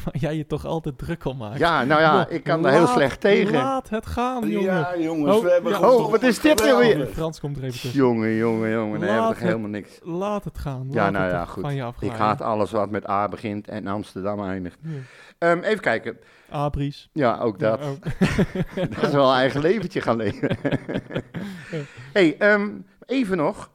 Maar 0.05 0.17
jij 0.25 0.35
je 0.35 0.45
toch 0.45 0.65
altijd 0.65 0.97
druk 0.97 1.23
al 1.23 1.33
maakt. 1.33 1.59
ja 1.59 1.83
nou 1.83 2.01
ja, 2.01 2.27
ik 2.27 2.43
kan 2.43 2.61
daar 2.61 2.71
heel 2.71 2.81
laat- 2.81 2.89
slecht 2.93 3.21
tegen. 3.21 3.53
Laat 3.53 3.89
het 3.89 4.05
gaan, 4.05 4.49
jongen. 4.49 4.63
Ja, 4.73 4.97
jongens, 4.97 5.35
Oh, 5.35 5.43
we 5.43 5.51
hebben 5.51 5.71
ja. 5.71 5.79
Oh, 5.79 6.11
wat 6.11 6.23
is 6.23 6.39
dit 6.39 6.59
nou 6.63 6.77
weer? 6.79 7.05
Frans 7.07 7.39
komt 7.39 7.57
er 7.57 7.63
even 7.63 7.79
tussen. 7.79 7.99
Jongen, 7.99 8.35
jongen, 8.35 8.71
jongen, 8.71 8.99
daar 8.99 9.09
hebben 9.09 9.37
we 9.37 9.45
helemaal 9.45 9.69
niks. 9.69 9.99
Laat 10.03 10.43
het 10.43 10.57
gaan. 10.57 10.87
Ja, 10.91 11.09
nou 11.09 11.23
het 11.23 11.33
ja, 11.33 11.45
goed. 11.45 11.63
Van 11.63 11.75
je 11.75 11.91
Ik 11.99 12.11
haat 12.11 12.41
alles 12.41 12.71
wat 12.71 12.89
met 12.89 13.09
A 13.09 13.27
begint 13.27 13.67
en 13.67 13.87
Amsterdam 13.87 14.43
eindigt. 14.43 14.77
Ja. 14.81 14.89
Ehm, 15.37 15.59
even 15.59 15.79
kijken. 15.81 16.17
Abries. 16.49 17.09
Ja, 17.13 17.37
ook 17.39 17.59
dat. 17.59 17.79
Ja, 17.79 17.85
ook. 17.89 18.03
Dat 18.95 19.03
is 19.03 19.11
wel 19.11 19.29
een 19.29 19.35
eigen 19.37 19.61
leventje 19.61 20.01
gaan 20.01 20.15
leven. 20.15 20.57
hey, 22.13 22.37
ehm, 22.37 22.69
even 23.05 23.37
nog. 23.37 23.69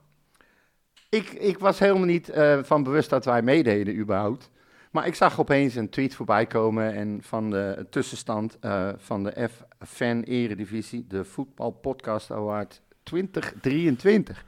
Ik, 1.08 1.30
ik 1.30 1.58
was 1.58 1.78
helemaal 1.78 2.04
niet 2.06 2.28
eh, 2.28 2.58
van 2.62 2.82
bewust 2.82 3.10
dat 3.10 3.24
wij 3.24 3.42
meededen 3.42 3.96
überhaupt. 3.96 4.50
Maar 4.94 5.06
ik 5.06 5.14
zag 5.14 5.40
opeens 5.40 5.74
een 5.74 5.88
tweet 5.88 6.14
voorbij 6.14 6.46
komen 6.46 6.94
en 6.94 7.18
van 7.22 7.50
de 7.50 7.86
tussenstand 7.90 8.58
eh, 8.60 8.88
van 8.96 9.24
de 9.24 9.48
F-Fan 9.48 10.22
Eredivisie, 10.22 11.06
de 11.08 11.24
Voetbal 11.24 11.70
Podcast 11.70 12.30
Award 12.30 12.82
2023. 13.02 14.44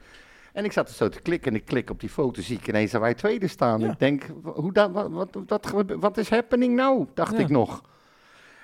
En 0.53 0.65
ik 0.65 0.71
zat 0.71 0.89
er 0.89 0.95
zo 0.95 1.09
te 1.09 1.21
klikken 1.21 1.51
en 1.51 1.57
ik 1.57 1.65
klik 1.65 1.89
op 1.89 1.99
die 1.99 2.09
foto, 2.09 2.41
zie 2.41 2.57
ik 2.57 2.67
ineens 2.67 2.91
dat 2.91 3.01
wij 3.01 3.13
tweede 3.13 3.47
staan. 3.47 3.79
Ja. 3.79 3.91
Ik 3.91 3.99
denk, 3.99 4.23
hoe 4.43 4.73
dat, 4.73 4.91
wat, 4.91 5.09
wat, 5.11 5.69
wat, 5.71 5.91
wat 5.99 6.17
is 6.17 6.29
happening 6.29 6.75
nou, 6.75 7.05
dacht 7.13 7.33
Ja. 7.33 7.39
ik 7.39 7.49
nog. 7.49 7.81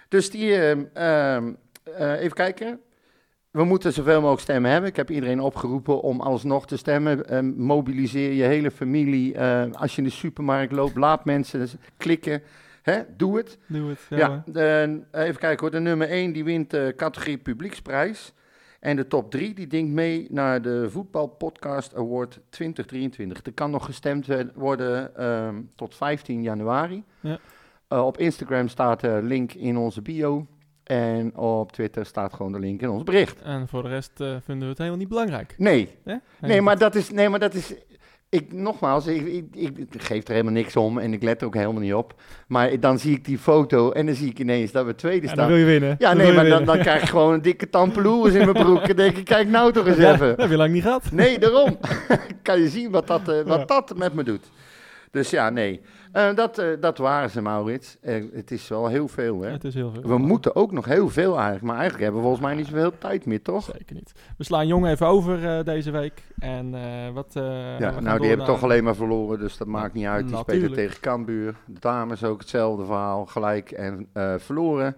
Dus 0.07 0.31
die, 0.31 0.55
ehm, 0.93 1.53
eh, 1.84 2.21
even 2.21 2.36
kijken. 2.36 2.79
We 3.54 3.64
moeten 3.64 3.93
zoveel 3.93 4.20
mogelijk 4.20 4.41
stemmen 4.41 4.72
hebben. 4.72 4.89
Ik 4.89 4.95
heb 4.95 5.10
iedereen 5.10 5.39
opgeroepen 5.39 6.01
om 6.01 6.22
alsnog 6.22 6.68
te 6.68 6.78
stemmen. 6.78 7.30
Ehm, 7.30 7.54
mobiliseer 7.56 8.32
je 8.34 8.43
hele 8.43 8.72
familie. 8.72 9.34
Eh, 9.36 9.64
als 9.72 9.91
je 9.95 9.97
in 9.97 10.08
de 10.08 10.14
supermarkt 10.14 10.72
loopt, 10.72 10.95
laat 10.97 11.26
mensen 11.26 11.68
klikken. 11.97 12.41
Hè? 12.82 12.99
Doe 13.18 13.38
het. 13.38 13.58
Doe 13.68 13.89
het. 13.89 13.99
Ja, 14.10 14.18
Ja, 14.18 14.28
hoor. 14.28 14.41
de- 14.54 15.01
even 15.12 15.39
kijken 15.39 15.60
hoor. 15.60 15.72
De 15.72 15.80
nummer 15.80 16.12
1 16.12 16.34
die 16.34 16.43
wint 16.43 16.70
de 16.70 16.93
categorie 16.97 17.38
publieksprijs. 17.38 18.34
En 18.80 18.95
de 18.95 19.08
top 19.08 19.32
3 19.32 19.54
die 19.54 19.68
denkt 19.68 19.91
mee 19.91 20.28
naar 20.30 20.62
de 20.62 20.89
Voetbal 20.89 21.28
Podcast 21.28 21.95
Award 21.95 22.39
2023. 22.49 23.39
Er 23.43 23.54
kan 23.54 23.72
nog 23.72 23.86
gestemd 23.86 24.28
worden 24.56 25.16
ehm, 25.16 25.62
tot 25.76 25.95
15 25.95 26.41
januari. 26.41 27.04
Ja. 27.20 27.39
Eh, 27.88 28.06
op 28.06 28.18
Instagram 28.18 28.68
staat 28.68 28.99
de 28.99 29.20
link 29.24 29.54
in 29.54 29.78
onze 29.78 30.01
bio. 30.01 30.47
En 30.84 31.38
op 31.38 31.71
Twitter 31.71 32.05
staat 32.05 32.34
gewoon 32.34 32.51
de 32.51 32.59
link 32.59 32.81
in 32.81 32.89
ons 32.89 33.03
bericht. 33.03 33.41
En 33.41 33.67
voor 33.67 33.84
de 33.84 33.89
rest 33.89 34.11
eh, 34.17 34.27
vinden 34.43 34.63
we 34.63 34.69
het 34.69 34.77
helemaal 34.77 34.99
niet 34.99 35.07
belangrijk. 35.09 35.55
Nee, 35.57 35.89
nee, 36.41 36.61
maar 36.61 36.77
dat 36.77 36.95
is, 36.95 37.09
nee, 37.11 37.29
maar 37.29 37.39
dat 37.39 37.53
is, 37.53 37.73
ik, 38.29 38.53
nogmaals, 38.53 39.07
ik, 39.07 39.45
ik, 39.53 39.77
ik 39.77 40.01
geef 40.01 40.23
er 40.23 40.31
helemaal 40.31 40.53
niks 40.53 40.75
om 40.75 40.97
en 40.97 41.13
ik 41.13 41.23
let 41.23 41.41
er 41.41 41.47
ook 41.47 41.55
helemaal 41.55 41.81
niet 41.81 41.93
op. 41.93 42.13
Maar 42.47 42.79
dan 42.79 42.99
zie 42.99 43.15
ik 43.15 43.25
die 43.25 43.38
foto 43.38 43.91
en 43.91 44.05
dan 44.05 44.15
zie 44.15 44.29
ik 44.29 44.39
ineens 44.39 44.71
dat 44.71 44.86
we 44.86 44.95
tweede 44.95 45.25
Ja, 45.25 45.31
staan. 45.34 45.47
dan 45.47 45.57
wil 45.57 45.65
je 45.65 45.71
winnen. 45.71 45.95
Ja, 45.99 46.07
Dan 46.13 46.17
nee, 46.17 46.34
maar 46.34 46.45
dan, 46.49 46.65
dan 46.65 46.77
krijg 46.79 47.01
ik 47.01 47.09
gewoon 47.09 47.34
een 47.34 47.41
dikke 47.41 47.69
tampeloeris 47.69 48.34
in 48.34 48.51
mijn 48.51 48.63
broek. 48.65 48.81
En 48.81 48.95
denk 48.95 49.17
ik, 49.17 49.25
kijk 49.25 49.47
nou 49.47 49.71
toch 49.71 49.88
eens 49.88 49.97
Ja, 49.97 50.13
even. 50.13 50.27
dat 50.27 50.38
heb 50.38 50.49
je 50.49 50.57
lang 50.57 50.73
niet 50.73 50.84
gehad. 50.84 51.11
Nee, 51.11 51.39
daarom. 51.39 51.77
kan 52.41 52.59
je 52.59 52.69
zien 52.69 52.91
wat 52.91 53.07
dat, 53.07 53.29
eh, 53.29 53.41
wat 53.41 53.59
Ja. 53.59 53.65
dat 53.65 53.97
met 53.97 54.13
me 54.13 54.23
doet. 54.23 54.49
Dus 55.14 55.30
ja, 55.30 55.49
nee. 55.49 55.82
Eh, 56.11 56.36
dat, 56.36 56.57
eh, 56.57 56.68
dat 56.80 56.97
waren 56.97 57.30
ze, 57.30 57.41
Maurits. 57.41 57.97
Eh, 58.01 58.24
het 58.34 58.51
is 58.51 58.68
wel 58.68 58.88
heel 58.88 59.07
veel, 59.07 59.41
hè. 59.41 59.51
Het 59.51 59.64
is 59.64 59.74
heel 59.74 59.91
veel. 59.91 60.01
We 60.01 60.18
moeten 60.18 60.55
ook 60.55 60.72
nog 60.72 60.86
heel 60.86 61.09
veel 61.09 61.34
eigenlijk. 61.36 61.64
Maar 61.64 61.76
eigenlijk 61.76 62.03
hebben 62.03 62.22
we 62.22 62.28
volgens 62.28 62.47
mij 62.47 62.55
niet 62.55 62.68
zoveel 62.68 62.97
tijd 62.97 63.26
meer, 63.26 63.41
toch? 63.41 63.64
Zeker 63.64 63.95
niet. 63.95 64.11
We 64.38 64.43
slaan 64.43 64.68
Jong 64.68 64.88
even 64.88 65.07
over 65.07 65.66
deze 65.66 65.91
week. 65.91 66.24
En 66.39 66.72
wat... 67.14 67.32
Ja, 67.34 67.99
nou, 67.99 68.20
die 68.20 68.28
hebben 68.28 68.45
toch 68.45 68.64
alleen 68.64 68.84
maar 68.84 68.95
verloren, 68.95 69.39
dus 69.39 69.57
dat 69.57 69.68
maakt 69.68 69.93
niet 69.93 70.05
uit. 70.05 70.28
Die 70.28 70.38
spelen 70.38 70.74
tegen 70.74 70.99
Cambuur. 70.99 71.55
De 71.66 71.80
dames 71.80 72.24
ook 72.24 72.39
hetzelfde 72.39 72.86
verhaal, 72.86 73.26
gelijk 73.26 73.72
en 73.72 74.07
verloren. 74.38 74.95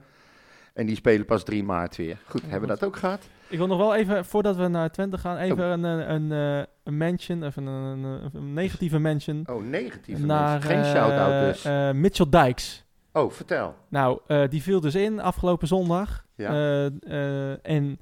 En 0.73 0.85
die 0.85 0.95
spelen 0.95 1.25
pas 1.25 1.43
3 1.43 1.63
maart 1.63 1.95
weer. 1.95 2.17
Goed, 2.27 2.41
Ja, 2.41 2.47
hebben 2.49 2.69
we 2.69 2.75
dat 2.75 2.87
ook 2.87 2.95
gehad? 2.95 3.29
Ik 3.49 3.57
wil 3.57 3.67
nog 3.67 3.77
wel 3.77 3.95
even, 3.95 4.25
voordat 4.25 4.55
we 4.55 4.67
naar 4.67 4.91
Twente 4.91 5.17
gaan, 5.17 5.37
even 5.37 5.65
een, 5.65 5.83
een, 5.83 6.11
een, 6.31 6.31
eh, 6.59 6.65
een 6.83 6.97
mention, 6.97 7.43
even 7.43 7.65
een, 7.65 8.03
een, 8.03 8.29
een 8.33 8.53
negatieve 8.53 8.99
mention. 8.99 9.43
Oh, 9.49 9.63
negatieve 9.63 10.25
naar. 10.25 10.61
Geen 10.61 10.79
eh, 10.81 10.91
shout-out 10.91 11.53
dus. 11.53 11.65
eh, 11.65 11.91
Mitchell 11.91 12.29
Dijks. 12.29 12.85
oh, 13.13 13.31
vertel. 13.31 13.75
Nou, 13.89 14.19
eh, 14.27 14.43
die 14.49 14.61
viel 14.61 14.79
dus 14.79 14.95
in 14.95 15.19
afgelopen 15.19 15.67
zondag. 15.67 16.25
Ja. 16.35 16.49
Eh, 16.49 16.85
eh, 16.85 17.57
en 17.61 17.99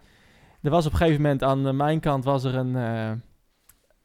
er 0.61 0.69
was 0.71 0.85
op 0.85 0.91
een 0.91 0.97
gegeven 0.97 1.21
moment 1.21 1.43
aan 1.43 1.67
eh, 1.67 1.73
mijn 1.73 1.99
kant 1.99 2.23
was 2.23 2.43
er 2.43 2.55
een, 2.55 2.75
eh, 2.75 3.11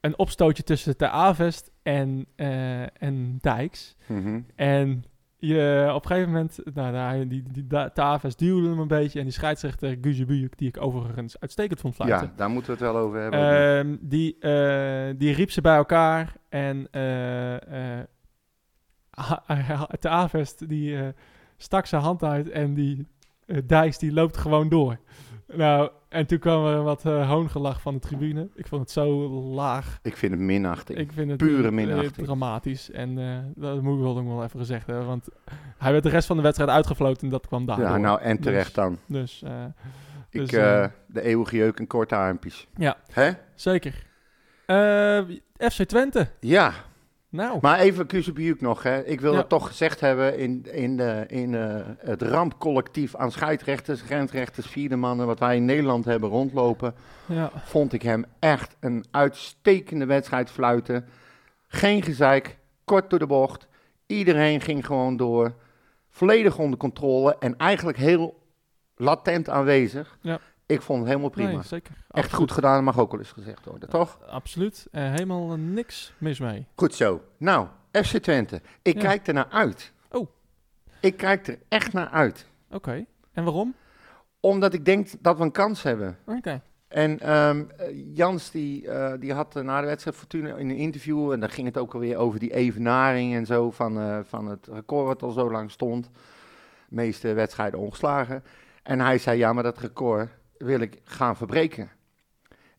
een 0.00 0.18
opstootje 0.18 0.62
tussen 0.62 0.94
de 0.96 1.08
Avest 1.08 1.70
en, 1.82 2.26
eh, 2.36 3.02
en 3.02 3.38
Dijks. 3.40 3.96
Mhm. 4.06 4.40
En 4.56 5.04
je, 5.38 5.90
op 5.94 6.02
een 6.02 6.08
gegeven 6.10 6.32
moment, 6.32 6.58
nou, 6.74 6.92
nou, 6.92 7.26
die, 7.28 7.42
die, 7.42 7.66
die 7.66 7.92
Taves 7.92 8.36
duwde 8.36 8.68
hem 8.68 8.78
een 8.78 8.88
beetje. 8.88 9.18
En 9.18 9.24
die 9.24 9.34
scheidsrechter 9.34 9.96
Guzebujuk, 10.00 10.58
die 10.58 10.68
ik 10.68 10.80
overigens 10.82 11.40
uitstekend 11.40 11.80
vond 11.80 11.94
fluiten. 11.94 12.26
Ja, 12.26 12.32
daar 12.36 12.50
moeten 12.50 12.76
we 12.78 12.84
het 12.84 12.92
wel 12.92 13.02
over 13.02 13.20
hebben. 13.20 13.40
Ehm, 13.40 13.96
die, 14.00 14.36
eh, 14.38 15.14
die 15.16 15.32
riep 15.34 15.50
ze 15.50 15.60
bij 15.60 15.76
elkaar. 15.76 16.32
En 16.48 16.88
eh, 16.90 17.98
eh, 17.98 18.04
ha- 19.10 19.88
de 20.00 20.08
Avest 20.08 20.68
die 20.68 20.96
eh, 20.98 21.08
stak 21.56 21.86
zijn 21.86 22.02
hand 22.02 22.22
uit 22.24 22.48
en 22.50 22.74
die 22.74 23.06
eh, 23.46 23.58
Dijs 23.66 23.98
die 23.98 24.12
loopt 24.12 24.36
gewoon 24.36 24.68
door. 24.68 24.98
Nou, 25.54 25.90
en 26.08 26.26
toen 26.26 26.38
kwam 26.38 26.66
er 26.66 26.82
wat 26.82 27.04
eh, 27.04 27.28
hoongelach 27.28 27.80
van 27.80 27.94
de 27.94 28.00
tribune. 28.00 28.48
Ik 28.54 28.66
vond 28.66 28.80
het 28.80 28.90
zo 28.90 29.28
laag. 29.54 29.98
Ik 30.02 30.16
vind 30.16 30.32
het 30.32 30.40
minachting. 30.40 30.98
Ik 30.98 31.12
vind 31.12 31.28
het 31.30 31.38
Pure 31.38 31.66
eh, 31.66 31.72
minachting. 31.72 32.26
dramatisch. 32.26 32.90
En 32.90 33.18
eh, 33.18 33.38
dat 33.54 33.82
moet 33.82 33.96
ik 33.96 34.02
wel 34.02 34.14
nog 34.14 34.24
wel 34.34 34.44
even 34.44 34.58
gezegd 34.58 34.86
hebben. 34.86 35.06
Want 35.06 35.28
hij 35.78 35.92
werd 35.92 36.04
de 36.04 36.10
rest 36.10 36.26
van 36.26 36.36
de 36.36 36.42
wedstrijd 36.42 36.70
uitgefloten 36.70 37.22
en 37.22 37.28
dat 37.28 37.46
kwam 37.46 37.66
daardoor. 37.66 37.86
ja, 37.86 37.96
nou 37.96 38.20
en 38.20 38.40
terecht 38.40 38.64
Dus- 38.64 38.74
dan. 38.74 38.98
Dus 39.06 39.42
Ik, 40.30 40.40
dus, 40.40 40.50
de 41.06 41.20
eeuwige 41.22 41.56
jeuk 41.56 41.78
en 41.78 41.86
korte 41.86 42.14
armpjes. 42.14 42.66
Ja. 42.76 42.96
Hè? 43.12 43.30
zeker. 43.54 44.06
FC 45.58 45.82
Twente. 45.84 46.28
Ja, 46.40 46.72
Nou, 47.30 47.58
maar 47.60 47.78
even 47.78 48.06
Kuzebujuk 48.06 48.60
nog. 48.60 48.82
Hè. 48.82 49.04
Ik 49.04 49.20
wil 49.20 49.32
Ja. 49.32 49.38
het 49.38 49.48
toch 49.48 49.66
gezegd 49.66 50.00
hebben 50.00 50.38
in, 50.38 50.66
in, 50.72 50.96
de, 50.96 51.24
in 51.28 51.54
eh, 51.54 51.80
het 51.98 52.22
rampcollectief 52.22 53.16
aan 53.16 53.30
scheidsrechters, 53.32 54.00
grensrechters, 54.00 54.66
vierde 54.66 54.96
mannen, 54.96 55.26
wat 55.26 55.38
wij 55.38 55.56
in 55.56 55.64
Nederland 55.64 56.04
hebben 56.04 56.28
rondlopen, 56.30 56.94
ja. 57.26 57.50
vond 57.64 57.92
ik 57.92 58.02
hem 58.02 58.24
echt 58.38 58.76
een 58.80 59.04
uitstekende 59.10 60.06
wedstrijd 60.06 60.50
fluiten. 60.50 61.06
Geen 61.66 62.02
gezeik, 62.02 62.58
kort 62.84 63.10
door 63.10 63.18
de 63.18 63.26
bocht. 63.26 63.68
Iedereen 64.06 64.60
ging 64.60 64.86
gewoon 64.86 65.16
door. 65.16 65.54
Volledig 66.08 66.58
onder 66.58 66.78
controle 66.78 67.36
en 67.38 67.56
eigenlijk 67.56 67.98
heel 67.98 68.42
latent 68.96 69.48
aanwezig. 69.48 70.18
Ja. 70.20 70.38
Ik 70.66 70.82
vond 70.82 70.98
het 70.98 71.08
helemaal 71.08 71.30
prima. 71.30 71.50
Nee, 71.50 71.62
zeker. 71.62 71.94
Echt 72.18 72.32
goed 72.34 72.52
gedaan, 72.52 72.84
mag 72.84 72.98
ook 72.98 73.10
wel 73.10 73.20
eens 73.20 73.32
gezegd 73.32 73.64
worden, 73.64 73.88
toch? 73.88 74.18
Absoluut. 74.30 74.86
Eh, 74.90 75.02
helemaal 75.10 75.52
eh, 75.52 75.58
niks 75.58 76.12
mis 76.18 76.38
mee. 76.38 76.66
Goed 76.74 76.94
zo. 76.94 77.22
Nou, 77.36 77.66
FC 77.92 78.16
Twente. 78.18 78.60
Ik 78.82 78.94
Ja. 78.94 79.00
kijk 79.00 79.26
er 79.26 79.34
naar 79.34 79.48
uit. 79.50 79.92
Oh. 80.10 80.28
Ik 81.00 81.16
kijk 81.16 81.46
er 81.46 81.58
echt 81.68 81.92
naar 81.92 82.08
uit. 82.08 82.46
Oké. 82.70 83.04
En 83.32 83.44
waarom? 83.44 83.74
Omdat 84.40 84.72
ik 84.74 84.84
denk 84.84 85.08
dat 85.20 85.36
we 85.38 85.42
een 85.44 85.50
kans 85.52 85.82
hebben. 85.82 86.18
Oké. 86.26 86.62
En 86.88 87.20
ehm, 87.20 87.64
eh, 87.76 88.16
Jans 88.16 88.50
die, 88.50 88.88
eh, 88.88 89.20
die 89.20 89.32
had 89.32 89.56
eh, 89.56 89.62
na 89.62 89.80
de 89.80 89.86
wedstrijd 89.86 90.16
Fortuna 90.16 90.56
in 90.56 90.70
een 90.70 90.76
interview, 90.76 91.32
en 91.32 91.40
dan 91.40 91.50
ging 91.50 91.66
het 91.66 91.78
ook 91.78 91.94
alweer 91.94 92.16
over 92.16 92.38
die 92.38 92.54
evenaring 92.54 93.34
en 93.34 93.46
zo 93.46 93.70
van, 93.70 93.98
eh, 94.00 94.18
van 94.22 94.46
het 94.46 94.66
record 94.72 95.06
wat 95.06 95.22
al 95.22 95.30
zo 95.30 95.50
lang 95.50 95.70
stond. 95.70 96.04
De 96.88 96.94
meeste 96.94 97.32
wedstrijden 97.32 97.80
ongeslagen. 97.80 98.44
En 98.82 99.00
hij 99.00 99.18
zei, 99.18 99.38
ja, 99.38 99.52
maar 99.52 99.62
dat 99.62 99.78
record 99.78 100.28
wil 100.58 100.80
ik 100.80 101.00
gaan 101.04 101.36
verbreken. 101.36 101.90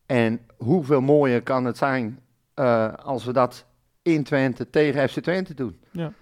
En 0.09 0.39
hoeveel 0.57 1.01
mooier 1.01 1.43
kan 1.43 1.65
het 1.65 1.77
zijn 1.77 2.19
eh, 2.53 2.93
als 2.93 3.25
we 3.25 3.33
dat 3.33 3.65
in 4.01 4.23
Twente 4.23 4.69
tegen 4.69 5.09
FC 5.09 5.19
Twente 5.19 5.53
doen. 5.53 5.79
Ja. 5.91 6.13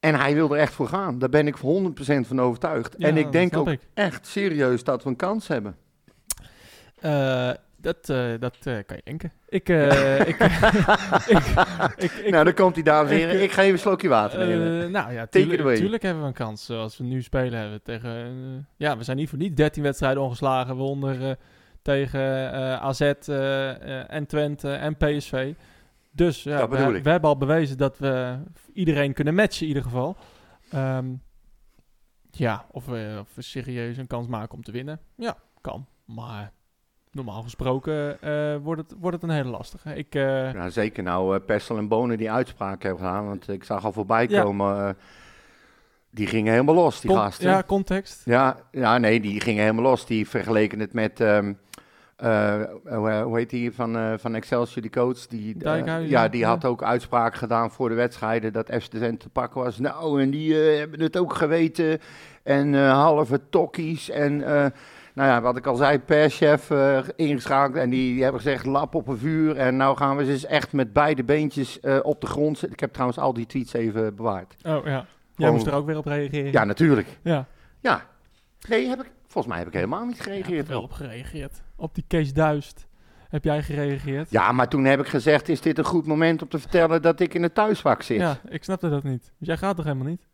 En 0.00 0.14
hij 0.14 0.34
wil 0.34 0.54
er 0.54 0.60
echt 0.60 0.72
voor 0.72 0.88
gaan. 0.88 1.18
Daar 1.18 1.28
ben 1.28 1.46
ik 1.46 1.56
voor 1.56 1.92
100% 1.92 1.92
van 2.26 2.40
overtuigd. 2.40 2.94
Ja, 2.98 3.08
en 3.08 3.16
ik 3.16 3.32
denk 3.32 3.56
ook 3.56 3.68
ik. 3.68 3.80
echt 3.94 4.26
serieus 4.26 4.84
dat 4.84 5.02
we 5.02 5.08
een 5.08 5.16
kans 5.16 5.48
hebben. 5.48 5.76
Eh, 7.00 7.50
dat 7.76 8.08
eh, 8.08 8.30
dat 8.38 8.56
kan 8.62 8.96
je 8.96 9.02
denken. 9.04 9.32
Ik, 9.48 9.68
ik, 9.68 10.38
ik, 11.96 12.30
nou, 12.30 12.44
dan 12.44 12.54
komt 12.54 12.74
hij, 12.74 12.84
dames 12.84 13.10
en 13.10 13.16
ik, 13.16 13.22
heren. 13.22 13.42
Ik 13.42 13.52
ga 13.52 13.60
even 13.60 13.72
een 13.72 13.78
slokje 13.78 14.08
water 14.08 14.46
nemen. 14.46 14.90
nou 14.90 15.12
ja, 15.12 15.22
it 15.22 15.30
tuurlijk, 15.30 15.60
away. 15.60 15.76
tuurlijk 15.76 16.02
hebben 16.02 16.22
we 16.22 16.28
een 16.28 16.34
kans 16.34 16.64
zoals 16.64 16.98
we 16.98 17.04
nu 17.04 17.22
spelen 17.22 17.58
hebben 17.58 17.82
tegen... 17.82 18.66
ja, 18.76 18.96
we 18.96 19.04
zijn 19.04 19.16
niet 19.16 19.28
voor 19.28 19.38
niet 19.38 19.56
13 19.56 19.82
wedstrijden 19.82 20.22
ongeslagen. 20.22 20.76
Waaronder 20.76 21.28
eh, 21.28 21.34
tegen 21.82 22.52
eh, 22.52 22.82
AZ 22.82 23.00
eh, 23.00 23.10
eh, 23.70 24.04
en 24.08 24.26
Twente 24.26 24.72
en 24.72 24.96
PSV. 24.96 25.54
Dus 26.10 26.42
ja, 26.42 26.68
we, 26.68 26.76
hebben 26.76 27.30
al 27.30 27.36
bewezen 27.36 27.78
dat 27.78 27.98
we 27.98 28.38
iedereen 28.72 29.12
kunnen 29.12 29.34
matchen 29.34 29.62
in 29.62 29.68
ieder 29.68 29.82
geval. 29.82 30.16
Ehm, 30.70 31.06
ja, 32.30 32.66
of 32.70 32.86
we, 32.86 33.16
of 33.20 33.34
we 33.34 33.42
serieus 33.42 33.96
een 33.96 34.06
kans 34.06 34.26
maken 34.26 34.54
om 34.54 34.62
te 34.62 34.72
winnen. 34.72 35.00
Ja, 35.16 35.36
kan. 35.60 35.86
Maar 36.04 36.52
normaal 37.10 37.42
gesproken 37.42 38.18
wordt, 38.62 38.80
het, 38.80 38.94
wordt 39.00 39.20
het 39.20 39.30
een 39.30 39.36
hele 39.36 39.50
lastige. 39.50 39.94
Ik, 39.94 40.14
Nou, 40.14 40.70
zeker 40.70 41.02
nou 41.02 41.36
uh, 41.36 41.44
Persel 41.46 41.76
en 41.76 41.88
Bonen 41.88 42.18
die 42.18 42.30
uitspraak 42.30 42.82
hebben 42.82 43.00
gedaan. 43.04 43.26
Want 43.26 43.48
ik 43.48 43.64
zag 43.64 43.84
al 43.84 43.92
voorbij 43.92 44.26
Ja. 44.28 44.42
komen. 44.42 44.96
die 46.10 46.26
gingen 46.26 46.52
helemaal 46.52 46.74
los, 46.74 47.00
die 47.00 47.10
con- 47.10 47.18
gasten. 47.18 47.50
ja, 47.50 47.62
context. 47.62 48.24
Ja, 48.24 48.56
ja, 48.70 48.98
nee, 48.98 49.20
die 49.20 49.40
gingen 49.40 49.62
helemaal 49.62 49.84
los. 49.84 50.06
Die 50.06 50.28
vergeleken 50.28 50.80
het 50.80 50.92
met, 50.92 51.20
ehm, 51.20 51.48
eh, 51.48 51.54
hoe, 52.28 53.22
hoe 53.24 53.36
heet 53.38 53.50
die 53.50 53.72
van, 53.72 53.96
eh, 53.96 54.12
van 54.18 54.34
Excelsior, 54.34 54.82
die 54.82 54.90
coach? 54.90 55.26
Die, 55.26 55.56
eh, 55.64 56.08
ja, 56.08 56.28
die 56.28 56.44
had 56.44 56.64
ook 56.64 56.82
uitspraken 56.82 57.38
gedaan 57.38 57.70
voor 57.70 57.88
de 57.88 57.94
wedstrijden 57.94 58.52
dat 58.52 58.70
FC 58.80 58.90
Twente 58.90 59.16
te 59.16 59.28
pakken 59.28 59.62
was. 59.62 59.78
Nou, 59.78 60.22
en 60.22 60.30
die 60.30 60.70
eh, 60.70 60.78
hebben 60.78 61.00
het 61.00 61.16
ook 61.16 61.34
geweten. 61.34 61.98
En 62.42 62.74
eh, 62.74 62.92
halve 62.92 63.40
tokkies 63.50 64.10
en... 64.10 64.42
eh, 64.42 64.66
nou 65.14 65.28
ja, 65.28 65.40
wat 65.40 65.56
ik 65.56 65.66
al 65.66 65.76
zei, 65.76 65.98
perschef 65.98 66.70
eh 66.70 66.98
ingeschakeld 67.16 67.76
en 67.76 67.90
die 67.90 68.22
hebben 68.22 68.40
gezegd 68.40 68.66
lap 68.66 68.94
op 68.94 69.08
een 69.08 69.18
vuur. 69.18 69.56
En 69.56 69.76
nou 69.76 69.96
gaan 69.96 70.16
we 70.16 70.24
ze 70.24 70.30
eens 70.30 70.46
echt 70.46 70.72
met 70.72 70.92
beide 70.92 71.24
beentjes 71.24 71.80
eh, 71.80 71.98
op 72.02 72.20
de 72.20 72.26
grond 72.26 72.58
zitten. 72.58 72.72
Ik 72.72 72.80
heb 72.80 72.92
trouwens 72.92 73.18
al 73.18 73.32
die 73.32 73.46
tweets 73.46 73.72
even 73.72 74.14
bewaard. 74.14 74.54
Oh 74.66 74.86
ja. 74.86 75.06
Jij 75.36 75.50
moest 75.50 75.66
er 75.66 75.74
ook 75.74 75.86
weer 75.86 75.96
op 75.98 76.06
reageren. 76.06 76.52
Ja, 76.52 76.64
natuurlijk. 76.64 77.06
ja. 77.22 77.46
Ja. 77.80 78.06
Nee, 78.68 78.88
heb 78.88 79.00
ik, 79.00 79.10
volgens 79.32 79.46
mij 79.54 79.58
heb 79.58 79.66
ik 79.66 79.74
helemaal 79.74 80.04
niet 80.04 80.16
Ik 80.16 80.22
gereageerd. 80.22 80.56
heb 80.56 80.66
er 80.66 80.72
wel 80.72 80.82
op 80.82 80.92
gereageerd. 80.92 81.62
Op 81.76 81.94
die 81.94 82.04
Kees 82.06 82.32
Duist 82.32 82.86
heb 83.28 83.44
jij 83.44 83.62
gereageerd. 83.62 84.30
Ja, 84.30 84.52
maar 84.52 84.68
toen 84.68 84.84
heb 84.84 85.00
ik 85.00 85.06
gezegd, 85.08 85.48
is 85.48 85.60
dit 85.60 85.78
een 85.78 85.84
goed 85.84 86.06
moment 86.06 86.42
om 86.42 86.48
te 86.48 86.58
vertellen 86.58 87.02
dat 87.02 87.20
ik 87.20 87.34
in 87.34 87.42
het 87.42 87.54
thuisvak 87.54 88.02
zit? 88.02 88.18
Ja, 88.18 88.38
ik 88.48 88.64
snapte 88.64 88.88
dat 88.88 89.02
niet. 89.02 89.32
Dus 89.38 89.48
jij 89.48 89.56
gaat 89.56 89.76
toch 89.76 89.84
helemaal 89.84 90.06
niet? 90.06 90.26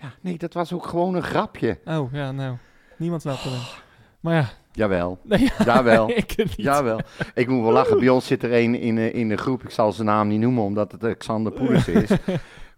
Ja, 0.00 0.12
nee, 0.20 0.38
dat 0.38 0.52
was 0.52 0.72
ook 0.72 0.86
gewoon 0.86 1.14
een 1.14 1.22
grapje. 1.22 1.78
Oh, 1.84 2.12
ja, 2.12 2.32
nou. 2.32 2.56
Niemand 2.96 3.22
snapte 3.22 3.48
het. 3.48 3.82
Maar 4.20 4.34
ja, 4.34 4.48
Jawel, 4.72 5.18
nee, 5.24 5.40
ja, 5.40 5.64
jawel, 5.64 6.10
ik 6.16 6.36
niet. 6.36 6.54
jawel. 6.56 7.00
Ik 7.34 7.48
moet 7.48 7.62
wel 7.62 7.72
lachen, 7.72 7.98
bij 7.98 8.08
ons 8.08 8.26
zit 8.26 8.42
er 8.42 8.52
een 8.52 8.74
in, 8.74 8.98
eh, 8.98 9.14
in 9.14 9.28
de 9.28 9.36
groep, 9.36 9.62
ik 9.62 9.70
zal 9.70 9.92
zijn 9.92 10.06
naam 10.06 10.28
niet 10.28 10.40
noemen 10.40 10.62
omdat 10.62 10.92
het 11.00 11.16
Xander 11.16 11.52
Poelers 11.52 11.88
is. 11.88 12.10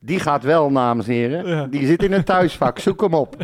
Die 0.00 0.20
gaat 0.20 0.42
wel, 0.42 0.72
dames 0.72 1.06
en 1.06 1.12
heren. 1.12 1.46
Ja. 1.46 1.66
Die 1.66 1.86
zit 1.86 2.02
in 2.02 2.12
een 2.12 2.24
thuisvak, 2.24 2.78
zoek 2.78 3.00
hem 3.00 3.14
op. 3.14 3.36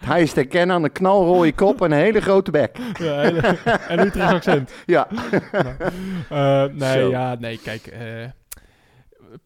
Hij 0.00 0.22
is 0.22 0.32
te 0.32 0.44
kennen 0.44 0.76
aan 0.76 0.84
een 0.84 0.92
knalrooie 0.92 1.52
kop 1.54 1.82
en 1.82 1.92
een 1.92 1.98
hele 1.98 2.20
grote 2.20 2.50
bek. 2.50 2.76
Ja, 2.98 3.20
hele- 3.20 3.40
en 3.88 3.98
Utrecht 3.98 4.32
accent. 4.32 4.72
Ja, 4.86 5.08
Eh, 6.28 6.64
nee, 6.72 6.92
Zo. 7.00 7.10
ja, 7.10 7.36
nee, 7.38 7.58
kijk. 7.58 7.86
eh 7.86 8.24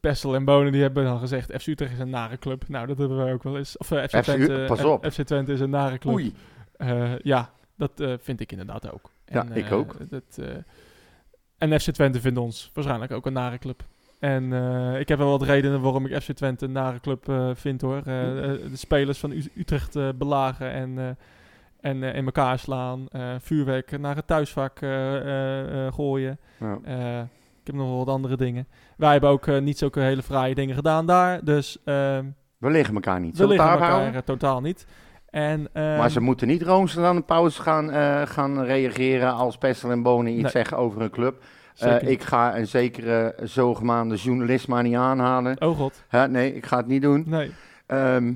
Pessel 0.00 0.34
en 0.34 0.44
Bonen 0.44 0.72
die 0.72 0.82
hebben 0.82 1.05
dan 1.05 1.18
gezegd... 1.18 1.52
FC 1.61 1.66
Utrecht 1.66 1.92
is 1.92 1.98
een 1.98 2.11
nare 2.11 2.38
club. 2.38 2.68
Nou, 2.68 2.86
dat 2.86 2.98
hebben 2.98 3.16
wij 3.16 3.32
ook 3.32 3.42
wel 3.42 3.57
eens. 3.59 3.76
Of 3.76 3.90
eh, 3.90 4.02
FC, 4.02 4.11
FC 4.16 4.22
Twente, 4.22 4.64
pas 4.66 4.84
op. 4.84 5.07
FC 5.12 5.22
Twente 5.22 5.52
is 5.52 5.61
een 5.61 5.70
nare 5.70 5.98
club. 5.98 6.12
oei. 6.14 6.34
Ja, 7.22 7.50
dat 7.76 7.90
vind 8.20 8.40
ik 8.40 8.50
inderdaad 8.52 8.92
ook. 8.92 9.11
Ja, 9.26 9.46
ik 9.52 9.72
ook. 9.72 9.96
Dat, 10.11 10.40
en 11.59 11.80
FC 11.80 11.90
Twente 11.90 12.20
vindt 12.20 12.38
ons 12.38 12.70
waarschijnlijk 12.74 13.12
ook 13.12 13.26
een 13.26 13.32
nare 13.32 13.59
club. 13.59 13.82
En 14.24 14.52
eh, 14.52 15.00
ik 15.00 15.08
heb 15.08 15.18
wel 15.18 15.30
wat 15.30 15.42
redenen 15.42 15.80
waarom 15.80 16.06
ik 16.06 16.22
FC 16.22 16.32
Twente 16.32 16.64
een 16.64 16.72
nare 16.72 17.00
club 17.00 17.28
eh, 17.28 17.50
vind 17.54 17.80
hoor. 17.80 18.02
Eh, 18.04 18.44
eh, 18.44 18.60
de 18.70 18.76
spelers 18.76 19.18
van 19.18 19.32
U- 19.32 19.50
Utrecht 19.56 19.96
belagen 20.18 20.70
en, 20.72 21.16
en 21.80 22.02
in 22.02 22.24
elkaar 22.24 22.58
slaan. 22.58 23.06
vuurwerk 23.38 23.98
naar 23.98 24.16
het 24.16 24.26
thuisvak 24.26 24.78
gooien. 25.94 26.38
Ja. 26.60 26.78
Ik 27.60 27.70
heb 27.70 27.74
nog 27.74 27.88
wel 27.88 27.96
wat 28.04 28.08
andere 28.08 28.36
dingen. 28.36 28.66
Wij 28.96 29.10
hebben 29.12 29.30
ook 29.30 29.60
niet 29.60 29.78
zulke 29.78 30.01
hele 30.01 30.22
fraaie 30.22 30.55
dingen 30.55 30.74
gedaan 30.74 31.06
daar. 31.06 31.44
Dus 31.44 31.78
ehm, 31.84 32.24
We 32.59 32.70
liggen 32.70 32.94
elkaar 32.94 33.20
niet. 33.20 33.38
we 33.38 33.46
liggen 33.46 33.68
elkaar 33.70 34.24
totaal 34.24 34.60
niet. 34.60 34.86
En, 35.30 35.68
Maar 35.74 35.98
ehm, 35.98 36.09
ze 36.09 36.20
moeten 36.20 36.46
niet 36.48 36.62
roomser 36.62 37.02
dan 37.02 37.16
een 37.16 37.24
pauze 37.24 37.62
gaan, 37.62 37.88
gaan 38.28 38.62
reageren 38.64 39.32
als 39.34 39.59
Pessel 39.59 39.90
en 39.90 40.02
Bonen 40.02 40.32
iets 40.32 40.42
Nee. 40.42 40.51
zeggen 40.51 40.76
over 40.76 41.02
een 41.02 41.10
club. 41.10 41.42
Eh, 41.78 42.02
ik 42.02 42.22
ga 42.22 42.56
een 42.56 42.66
zekere 42.66 43.34
zogenaamde 43.42 44.14
journalist 44.14 44.68
maar 44.68 44.82
niet 44.82 44.94
aanhalen. 44.96 45.60
Oh 45.62 45.76
god, 45.78 46.02
nee, 46.28 46.55
ik 46.55 46.66
ga 46.66 46.76
het 46.76 46.86
niet 46.86 47.02
doen. 47.02 47.24
nee. 47.26 47.52
Ehm, 47.86 48.34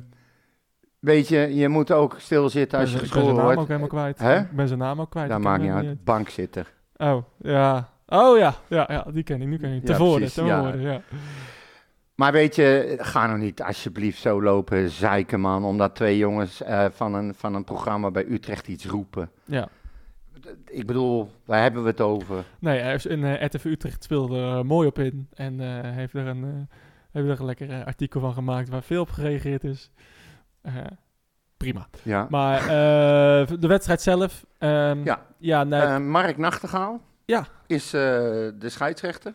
weet 0.99 1.29
je, 1.29 1.55
je 1.55 1.69
moet 1.69 1.93
ook 1.93 2.17
stilzitten 2.19 2.79
als 2.79 2.91
je 2.91 2.97
ik 2.97 3.03
ben 3.03 3.11
zijn 3.11 3.35
naam 3.35 3.45
wordt. 3.45 3.59
ook 3.61 3.67
helemaal 3.67 3.89
kwijt. 3.89 4.19
Hè? 4.19 4.39
Ik 4.39 4.51
ben 4.51 4.67
zijn 4.67 4.79
naam 4.79 5.01
ook 5.01 5.11
kwijt. 5.11 5.29
Dat 5.29 5.41
maakt 5.41 5.63
niet 5.63 5.71
uit. 5.73 6.05
Bankzitter. 6.05 6.73
Oh, 6.97 7.23
ja. 7.39 7.89
Oh 8.07 8.39
ja, 8.39 8.55
ja, 8.69 8.87
ja, 8.91 9.07
die 9.13 9.23
ken 9.23 9.43
ik. 9.43 9.49
Nu 9.49 9.59
ken 9.59 9.73
ik. 9.73 9.85
Te 9.85 9.93
Ja, 9.93 9.99
voren, 9.99 10.17
precies, 10.17 10.35
te 10.35 10.45
ja. 10.45 10.59
voren, 10.63 10.81
ja. 10.81 11.01
Maar 12.15 12.33
weet 12.33 12.55
je, 12.57 12.95
ga 13.01 13.27
nou 13.27 13.39
niet 13.39 13.63
alsjeblieft 13.63 14.21
zo 14.21 14.43
lopen 14.43 14.91
zeiken, 14.91 15.41
man. 15.41 15.65
Omdat 15.65 15.95
twee 15.95 16.17
jongens 16.19 16.63
eh, 16.63 16.85
van, 16.93 17.15
een, 17.15 17.35
van 17.35 17.55
een 17.55 17.65
programma 17.65 18.11
bij 18.11 18.25
Utrecht 18.29 18.69
iets 18.69 18.87
roepen. 18.87 19.31
ja. 19.45 19.69
Ik 20.67 20.87
bedoel, 20.87 21.31
waar 21.45 21.63
hebben 21.63 21.83
we 21.83 21.89
het 21.89 22.01
over? 22.01 22.45
Nee, 22.59 22.79
hij 22.81 22.91
heeft 22.91 23.07
in 23.07 23.25
eh 23.25 23.45
RTV 23.47 23.65
Utrecht 23.65 24.03
speelde 24.05 24.39
er 24.39 24.67
mooi 24.67 24.89
op 24.89 24.99
in. 24.99 25.29
En 25.35 25.61
eh, 25.61 25.91
heeft 25.95 26.15
er 26.15 26.27
een, 26.27 26.45
eh, 26.45 26.77
heeft 27.13 27.29
er 27.29 27.41
een 27.41 27.47
lekker 27.47 27.71
eh, 27.71 27.87
artikel 27.87 28.21
van 28.21 28.33
gemaakt 28.33 28.69
waar 28.69 28.83
veel 28.83 29.01
op 29.01 29.11
gereageerd 29.11 29.65
is. 29.65 29.91
Eh, 30.61 30.75
prima. 31.57 31.89
Ja. 32.03 32.27
Maar 32.31 32.61
eh, 32.61 33.47
de 33.61 33.67
wedstrijd 33.67 34.01
zelf. 34.03 34.47
ehm, 34.59 35.05
Ja. 35.05 35.27
Ja, 35.39 35.65
nee. 35.65 35.81
Eh, 35.81 35.99
Mark 35.99 36.37
Nachtegaal 36.37 37.01
Ja. 37.25 37.47
is 37.67 37.85
eh, 37.93 38.01
de 38.59 38.69
scheidsrechter. 38.69 39.35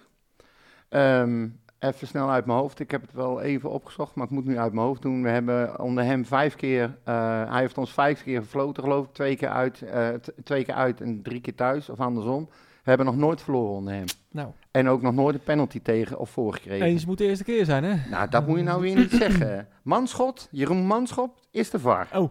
Ehm, 0.90 1.48
even 1.84 2.07
snel 2.07 2.30
uit 2.30 2.45
mijn 2.45 2.57
hoofd. 2.60 2.80
Ik 2.80 2.91
heb 2.91 3.01
het 3.01 3.14
wel 3.14 3.41
even 3.41 3.69
opgezocht, 3.69 4.15
maar 4.15 4.26
ik 4.26 4.31
moet 4.31 4.45
nu 4.45 4.57
uit 4.57 4.73
mijn 4.73 4.85
hoofd 4.85 5.01
doen. 5.01 5.23
We 5.23 5.30
hebben 5.30 5.80
onder 5.80 6.03
hem 6.03 6.26
vijf 6.26 6.55
keer, 6.55 6.97
eh, 7.03 7.49
hij 7.51 7.60
heeft 7.61 7.77
ons 7.77 7.93
vijf 7.93 8.23
keer 8.23 8.41
gefloten 8.41 8.84
geloof 8.84 9.05
ik. 9.05 9.14
Twee 9.14 9.35
keer 9.35 9.49
uit, 9.49 9.81
eh, 9.81 10.07
twee 10.43 10.64
keer 10.65 10.73
uit 10.73 11.01
en 11.01 11.22
drie 11.22 11.41
keer 11.41 11.55
thuis, 11.55 11.89
of 11.89 11.99
andersom. 11.99 12.49
We 12.84 12.89
hebben 12.89 13.05
nog 13.05 13.18
nooit 13.18 13.41
verloren 13.41 13.73
onder 13.76 13.93
hem. 13.93 14.05
Nou, 14.31 14.47
En 14.72 14.88
ook 14.88 15.01
nog 15.01 15.14
nooit 15.14 15.35
een 15.35 15.43
penalty 15.43 15.81
tegen 15.81 16.19
of 16.19 16.30
voorgekregen. 16.30 16.85
eens 16.85 17.05
moet 17.05 17.18
de 17.18 17.26
eerste 17.26 17.43
keer 17.43 17.65
zijn, 17.65 17.84
hè? 17.84 18.10
Nou, 18.10 18.30
dat 18.30 18.47
moet 18.47 18.57
je 18.57 18.64
nou 18.64 18.81
weer 18.81 18.95
niet 18.95 19.11
zeggen. 19.11 19.68
Manschot, 19.81 20.47
Jeroen 20.51 20.85
Manschot, 20.85 21.30
is 21.51 21.69
de 21.69 21.80
VAR. 21.80 22.07
Oh, 22.14 22.30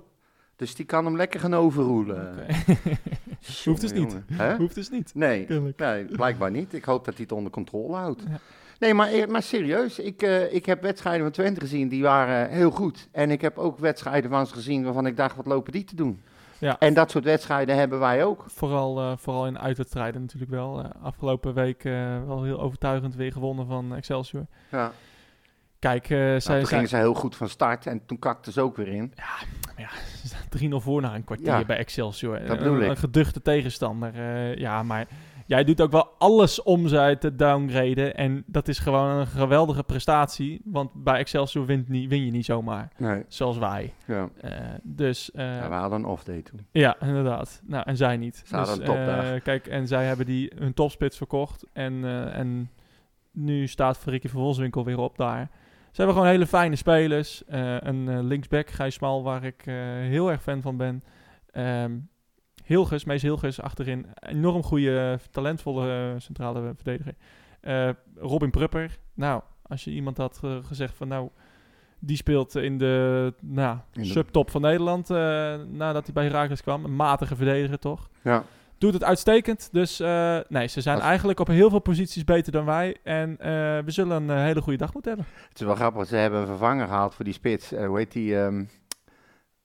Dus 0.57 0.75
die 0.75 0.85
kan 0.87 1.05
hem 1.05 1.17
lekker 1.17 1.41
gaan 1.41 1.55
overroelen. 1.55 2.29
oké. 2.33 2.47
Hoeft 3.65 3.81
dus 3.81 3.93
niet. 3.93 4.17
Hoeft 4.59 4.75
dus 4.75 4.91
niet. 4.91 5.11
Nee, 5.15 5.47
nee, 5.49 6.05
blijkbaar 6.05 6.51
niet. 6.51 6.73
Ik 6.75 6.85
hoop 6.85 7.05
dat 7.05 7.15
hij 7.15 7.23
het 7.23 7.33
onder 7.33 7.53
controle 7.53 7.97
houdt. 7.97 8.23
Ja. 8.29 8.39
Nee, 8.83 8.95
maar, 8.95 9.09
eh, 9.13 9.27
maar 9.27 9.43
serieus, 9.43 9.99
ik, 9.99 10.23
eh, 10.23 10.53
ik 10.55 10.67
heb 10.67 10.83
wedstrijden 10.83 11.23
van 11.23 11.31
Twente 11.33 11.61
gezien, 11.61 11.89
die 11.89 12.03
waren 12.03 12.51
heel 12.51 12.71
goed. 12.71 13.09
En 13.13 13.31
ik 13.31 13.41
heb 13.41 13.59
ook 13.59 13.79
wedstrijden 13.79 14.31
van 14.31 14.47
ze 14.47 14.55
gezien 14.55 14.85
waarvan 14.85 15.07
ik 15.07 15.17
dacht, 15.17 15.37
wat 15.37 15.47
lopen 15.47 15.73
die 15.73 15.85
te 15.85 15.97
doen? 15.97 16.23
Ja. 16.59 16.77
En 16.79 16.95
dat 16.95 17.11
soort 17.11 17.25
wedstrijden 17.25 17.77
hebben 17.77 17.99
wij 17.99 18.25
ook. 18.25 18.45
Vooral, 18.49 18.99
eh, 19.01 19.13
vooral 19.17 19.47
in 19.47 19.59
uitwedstrijden 19.59 20.21
natuurlijk 20.21 20.51
wel. 20.51 20.83
Afgelopen 21.03 21.55
week 21.55 21.83
wel 22.27 22.43
heel 22.43 22.61
overtuigend 22.61 23.15
weer 23.15 23.33
gewonnen 23.33 23.67
van 23.67 23.95
Excelsior. 23.95 24.47
Ja. 24.71 24.93
Kijk, 25.79 26.09
Nou, 26.09 26.41
zij 26.41 26.59
toen 26.59 26.69
gingen 26.69 26.89
ze 26.89 26.97
heel 26.97 27.15
goed 27.15 27.37
van 27.37 27.49
start 27.49 27.87
en 27.87 28.07
toen 28.07 28.19
kakten 28.19 28.53
ze 28.53 28.61
ook 28.61 28.77
weer 28.77 28.89
in. 28.89 29.13
3-0 30.49 30.81
voor 30.81 31.01
na 31.01 31.15
een 31.15 31.25
kwartier 31.25 31.47
Ja, 31.47 31.65
bij 31.65 31.77
Excelsior. 31.77 32.39
dat 32.39 32.49
Een- 32.51 32.57
bedoel 32.57 32.75
een, 32.77 32.83
ik. 32.83 32.89
een 32.89 32.97
geduchte 32.97 33.43
tegenstander. 33.43 34.13
ja, 34.59 34.83
maar 34.83 35.07
jij 35.47 35.65
doet 35.65 35.81
ook 35.81 35.91
wel 35.91 36.15
alles 36.19 36.63
om 36.63 36.89
zij 36.89 37.17
te 37.17 37.37
downgraden. 37.37 38.15
En 38.17 38.45
dat 38.47 38.69
is 38.69 38.79
gewoon 38.79 39.11
een 39.11 39.27
geweldige 39.27 39.83
prestatie. 39.83 40.61
Want 40.65 40.91
bij 40.95 41.19
Excelsior 41.19 41.67
wint 41.67 41.89
niet, 41.89 42.09
win 42.09 42.25
je 42.25 42.31
niet 42.31 42.45
zomaar. 42.45 42.89
Nee, 42.97 43.25
Zoals 43.29 43.59
wij. 43.59 43.93
ja. 44.07 44.29
Eh, 44.41 44.51
dus 44.83 45.31
eh, 45.31 45.57
ja 45.57 45.69
we 45.69 45.75
hadden 45.75 45.99
een 45.99 46.07
off-day 46.07 46.43
toen. 46.43 46.67
Ja, 46.71 46.97
inderdaad. 47.01 47.61
Nou, 47.65 47.85
en 47.87 47.97
zij 47.97 48.17
niet. 48.17 48.43
Ze 48.47 48.57
hadden 48.57 48.79
dus, 48.79 48.89
een 48.89 48.95
topdag. 48.95 49.33
eh, 49.33 49.43
kijk, 49.43 49.67
en 49.67 49.87
zij 49.87 50.05
hebben 50.05 50.27
die 50.27 50.53
hun 50.59 50.75
topspits 50.75 51.17
verkocht. 51.17 51.67
En, 51.73 52.05
en 52.33 52.71
nu 53.31 53.67
staat 53.67 53.99
Verrikke 53.99 54.29
van 54.29 54.41
Wolfswinkel 54.41 54.85
weer 54.85 54.99
op 54.99 55.17
daar. 55.17 55.51
Ze 55.91 55.97
hebben 55.97 56.15
gewoon 56.17 56.31
hele 56.31 56.47
fijne 56.47 56.77
spelers. 56.77 57.43
Een 57.47 58.27
linksback, 58.27 58.71
Gijs 58.71 58.95
Smal, 58.95 59.23
waar 59.23 59.45
ik 59.45 59.63
heel 60.09 60.31
erg 60.31 60.43
fan 60.43 60.63
van 60.63 60.77
ben. 60.77 61.03
Ehm 61.51 61.93
Hilgers, 62.65 63.05
Mees 63.05 63.23
Hilgers 63.23 63.61
achterin. 63.61 64.07
Enorm 64.15 64.63
goede, 64.63 65.19
talentvolle 65.31 66.13
eh, 66.15 66.21
centrale 66.21 66.73
verdediger. 66.75 67.15
Eh, 67.61 67.89
Robin 68.17 68.51
Prupper. 68.51 68.99
Nou, 69.15 69.43
als 69.63 69.85
je 69.85 69.91
iemand 69.91 70.17
had 70.17 70.41
eh, 70.45 70.57
gezegd 70.63 70.95
van 70.97 71.09
nou... 71.09 71.29
Die 72.05 72.17
speelt 72.17 72.55
in 72.55 72.79
de, 72.79 73.35
nou, 73.41 73.77
In 73.93 74.03
de- 74.03 74.09
subtop 74.09 74.51
van 74.51 74.61
Nederland 74.61 75.11
eh, 75.11 75.17
nadat 75.69 76.05
hij 76.05 76.13
bij 76.15 76.25
Herakles 76.25 76.63
kwam. 76.63 76.85
Een 76.85 76.97
matige 76.97 77.37
verdediger 77.37 77.79
toch? 77.79 78.09
Ja. 78.23 78.45
Doet 78.79 78.93
het 78.93 79.05
uitstekend. 79.05 79.69
Dus 79.73 80.01
eh, 80.01 80.39
nee, 80.49 80.67
ze 80.67 80.81
zijn 80.81 80.97
Als- 80.97 81.05
eigenlijk 81.05 81.41
op 81.41 81.47
heel 81.47 81.71
veel 81.71 81.79
posities 81.79 82.25
beter 82.25 82.53
dan 82.53 82.65
wij. 82.65 82.97
En 83.03 83.39
eh, 83.39 83.49
we 83.85 83.91
zullen 83.91 84.23
een 84.23 84.37
eh, 84.37 84.43
hele 84.45 84.61
goede 84.61 84.79
dag 84.79 84.93
moeten 84.93 85.13
hebben. 85.13 85.31
Het 85.49 85.61
is 85.61 85.67
wel 85.67 85.75
grappig, 85.75 86.07
ze 86.07 86.17
hebben 86.17 86.41
een 86.41 86.47
vervanger 86.47 86.87
gehaald 86.87 87.15
voor 87.15 87.25
die 87.25 87.35
spits. 87.35 87.73
Eh, 87.73 87.87
hoe 87.87 87.99
heet 87.99 88.13
die? 88.13 88.39
ehm 88.39 88.65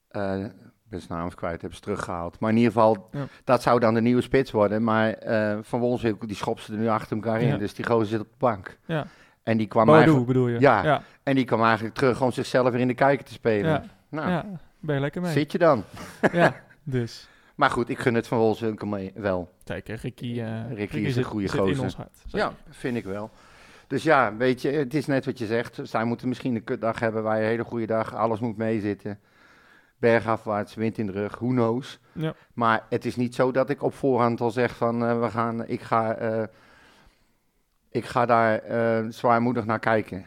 eh, 0.07 0.45
ben 0.89 1.01
zijn 1.01 1.19
naam 1.19 1.34
kwijt, 1.34 1.61
hebben 1.61 1.77
ze 1.77 1.84
teruggehaald. 1.84 2.39
Maar 2.39 2.49
in 2.49 2.57
ieder 2.57 2.72
geval, 2.72 3.09
Ja. 3.11 3.26
dat 3.43 3.61
zou 3.61 3.80
dan 3.80 3.93
de 3.93 4.01
nieuwe 4.01 4.22
spits 4.22 4.51
worden. 4.51 4.84
Maar 4.84 5.14
eh, 5.14 5.57
Van 5.61 5.80
Wolfswinkel, 5.80 6.27
die 6.27 6.35
ze 6.35 6.53
er 6.72 6.77
nu 6.77 6.88
achter 6.88 7.15
elkaar 7.15 7.41
in. 7.41 7.47
Ja. 7.47 7.57
Dus 7.57 7.73
die 7.73 7.85
gozer 7.85 8.07
zit 8.07 8.19
op 8.19 8.27
de 8.30 8.35
bank. 8.38 8.77
Ja. 8.85 9.07
En 9.43 9.57
die 9.57 9.68
kwam, 9.68 9.85
Boadu 9.85 9.99
eigenlijk, 9.99 10.27
bedoel 10.27 10.47
je? 10.47 10.59
Ja. 10.59 10.84
ja. 10.84 11.01
en 11.23 11.35
die 11.35 11.45
kwam 11.45 11.64
eigenlijk 11.64 11.95
terug 11.95 12.22
om 12.22 12.31
zichzelf 12.31 12.69
weer 12.72 12.80
in 12.80 12.88
de 12.88 12.93
kijker 12.93 13.26
te 13.26 13.34
spelen. 13.34 13.89
Nou. 14.09 14.43
Ben 14.80 14.95
je 14.95 15.01
lekker 15.01 15.22
mee? 15.22 15.31
zit 15.31 15.51
je 15.51 15.57
dan. 15.57 15.84
Ja, 16.31 16.55
dus. 16.84 17.27
Maar 17.55 17.69
goed, 17.69 17.89
ik 17.89 17.99
gun 17.99 18.14
het 18.14 18.27
Van 18.27 18.38
Wolfswinkel 18.38 18.88
mee, 18.88 19.11
wel. 19.15 19.51
Ricky, 19.85 20.41
eh 20.41 20.73
Ricky 20.73 20.97
is 20.97 21.15
een 21.15 21.23
goede 21.23 21.47
zit 21.47 21.59
in 21.59 21.65
gozer. 21.68 21.84
ons 21.84 21.95
hart. 21.95 22.18
Ja, 22.27 22.53
vind 22.69 22.97
ik 22.97 23.05
wel. 23.05 23.30
Dus 23.88 24.03
ja, 24.03 24.35
weet 24.38 24.61
je, 24.61 24.69
het 24.72 24.93
is 24.93 25.05
net 25.05 25.26
wat 25.26 25.38
je 25.38 25.45
zegt. 25.45 25.80
Zij 25.84 26.03
moeten 26.03 26.27
misschien 26.27 26.55
een 26.55 26.64
kutdag 26.64 26.99
hebben, 26.99 27.23
wij 27.23 27.39
een 27.39 27.45
hele 27.47 27.64
goede 27.64 27.85
dag. 27.85 28.15
Alles 28.15 28.39
moet 28.39 28.57
meezitten. 28.57 29.19
Bergafwaarts, 29.99 30.76
wind 30.76 30.98
in 30.98 31.06
de 31.06 31.11
rug, 31.11 31.36
who 31.36 31.48
knows. 31.48 31.99
Ja. 32.11 32.34
Maar 32.53 32.86
het 32.90 33.06
is 33.06 33.15
niet 33.15 33.36
zo 33.36 33.52
dat 33.52 33.69
ik 33.69 33.84
op 33.84 33.94
voorhand 33.94 34.41
al 34.41 34.52
zeg 34.52 34.76
van, 34.76 35.06
eh, 35.06 35.19
we 35.19 35.30
gaan, 35.30 35.68
ik 35.68 35.82
ga, 35.82 36.15
eh, 36.15 36.44
ik 37.90 38.06
ga 38.06 38.26
daar 38.26 38.60
eh, 38.60 39.06
zwaarmoedig 39.10 39.65
naar 39.65 39.80
kijken. 39.80 40.26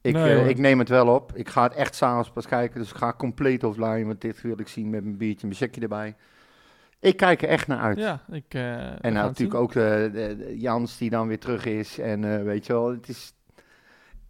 Ik, 0.00 0.14
Nee, 0.14 0.48
ik 0.48 0.58
neem 0.58 0.78
het 0.78 0.88
wel 0.88 1.14
op. 1.14 1.32
Ik 1.34 1.48
ga 1.48 1.62
het 1.62 1.74
echt 1.74 1.94
s'avonds 1.94 2.30
pas 2.30 2.46
kijken, 2.46 2.80
dus 2.80 2.90
ik 2.90 2.96
ga 2.96 3.12
compleet 3.12 3.64
offline, 3.64 4.04
want 4.04 4.20
dit 4.20 4.40
wil 4.42 4.60
ik 4.60 4.68
zien 4.68 4.90
met 4.90 5.04
mijn 5.04 5.16
biertje, 5.16 5.46
mijn 5.46 5.58
checkje 5.58 5.80
erbij. 5.80 6.16
Ik 7.00 7.16
kijk 7.16 7.42
er 7.42 7.48
echt 7.48 7.66
naar 7.66 7.78
uit. 7.78 7.98
Ja, 7.98 8.20
ik, 8.30 8.54
En 8.54 9.12
nou, 9.12 9.26
natuurlijk 9.26 9.60
ook 9.60 9.72
de, 9.72 10.54
Jans 10.58 10.98
die 10.98 11.10
dan 11.10 11.28
weer 11.28 11.38
terug 11.38 11.64
is. 11.64 11.98
En 11.98 12.44
weet 12.44 12.66
je 12.66 12.72
wel, 12.72 12.90
het 12.90 13.08
is, 13.08 13.32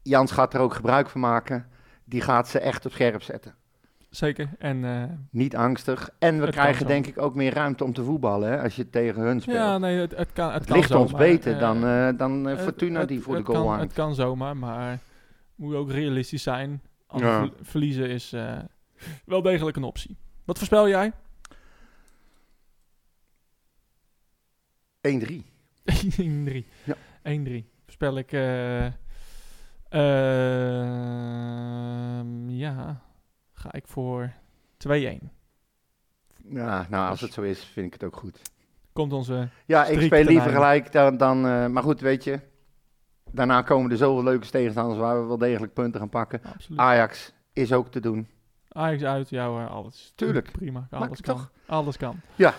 Jans 0.02 0.32
gaat 0.32 0.54
er 0.54 0.60
ook 0.60 0.74
gebruik 0.74 1.08
van 1.08 1.20
maken. 1.20 1.66
Die 2.04 2.20
gaat 2.20 2.48
ze 2.48 2.58
echt 2.58 2.86
op 2.86 2.92
scherp 2.92 3.22
zetten. 3.22 3.54
Zeker. 4.16 4.48
En 4.58 4.84
eh, 4.84 5.02
Niet 5.30 5.56
angstig. 5.56 6.10
En 6.18 6.40
we 6.40 6.50
krijgen 6.50 6.86
denk 6.86 7.06
ik 7.06 7.18
ook 7.20 7.34
meer 7.34 7.54
ruimte 7.54 7.84
om 7.84 7.92
te 7.92 8.04
voetballen 8.04 8.50
hè, 8.50 8.62
als 8.62 8.76
je 8.76 8.90
tegen 8.90 9.22
hun 9.22 9.40
speelt. 9.40 9.56
ja, 9.56 9.78
nee, 9.78 9.98
het, 9.98 10.16
het 10.16 10.32
kan. 10.32 10.46
Het, 10.46 10.54
het 10.54 10.66
kan 10.66 10.76
ligt 10.76 10.94
ons 10.94 11.10
zomaar. 11.10 11.26
beter 11.26 11.52
Eh, 11.54 11.60
dan, 11.60 11.86
eh, 11.86 12.08
dan 12.18 12.48
eh, 12.48 12.58
Fortuna 12.58 13.04
die 13.04 13.20
voor 13.20 13.36
de 13.36 13.44
goal 13.44 13.58
kan, 13.58 13.68
hangt. 13.68 13.82
Het 13.82 13.92
kan 13.92 14.14
zomaar, 14.14 14.56
maar 14.56 14.98
moet 15.54 15.70
je 15.72 15.76
ook 15.76 15.90
realistisch 15.90 16.42
zijn. 16.42 16.82
Ja. 17.16 17.40
ver- 17.40 17.52
verliezen 17.62 18.08
is 18.10 18.34
wel 19.24 19.42
degelijk 19.42 19.76
een 19.76 19.82
optie. 19.84 20.16
Wat 20.44 20.56
voorspel 20.56 20.88
jij? 20.88 21.12
1-3. 25.00 25.44
1-3. 25.84 25.84
Ja. 26.84 26.96
1-3. 27.22 27.64
Voorspel 27.84 28.18
ik... 28.18 28.30
ja, 32.48 33.00
ga 33.66 33.72
ik 33.72 33.86
voor 33.86 34.32
2-1. 34.88 34.90
Ja, 36.48 36.86
nou 36.88 37.08
als 37.08 37.20
het 37.20 37.32
zo 37.32 37.42
is, 37.42 37.64
vind 37.64 37.86
ik 37.86 37.92
het 37.92 38.04
ook 38.04 38.16
goed. 38.16 38.40
Komt 38.92 39.12
onze... 39.12 39.48
Ja, 39.64 39.84
ik 39.84 40.00
speel 40.00 40.24
liever 40.24 40.50
gelijk 40.50 40.92
dan... 40.92 41.16
dan 41.16 41.46
eh, 41.46 41.66
maar 41.66 41.82
goed, 41.82 42.00
weet 42.00 42.24
je. 42.24 42.40
Daarna 43.30 43.62
komen 43.62 43.90
er 43.90 43.96
zoveel 43.96 44.24
leuke 44.24 44.50
tegenstanders 44.50 44.98
waar 44.98 45.20
we 45.20 45.26
wel 45.26 45.38
degelijk 45.38 45.72
punten 45.72 46.00
gaan 46.00 46.08
pakken. 46.08 46.40
Absoluut. 46.54 46.80
Ajax 46.80 47.32
is 47.52 47.72
ook 47.72 47.88
te 47.88 48.00
doen. 48.00 48.28
Ajax 48.68 49.02
uit, 49.02 49.28
jou 49.28 49.68
alles. 49.68 50.12
Tuurlijk. 50.14 50.52
Prima, 50.52 50.86
alles 50.90 51.20
kan. 51.20 51.36
toch? 51.36 51.50
Alles 51.66 51.96
kan. 51.96 52.20
Ja. 52.34 52.54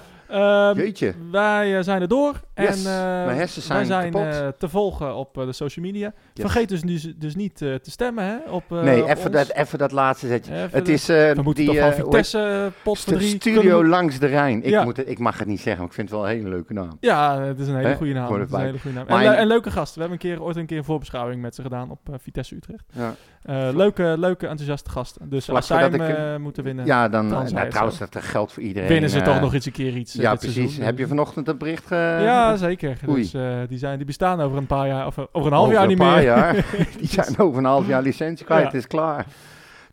Jeetje. 0.76 1.14
wij 1.32 1.78
eh, 1.78 1.84
zijn 1.84 2.02
er 2.02 2.08
door. 2.08 2.34
Yes, 2.56 2.86
En 2.86 2.91
eh, 2.91 3.26
mijn 3.26 3.38
hersens 3.38 3.68
wij 3.68 3.86
zijn 3.86 4.02
zijn 4.02 4.12
kapot. 4.14 4.41
eh, 4.41 4.48
te 4.58 4.70
volgen 4.70 5.16
op 5.16 5.34
de 5.34 5.54
social 5.54 5.86
media. 5.86 6.14
Yes. 6.34 6.45
Vergeet 6.52 6.70
dus, 6.70 6.82
dus, 6.82 7.14
dus 7.18 7.36
niet 7.36 7.58
te 7.58 7.80
stemmen 7.82 8.24
hè, 8.24 8.38
op, 8.52 8.64
nee, 8.70 9.04
op 9.04 9.10
even 9.10 9.32
dat, 9.32 9.52
even 9.54 9.78
dat 9.80 9.91
laatste 9.91 10.28
zetje. 10.28 10.54
Even 10.54 10.70
Het 10.72 10.88
is 10.88 11.06
we 11.06 11.40
moeten 11.44 11.66
die 11.66 11.80
toch 11.80 11.94
Vitesse 11.94 12.72
pot 12.84 12.98
Stu- 12.98 13.20
Studio 13.22 13.86
langs 13.86 14.20
de 14.20 14.26
Rijn. 14.28 14.64
Ik, 14.64 14.70
Ja. 14.70 14.84
moet 14.84 14.98
het, 14.98 15.10
ik 15.10 15.20
mag 15.20 15.38
het 15.40 15.48
niet 15.48 15.60
zeggen, 15.62 15.78
maar 15.78 15.88
ik 15.88 15.94
vind 15.94 16.10
het 16.10 16.18
wel 16.20 16.30
een 16.30 16.36
hele 16.36 16.49
leuke 16.49 16.74
naam. 16.74 16.98
Ja, 16.99 17.41
het 17.41 17.60
is 17.60 17.68
een 17.68 17.76
hele 17.76 17.95
goede 17.95 18.14
naam. 18.14 18.28
Hoor 18.28 18.40
Het 18.40 18.49
is 18.49 18.56
een 18.56 18.62
hele 18.62 18.80
goede 18.80 18.98
naam. 18.98 19.08
En, 19.08 19.38
en 19.38 19.48
leuke 19.48 19.72
gasten. 19.72 20.02
We 20.02 20.08
hebben 20.10 20.28
een 20.30 20.36
keer, 20.36 20.45
ooit 20.45 20.56
een 20.56 20.66
keer 20.66 20.78
een 20.78 20.84
voorbeschouwing 20.84 21.41
met 21.41 21.56
ze 21.56 21.62
gedaan 21.62 21.91
op 21.91 21.99
Vitesse 22.22 22.56
Utrecht. 22.56 22.84
Ja, 22.94 23.16
Eh, 23.48 23.68
leuke, 23.74 24.15
leuke, 24.18 24.48
enthousiaste 24.48 24.90
gasten. 24.90 25.30
Dus 25.30 25.45
Vlak 25.45 25.57
als 25.57 25.68
zij 25.68 25.80
hem 25.80 25.90
voordat 25.90 26.10
ik 26.10 26.15
eh, 26.18 26.36
moeten 26.36 26.64
winnen, 26.64 26.86
ja 26.86 27.10
dan, 27.10 27.26
eh, 27.26 27.32
nou, 27.32 27.56
het 27.56 27.69
trouwens, 27.69 27.98
dat 27.98 28.15
geldt 28.19 28.52
voor 28.53 28.64
iedereen. 28.64 28.88
winnen 28.90 29.10
ze 29.10 29.19
eh, 29.19 29.26
toch 29.26 29.40
nog 29.40 29.53
eens 29.53 29.65
een 29.65 29.72
keer 29.72 29.95
iets 29.95 30.15
eh, 30.15 30.22
Ja, 30.22 30.36
precies. 30.36 30.53
seizoen. 30.56 30.84
Heb 30.84 30.98
je 30.98 31.07
vanochtend 31.07 31.48
een 31.48 31.57
bericht 31.57 31.88
ge... 31.88 31.95
Ja, 32.22 32.56
zeker. 32.56 32.98
Oei. 33.10 33.22
Dus, 33.22 33.34
eh, 33.34 33.57
die, 33.68 33.78
zijn, 33.78 33.98
die 33.98 34.06
bestaan 34.06 34.41
over 34.41 34.57
een 34.57 34.65
paar 34.68 34.88
jaar, 34.88 35.06
of 35.06 35.18
eh, 35.18 35.24
over 35.32 35.48
een 35.52 35.57
half 35.57 35.64
over 35.68 35.74
jaar 35.74 35.84
een 35.84 35.90
niet 35.90 35.98
paar 35.98 36.15
meer. 36.15 36.24
jaar. 36.24 36.53
Die 36.99 37.07
zijn 37.10 37.38
over 37.40 37.57
een 37.57 37.65
half 37.65 37.88
jaar 37.88 38.02
licentie 38.02 38.45
kwijt, 38.45 38.61
Ja. 38.61 38.68
het 38.68 38.76
is 38.78 38.88
klaar. 38.88 39.26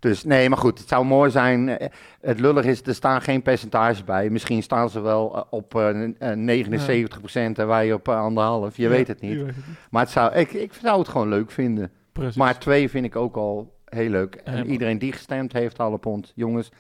Dus 0.01 0.25
nee, 0.25 0.49
maar 0.49 0.59
goed, 0.59 0.79
het 0.79 0.89
zou 0.89 1.05
mooi 1.05 1.31
zijn. 1.31 1.69
Eh, 1.69 1.89
Het 2.21 2.41
lullig 2.41 2.65
is, 2.65 2.83
er 2.83 2.95
staan 2.95 3.23
geen 3.23 3.43
percentages 3.43 4.05
bij. 4.05 4.31
Misschien 4.31 4.63
staan 4.63 4.91
ze 4.91 5.01
wel 5.01 5.37
eh, 5.37 5.43
op 5.51 5.75
eh, 5.75 6.05
eh, 6.19 6.37
79% 6.37 7.59
en 7.59 7.67
wij 7.67 7.93
op 7.93 8.09
eh, 8.09 8.21
anderhalf. 8.21 8.77
Je 8.77 8.83
Ja, 8.83 8.89
weet 8.89 9.09
het 9.09 9.21
niet. 9.21 9.33
je 9.33 9.39
weet 9.45 9.47
het 9.47 9.67
niet. 9.67 9.77
Maar 9.91 10.03
het 10.03 10.11
zou, 10.11 10.35
ik, 10.35 10.53
ik 10.53 10.73
zou 10.83 10.99
het 10.99 11.09
gewoon 11.09 11.29
leuk 11.29 11.51
vinden. 11.51 11.91
Precies. 12.15 12.37
Maar 12.37 12.59
twee 12.59 12.91
vind 12.91 13.05
ik 13.05 13.17
ook 13.17 13.37
al 13.37 13.75
heel 13.85 14.11
leuk. 14.11 14.35
En 14.35 14.53
Helemaal. 14.53 14.73
iedereen 14.73 14.99
die 14.99 15.13
gestemd 15.13 15.53
heeft, 15.53 15.79
alle 15.79 15.99
pond. 15.99 16.33
Jongens, 16.35 16.71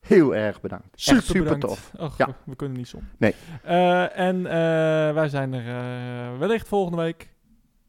heel 0.00 0.34
erg 0.34 0.60
bedankt. 0.60 0.86
super, 0.94 1.16
Echt 1.18 1.26
super 1.26 1.42
bedankt. 1.42 1.66
tof. 1.66 1.92
Och, 1.98 2.18
Ja. 2.18 2.26
we, 2.26 2.32
we 2.44 2.56
kunnen 2.56 2.76
niet 2.76 2.88
zonder. 2.88 3.08
Nee. 3.18 3.34
Eh, 3.62 4.18
en 4.18 4.46
eh, 4.46 4.52
wij 5.14 5.28
zijn 5.28 5.52
er 5.52 5.66
eh, 6.32 6.38
wellicht 6.38 6.68
volgende 6.68 7.02
week 7.02 7.28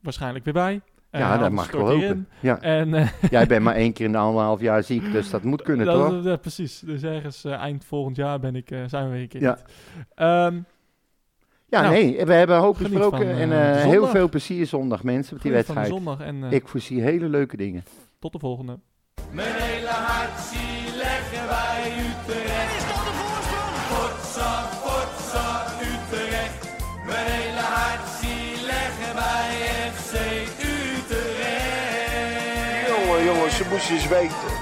waarschijnlijk 0.01 0.45
weer 0.45 0.53
bij. 0.53 0.81
Ja, 1.11 1.37
dat 1.37 1.51
mag 1.51 1.65
ik 1.65 1.71
wel 1.71 1.89
hopen. 1.89 2.27
Ja. 2.39 2.61
En, 2.61 3.09
Jij 3.29 3.45
bent 3.47 3.63
maar 3.63 3.75
één 3.75 3.93
keer 3.93 4.05
in 4.05 4.11
de 4.11 4.17
anderhalf 4.17 4.61
jaar 4.61 4.83
ziek, 4.83 5.11
dus 5.11 5.29
dat 5.29 5.43
moet 5.43 5.61
kunnen, 5.61 5.85
dat, 5.85 6.09
toch? 6.09 6.23
ja, 6.23 6.35
precies. 6.35 6.79
Dus 6.79 7.03
ergens 7.03 7.43
eind 7.45 7.85
volgend 7.85 8.15
jaar 8.15 8.39
ben 8.39 8.55
ik, 8.55 8.67
zijn 8.87 9.05
we 9.05 9.11
weer 9.11 9.21
een 9.21 9.27
keer 9.27 9.41
Ja. 9.41 9.57
niet. 10.15 10.63
Ja, 11.73 11.81
Nou, 11.81 11.93
nee, 11.93 12.25
we 12.25 12.33
hebben 12.33 12.57
hoop 12.57 12.75
geniet 12.75 12.91
besproken. 12.91 13.17
van, 13.27 13.37
en 13.37 13.49
de 13.49 13.55
heel 13.89 14.07
veel 14.07 14.29
plezier 14.29 14.67
zondag, 14.67 15.03
mensen, 15.03 15.33
met 15.33 15.43
die 15.43 15.51
Geniet 15.51 15.67
wedstrijd. 15.67 15.87
zondag 15.87 16.19
en 16.19 16.43
eh, 16.43 16.51
Ik 16.51 16.67
voorzie 16.67 17.01
hele 17.01 17.29
leuke 17.29 17.57
dingen. 17.57 17.83
tot 18.19 18.31
de 18.31 18.39
volgende. 18.39 18.79
Mijn 19.31 19.53
hele 19.53 19.87
hart 19.87 20.39
zie 20.39 20.97
leggen 20.97 21.47
wij 21.47 21.91
Utrecht. 22.07 22.75
Is 22.77 22.85
dat 22.91 23.03
de 23.07 23.13
voorsprong? 23.21 23.75
Potsa, 23.93 24.51
potsa, 24.83 25.65
Utrecht. 25.91 26.61
Mijn 27.05 27.27
hele 27.37 27.63
hart 27.75 28.07
zie 28.21 28.65
leggen 28.65 29.15
wij 29.15 29.49
FC 29.93 30.13
Utrecht. 30.73 32.87
Jongen, 32.89 33.23
jongens, 33.25 33.57
ze 33.57 33.63
moesten 33.71 33.95
eens 33.95 34.07
weten. 34.07 34.52